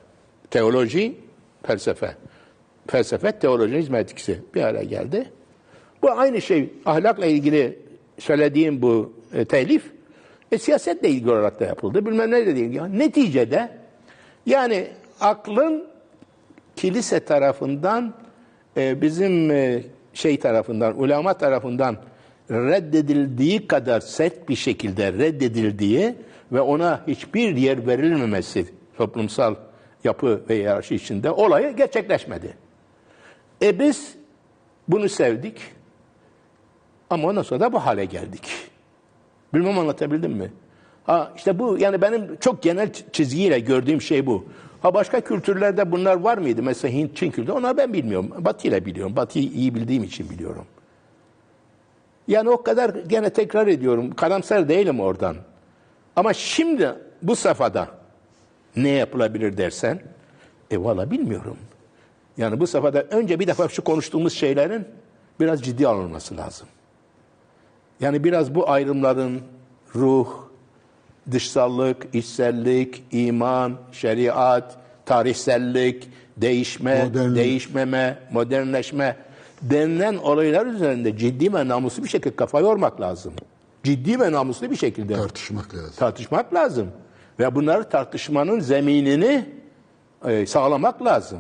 teoloji, 0.52 1.16
felsefe. 1.64 2.16
Felsefe, 2.88 3.32
teoloji, 3.32 3.78
hizmet 3.78 4.12
ikisi 4.12 4.42
bir 4.56 4.62
araya 4.62 4.84
geldi. 4.84 5.32
Bu 6.02 6.12
aynı 6.12 6.42
şey 6.42 6.70
ahlakla 6.86 7.26
ilgili 7.26 7.80
söylediğim 8.20 8.82
bu 8.82 9.14
e, 9.34 9.46
telif 9.46 9.84
e, 10.52 10.58
siyasetle 10.58 11.10
ilgili 11.10 11.32
olarak 11.32 11.60
da 11.60 11.66
yapıldı. 11.66 12.06
Bilmem 12.06 12.32
neyle 12.32 12.56
de 12.56 12.60
ilgili. 12.60 13.00
Neticede 13.00 13.70
yani 14.46 14.88
aklın 15.20 15.88
kilise 16.76 17.20
tarafından 17.20 18.14
e, 18.78 19.02
bizim 19.02 19.52
e, 19.52 19.84
şey 20.14 20.40
tarafından, 20.40 21.02
ulema 21.02 21.34
tarafından 21.34 21.98
reddedildiği 22.52 23.68
kadar 23.68 24.00
sert 24.00 24.50
bir 24.50 24.56
şekilde 24.56 25.14
reddedildiği 25.14 26.16
ve 26.52 26.62
ona 26.62 27.02
hiçbir 27.08 27.58
yer 27.58 27.88
verilmemesi 27.88 28.66
toplumsal 28.98 29.56
yapı 30.04 30.42
ve 30.50 30.56
yarışı 30.56 30.94
içinde 30.94 31.32
olayı 31.32 31.76
gerçekleşmedi. 31.76 32.58
E 33.62 33.80
biz 33.80 34.16
bunu 34.88 35.10
sevdik 35.10 35.62
ama 37.10 37.28
ondan 37.28 37.42
sonra 37.42 37.60
da 37.60 37.74
bu 37.74 37.80
hale 37.80 38.06
geldik. 38.06 38.50
Bilmem 39.54 39.80
anlatabildim 39.80 40.32
mi? 40.32 40.52
Ha 41.04 41.34
işte 41.36 41.60
bu 41.60 41.78
yani 41.78 42.02
benim 42.02 42.38
çok 42.38 42.62
genel 42.62 42.94
çizgiyle 43.12 43.60
gördüğüm 43.60 44.02
şey 44.02 44.26
bu. 44.26 44.46
Ha 44.82 44.94
başka 44.94 45.22
kültürlerde 45.22 45.92
bunlar 45.92 46.16
var 46.16 46.38
mıydı? 46.38 46.64
Mesela 46.64 46.94
Hint, 46.94 47.16
Çin 47.16 47.32
kültürü. 47.32 47.52
Onları 47.52 47.78
ben 47.78 47.94
bilmiyorum. 47.94 48.32
Batı 48.40 48.68
ile 48.68 48.86
biliyorum. 48.86 49.16
Batı'yı 49.16 49.46
iyi 49.46 49.76
bildiğim 49.76 50.04
için 50.04 50.30
biliyorum. 50.30 50.66
Yani 52.28 52.50
o 52.50 52.64
kadar 52.64 52.90
gene 52.90 53.30
tekrar 53.30 53.68
ediyorum. 53.68 54.12
Karamsar 54.12 54.70
değilim 54.70 55.00
oradan. 55.00 55.36
Ama 56.20 56.34
şimdi 56.34 56.96
bu 57.22 57.36
safhada 57.36 57.88
ne 58.76 58.90
yapılabilir 58.90 59.58
dersen 59.58 60.00
e 60.72 60.78
valla 60.78 61.12
bilmiyorum. 61.12 61.58
Yani 62.38 62.60
bu 62.60 62.68
safhada 62.68 63.04
önce 63.04 63.40
bir 63.40 63.48
defa 63.48 63.70
şu 63.70 63.84
konuştuğumuz 63.84 64.34
şeylerin 64.34 64.88
biraz 65.40 65.62
ciddi 65.64 65.88
alınması 65.88 66.38
lazım. 66.38 66.68
Yani 68.00 68.24
biraz 68.24 68.56
bu 68.56 68.70
ayrımların 68.70 69.42
ruh, 69.96 70.28
dışsallık, 71.32 72.08
içsellik, 72.14 73.04
iman, 73.12 73.78
şeriat, 73.92 74.78
tarihsellik, 75.06 76.10
değişme, 76.38 77.04
Modernlik. 77.04 77.36
değişmeme, 77.36 78.20
modernleşme 78.32 79.16
denilen 79.62 80.16
olaylar 80.16 80.66
üzerinde 80.66 81.18
ciddi 81.18 81.54
ve 81.54 81.68
namuslu 81.68 82.04
bir 82.04 82.10
şekilde 82.10 82.36
kafa 82.36 82.60
yormak 82.60 83.02
lazım. 83.02 83.34
Ciddi 83.84 84.20
ve 84.20 84.32
namuslu 84.32 84.72
bir 84.72 84.76
şekilde 84.76 85.14
Tartışmak 85.14 85.76
lazım. 85.76 85.94
tartışmak 85.98 86.54
lazım. 86.54 86.88
Ve 87.40 87.56
bunları 87.56 87.90
tartışmanın 87.90 88.60
zeminini 88.60 89.46
e, 90.26 90.46
sağlamak 90.46 91.06
lazım. 91.06 91.40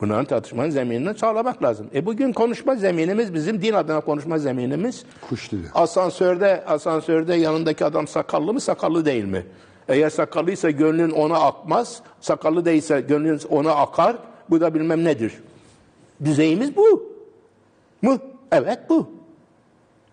Bunların 0.00 0.24
tartışmanın 0.24 0.70
zeminini 0.70 1.18
sağlamak 1.18 1.62
lazım. 1.62 1.90
E 1.94 2.06
bugün 2.06 2.32
konuşma 2.32 2.76
zeminimiz 2.76 3.34
bizim 3.34 3.62
din 3.62 3.72
adına 3.72 4.00
konuşma 4.00 4.38
zeminimiz 4.38 5.04
Kuş 5.28 5.52
dili. 5.52 5.66
asansörde 5.74 6.64
asansörde 6.66 7.34
yanındaki 7.34 7.84
adam 7.84 8.08
sakallı 8.08 8.52
mı 8.52 8.60
sakallı 8.60 9.04
değil 9.04 9.24
mi? 9.24 9.46
Eğer 9.88 10.10
sakallıysa 10.10 10.70
gönlün 10.70 11.10
ona 11.10 11.34
akmaz, 11.38 12.02
sakallı 12.20 12.64
değilse 12.64 13.00
gönlün 13.00 13.40
ona 13.50 13.72
akar. 13.72 14.16
Bu 14.50 14.60
da 14.60 14.74
bilmem 14.74 15.04
nedir. 15.04 15.32
Düzeyimiz 16.24 16.76
bu. 16.76 17.10
Mu? 18.02 18.18
Evet 18.52 18.78
bu. 18.88 19.10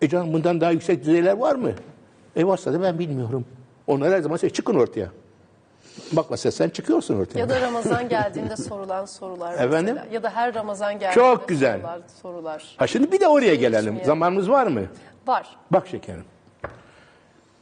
E 0.02 0.10
canım 0.10 0.34
bundan 0.34 0.62
daha 0.62 0.72
yüksek 0.72 1.02
düzeyler 1.06 1.38
var 1.38 1.56
mı? 1.56 1.72
E 2.36 2.48
varsa 2.48 2.74
da 2.74 2.82
ben 2.82 3.00
bilmiyorum. 3.00 3.46
Onlar 3.88 4.14
her 4.14 4.20
zaman 4.22 4.38
şey 4.38 4.50
çıkın 4.50 4.76
ortaya. 4.76 5.08
Bak 6.12 6.26
mesela 6.32 6.52
sen 6.52 6.70
çıkıyorsun 6.70 7.20
ortaya. 7.20 7.40
Ya 7.40 7.50
da 7.50 7.62
Ramazan 7.68 8.10
geldiğinde 8.10 8.56
sorulan 8.58 9.06
sorular 9.06 9.54
Efendim? 9.54 9.96
mesela. 9.96 10.14
Ya 10.14 10.24
da 10.24 10.30
her 10.30 10.54
Ramazan 10.56 10.94
geldiğinde 11.00 11.14
Çok 11.14 11.48
güzel. 11.50 11.80
sorular. 11.80 12.02
sorular. 12.22 12.76
Ha 12.78 12.88
şimdi 12.88 13.12
bir 13.12 13.20
de 13.20 13.28
oraya 13.28 13.56
gelelim. 13.56 14.00
Zamanımız 14.06 14.50
var 14.50 14.68
mı? 14.68 14.82
Var. 15.28 15.48
Bak 15.72 15.88
şekerim. 15.88 16.24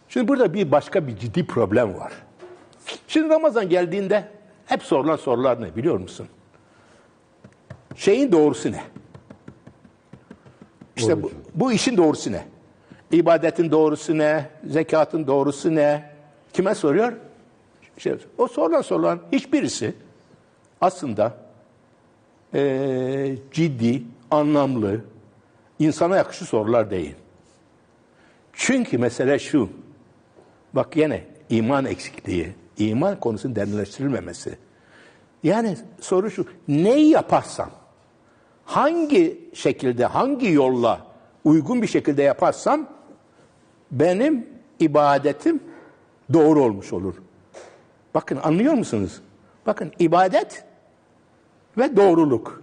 Şimdi 0.09 0.27
burada 0.27 0.53
bir 0.53 0.71
başka 0.71 1.07
bir 1.07 1.17
ciddi 1.17 1.47
problem 1.47 1.97
var. 1.97 2.11
Şimdi 3.07 3.29
Ramazan 3.29 3.69
geldiğinde 3.69 4.27
hep 4.65 4.83
sorulan 4.83 5.15
sorular 5.15 5.61
ne 5.61 5.75
biliyor 5.75 5.97
musun? 5.99 6.27
Şeyin 7.95 8.31
doğrusu 8.31 8.71
ne? 8.71 8.81
İşte 10.97 11.23
bu, 11.23 11.31
bu 11.55 11.71
işin 11.71 11.97
doğrusu 11.97 12.31
ne? 12.31 12.45
İbadetin 13.11 13.71
doğrusu 13.71 14.17
ne? 14.17 14.49
Zekatın 14.67 15.27
doğrusu 15.27 15.75
ne? 15.75 16.09
Kime 16.53 16.75
soruyor? 16.75 17.13
Şey, 17.97 18.15
o 18.37 18.47
sorulan 18.47 18.81
sorulan 18.81 19.19
hiçbirisi 19.31 19.93
aslında 20.81 21.33
eee, 22.53 23.37
ciddi, 23.51 24.03
anlamlı, 24.31 25.01
insana 25.79 26.17
yakışır 26.17 26.45
sorular 26.45 26.91
değil. 26.91 27.15
Çünkü 28.53 28.97
mesele 28.97 29.39
şu, 29.39 29.69
bak 30.73 30.97
yine 30.97 31.23
iman 31.49 31.85
eksikliği, 31.85 32.53
iman 32.77 33.19
konusunun 33.19 33.55
derinleştirilmemesi. 33.55 34.57
Yani 35.43 35.77
soru 36.01 36.31
şu, 36.31 36.45
neyi 36.67 37.09
yaparsam, 37.09 37.69
hangi 38.65 39.49
şekilde, 39.53 40.05
hangi 40.05 40.51
yolla 40.51 40.99
uygun 41.43 41.81
bir 41.81 41.87
şekilde 41.87 42.23
yaparsam 42.23 42.87
benim 43.91 44.47
ibadetim 44.79 45.59
doğru 46.33 46.63
olmuş 46.63 46.93
olur. 46.93 47.15
Bakın 48.15 48.39
anlıyor 48.43 48.73
musunuz? 48.73 49.21
Bakın 49.65 49.91
ibadet 49.99 50.63
ve 51.77 51.95
doğruluk. 51.97 52.61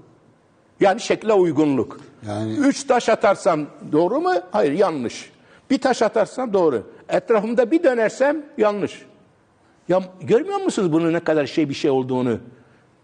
Yani 0.80 1.00
şekle 1.00 1.32
uygunluk. 1.32 2.00
Yani- 2.28 2.52
Üç 2.52 2.84
taş 2.84 3.08
atarsam 3.08 3.66
doğru 3.92 4.20
mu? 4.20 4.32
Hayır 4.50 4.72
yanlış. 4.72 5.32
Bir 5.70 5.80
taş 5.80 6.02
atarsam 6.02 6.52
doğru. 6.52 6.86
Etrafımda 7.08 7.70
bir 7.70 7.82
dönersem 7.82 8.42
yanlış. 8.58 9.06
Ya 9.88 10.02
görmüyor 10.20 10.60
musunuz 10.60 10.92
bunun 10.92 11.12
ne 11.12 11.20
kadar 11.20 11.46
şey 11.46 11.68
bir 11.68 11.74
şey 11.74 11.90
olduğunu? 11.90 12.38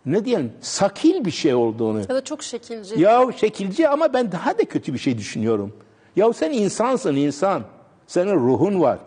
Ne 0.08 0.24
diyelim? 0.24 0.52
Sakil 0.60 1.24
bir 1.24 1.30
şey 1.30 1.54
olduğunu. 1.54 2.00
Ya 2.00 2.08
da 2.08 2.24
çok 2.24 2.42
şekilci. 2.42 3.00
Ya 3.00 3.26
şekilci 3.36 3.88
ama 3.88 4.12
ben 4.12 4.32
daha 4.32 4.58
da 4.58 4.64
kötü 4.64 4.94
bir 4.94 4.98
şey 4.98 5.18
düşünüyorum. 5.18 5.72
Ya 6.16 6.32
sen 6.32 6.50
insansın 6.50 7.16
insan. 7.16 7.62
Senin 8.06 8.34
ruhun 8.34 8.80
var. 8.80 8.98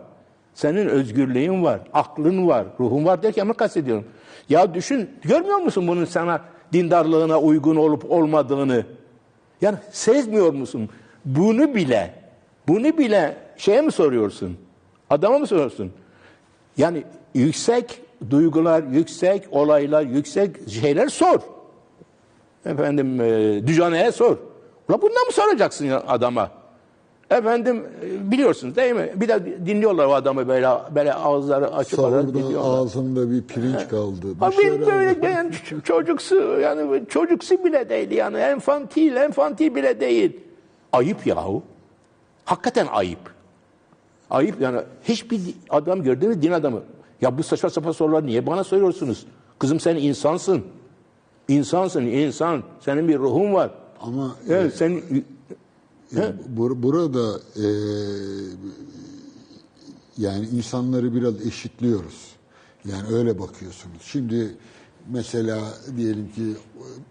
Senin 0.54 0.86
özgürlüğün 0.86 1.62
var. 1.64 1.80
Aklın 1.92 2.48
var. 2.48 2.66
Ruhun 2.80 3.04
var 3.04 3.22
derken 3.22 3.48
ne 3.48 3.52
kastediyorum? 3.52 4.04
Ya 4.48 4.74
düşün 4.74 5.10
görmüyor 5.22 5.58
musun 5.58 5.88
bunun 5.88 6.04
sana 6.04 6.40
dindarlığına 6.72 7.40
uygun 7.40 7.76
olup 7.76 8.10
olmadığını? 8.10 8.86
Yani 9.60 9.76
sezmiyor 9.90 10.52
musun? 10.52 10.88
Bunu 11.24 11.74
bile 11.74 12.14
bunu 12.68 12.98
bile 12.98 13.36
şeye 13.56 13.80
mi 13.80 13.92
soruyorsun? 13.92 14.56
Adama 15.10 15.38
mı 15.38 15.46
soruyorsun? 15.46 15.92
Yani 16.76 17.04
yüksek 17.34 18.02
duygular, 18.30 18.82
yüksek 18.82 19.42
olaylar, 19.50 20.02
yüksek 20.02 20.68
şeyler 20.70 21.08
sor. 21.08 21.40
Efendim 22.66 23.20
e, 23.20 23.66
Düjane'ye 23.66 24.12
sor. 24.12 24.36
Ulan 24.88 25.02
bundan 25.02 25.26
mı 25.26 25.32
soracaksın 25.32 25.86
ya 25.86 26.02
adama? 26.08 26.50
Efendim 27.30 27.84
e, 28.04 28.30
biliyorsunuz 28.30 28.76
değil 28.76 28.94
mi? 28.94 29.12
Bir 29.14 29.28
de 29.28 29.66
dinliyorlar 29.66 30.06
o 30.06 30.14
adamı 30.14 30.48
böyle 30.48 30.68
böyle 30.94 31.14
ağızları 31.14 31.74
açık 31.74 31.98
olarak 31.98 32.22
Sahurda 32.22 32.38
dinliyorlar. 32.38 32.78
ağzımda 32.78 33.30
bir 33.30 33.42
pirinç 33.42 33.88
kaldı. 33.88 34.40
Bir 34.40 34.46
Abi 34.46 34.54
şeyler 34.54 34.86
böyle 34.86 35.28
yani 35.28 35.50
çocuksu 35.84 36.60
yani 36.60 37.02
çocuksu 37.08 37.64
bile 37.64 37.88
değil 37.88 38.10
yani 38.10 38.38
enfantil 38.38 39.16
enfantil 39.16 39.74
bile 39.74 40.00
değil. 40.00 40.40
Ayıp 40.92 41.26
yahu. 41.26 41.62
Hakikaten 42.44 42.86
ayıp. 42.86 43.18
Ayıp 44.30 44.60
yani 44.60 44.80
hiçbir 45.04 45.40
adam 45.70 46.02
gördüğünüz 46.02 46.42
din 46.42 46.52
adamı. 46.52 46.80
Ya 47.22 47.38
bu 47.38 47.42
saçma 47.42 47.70
sapan 47.70 47.92
sorular 47.92 48.26
niye 48.26 48.46
bana 48.46 48.64
soruyorsunuz? 48.64 49.26
Kızım 49.58 49.80
sen 49.80 49.96
insansın. 49.96 50.64
İnsansın 51.48 52.02
insan. 52.02 52.62
Senin 52.80 53.08
bir 53.08 53.18
ruhun 53.18 53.52
var. 53.52 53.74
Ama 54.00 54.36
Evet, 54.48 54.74
sen 54.76 55.02
Ya 56.16 56.32
bur- 56.56 56.82
burada 56.82 57.38
e, 57.56 57.66
yani 60.18 60.46
insanları 60.48 61.14
biraz 61.14 61.46
eşitliyoruz. 61.46 62.32
Yani 62.84 63.14
öyle 63.16 63.38
bakıyorsunuz. 63.38 64.02
Şimdi 64.02 64.56
mesela 65.10 65.58
diyelim 65.96 66.32
ki 66.32 66.42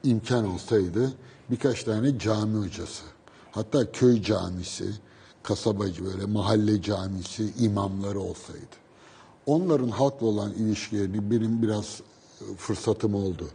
imkan 0.03 0.45
olsaydı 0.47 1.11
birkaç 1.51 1.83
tane 1.83 2.19
cami 2.19 2.65
hocası, 2.65 3.03
hatta 3.51 3.91
köy 3.91 4.21
camisi, 4.21 4.85
kasabacı 5.43 6.05
böyle 6.05 6.25
mahalle 6.25 6.81
camisi 6.81 7.49
imamları 7.59 8.19
olsaydı. 8.19 8.80
Onların 9.45 9.87
halkla 9.89 10.27
olan 10.27 10.53
ilişkilerini 10.53 11.31
benim 11.31 11.61
biraz 11.61 12.01
e, 12.41 12.55
fırsatım 12.57 13.15
oldu. 13.15 13.47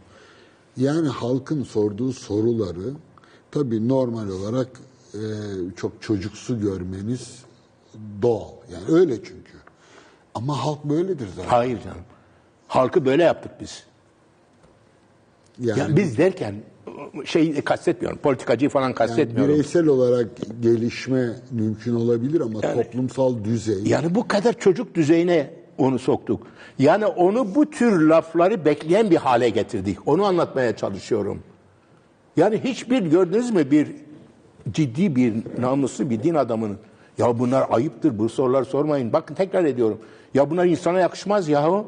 Yani 0.77 1.07
halkın 1.07 1.63
sorduğu 1.63 2.13
soruları 2.13 2.93
tabii 3.51 3.87
normal 3.87 4.29
olarak 4.29 4.67
e, 5.13 5.19
çok 5.75 6.01
çocuksu 6.01 6.61
görmeniz 6.61 7.43
doğal. 8.21 8.51
Yani 8.73 8.99
öyle 8.99 9.15
çünkü. 9.15 9.57
Ama 10.35 10.65
halk 10.65 10.83
böyledir 10.83 11.27
zaten. 11.35 11.49
hayır 11.49 11.81
canım. 11.83 12.01
Halkı 12.67 13.05
böyle 13.05 13.23
yaptık 13.23 13.51
biz. 13.61 13.83
Yani, 15.59 15.79
Ya 15.79 15.95
biz 15.95 16.17
derken 16.17 16.55
şey 17.25 17.61
kastetmiyorum. 17.61 18.19
Politikacıyı 18.19 18.69
falan 18.69 18.83
yani 18.83 18.95
kastetmiyorum. 18.95 19.53
bireysel 19.53 19.87
olarak 19.87 20.27
gelişme 20.61 21.33
mümkün 21.51 21.95
olabilir 21.95 22.41
ama 22.41 22.61
toplumsal 22.61 23.43
düzey 23.43 23.83
Yani 23.85 24.15
bu 24.15 24.27
kadar 24.27 24.53
çocuk 24.53 24.95
düzeyine 24.95 25.53
onu 25.77 25.99
soktuk. 25.99 26.47
Yani 26.79 27.05
onu 27.05 27.55
bu 27.55 27.69
tür 27.69 28.01
lafları 28.09 28.65
bekleyen 28.65 29.11
bir 29.11 29.15
hale 29.15 29.49
getirdik. 29.49 30.07
Onu 30.07 30.25
anlatmaya 30.25 30.75
çalışıyorum. 30.75 31.39
Yani 32.37 32.59
hiçbir 32.63 33.01
gördünüz 33.01 33.51
mü 33.51 33.71
bir 33.71 33.95
ciddi 34.71 35.15
bir 35.15 35.33
namuslu 35.61 36.09
bir 36.09 36.23
din 36.23 36.35
adamının 36.35 36.77
ya 37.17 37.39
bunlar 37.39 37.67
ayıptır 37.69 38.19
bu 38.19 38.29
sorular 38.29 38.63
sormayın. 38.63 39.13
Bakın 39.13 39.35
tekrar 39.35 39.65
ediyorum. 39.65 39.99
Ya 40.33 40.49
bunlar 40.49 40.65
insana 40.65 40.99
yakışmaz 40.99 41.49
yahu. 41.49 41.85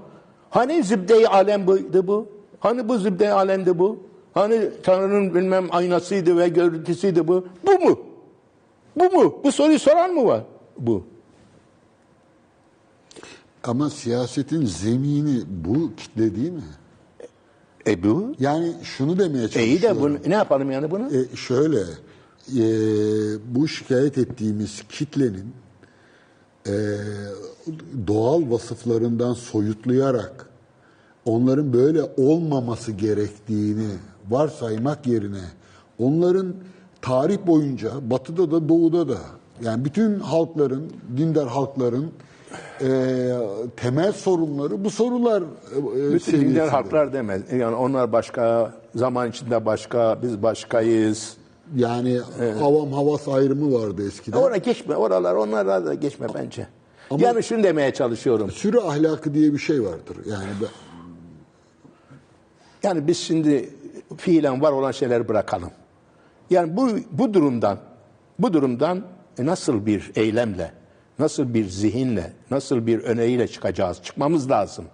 Hani 0.49 0.83
zibde-i 0.83 1.27
alem 1.27 1.67
bu? 1.67 2.27
Hani 2.59 2.89
bu 2.89 2.97
zibde-i 2.97 3.31
alemdi 3.31 3.79
bu? 3.79 3.99
Hani 4.33 4.69
Tanrı'nın 4.83 5.35
bilmem 5.35 5.67
aynasıydı 5.71 6.37
ve 6.37 6.49
görüntüsüydü 6.49 7.27
bu? 7.27 7.47
Bu 7.67 7.85
mu? 7.85 7.99
Bu 8.95 9.03
mu? 9.03 9.39
Bu 9.43 9.51
soruyu 9.51 9.79
soran 9.79 10.13
mı 10.13 10.25
var? 10.25 10.41
Bu. 10.77 11.03
Ama 13.63 13.89
siyasetin 13.89 14.65
zemini 14.65 15.41
bu 15.65 15.91
kitle 15.95 16.35
değil 16.35 16.51
mi? 16.51 16.61
E 17.87 18.03
bu? 18.03 18.35
Yani 18.39 18.73
şunu 18.83 19.19
demeye 19.19 19.43
E 19.43 19.47
çalışıyorum. 19.47 19.69
iyi 19.71 19.81
de 19.81 20.01
bunu, 20.01 20.17
ne 20.27 20.33
yapalım 20.35 20.71
yani 20.71 20.91
bunu? 20.91 21.09
E, 21.15 21.35
şöyle, 21.35 21.79
e, 22.57 22.63
bu 23.55 23.67
şikayet 23.67 24.17
ettiğimiz 24.17 24.83
kitlenin 24.89 25.53
e, 26.67 26.73
doğal 28.07 28.51
vasıflarından 28.51 29.33
soyutlayarak 29.33 30.45
onların 31.25 31.73
böyle 31.73 32.01
olmaması 32.17 32.91
gerektiğini 32.91 33.87
varsaymak 34.29 35.07
yerine 35.07 35.41
onların 35.99 36.53
tarih 37.01 37.37
boyunca 37.47 37.91
batıda 38.09 38.51
da 38.51 38.69
doğuda 38.69 39.07
da 39.09 39.17
yani 39.63 39.85
bütün 39.85 40.19
halkların, 40.19 40.91
dindar 41.17 41.47
halkların 41.47 42.11
e, 42.81 42.87
temel 43.77 44.11
sorunları 44.11 44.83
bu 44.83 44.89
sorular 44.89 45.41
e, 45.41 45.45
Bütün 45.75 46.17
seviyesinde. 46.17 46.49
dinler 46.49 46.67
haklar 46.67 47.13
demez. 47.13 47.41
Yani 47.53 47.75
onlar 47.75 48.11
başka, 48.11 48.73
zaman 48.95 49.29
içinde 49.29 49.65
başka, 49.65 50.17
biz 50.23 50.43
başkayız. 50.43 51.37
Yani 51.75 52.19
avam 52.63 52.91
havas 52.93 53.27
ayrımı 53.27 53.73
vardı 53.73 54.07
eskiden. 54.07 54.37
Oraya 54.37 54.57
geçme, 54.57 54.95
oralar 54.95 55.35
onlara 55.35 55.85
da 55.85 55.93
geçme 55.93 56.27
bence. 56.33 56.67
yani 57.17 57.43
şunu 57.43 57.63
demeye 57.63 57.93
çalışıyorum. 57.93 58.51
Sürü 58.51 58.79
ahlakı 58.79 59.33
diye 59.33 59.53
bir 59.53 59.57
şey 59.57 59.83
vardır. 59.83 60.17
Yani 60.29 60.45
ben- 60.61 60.67
Yani 62.83 63.07
biz 63.07 63.17
şimdi 63.17 63.69
fiilen 64.17 64.61
var 64.61 64.71
olan 64.71 64.91
şeyleri 64.91 65.27
bırakalım. 65.27 65.71
Yani 66.49 66.77
bu 66.77 66.89
bu 67.11 67.33
durumdan 67.33 67.77
bu 68.39 68.53
durumdan 68.53 69.01
nasıl 69.39 69.85
bir 69.85 70.11
eylemle, 70.15 70.71
nasıl 71.19 71.53
bir 71.53 71.65
zihinle, 71.69 72.33
nasıl 72.51 72.87
bir 72.87 73.03
öneğiyle 73.03 73.47
çıkacağız? 73.47 74.03
Çıkmamız 74.03 74.49
lazım. 74.51 74.85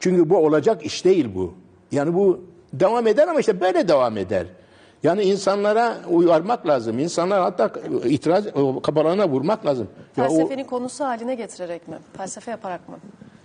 Çünkü 0.00 0.30
bu 0.30 0.36
olacak 0.36 0.84
iş 0.86 1.04
değil 1.04 1.28
bu. 1.34 1.54
Yani 1.92 2.14
bu 2.14 2.40
devam 2.72 3.06
eder 3.06 3.28
ama 3.28 3.40
işte 3.40 3.60
böyle 3.60 3.88
devam 3.88 4.16
eder. 4.18 4.46
Yani 5.02 5.22
insanlara 5.22 5.96
uyarmak 6.10 6.66
lazım. 6.66 6.98
İnsanlar 6.98 7.40
hatta 7.40 7.70
itiraz 8.04 8.44
kabalarına 8.82 9.28
vurmak 9.28 9.66
lazım. 9.66 9.88
Ya 10.16 10.24
o- 10.24 10.28
Felsefenin 10.28 10.64
konusu 10.64 11.04
haline 11.04 11.34
getirerek 11.34 11.88
mi? 11.88 11.96
Felsefe 12.16 12.50
yaparak 12.50 12.88
mı? 12.88 12.96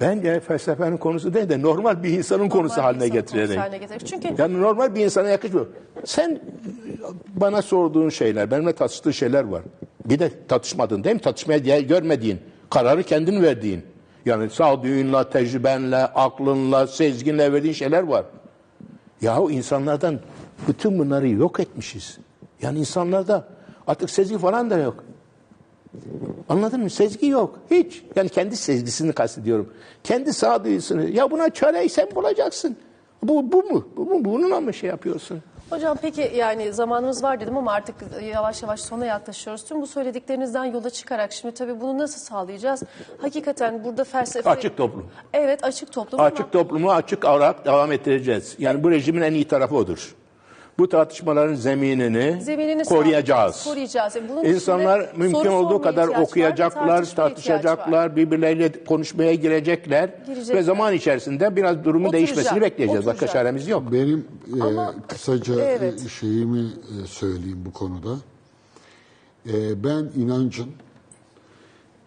Bence 0.02 0.40
felsefenin 0.40 0.98
konusu 0.98 1.34
değil 1.34 1.50
de 1.50 1.62
normal 1.62 2.04
bir 2.04 2.10
insanın 2.10 2.50
konusu 2.50 2.74
Normal 2.76 2.84
haline 2.84 3.06
insan 3.06 3.20
getirerek. 3.20 3.48
konusu 3.48 3.62
haline 3.62 3.78
getirerek. 3.78 4.08
Çünkü 4.08 4.42
Yani 4.42 4.62
normal 4.62 4.96
bir 4.96 5.06
insana 5.06 5.30
yakışmıyor. 5.30 5.68
Sen 6.06 6.40
bana 7.36 7.62
sorduğun 7.62 8.10
şeyler, 8.10 8.52
benimle 8.52 8.74
tartıştığın 8.74 9.12
şeyler 9.12 9.44
var. 9.44 9.62
Bir 10.06 10.20
de 10.20 10.32
tartışmadın 10.48 11.04
değil 11.04 11.16
mi? 11.16 11.22
Tartışmaya 11.22 11.66
değer 11.66 11.82
görmediğin, 11.82 12.40
kararı 12.70 13.04
kendin 13.04 13.44
verdiğin. 13.44 13.82
Yani 14.26 14.50
sağduyunla, 14.50 15.30
tecrübenle, 15.30 15.98
aklınla, 15.98 16.88
sezginle 16.88 17.54
verdiğin 17.54 17.74
şeyler 17.74 18.04
var. 18.04 18.26
Yahu 19.22 19.52
insanlardan 19.52 20.20
bütün 20.68 21.00
bunları 21.00 21.28
yok 21.28 21.60
etmişiz. 21.60 22.18
Yani 22.62 22.80
insanlarda 22.80 23.48
artık 23.88 24.10
sezgi 24.10 24.38
falan 24.38 24.70
da 24.70 24.78
yok. 24.78 25.04
Anladın 26.50 26.82
mı? 26.82 26.90
Sezgi 26.90 27.28
yok. 27.28 27.60
Hiç. 27.72 28.04
Yani 28.16 28.30
kendi 28.30 28.56
sezgisini 28.58 29.14
kastediyorum. 29.14 29.74
Kendi 30.04 30.34
sağduyusunu. 30.34 31.10
Ya 31.10 31.32
buna 31.32 31.50
çareyi 31.50 31.90
sen 31.90 32.08
bulacaksın. 32.16 32.78
Bu, 33.24 33.52
bu 33.52 33.64
mu? 33.64 33.88
Bu 33.98 34.06
mu? 34.06 34.26
Bununla 34.26 34.60
mı 34.62 34.74
şey 34.74 34.90
yapıyorsun? 34.90 35.42
Hocam 35.70 35.98
peki 36.02 36.32
yani 36.36 36.74
zamanımız 36.74 37.24
var 37.24 37.40
dedim 37.40 37.58
ama 37.58 37.72
artık 37.72 37.96
yavaş 38.34 38.62
yavaş 38.64 38.80
sona 38.82 39.06
yaklaşıyoruz. 39.06 39.66
Tüm 39.66 39.82
bu 39.82 39.88
söylediklerinizden 39.88 40.66
yola 40.66 40.90
çıkarak 40.90 41.32
şimdi 41.34 41.54
tabii 41.54 41.82
bunu 41.82 41.98
nasıl 41.98 42.20
sağlayacağız? 42.20 42.84
Hakikaten 43.22 43.84
burada 43.84 44.04
felsefe... 44.04 44.50
Açık 44.50 44.78
toplum. 44.78 45.06
Evet 45.34 45.64
açık 45.64 45.92
toplum 45.92 46.20
ama 46.20 46.30
Açık 46.30 46.52
toplumu 46.52 46.92
açık 46.92 47.26
olarak 47.26 47.66
devam 47.66 47.92
ettireceğiz. 47.92 48.56
Yani 48.60 48.84
bu 48.84 48.92
rejimin 48.92 49.22
en 49.22 49.34
iyi 49.34 49.48
tarafı 49.48 49.76
odur. 49.76 50.16
Bu 50.80 50.90
tartışmaların 50.90 51.56
zeminini, 51.56 52.42
zeminini 52.42 52.84
koruyacağız. 52.84 53.64
Koruyacağız. 53.64 54.16
Yani 54.16 54.30
bunun 54.30 54.46
İnsanlar 54.46 55.12
mümkün 55.16 55.50
olduğu 55.50 55.82
kadar 55.82 56.08
var 56.08 56.20
okuyacaklar, 56.22 56.88
var. 56.88 57.16
tartışacaklar, 57.16 58.16
birbirleriyle 58.16 58.84
konuşmaya 58.86 59.34
girecekler. 59.34 60.10
Girecekler. 60.26 60.56
Ve 60.56 60.64
zaman 60.64 60.94
içerisinde 60.94 61.56
biraz 61.56 61.84
durumun 61.84 62.06
Oturacak, 62.08 62.28
değişmesini 62.28 62.62
bekleyeceğiz. 62.62 63.06
Başka 63.06 63.28
çaremiz 63.28 63.68
yok. 63.68 63.92
Benim 63.92 64.28
e, 64.60 64.64
Ama- 64.64 64.96
kısaca 65.08 65.62
Evet. 65.62 66.06
e, 66.06 66.10
şeyimi 66.10 66.60
e, 67.04 67.08
söyleyeyim 67.08 67.64
bu 67.66 67.74
konuda. 67.74 68.16
E, 69.54 69.84
ben 69.84 70.10
inancın 70.22 70.70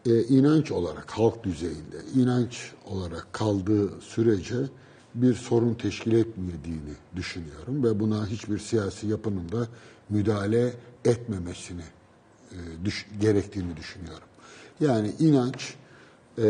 e, 0.06 0.22
inanç 0.22 0.70
olarak 0.72 1.10
halk 1.10 1.44
düzeyinde 1.44 1.96
inanç 2.14 2.72
olarak 2.90 3.28
kaldığı 3.32 4.00
sürece 4.00 4.56
bir 5.14 5.34
sorun 5.34 5.74
teşkil 5.74 6.12
etmediğini 6.12 6.94
düşünüyorum 7.16 7.84
ve 7.84 8.00
buna 8.00 8.26
hiçbir 8.26 8.58
siyasi 8.58 9.06
yapının 9.06 9.52
da 9.52 9.66
müdahale 10.10 10.72
etmemesini 11.04 11.82
e, 12.52 12.56
düş- 12.84 13.06
gerektiğini 13.20 13.76
düşünüyorum. 13.76 14.26
Yani 14.80 15.10
inanç 15.18 15.74
e, 16.38 16.42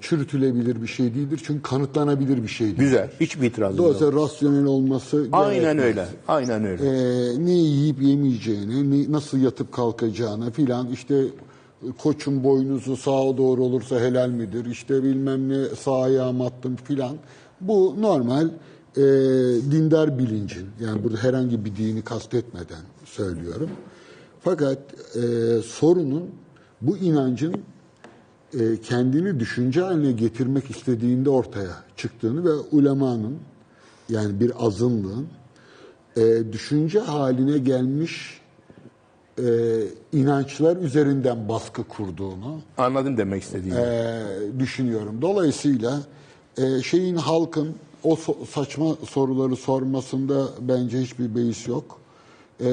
çürütülebilir 0.00 0.82
bir 0.82 0.86
şey 0.86 1.14
değildir 1.14 1.40
çünkü 1.46 1.62
kanıtlanabilir 1.62 2.42
bir 2.42 2.48
şey 2.48 2.66
değildir. 2.66 2.78
Güzel. 2.80 3.10
Hiçbir 3.20 3.46
itirazım 3.46 3.76
yok. 3.76 3.86
Dolayısıyla 3.86 4.22
rasyonel 4.24 4.64
olması 4.64 5.26
Aynen 5.32 5.60
gerekmez. 5.60 5.84
öyle. 5.84 6.06
Aynen 6.28 6.64
öyle. 6.64 6.82
Ee, 6.86 7.44
ne 7.44 7.52
yiyip 7.52 8.02
yemeyeceğini, 8.02 8.90
ne- 9.08 9.12
nasıl 9.12 9.38
yatıp 9.38 9.72
kalkacağını 9.72 10.50
filan 10.50 10.90
işte 10.90 11.24
koçun 11.98 12.44
boynuzu 12.44 12.96
sağa 12.96 13.36
doğru 13.36 13.64
olursa 13.64 14.00
helal 14.00 14.28
midir? 14.28 14.64
İşte 14.66 15.02
bilmem 15.02 15.48
ne 15.48 15.64
sağ 15.68 16.02
ayağım 16.02 16.40
attım 16.40 16.76
filan. 16.76 17.16
Bu 17.60 17.96
normal 18.02 18.48
e, 18.96 19.02
dindar 19.70 20.18
bilincin 20.18 20.66
yani 20.80 21.04
burada 21.04 21.16
herhangi 21.18 21.64
bir 21.64 21.76
dini 21.76 22.02
kastetmeden 22.02 22.82
söylüyorum. 23.04 23.70
Fakat 24.40 24.78
e, 25.16 25.20
sorunun 25.62 26.30
bu 26.80 26.96
inancın 26.96 27.54
e, 28.60 28.80
kendini 28.80 29.40
düşünce 29.40 29.80
haline 29.80 30.12
getirmek 30.12 30.70
istediğinde 30.70 31.30
ortaya 31.30 31.76
çıktığını 31.96 32.44
ve 32.44 32.52
ulemanın 32.52 33.36
yani 34.08 34.40
bir 34.40 34.52
azınlığın 34.66 35.26
e, 36.16 36.52
düşünce 36.52 37.00
haline 37.00 37.58
gelmiş 37.58 38.40
e, 39.38 39.44
inançlar 40.12 40.76
üzerinden 40.76 41.48
baskı 41.48 41.84
kurduğunu 41.84 42.60
Anladım 42.78 43.16
demek 43.16 43.42
istediğimi. 43.42 43.80
e, 43.80 44.22
düşünüyorum. 44.58 45.22
Dolayısıyla 45.22 46.00
e, 46.58 46.82
şeyin 46.82 47.16
halkın 47.16 47.74
o 48.02 48.14
so- 48.14 48.46
saçma 48.46 48.96
soruları 49.08 49.56
sormasında 49.56 50.48
bence 50.60 50.98
hiçbir 51.00 51.34
beis 51.34 51.68
yok. 51.68 51.98
E, 52.60 52.64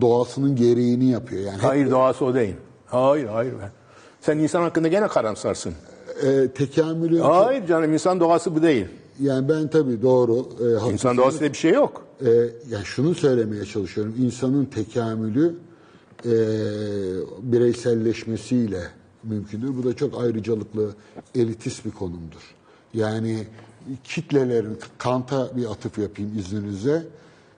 doğasının 0.00 0.56
gereğini 0.56 1.10
yapıyor. 1.10 1.42
Yani 1.42 1.56
hep- 1.56 1.62
Hayır 1.64 1.90
doğası 1.90 2.24
o 2.24 2.34
değil. 2.34 2.54
Hayır 2.86 3.26
hayır. 3.26 3.54
Sen 4.20 4.38
insan 4.38 4.62
hakkında 4.62 4.88
gene 4.88 5.08
karamsarsın. 5.08 5.74
e, 6.22 6.48
tekamülü 6.48 7.18
Hayır 7.20 7.66
canım 7.66 7.92
insan 7.92 8.20
doğası 8.20 8.54
bu 8.54 8.62
değil. 8.62 8.86
yani 9.20 9.48
ben 9.48 9.68
tabii 9.68 10.02
doğru 10.02 10.48
e, 10.88 10.92
İnsan 10.92 11.16
doğasında 11.16 11.48
bir 11.52 11.56
şey 11.58 11.72
yok. 11.72 12.02
E, 12.20 12.30
yani 12.70 12.84
şunu 12.84 13.14
söylemeye 13.14 13.64
çalışıyorum. 13.64 14.14
İnsanın 14.18 14.64
tekamülü 14.64 15.54
e, 16.24 16.32
bireyselleşmesiyle 17.42 18.80
mümkündür. 19.24 19.76
Bu 19.76 19.84
da 19.84 19.94
çok 19.96 20.22
ayrıcalıklı, 20.22 20.90
elitist 21.34 21.84
bir 21.84 21.90
konumdur. 21.90 22.54
Yani 22.94 23.46
kitlelerin, 24.04 24.78
Kant'a 24.98 25.56
bir 25.56 25.70
atıf 25.70 25.98
yapayım 25.98 26.38
izninizle. 26.38 27.02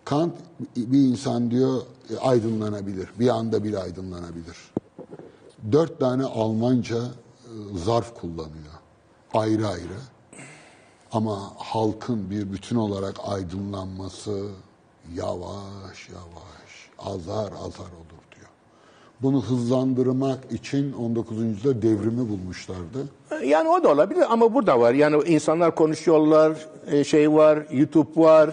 Kant 0.05 0.35
bir 0.77 0.99
insan 0.99 1.51
diyor 1.51 1.83
e, 2.11 2.17
aydınlanabilir. 2.17 3.09
Bir 3.19 3.29
anda 3.29 3.65
bile 3.65 3.79
aydınlanabilir. 3.79 4.57
Dört 5.73 6.01
tane 6.01 6.25
Almanca 6.25 6.99
e, 6.99 7.79
zarf 7.79 8.15
kullanıyor. 8.15 8.75
Ayrı 9.35 9.69
ayrı. 9.69 9.99
Ama 11.13 11.53
halkın 11.57 12.31
bir 12.31 12.53
bütün 12.53 12.77
olarak 12.77 13.17
aydınlanması 13.25 14.49
yavaş 15.15 16.09
yavaş, 16.09 16.91
azar 16.99 17.53
azar 17.53 17.93
olur. 17.93 18.06
Bunu 19.23 19.43
hızlandırmak 19.43 20.39
için 20.53 20.93
19. 20.93 21.39
yüzyılda 21.43 21.83
devrimi 21.83 22.29
bulmuşlardı. 22.29 23.09
Yani 23.45 23.69
o 23.69 23.83
da 23.83 23.89
olabilir 23.89 24.25
ama 24.31 24.55
burada 24.55 24.81
var. 24.81 24.95
Yani 24.95 25.23
insanlar 25.27 25.75
konuşuyorlar, 25.75 26.53
e, 26.87 27.05
şey 27.05 27.33
var, 27.33 27.59
YouTube 27.71 28.21
var. 28.21 28.51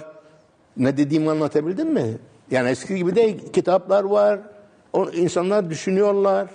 Ne 0.77 0.98
dediğimi 0.98 1.30
anlatabildim 1.30 1.94
mi? 1.94 2.18
Yani 2.52 2.69
eski 2.69 2.95
gibi 2.95 3.15
de 3.15 3.38
kitaplar 3.38 4.03
var. 4.03 4.40
O 4.94 5.10
insanlar 5.10 5.69
düşünüyorlar. 5.69 6.49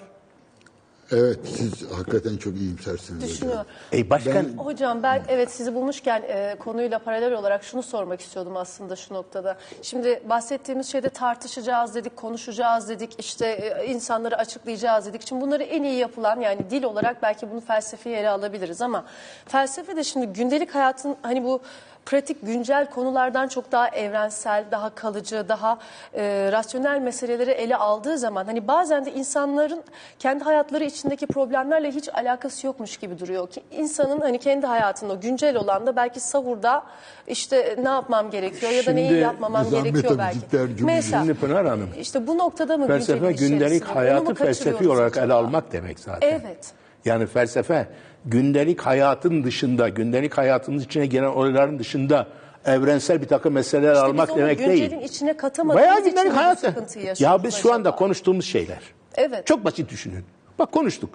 Evet, 1.13 1.39
siz 1.57 1.91
hakikaten 1.93 2.37
çok 2.37 2.57
iyimsersiniz. 2.57 3.23
hocam. 3.23 3.29
düşünüyor. 3.29 3.65
E 3.93 4.11
başkan 4.11 4.45
Hocam 4.57 5.03
ben 5.03 5.23
evet 5.29 5.51
sizi 5.51 5.75
bulmuşken 5.75 6.23
e, 6.29 6.57
konuyla 6.59 6.99
paralel 6.99 7.33
olarak 7.33 7.65
şunu 7.65 7.83
sormak 7.83 8.21
istiyordum 8.21 8.57
aslında 8.57 8.97
şu 8.97 9.15
noktada. 9.15 9.59
Şimdi 9.83 10.23
bahsettiğimiz 10.29 10.87
şeyde 10.93 11.09
tartışacağız 11.09 11.95
dedik, 11.95 12.17
konuşacağız 12.17 12.89
dedik, 12.89 13.15
işte 13.19 13.47
e, 13.47 13.87
insanları 13.87 14.37
açıklayacağız 14.37 15.07
dedik. 15.07 15.27
Şimdi 15.27 15.43
bunları 15.43 15.63
en 15.63 15.83
iyi 15.83 15.95
yapılan 15.99 16.41
yani 16.41 16.71
dil 16.71 16.83
olarak 16.83 17.23
belki 17.23 17.51
bunu 17.51 17.61
felsefeyi 17.61 18.17
ele 18.17 18.29
alabiliriz 18.29 18.83
ama 18.83 19.05
felsefe 19.47 19.97
de 19.97 20.05
şimdi 20.05 20.27
gündelik 20.27 20.75
hayatın 20.75 21.17
hani 21.23 21.45
bu 21.45 21.61
pratik 22.09 22.37
güncel 22.43 22.91
konulardan 22.91 23.49
çok 23.49 23.73
daha 23.73 23.89
evrensel, 23.89 24.65
daha 24.71 24.95
kalıcı, 24.95 25.45
daha 25.49 25.79
e, 26.15 26.49
rasyonel 26.53 27.01
meseleleri 27.01 27.51
ele 27.51 27.77
aldığı 27.77 28.19
zaman 28.19 28.45
hani 28.45 28.69
bazen 28.69 29.05
de 29.05 29.13
insanların 29.13 29.83
kendi 30.19 30.45
hayatları 30.45 30.85
içindeki 30.85 31.27
problemlerle 31.27 31.91
hiç 31.91 32.09
alakası 32.09 32.67
yokmuş 32.67 32.97
gibi 32.97 33.19
duruyor 33.19 33.51
ki 33.51 33.63
insanın 33.71 34.21
hani 34.21 34.39
kendi 34.39 34.67
hayatında 34.67 35.15
güncel 35.15 35.57
olan 35.57 35.87
da 35.87 35.97
belki 35.97 36.21
savurda 36.21 36.83
işte 37.27 37.77
ne 37.83 37.89
yapmam 37.89 38.31
gerekiyor 38.31 38.73
ya 38.73 38.87
da 38.87 38.93
neyi 38.93 39.09
Şimdi 39.09 39.21
yapmamam 39.21 39.65
nizam 39.65 39.85
gerekiyor 39.85 40.19
belki. 40.19 40.85
Mesela 40.85 41.21
Şimdi 41.23 41.35
Pınar 41.35 41.67
Hanım, 41.67 41.89
işte 42.01 42.27
bu 42.27 42.39
noktada 42.39 42.77
mı 42.77 42.87
felsefe 42.87 43.33
güncelin 43.33 43.51
gündelik 43.51 43.85
hayatı 43.85 44.35
felsefi 44.35 44.89
olarak 44.89 45.17
ele 45.17 45.33
almak 45.33 45.73
demek 45.73 46.01
zaten. 46.01 46.29
Evet. 46.29 46.73
Yani 47.05 47.27
felsefe 47.27 47.89
gündelik 48.31 48.81
hayatın 48.81 49.45
dışında, 49.45 49.89
gündelik 49.89 50.39
hayatımız 50.39 50.85
içine 50.85 51.07
giren 51.07 51.27
olayların 51.27 51.79
dışında 51.79 52.27
evrensel 52.65 53.23
bir 53.23 53.27
takım 53.29 53.53
meseleler 53.53 53.95
İşte 53.95 54.05
almak 54.07 54.29
biz 54.29 54.35
onu 54.35 54.43
demek 54.43 54.59
güncelin 54.59 54.91
değil. 54.91 55.03
içine 55.03 55.37
katamadığımız 55.37 55.83
Bayağı 55.83 56.01
için 56.01 56.11
gündelik 56.11 56.59
sıkıntıyı 56.59 57.15
Ya 57.19 57.43
biz 57.43 57.55
şu 57.55 57.73
anda 57.73 57.89
acaba? 57.89 57.97
konuştuğumuz 57.99 58.45
şeyler. 58.45 58.79
Evet. 59.15 59.47
Çok 59.47 59.65
basit 59.65 59.91
düşünün. 59.91 60.25
Bak 60.59 60.73
konuştuk. 60.73 61.11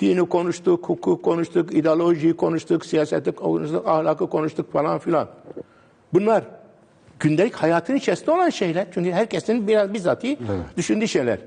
Dini 0.00 0.28
konuştuk, 0.28 0.88
hukuk 0.88 1.22
konuştuk, 1.22 1.74
ideolojiyi 1.74 2.36
konuştuk, 2.36 2.86
siyaseti 2.86 3.32
konuştuk, 3.32 3.88
ahlakı 3.88 4.30
konuştuk 4.30 4.72
falan 4.72 4.98
filan. 4.98 5.28
Bunlar 6.12 6.44
gündelik 7.20 7.54
hayatın 7.54 7.94
içerisinde 7.94 8.30
olan 8.30 8.50
şeyler. 8.50 8.86
Çünkü 8.94 9.12
herkesin 9.12 9.68
biraz 9.68 9.94
bizzati 9.94 10.38
düşündüğü 10.76 11.08
şeyler. 11.08 11.38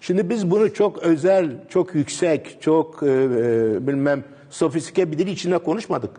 Şimdi 0.00 0.30
biz 0.30 0.50
bunu 0.50 0.74
çok 0.74 0.98
özel, 0.98 1.50
çok 1.68 1.94
yüksek, 1.94 2.62
çok 2.62 3.02
e, 3.02 3.06
e, 3.06 3.86
bilmem 3.86 4.24
sofistike 4.50 5.12
bir 5.12 5.18
dil 5.18 5.26
içinde 5.26 5.58
konuşmadık. 5.58 6.10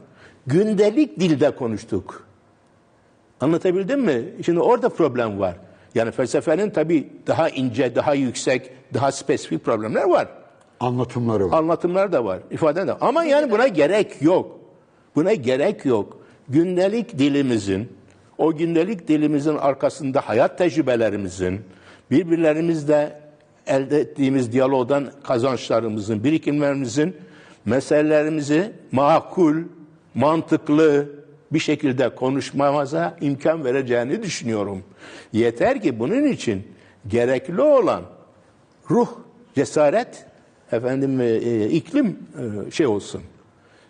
Gündelik 0.48 1.20
dilde 1.20 1.56
konuştuk. 1.56 2.28
Anlatabildim 3.42 4.02
mi? 4.02 4.24
Şimdi 4.46 4.60
orada 4.60 4.90
problem 4.90 5.40
var. 5.40 5.56
Yani 5.96 6.12
felsefenin 6.12 6.70
tabii 6.70 7.10
daha 7.28 7.50
ince, 7.50 7.96
daha 7.96 8.14
yüksek, 8.14 8.72
daha 8.94 9.12
spesifik 9.12 9.66
problemler 9.66 10.04
var. 10.04 10.28
Anlatımları 10.80 11.52
var. 11.52 11.58
Anlatımlar 11.58 12.12
da 12.12 12.26
var, 12.26 12.40
ifade 12.52 12.88
de. 12.88 12.94
Ama 12.94 13.24
yani 13.24 13.52
buna 13.52 13.68
gerek 13.68 14.22
yok. 14.22 14.60
Buna 15.16 15.34
gerek 15.34 15.86
yok. 15.86 16.18
Gündelik 16.50 17.20
dilimizin, 17.20 17.90
o 18.38 18.56
gündelik 18.56 19.08
dilimizin 19.08 19.58
arkasında 19.58 20.22
hayat 20.22 20.58
tecrübelerimizin, 20.58 21.62
birbirlerimizle 22.12 23.22
elde 23.68 24.00
ettiğimiz 24.00 24.52
diyalogdan 24.52 25.12
kazançlarımızın, 25.24 26.24
birikimlerimizin 26.24 27.16
meselelerimizi 27.66 28.72
makul, 28.92 29.56
mantıklı 30.16 31.10
bir 31.52 31.60
şekilde 31.60 32.16
konuşmamıza 32.16 33.18
imkan 33.22 33.66
vereceğini 33.66 34.24
düşünüyorum. 34.24 34.84
Yeter 35.34 35.82
ki 35.82 36.00
bunun 36.00 36.24
için 36.24 36.68
gerekli 37.08 37.62
olan 37.62 38.04
ruh, 38.90 39.08
cesaret, 39.56 40.26
efendim 40.72 41.22
e, 41.22 41.26
e, 41.26 41.70
iklim 41.70 42.20
e, 42.68 42.72
şey 42.72 42.88
olsun. 42.88 43.22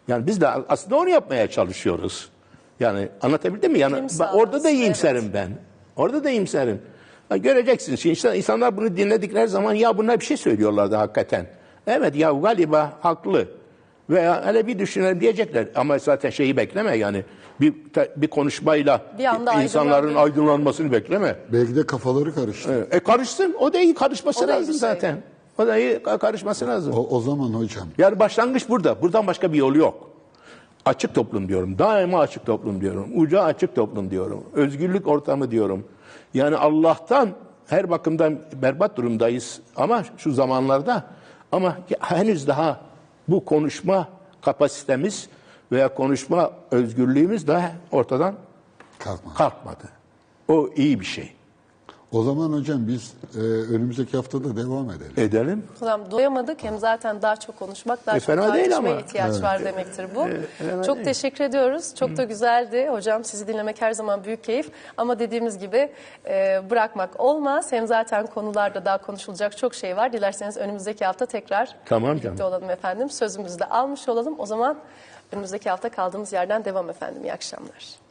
Yani 0.07 0.27
biz 0.27 0.41
de 0.41 0.47
aslında 0.47 0.95
onu 0.95 1.09
yapmaya 1.09 1.47
çalışıyoruz. 1.47 2.29
Yani 2.79 3.09
anlatabildim 3.21 3.71
mi? 3.71 3.79
Yani 3.79 4.09
sağlaması, 4.09 4.37
orada 4.37 4.63
da 4.63 4.69
iyimserim 4.69 5.31
ben. 5.33 5.49
Orada 5.95 6.23
da 6.23 6.29
iyimserim. 6.29 6.81
Ha, 7.29 7.37
göreceksin 7.37 7.95
şimdi 7.95 8.37
insanlar 8.37 8.77
bunu 8.77 8.97
dinledikleri 8.97 9.47
zaman 9.47 9.73
ya 9.73 9.97
bunlar 9.97 10.19
bir 10.19 10.25
şey 10.25 10.37
söylüyorlardı 10.37 10.95
hakikaten. 10.95 11.47
Evet 11.87 12.15
ya 12.15 12.31
galiba 12.31 12.93
haklı. 13.01 13.47
Veya 14.11 14.45
hele 14.45 14.67
bir 14.67 14.79
düşünelim 14.79 15.19
diyecekler. 15.21 15.67
Ama 15.75 15.99
zaten 15.99 16.29
şeyi 16.29 16.57
bekleme 16.57 16.97
yani 16.97 17.23
bir 17.61 17.73
bir 18.17 18.27
konuşmayla 18.27 19.01
Bir 19.17 19.25
anda 19.25 19.63
insanların 19.63 20.03
aydınlandı. 20.07 20.19
aydınlanmasını 20.19 20.91
bekleme. 20.91 21.35
Belki 21.53 21.75
de 21.75 21.85
kafaları 21.85 22.35
karıştı. 22.35 22.87
E 22.91 22.99
karışsın. 22.99 23.55
O 23.59 23.73
da 23.73 23.79
iyi 23.79 23.93
karışması 23.93 24.45
O 24.45 24.47
da 24.47 24.51
iyi 24.51 24.55
lazım 24.55 24.67
bir 24.73 24.79
şey. 24.79 24.89
zaten. 24.89 25.21
O 25.57 25.67
da 25.67 25.77
iyi 25.77 26.03
karışması 26.03 26.67
lazım. 26.67 26.93
O, 26.93 27.07
o 27.17 27.21
zaman 27.21 27.53
hocam 27.53 27.87
Yani 27.97 28.19
başlangıç 28.19 28.69
burada. 28.69 29.01
Buradan 29.01 29.27
başka 29.27 29.53
bir 29.53 29.57
yolu 29.57 29.77
yok. 29.77 30.09
Açık 30.85 31.15
toplum 31.15 31.47
diyorum. 31.47 31.79
Daima 31.79 32.19
açık 32.19 32.45
toplum 32.45 32.81
diyorum. 32.81 33.07
Uca 33.15 33.41
açık 33.43 33.75
toplum 33.75 34.11
diyorum. 34.11 34.43
Özgürlük 34.53 35.07
ortamı 35.07 35.51
diyorum. 35.51 35.83
Yani 36.33 36.55
Allah'tan 36.55 37.29
her 37.67 37.89
bakımdan 37.89 38.39
berbat 38.61 38.97
durumdayız. 38.97 39.59
Ama 39.75 40.03
şu 40.17 40.31
zamanlarda 40.31 41.03
ama 41.51 41.77
henüz 41.99 42.47
daha 42.47 42.81
bu 43.27 43.45
konuşma 43.45 44.07
kapasitemiz 44.41 45.29
veya 45.71 45.93
konuşma 45.93 46.51
özgürlüğümüz 46.71 47.47
daha 47.47 47.71
ortadan 47.91 48.35
kalkma. 48.99 49.33
kalkmadı. 49.33 49.89
O 50.47 50.69
iyi 50.75 50.99
bir 50.99 51.05
şey. 51.05 51.33
O 52.11 52.23
zaman 52.23 52.53
hocam 52.53 52.87
biz 52.87 53.13
e, 53.35 53.39
önümüzdeki 53.75 54.17
haftada 54.17 54.55
devam 54.55 54.89
edelim. 54.91 55.13
Edelim. 55.17 55.63
Hocam 55.79 56.11
doyamadık 56.11 56.63
hem 56.63 56.77
zaten 56.79 57.21
daha 57.21 57.35
çok 57.35 57.59
konuşmak, 57.59 58.05
daha 58.05 58.17
E, 58.17 58.19
çok 58.19 58.27
fena 58.27 58.53
değil 58.53 58.65
tartışmaya 58.69 58.91
ama. 58.91 59.01
ihtiyaç 59.01 59.41
var 59.41 59.63
demektir 59.65 60.05
bu. 60.15 60.27
fena 60.57 60.83
çok 60.83 60.95
değil. 60.95 61.05
teşekkür 61.05 61.43
ediyoruz. 61.43 61.95
Çok 61.95 62.17
da 62.17 62.23
güzeldi. 62.23 62.87
Hocam 62.91 63.23
sizi 63.23 63.47
dinlemek 63.47 63.81
her 63.81 63.93
zaman 63.93 64.23
büyük 64.23 64.43
keyif. 64.43 64.69
Ama 64.97 65.19
dediğimiz 65.19 65.57
gibi 65.59 65.91
e, 66.25 66.61
bırakmak 66.69 67.19
olmaz. 67.19 67.71
Hem 67.71 67.87
zaten 67.87 68.25
konularda 68.27 68.85
daha 68.85 68.97
konuşulacak 68.97 69.57
çok 69.57 69.75
şey 69.75 69.97
var. 69.97 70.13
Dilerseniz 70.13 70.57
önümüzdeki 70.57 71.05
hafta 71.05 71.25
tekrar 71.25 71.75
Tamam 71.85 72.11
birlikte 72.11 72.27
canım. 72.37 72.51
olalım 72.51 72.69
efendim. 72.69 73.09
Sözümüzü 73.09 73.59
de 73.59 73.65
almış 73.65 74.09
olalım. 74.09 74.35
O 74.37 74.45
zaman 74.45 74.77
önümüzdeki 75.31 75.69
hafta 75.69 75.89
kaldığımız 75.89 76.33
yerden 76.33 76.65
devam 76.65 76.89
efendim. 76.89 77.23
İyi 77.23 77.33
akşamlar. 77.33 78.01